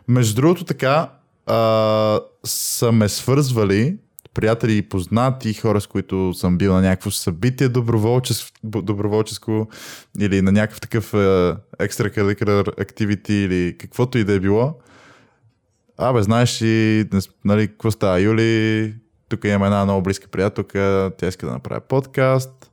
Между 0.07 0.35
другото, 0.35 0.63
така, 0.63 1.11
а, 1.45 2.19
са 2.45 2.91
ме 2.91 3.09
свързвали 3.09 3.97
приятели 4.37 4.77
и 4.77 4.81
познати, 4.81 5.53
хора, 5.53 5.81
с 5.81 5.87
които 5.87 6.33
съм 6.33 6.57
бил 6.57 6.73
на 6.73 6.81
някакво 6.81 7.11
събитие 7.11 7.69
доброволческо, 7.69 8.51
доброволческо 8.63 9.67
или 10.19 10.41
на 10.41 10.51
някакъв 10.51 10.81
такъв 10.81 11.11
extracurricular 11.79 12.65
activity 12.65 13.31
или 13.31 13.77
каквото 13.77 14.17
и 14.17 14.23
да 14.23 14.33
е 14.33 14.39
било. 14.39 14.73
Абе, 15.97 16.23
знаеш 16.23 16.61
ли, 16.61 17.05
нали, 17.45 17.67
какво 17.67 17.91
става, 17.91 18.21
Юли? 18.21 18.95
Тук 19.29 19.43
имаме 19.43 19.65
една 19.65 19.83
много 19.83 20.01
близка 20.01 20.27
приятелка, 20.27 21.11
тя 21.17 21.27
иска 21.27 21.45
да 21.45 21.51
направи 21.51 21.81
подкаст. 21.89 22.71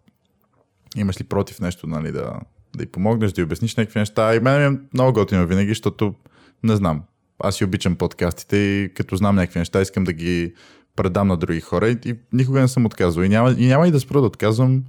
Имаш 0.97 1.21
ли 1.21 1.25
против 1.25 1.61
нещо, 1.61 1.87
нали, 1.87 2.13
да, 2.13 2.41
да 2.77 2.83
й 2.83 2.87
помогнеш, 2.87 3.33
да 3.33 3.41
й 3.41 3.45
обясниш 3.45 3.77
някакви 3.77 3.99
неща? 3.99 4.35
И 4.35 4.41
мен 4.41 4.75
е 4.75 4.79
много 4.95 5.13
готино 5.13 5.47
винаги, 5.47 5.71
защото 5.71 6.15
не 6.63 6.77
знам. 6.77 7.03
Аз 7.39 7.57
си 7.57 7.65
обичам 7.65 7.97
подкастите 7.97 8.57
и 8.57 8.95
като 8.95 9.17
знам 9.17 9.37
някакви 9.37 9.59
неща, 9.59 9.81
искам 9.81 10.05
да 10.05 10.13
ги 10.13 10.55
предам 10.97 11.29
на 11.29 11.37
други 11.37 11.61
хора 11.61 11.89
и, 11.89 11.99
и 12.05 12.15
никога 12.33 12.61
не 12.61 12.69
съм 12.69 12.87
отказвал. 12.87 13.25
И 13.25 13.29
няма, 13.29 13.51
и 13.59 13.67
няма 13.67 13.89
и 13.89 13.91
да 13.91 14.01
спра 14.01 14.21
да 14.21 14.27
отказвам. 14.27 14.85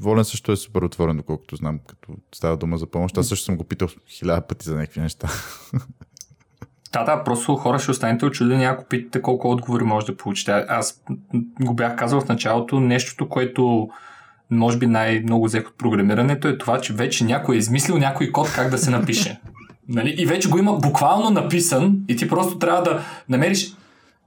Волен 0.00 0.24
също 0.24 0.52
е 0.52 0.56
супер 0.56 0.82
отворен, 0.82 1.16
доколкото 1.16 1.56
знам, 1.56 1.80
като 1.86 2.12
става 2.34 2.56
дума 2.56 2.78
за 2.78 2.86
помощ. 2.86 3.18
Аз 3.18 3.28
също 3.28 3.44
съм 3.44 3.56
го 3.56 3.64
питал 3.64 3.88
хиляда 4.08 4.46
пъти 4.46 4.68
за 4.68 4.76
някакви 4.76 5.00
неща. 5.00 5.28
Да, 6.92 7.04
да, 7.04 7.24
просто 7.24 7.56
хора 7.56 7.78
ще 7.78 7.90
останете 7.90 8.26
очудени, 8.26 8.64
ако 8.64 8.84
питате 8.84 9.22
колко 9.22 9.50
отговори 9.50 9.84
може 9.84 10.06
да 10.06 10.16
получите. 10.16 10.64
Аз 10.68 11.02
го 11.60 11.74
бях 11.74 11.96
казал 11.96 12.20
в 12.20 12.28
началото, 12.28 12.80
нещото, 12.80 13.28
което 13.28 13.88
може 14.50 14.78
би 14.78 14.86
най-много 14.86 15.44
взех 15.44 15.68
от 15.68 15.78
програмирането 15.78 16.48
е 16.48 16.58
това, 16.58 16.80
че 16.80 16.92
вече 16.92 17.24
някой 17.24 17.54
е 17.54 17.58
измислил 17.58 17.98
някой 17.98 18.32
код 18.32 18.52
как 18.54 18.70
да 18.70 18.78
се 18.78 18.90
напише. 18.90 19.40
Нали? 19.90 20.14
И 20.18 20.26
вече 20.26 20.48
го 20.48 20.58
има 20.58 20.72
буквално 20.72 21.30
написан 21.30 22.00
и 22.08 22.16
ти 22.16 22.28
просто 22.28 22.58
трябва 22.58 22.82
да 22.82 23.00
намериш 23.28 23.76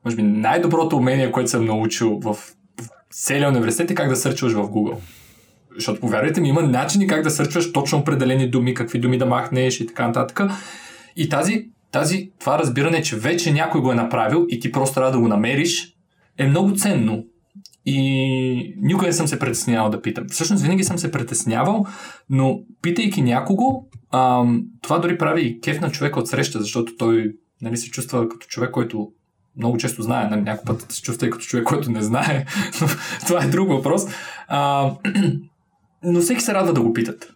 може 0.06 0.16
би 0.16 0.24
най-доброто 0.24 0.98
умение, 0.98 1.32
което 1.32 1.50
съм 1.50 1.66
научил 1.66 2.20
в 2.24 2.38
целия 3.12 3.50
университет 3.50 3.92
е 3.92 3.96
как 3.96 4.10
да 4.10 4.16
сърчваш 4.16 4.54
в 4.54 4.70
Google. 4.70 4.98
Защото, 5.76 6.02
повярвайте 6.02 6.42
ми, 6.42 6.50
има 6.50 6.62
начини 6.62 7.08
как 7.08 7.24
да 7.24 7.32
сърчваш 7.32 7.72
точно 7.72 8.00
определени 8.00 8.50
думи, 8.50 8.74
какви 8.74 9.00
думи 9.00 9.18
да 9.18 9.26
махнеш 9.26 9.80
и 9.80 9.88
така 9.88 10.08
нататък. 10.08 10.42
И 11.16 11.30
тази 11.30 11.70
тази, 11.92 12.32
това 12.40 12.60
разбиране, 12.60 13.02
че 13.02 13.16
вече 13.16 13.54
някой 13.54 13.82
го 13.82 13.92
е 13.92 13.96
направил 13.96 14.46
и 14.50 14.60
ти 14.60 14.72
просто 14.72 14.94
трябва 14.94 15.12
да 15.12 15.20
го 15.20 15.28
намериш, 15.28 15.96
е 16.38 16.48
много 16.48 16.76
ценно. 16.76 17.24
И 17.86 18.76
никога 18.78 19.08
не 19.08 19.14
съм 19.14 19.28
се 19.28 19.40
притеснявал 19.40 19.90
да 19.90 20.02
питам. 20.02 20.26
Всъщност 20.30 20.64
винаги 20.64 20.84
съм 20.84 20.98
се 20.98 21.12
притеснявал, 21.12 21.86
но 22.30 22.60
питайки 22.82 23.22
някого, 23.22 23.86
ам, 24.12 24.64
това 24.82 25.00
дори 25.00 25.18
прави 25.18 25.42
и 25.42 25.62
кеф 25.62 25.82
на 25.82 25.92
човека 25.92 26.20
от 26.20 26.28
среща, 26.28 26.62
защото 26.62 26.96
той 26.98 27.34
нали, 27.62 27.78
се 27.78 27.92
чувства 27.92 28.30
като 28.30 28.48
човек, 28.48 28.72
който 28.72 29.12
много 29.58 29.78
често 29.78 30.02
знае, 30.02 30.28
нали, 30.30 30.42
някой 30.42 30.66
път 30.66 30.92
се 30.92 31.02
чувства 31.02 31.28
и 31.28 31.30
като 31.30 31.46
човек, 31.46 31.66
който 31.66 31.92
не 31.92 32.02
знае, 32.02 32.46
това 33.28 33.44
е 33.44 33.48
друг 33.48 33.70
въпрос. 33.70 34.02
А, 34.48 34.92
но 36.04 36.20
всеки 36.20 36.42
се 36.42 36.54
радва 36.54 36.74
да 36.74 36.82
го 36.82 36.94
питат. 36.94 37.31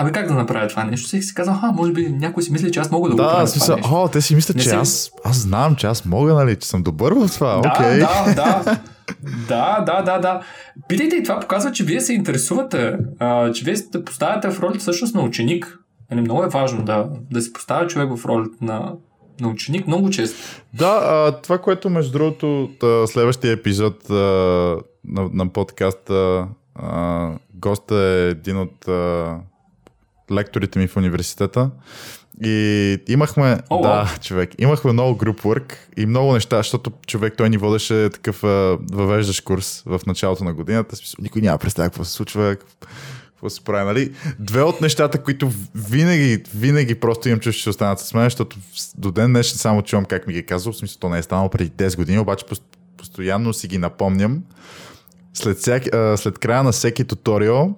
Абе 0.00 0.12
как 0.12 0.28
да 0.28 0.34
направя 0.34 0.68
това 0.68 0.84
нещо? 0.84 1.06
Всеки 1.06 1.22
си 1.22 1.34
казва, 1.34 1.60
а, 1.62 1.72
може 1.72 1.92
би 1.92 2.08
някой 2.08 2.42
си 2.42 2.52
мисли, 2.52 2.72
че 2.72 2.80
аз 2.80 2.90
мога 2.90 3.10
да, 3.10 3.16
да 3.16 3.22
го 3.22 3.28
правя 3.28 3.46
смисъл, 3.46 3.76
това 3.76 3.88
нещо. 3.88 4.04
О, 4.04 4.08
те 4.08 4.20
си 4.20 4.34
мислят, 4.34 4.58
че 4.58 4.68
си... 4.68 4.74
аз, 4.74 5.10
аз 5.24 5.36
знам, 5.36 5.76
че 5.76 5.86
аз 5.86 6.04
мога, 6.04 6.34
нали, 6.34 6.56
че 6.56 6.68
съм 6.68 6.82
добър 6.82 7.12
в 7.12 7.28
това. 7.34 7.56
Да, 7.56 7.68
okay. 7.68 7.98
да, 7.98 8.34
да. 8.34 8.78
да, 9.48 9.80
да, 9.86 10.02
да, 10.02 10.18
да. 10.18 10.40
Питайте 10.88 11.16
и 11.16 11.22
това 11.22 11.40
показва, 11.40 11.72
че 11.72 11.84
вие 11.84 12.00
се 12.00 12.12
интересувате, 12.14 12.96
а, 13.18 13.52
че 13.52 13.64
вие 13.64 13.76
се 13.76 14.04
поставяте 14.04 14.50
в 14.50 14.60
ролята 14.60 14.78
всъщност 14.78 15.14
на 15.14 15.22
ученик. 15.22 15.78
Нали, 16.10 16.20
много 16.20 16.44
е 16.44 16.48
важно 16.48 16.84
да, 16.84 17.08
да 17.30 17.42
се 17.42 17.52
поставя 17.52 17.86
човек 17.86 18.16
в 18.16 18.24
ролята 18.24 18.54
на, 18.60 18.92
на 19.40 19.48
ученик 19.48 19.86
много 19.86 20.10
често. 20.10 20.38
Да, 20.74 21.00
а, 21.02 21.32
това, 21.42 21.58
което 21.58 21.90
между 21.90 22.12
другото 22.12 22.70
следващия 23.06 23.52
епизод 23.52 24.10
а, 24.10 24.14
на, 25.04 25.28
на 25.32 25.48
подкаста 25.48 26.46
а, 26.74 27.30
госта 27.54 27.94
е 27.94 28.28
един 28.28 28.58
от 28.58 28.88
а, 28.88 29.36
лекторите 30.30 30.78
ми 30.78 30.86
в 30.86 30.96
университета. 30.96 31.70
И 32.44 32.98
имахме, 33.08 33.58
О, 33.70 33.82
да, 33.82 34.14
човек, 34.22 34.50
имахме 34.58 34.92
много 34.92 35.16
груп 35.16 35.40
work 35.40 35.74
и 35.96 36.06
много 36.06 36.32
неща, 36.32 36.56
защото 36.56 36.92
човек 37.06 37.34
той 37.36 37.50
ни 37.50 37.56
водеше 37.56 38.10
такъв 38.12 38.44
а, 38.44 38.78
въвеждащ 38.92 39.44
курс 39.44 39.82
в 39.86 40.00
началото 40.06 40.44
на 40.44 40.54
годината. 40.54 40.96
Никой 41.18 41.42
няма 41.42 41.58
представя 41.58 41.88
какво 41.88 42.04
се 42.04 42.12
случва, 42.12 42.56
какво 43.30 43.50
се 43.50 43.64
прави, 43.64 43.84
нали? 43.84 44.14
Две 44.38 44.62
от 44.62 44.80
нещата, 44.80 45.22
които 45.22 45.52
винаги, 45.74 46.42
винаги 46.54 46.94
просто 46.94 47.28
имам 47.28 47.40
чувство, 47.40 47.62
че 47.62 47.70
останат 47.70 48.00
с 48.00 48.14
мен, 48.14 48.24
защото 48.24 48.56
до 48.96 49.12
ден 49.12 49.32
днешен 49.32 49.58
само 49.58 49.82
чувам 49.82 50.04
как 50.04 50.26
ми 50.26 50.32
ги 50.32 50.38
е 50.38 50.42
казал, 50.42 50.72
в 50.72 50.76
смисъл 50.76 50.98
то 51.00 51.08
не 51.08 51.18
е 51.18 51.22
станало 51.22 51.48
преди 51.48 51.70
10 51.70 51.96
години, 51.96 52.18
обаче 52.18 52.44
постоянно 52.96 53.52
си 53.52 53.68
ги 53.68 53.78
напомням. 53.78 54.42
След, 55.34 55.58
всяк, 55.58 55.82
след 56.16 56.38
края 56.38 56.62
на 56.62 56.72
всеки 56.72 57.04
туториал, 57.04 57.74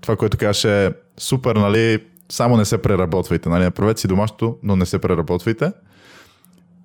това, 0.00 0.16
което 0.16 0.38
казваше 0.38 0.86
е 0.86 0.90
супер, 1.18 1.56
нали, 1.56 2.04
само 2.32 2.56
не 2.56 2.64
се 2.64 2.78
преработвайте, 2.78 3.48
нали, 3.48 3.64
направете 3.64 4.00
си 4.00 4.08
домашното, 4.08 4.56
но 4.62 4.76
не 4.76 4.86
се 4.86 4.98
преработвайте. 4.98 5.72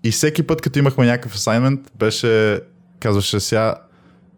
И 0.04 0.12
всеки 0.12 0.44
път, 0.44 0.62
като 0.62 0.80
имахме 0.80 1.06
някакъв 1.06 1.36
асайнмент, 1.36 1.92
беше, 2.00 2.62
казваше 3.00 3.40
сега 3.40 3.76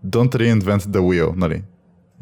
don't 0.07 0.35
reinvent 0.35 0.79
the 0.79 0.99
wheel, 0.99 1.33
нали. 1.35 1.63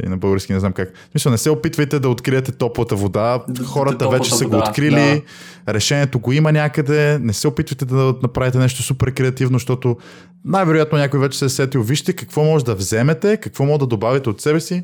И 0.06 0.10
на 0.10 0.18
български 0.18 0.54
не 0.54 0.60
знам 0.60 0.74
как. 0.74 0.94
Мисля, 1.14 1.32
не 1.32 1.38
се 1.38 1.50
опитвайте 1.50 2.00
да 2.00 2.10
откриете 2.10 2.52
топлата 2.52 2.96
вода. 2.96 3.44
Хората 3.66 3.98
топлата 3.98 4.18
вече 4.18 4.36
са 4.36 4.44
вода, 4.44 4.58
го 4.58 4.64
открили. 4.64 5.24
Да. 5.66 5.74
Решението 5.74 6.20
го 6.20 6.32
има 6.32 6.52
някъде. 6.52 7.20
Не 7.20 7.34
се 7.34 7.48
опитвайте 7.48 7.86
да 7.86 8.16
направите 8.24 8.58
нещо 8.58 8.84
супер 8.84 9.14
креативно, 9.14 9.56
защото 9.56 9.98
най-вероятно 10.46 10.98
някой 10.98 11.20
вече 11.20 11.40
се 11.40 11.46
е 11.46 11.50
сетил. 11.50 11.82
Вижте 11.82 12.14
какво 12.14 12.44
може 12.44 12.66
да 12.66 12.76
вземете, 12.76 13.38
какво 13.38 13.66
може 13.66 13.80
да 13.80 13.88
добавите 13.88 14.30
от 14.30 14.42
себе 14.42 14.60
си. 14.60 14.84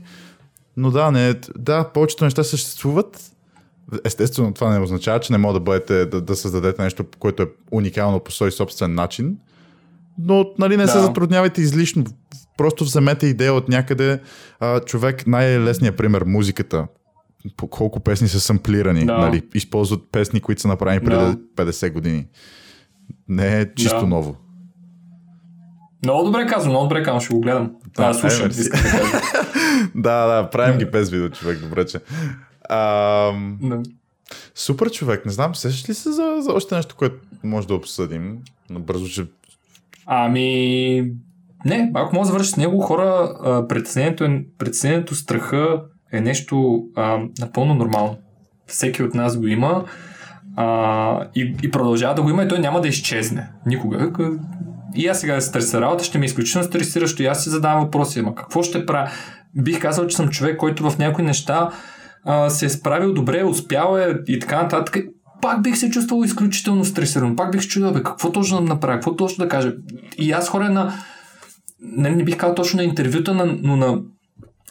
Но 0.78 0.92
да, 0.92 1.12
не, 1.12 1.36
да, 1.58 1.90
повечето 1.94 2.24
неща 2.24 2.44
съществуват. 2.44 3.32
Естествено, 4.06 4.54
това 4.54 4.74
не 4.74 4.80
означава, 4.80 5.20
че 5.20 5.34
не 5.34 5.38
може 5.38 5.54
да 5.54 5.60
бъдете, 5.60 6.06
да, 6.06 6.22
да 6.22 6.36
създадете 6.36 6.82
нещо, 6.82 7.06
което 7.20 7.44
е 7.44 7.48
уникално 7.72 8.20
по 8.20 8.32
свой 8.32 8.52
собствен 8.52 8.94
начин. 8.96 9.38
Но 10.20 10.46
нали, 10.60 10.78
не 10.78 10.84
да. 10.84 10.92
се 10.92 11.00
затруднявайте 11.00 11.62
излишно. 11.62 12.04
Просто 12.58 12.84
вземете 12.84 13.28
идея 13.28 13.54
от 13.54 13.70
някъде. 13.70 14.20
А, 14.60 14.80
човек, 14.80 15.28
най-лесният 15.28 15.98
пример, 15.98 16.24
музиката. 16.24 16.88
По 17.58 17.68
колко 17.68 18.00
песни 18.00 18.28
са 18.28 18.40
самплирани. 18.40 19.06
Да. 19.06 19.18
Нали, 19.18 19.42
използват 19.54 20.02
песни, 20.12 20.42
които 20.42 20.62
са 20.62 20.68
направени 20.68 21.06
преди 21.06 21.38
да. 21.56 21.66
50 21.66 21.92
години. 21.92 22.28
Не 23.28 23.60
е 23.62 23.74
чисто 23.76 24.00
да. 24.00 24.08
ново. 24.08 24.36
Много 26.06 26.24
добре 26.24 26.48
казвам, 26.48 26.72
много 26.72 26.86
добре 26.86 27.04
казвам, 27.04 27.22
ще 27.22 27.34
го 27.34 27.40
гледам. 27.40 27.72
Да, 27.98 28.08
да 28.08 28.14
слушам. 28.14 28.46
Е, 28.46 28.50
да, 29.96 30.26
да, 30.26 30.50
правим 30.50 30.78
ги 30.78 30.86
без 30.86 31.10
видео, 31.10 31.30
човек, 31.30 31.60
добре, 31.60 31.86
че. 31.86 32.00
А, 32.70 32.80
да. 33.62 33.84
Супер 34.56 34.92
човек, 34.92 35.26
не 35.26 35.32
знам, 35.32 35.56
сещаш 35.56 35.90
ли 35.90 35.94
се 35.94 36.12
за, 36.12 36.36
за 36.40 36.54
още 36.54 36.76
нещо, 36.76 36.96
което 36.96 37.16
може 37.44 37.68
да 37.68 37.76
обсъдим? 37.76 38.38
Набързо, 38.70 39.08
че... 39.08 39.26
Ами, 40.06 41.12
не, 41.66 41.92
ако 41.94 42.16
може 42.16 42.28
да 42.28 42.32
завършиш 42.32 42.52
с 42.52 42.58
него, 42.58 42.80
хора, 42.80 43.36
притеснението, 43.70 44.24
е, 44.24 44.44
притеснението 44.58 45.16
страха 45.16 45.82
е 46.12 46.22
нещо 46.22 46.84
а, 46.96 47.20
напълно 47.40 47.74
нормално. 47.74 48.18
Всеки 48.68 49.04
от 49.04 49.14
нас 49.14 49.38
го 49.38 49.48
има 49.48 49.86
а, 50.56 51.28
и, 51.36 51.56
и 51.64 51.72
продължава 51.72 52.16
да 52.16 52.22
го 52.22 52.30
има 52.30 52.44
и 52.44 52.48
той 52.48 52.60
няма 52.60 52.82
да 52.82 52.88
изчезне. 52.88 53.50
Никога. 53.66 54.12
И 54.96 55.08
аз 55.08 55.20
сега 55.20 55.42
се 55.42 55.52
търся 55.52 55.82
работа, 55.82 56.04
ще 56.04 56.18
ми 56.18 56.26
е 56.26 56.28
изключително 56.28 56.68
стресиращо 56.68 57.24
и 57.24 57.26
аз 57.26 57.44
си 57.44 57.50
задавам 57.50 57.84
въпроси. 57.84 58.20
Ама 58.20 58.36
какво 58.36 58.64
ще 58.64 58.86
правя? 58.86 59.10
Бих 59.56 59.82
казал, 59.82 60.08
че 60.08 60.16
съм 60.16 60.30
човек, 60.30 60.58
който 60.58 60.90
в 60.90 60.98
някои 60.98 61.24
неща 61.24 61.70
а, 62.24 62.50
се 62.50 62.66
е 62.66 62.70
справил 62.70 63.14
добре, 63.14 63.44
успял 63.44 63.98
е 63.98 64.18
и 64.28 64.40
така 64.40 64.62
нататък. 64.62 64.98
Пак 65.42 65.62
бих 65.62 65.78
се 65.78 65.90
чувствал 65.90 66.24
изключително 66.24 66.86
стресиран. 66.86 67.36
Пак 67.36 67.52
бих 67.52 67.68
чудил, 67.68 67.94
бе, 67.94 68.04
какво 68.04 68.32
точно 68.32 68.58
да 68.58 68.64
направя, 68.64 68.94
какво 68.94 69.16
точно 69.16 69.44
да 69.44 69.50
кажа. 69.50 69.74
И 70.18 70.32
аз 70.32 70.50
хора 70.50 70.70
на... 70.70 70.94
Не, 71.82 72.10
не 72.10 72.24
бих 72.24 72.38
казал 72.38 72.56
точно 72.56 72.78
на 72.78 72.84
интервюта, 72.84 73.34
но 73.62 73.76
на 73.76 74.02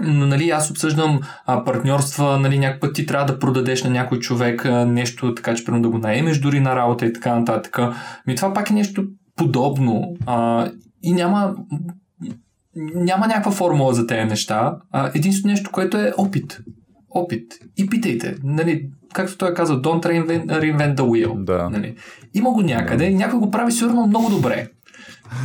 но 0.00 0.26
нали, 0.26 0.50
аз 0.50 0.70
обсъждам 0.70 1.20
а, 1.46 1.64
партньорства, 1.64 2.38
нали, 2.38 2.58
някакъв 2.58 2.80
път 2.80 2.94
ти 2.94 3.06
трябва 3.06 3.26
да 3.26 3.38
продадеш 3.38 3.84
на 3.84 3.90
някой 3.90 4.18
човек 4.18 4.64
а, 4.64 4.86
нещо, 4.86 5.34
така 5.34 5.54
че 5.54 5.64
примерно 5.64 5.82
да 5.82 5.88
го 5.88 5.98
наемеш 5.98 6.38
дори 6.38 6.60
на 6.60 6.76
работа 6.76 7.06
и 7.06 7.12
така 7.12 7.38
нататък. 7.38 7.78
Ми 8.26 8.36
това 8.36 8.54
пак 8.54 8.70
е 8.70 8.74
нещо 8.74 9.04
подобно 9.36 10.16
а, 10.26 10.68
и 11.02 11.12
няма 11.12 11.54
няма 12.76 13.26
някаква 13.26 13.52
формула 13.52 13.94
за 13.94 14.06
тези 14.06 14.24
неща. 14.24 14.76
А, 14.90 15.10
единствено 15.14 15.52
нещо, 15.52 15.70
което 15.72 15.96
е 15.96 16.12
опит. 16.16 16.60
Опит. 17.10 17.52
И 17.76 17.86
питайте. 17.86 18.36
Нали, 18.42 18.90
както 19.12 19.38
той 19.38 19.50
е 19.50 19.54
казал, 19.54 19.76
don't 19.76 20.06
reinvent, 20.06 20.46
reinvent 20.46 20.96
the 20.96 21.00
wheel. 21.00 21.44
Да. 21.44 21.70
Нали. 21.70 21.96
Има 22.34 22.50
го 22.50 22.62
някъде, 22.62 23.10
да. 23.10 23.16
някой 23.16 23.38
го 23.38 23.50
прави 23.50 23.72
сигурно 23.72 24.06
много 24.06 24.30
добре. 24.30 24.68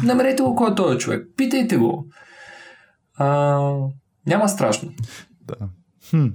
Намерете 0.04 0.44
го 0.44 0.56
кой 0.56 0.72
е 0.72 0.76
този 0.76 0.98
човек. 0.98 1.28
Питайте 1.38 1.78
го. 1.78 2.06
А, 3.18 3.60
няма 4.28 4.50
страшно. 4.50 4.92
Да. 5.48 5.56
Хм. 6.10 6.28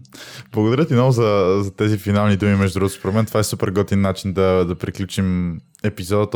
Благодаря 0.52 0.86
ти 0.86 0.94
много 0.94 1.12
за, 1.12 1.58
за 1.62 1.76
тези 1.76 1.98
финални 1.98 2.36
думи, 2.36 2.54
между 2.54 2.78
другото. 2.78 2.94
Според 2.94 3.14
мен 3.14 3.26
това 3.26 3.40
е 3.40 3.44
супер 3.44 3.70
готин 3.70 4.00
начин 4.00 4.32
да, 4.32 4.64
да 4.64 4.74
приключим 4.74 5.58
епизода 5.82 6.30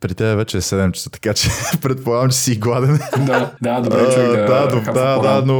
при 0.00 0.14
теб 0.14 0.36
вече 0.36 0.56
е 0.56 0.60
7 0.60 0.92
часа, 0.92 1.10
така 1.10 1.34
че 1.34 1.48
предполагам, 1.82 2.30
че 2.30 2.36
си 2.36 2.56
гладен. 2.56 3.00
Да, 3.26 3.52
да, 3.62 3.80
добре 3.80 4.14
човек 4.14 4.30
да, 4.30 4.66
да, 4.66 4.80
да, 4.80 4.92
да, 4.92 5.18
да, 5.18 5.42
но 5.46 5.54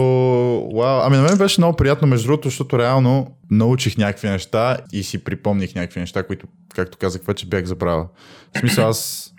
вау. 0.76 1.00
Ами 1.02 1.16
на 1.16 1.22
мен 1.22 1.38
беше 1.38 1.60
много 1.60 1.76
приятно, 1.76 2.08
между 2.08 2.26
другото, 2.26 2.48
защото 2.48 2.78
реално 2.78 3.26
научих 3.50 3.96
някакви 3.96 4.28
неща 4.28 4.76
и 4.92 5.02
си 5.02 5.24
припомних 5.24 5.74
някакви 5.74 6.00
неща, 6.00 6.22
които, 6.22 6.46
както 6.74 6.98
казах, 6.98 7.22
вече 7.26 7.46
бях 7.46 7.64
забравил. 7.64 8.08
В 8.56 8.58
смисъл 8.58 8.88
аз 8.88 9.30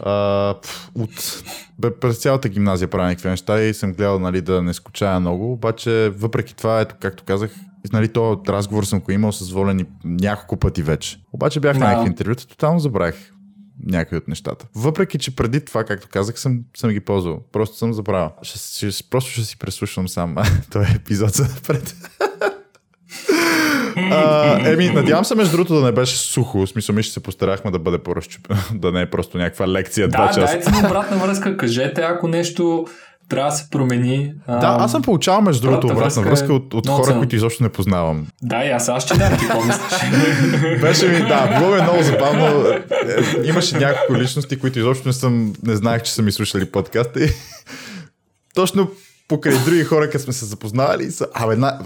а, 0.00 0.54
от, 0.94 1.42
бе, 1.78 1.94
през 1.94 2.18
цялата 2.18 2.48
гимназия 2.48 2.88
правя 2.88 3.08
някакви 3.08 3.28
неща 3.28 3.62
и 3.62 3.74
съм 3.74 3.92
гледал 3.92 4.18
нали, 4.18 4.40
да 4.40 4.62
не 4.62 4.74
скучая 4.74 5.20
много, 5.20 5.52
обаче 5.52 6.12
въпреки 6.16 6.56
това, 6.56 6.80
ето 6.80 6.94
както 7.00 7.24
казах, 7.24 7.50
нали, 7.92 8.08
то 8.08 8.42
разговор 8.48 8.84
съм 8.84 9.00
го 9.00 9.12
имал 9.12 9.32
с 9.32 9.52
Волен 9.52 9.86
няколко 10.04 10.56
пъти 10.56 10.82
вече. 10.82 11.20
Обаче 11.32 11.60
бях 11.60 11.76
no. 11.76 11.80
на 11.80 11.86
някакви 11.86 12.08
интервюта, 12.08 12.46
тотално 12.46 12.78
забравих 12.78 13.32
някои 13.86 14.18
от 14.18 14.28
нещата. 14.28 14.66
Въпреки, 14.74 15.18
че 15.18 15.36
преди 15.36 15.64
това, 15.64 15.84
както 15.84 16.08
казах, 16.10 16.40
съм, 16.40 16.60
съм 16.76 16.90
ги 16.90 17.00
ползвал. 17.00 17.40
Просто 17.52 17.76
съм 17.76 17.92
забравил. 17.92 18.30
Ще, 18.42 18.90
ще, 18.90 19.04
просто 19.10 19.30
ще 19.30 19.44
си 19.44 19.58
преслушвам 19.58 20.08
сам 20.08 20.36
този 20.70 20.92
епизод 20.96 21.34
за 21.34 21.42
напред. 21.42 21.96
А, 23.96 24.70
еми, 24.70 24.90
надявам 24.90 25.24
се, 25.24 25.34
между 25.34 25.52
другото, 25.52 25.74
да 25.74 25.84
не 25.84 25.92
беше 25.92 26.16
сухо. 26.16 26.58
В 26.58 26.66
смисъл, 26.66 26.94
ми 26.94 27.02
ще 27.02 27.12
се 27.12 27.20
постарахме 27.20 27.70
да 27.70 27.78
бъде 27.78 27.98
по-разчупено, 27.98 28.60
да 28.74 28.92
не 28.92 29.00
е 29.00 29.10
просто 29.10 29.38
някаква 29.38 29.68
лекция. 29.68 30.08
Да, 30.08 30.26
часа. 30.26 30.40
дайте 30.40 30.70
ми 30.70 30.86
обратна 30.86 31.16
връзка. 31.16 31.56
Кажете, 31.56 32.00
ако 32.00 32.28
нещо 32.28 32.86
трябва 33.30 33.50
да 33.50 33.56
се 33.56 33.70
промени. 33.70 34.32
Да, 34.48 34.76
аз 34.80 34.90
съм 34.90 35.02
получавал 35.02 35.40
между 35.40 35.62
другото 35.62 35.86
обратна 35.86 36.22
връзка, 36.22 36.52
от, 36.52 36.74
от 36.74 36.88
хора, 36.88 37.18
които 37.18 37.36
изобщо 37.36 37.62
не 37.62 37.68
познавам. 37.68 38.26
Да, 38.42 38.64
и 38.64 38.70
аз 38.70 38.88
аз 38.88 39.04
ще 39.04 39.18
дам, 39.18 39.36
ти. 39.38 39.44
Беше 40.80 41.08
ми, 41.08 41.18
да, 41.18 41.58
било 41.58 41.74
е 41.74 41.82
много 41.82 42.02
забавно. 42.02 42.64
Е, 42.68 42.82
имаше 43.44 43.78
няколко 43.78 44.22
личности, 44.22 44.58
които 44.58 44.78
изобщо 44.78 45.08
не 45.08 45.12
съм, 45.12 45.52
не 45.62 45.76
знаех, 45.76 46.02
че 46.02 46.12
са 46.12 46.22
ми 46.22 46.32
слушали 46.32 46.70
подкаста 46.70 47.24
и 47.24 47.28
точно 48.54 48.90
покрай 49.30 49.54
други 49.64 49.84
хора, 49.84 50.10
като 50.10 50.24
сме 50.24 50.32
се 50.32 50.44
запознавали, 50.44 51.10
са, 51.10 51.26
абе, 51.34 51.56
на... 51.56 51.78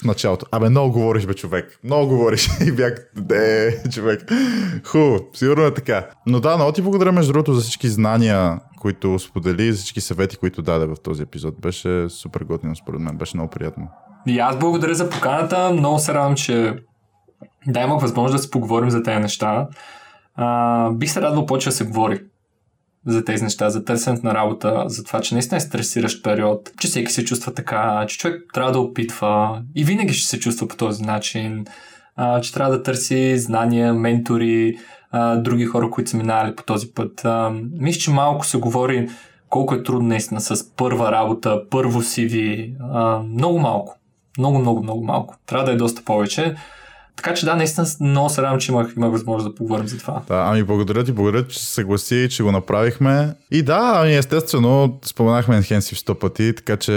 в 0.00 0.04
началото, 0.04 0.46
абе, 0.50 0.68
много 0.68 0.92
говориш, 0.92 1.26
бе, 1.26 1.34
човек. 1.34 1.78
Много 1.84 2.08
говориш. 2.08 2.48
И 2.66 2.72
бях, 2.72 2.94
де, 3.16 3.82
човек. 3.92 4.32
Ху, 4.86 4.98
сигурно 5.34 5.64
е 5.64 5.74
така. 5.74 6.06
Но 6.26 6.40
да, 6.40 6.56
много 6.56 6.72
ти 6.72 6.82
благодаря, 6.82 7.12
между 7.12 7.32
другото, 7.32 7.54
за 7.54 7.60
всички 7.60 7.88
знания, 7.88 8.60
които 8.80 9.18
сподели, 9.18 9.72
за 9.72 9.78
всички 9.78 10.00
съвети, 10.00 10.36
които 10.36 10.62
даде 10.62 10.86
в 10.86 10.96
този 11.02 11.22
епизод. 11.22 11.60
Беше 11.60 12.08
супер 12.08 12.40
готино, 12.40 12.76
според 12.76 13.00
мен. 13.00 13.16
Беше 13.16 13.36
много 13.36 13.50
приятно. 13.50 13.88
И 14.26 14.38
аз 14.38 14.58
благодаря 14.58 14.94
за 14.94 15.10
поканата. 15.10 15.70
Много 15.72 15.98
се 15.98 16.14
радвам, 16.14 16.34
че 16.34 16.74
да 17.66 17.80
имах 17.80 18.02
възможност 18.02 18.36
да 18.36 18.42
си 18.42 18.50
поговорим 18.50 18.90
за 18.90 19.02
тези 19.02 19.18
неща. 19.18 19.68
А, 20.34 20.90
бих 20.90 21.10
се 21.10 21.20
радвал 21.20 21.46
повече 21.46 21.68
да 21.68 21.74
се 21.74 21.84
говори 21.84 22.20
за 23.06 23.24
тези 23.24 23.44
неща, 23.44 23.70
за 23.70 23.84
търсенето 23.84 24.26
на 24.26 24.34
работа, 24.34 24.84
за 24.86 25.04
това, 25.04 25.20
че 25.20 25.34
наистина 25.34 25.56
е 25.56 25.60
стресиращ 25.60 26.24
период, 26.24 26.70
че 26.80 26.88
всеки 26.88 27.12
се 27.12 27.24
чувства 27.24 27.54
така, 27.54 28.04
че 28.08 28.18
човек 28.18 28.42
трябва 28.54 28.72
да 28.72 28.80
опитва 28.80 29.62
и 29.74 29.84
винаги 29.84 30.12
ще 30.14 30.28
се 30.28 30.40
чувства 30.40 30.68
по 30.68 30.76
този 30.76 31.02
начин, 31.02 31.66
а, 32.16 32.40
че 32.40 32.52
трябва 32.52 32.76
да 32.76 32.82
търси 32.82 33.38
знания, 33.38 33.94
ментори, 33.94 34.78
а, 35.10 35.36
други 35.36 35.64
хора, 35.64 35.90
които 35.90 36.10
са 36.10 36.16
минали 36.16 36.56
по 36.56 36.62
този 36.62 36.94
път. 36.94 37.24
А, 37.24 37.52
мисля, 37.72 38.00
че 38.00 38.10
малко 38.10 38.46
се 38.46 38.58
говори 38.58 39.08
колко 39.48 39.74
е 39.74 39.82
трудно 39.82 40.08
наистина 40.08 40.40
с 40.40 40.70
първа 40.76 41.12
работа, 41.12 41.62
първо 41.70 42.02
CV, 42.02 42.72
а, 42.92 43.18
много 43.18 43.58
малко. 43.58 43.98
Много, 44.38 44.58
много, 44.58 44.82
много 44.82 45.04
малко. 45.04 45.36
Трябва 45.46 45.66
да 45.66 45.72
е 45.72 45.76
доста 45.76 46.04
повече. 46.04 46.56
Така 47.16 47.34
че 47.34 47.44
да, 47.44 47.56
наистина 47.56 47.86
много 48.00 48.28
се 48.28 48.42
радвам, 48.42 48.60
че 48.60 48.72
имах, 48.72 48.92
имах 48.96 49.10
възможност 49.10 49.50
да 49.50 49.54
поговорим 49.54 49.88
за 49.88 49.98
това. 49.98 50.22
Да, 50.28 50.44
ами 50.48 50.62
благодаря 50.62 51.04
ти, 51.04 51.12
благодаря, 51.12 51.48
че 51.48 51.58
се 51.58 51.74
съгласи, 51.74 52.28
че 52.30 52.42
го 52.42 52.52
направихме. 52.52 53.34
И 53.50 53.62
да, 53.62 53.92
ами 53.94 54.16
естествено, 54.16 54.98
споменахме 55.04 55.62
Enhensive 55.62 56.10
100 56.10 56.18
пъти, 56.18 56.54
така 56.56 56.76
че 56.76 56.92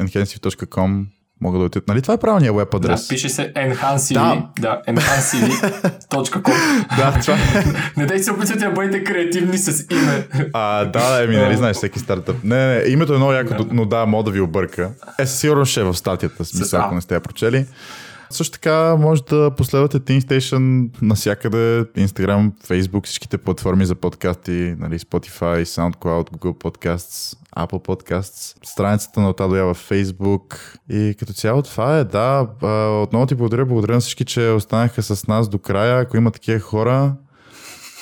enhensive.com 0.00 1.04
могат 1.40 1.60
да 1.60 1.64
отидат. 1.64 1.88
Нали 1.88 2.02
това 2.02 2.14
е 2.14 2.16
правилният 2.16 2.56
веб 2.56 2.74
адрес? 2.74 3.02
Да, 3.02 3.08
пише 3.08 3.28
се 3.28 3.52
enhancili. 3.56 4.14
Да, 4.14 4.48
да 4.60 4.82
enhancili.com. 4.88 6.54
да, 6.96 7.20
това 7.20 7.36
Не 7.96 8.06
дайте 8.06 8.22
се 8.22 8.30
опитвате 8.32 8.64
да 8.64 8.70
бъдете 8.70 9.04
креативни 9.04 9.58
с 9.58 9.86
име. 9.90 10.26
А, 10.52 10.84
да, 10.84 11.10
да, 11.10 11.24
еми, 11.24 11.36
нали 11.36 11.56
знаеш 11.56 11.76
всеки 11.76 11.98
стартъп. 11.98 12.36
Не, 12.44 12.66
не, 12.66 12.84
името 12.86 13.14
е 13.14 13.16
много 13.16 13.32
яко, 13.32 13.54
но 13.70 13.84
да, 13.84 14.06
мога 14.06 14.24
да 14.24 14.30
ви 14.30 14.40
обърка. 14.40 14.90
Е, 15.18 15.26
сигурно 15.26 15.64
ще 15.64 15.80
е 15.80 15.84
в 15.84 15.94
статията, 15.94 16.44
смисъл, 16.44 16.80
ако 16.80 16.94
не 16.94 17.00
сте 17.00 17.14
я 17.14 17.20
прочели. 17.20 17.66
Също 18.30 18.52
така 18.52 18.96
може 18.96 19.22
да 19.22 19.50
последвате 19.56 20.00
Team 20.00 20.20
Station 20.20 20.90
навсякъде, 21.02 21.84
Instagram, 21.84 22.52
Facebook, 22.66 23.06
всичките 23.06 23.38
платформи 23.38 23.86
за 23.86 23.94
подкасти, 23.94 24.74
нали, 24.78 24.98
Spotify, 24.98 25.62
SoundCloud, 25.62 26.30
Google 26.30 26.62
Podcasts, 26.64 27.36
Apple 27.56 27.86
Podcasts, 27.86 28.56
страницата 28.64 29.20
на 29.20 29.30
Отадоя 29.30 29.64
във 29.64 29.90
Facebook 29.90 30.76
и 30.90 31.14
като 31.18 31.32
цяло 31.32 31.62
това 31.62 31.98
е, 31.98 32.04
да, 32.04 32.46
отново 33.02 33.26
ти 33.26 33.34
благодаря, 33.34 33.66
благодаря 33.66 33.94
на 33.94 34.00
всички, 34.00 34.24
че 34.24 34.48
останаха 34.48 35.02
с 35.02 35.26
нас 35.26 35.48
до 35.48 35.58
края. 35.58 36.00
Ако 36.00 36.16
има 36.16 36.30
такива 36.30 36.60
хора, 36.60 37.14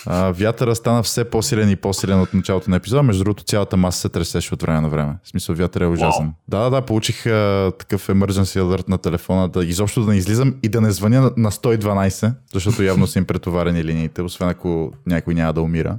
а, 0.07 0.31
вятъра 0.31 0.75
стана 0.75 1.03
все 1.03 1.25
по-силен 1.25 1.71
и 1.71 1.77
по-силен 1.77 2.21
от 2.21 2.35
началото 2.35 2.71
на 2.71 2.77
епизода. 2.77 3.03
Между 3.03 3.25
другото, 3.25 3.45
цялата 3.45 3.77
маса 3.77 4.01
се 4.01 4.09
тресеше 4.09 4.55
от 4.55 4.63
време 4.63 4.81
на 4.81 4.89
време. 4.89 5.17
В 5.25 5.29
смисъл, 5.29 5.55
вятър 5.55 5.81
е 5.81 5.87
ужасен. 5.87 6.27
Wow. 6.27 6.33
Да, 6.49 6.59
да, 6.59 6.71
да, 6.71 6.83
получих 6.83 7.27
а, 7.27 7.73
такъв 7.79 8.09
emergency 8.09 8.61
alert 8.61 8.89
на 8.89 8.99
телефона, 8.99 9.49
да 9.49 9.65
изобщо 9.65 10.05
да 10.05 10.11
не 10.11 10.17
излизам 10.17 10.55
и 10.63 10.69
да 10.69 10.81
не 10.81 10.91
звъня 10.91 11.21
на, 11.21 11.33
на 11.37 11.51
112, 11.51 12.33
защото 12.55 12.83
явно 12.83 13.07
са 13.07 13.19
им 13.19 13.25
претоварени 13.25 13.85
линиите, 13.85 14.23
освен 14.23 14.49
ако 14.49 14.93
някой 15.07 15.35
няма 15.35 15.53
да 15.53 15.63
умира. 15.63 15.99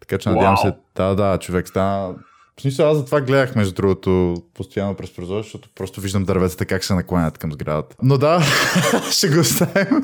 Така 0.00 0.18
че 0.18 0.28
надявам 0.28 0.56
wow. 0.56 0.62
се, 0.62 0.74
да, 0.96 1.14
да, 1.14 1.38
човек 1.38 1.68
стана 1.68 2.14
в 2.58 2.60
смисъл, 2.60 2.90
аз 2.90 2.96
за 2.96 3.04
това 3.04 3.20
гледах, 3.20 3.54
между 3.54 3.74
другото, 3.74 4.34
постоянно 4.54 4.94
през 4.94 5.10
прозор, 5.10 5.42
защото 5.42 5.68
просто 5.74 6.00
виждам 6.00 6.24
дърветата 6.24 6.66
как 6.66 6.84
се 6.84 6.94
накланят 6.94 7.38
към 7.38 7.52
сградата. 7.52 7.96
Но 8.02 8.18
да, 8.18 8.42
ще 9.12 9.28
го 9.28 9.40
оставим 9.40 10.02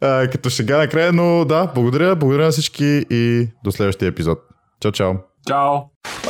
а, 0.00 0.28
като 0.28 0.50
шега 0.50 0.78
накрая, 0.78 1.12
но 1.12 1.44
да, 1.44 1.66
благодаря, 1.74 2.16
благодаря 2.16 2.44
на 2.44 2.50
всички 2.50 3.04
и 3.10 3.48
до 3.64 3.72
следващия 3.72 4.08
епизод. 4.08 4.38
Чао, 4.80 4.92
чао! 4.92 5.12
Чао! 5.48 5.76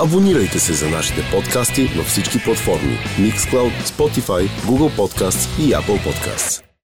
Абонирайте 0.03 0.59
се 0.59 0.73
за 0.73 0.91
нашите 0.91 1.21
подкасти 1.33 1.85
във 1.97 2.07
всички 2.07 2.45
платформи 2.45 2.99
Mixcloud, 3.19 3.83
Spotify, 3.85 4.49
Google 4.49 4.97
Podcasts 4.97 5.61
и 5.61 5.75
Apple 5.75 6.07
Podcasts. 6.07 6.70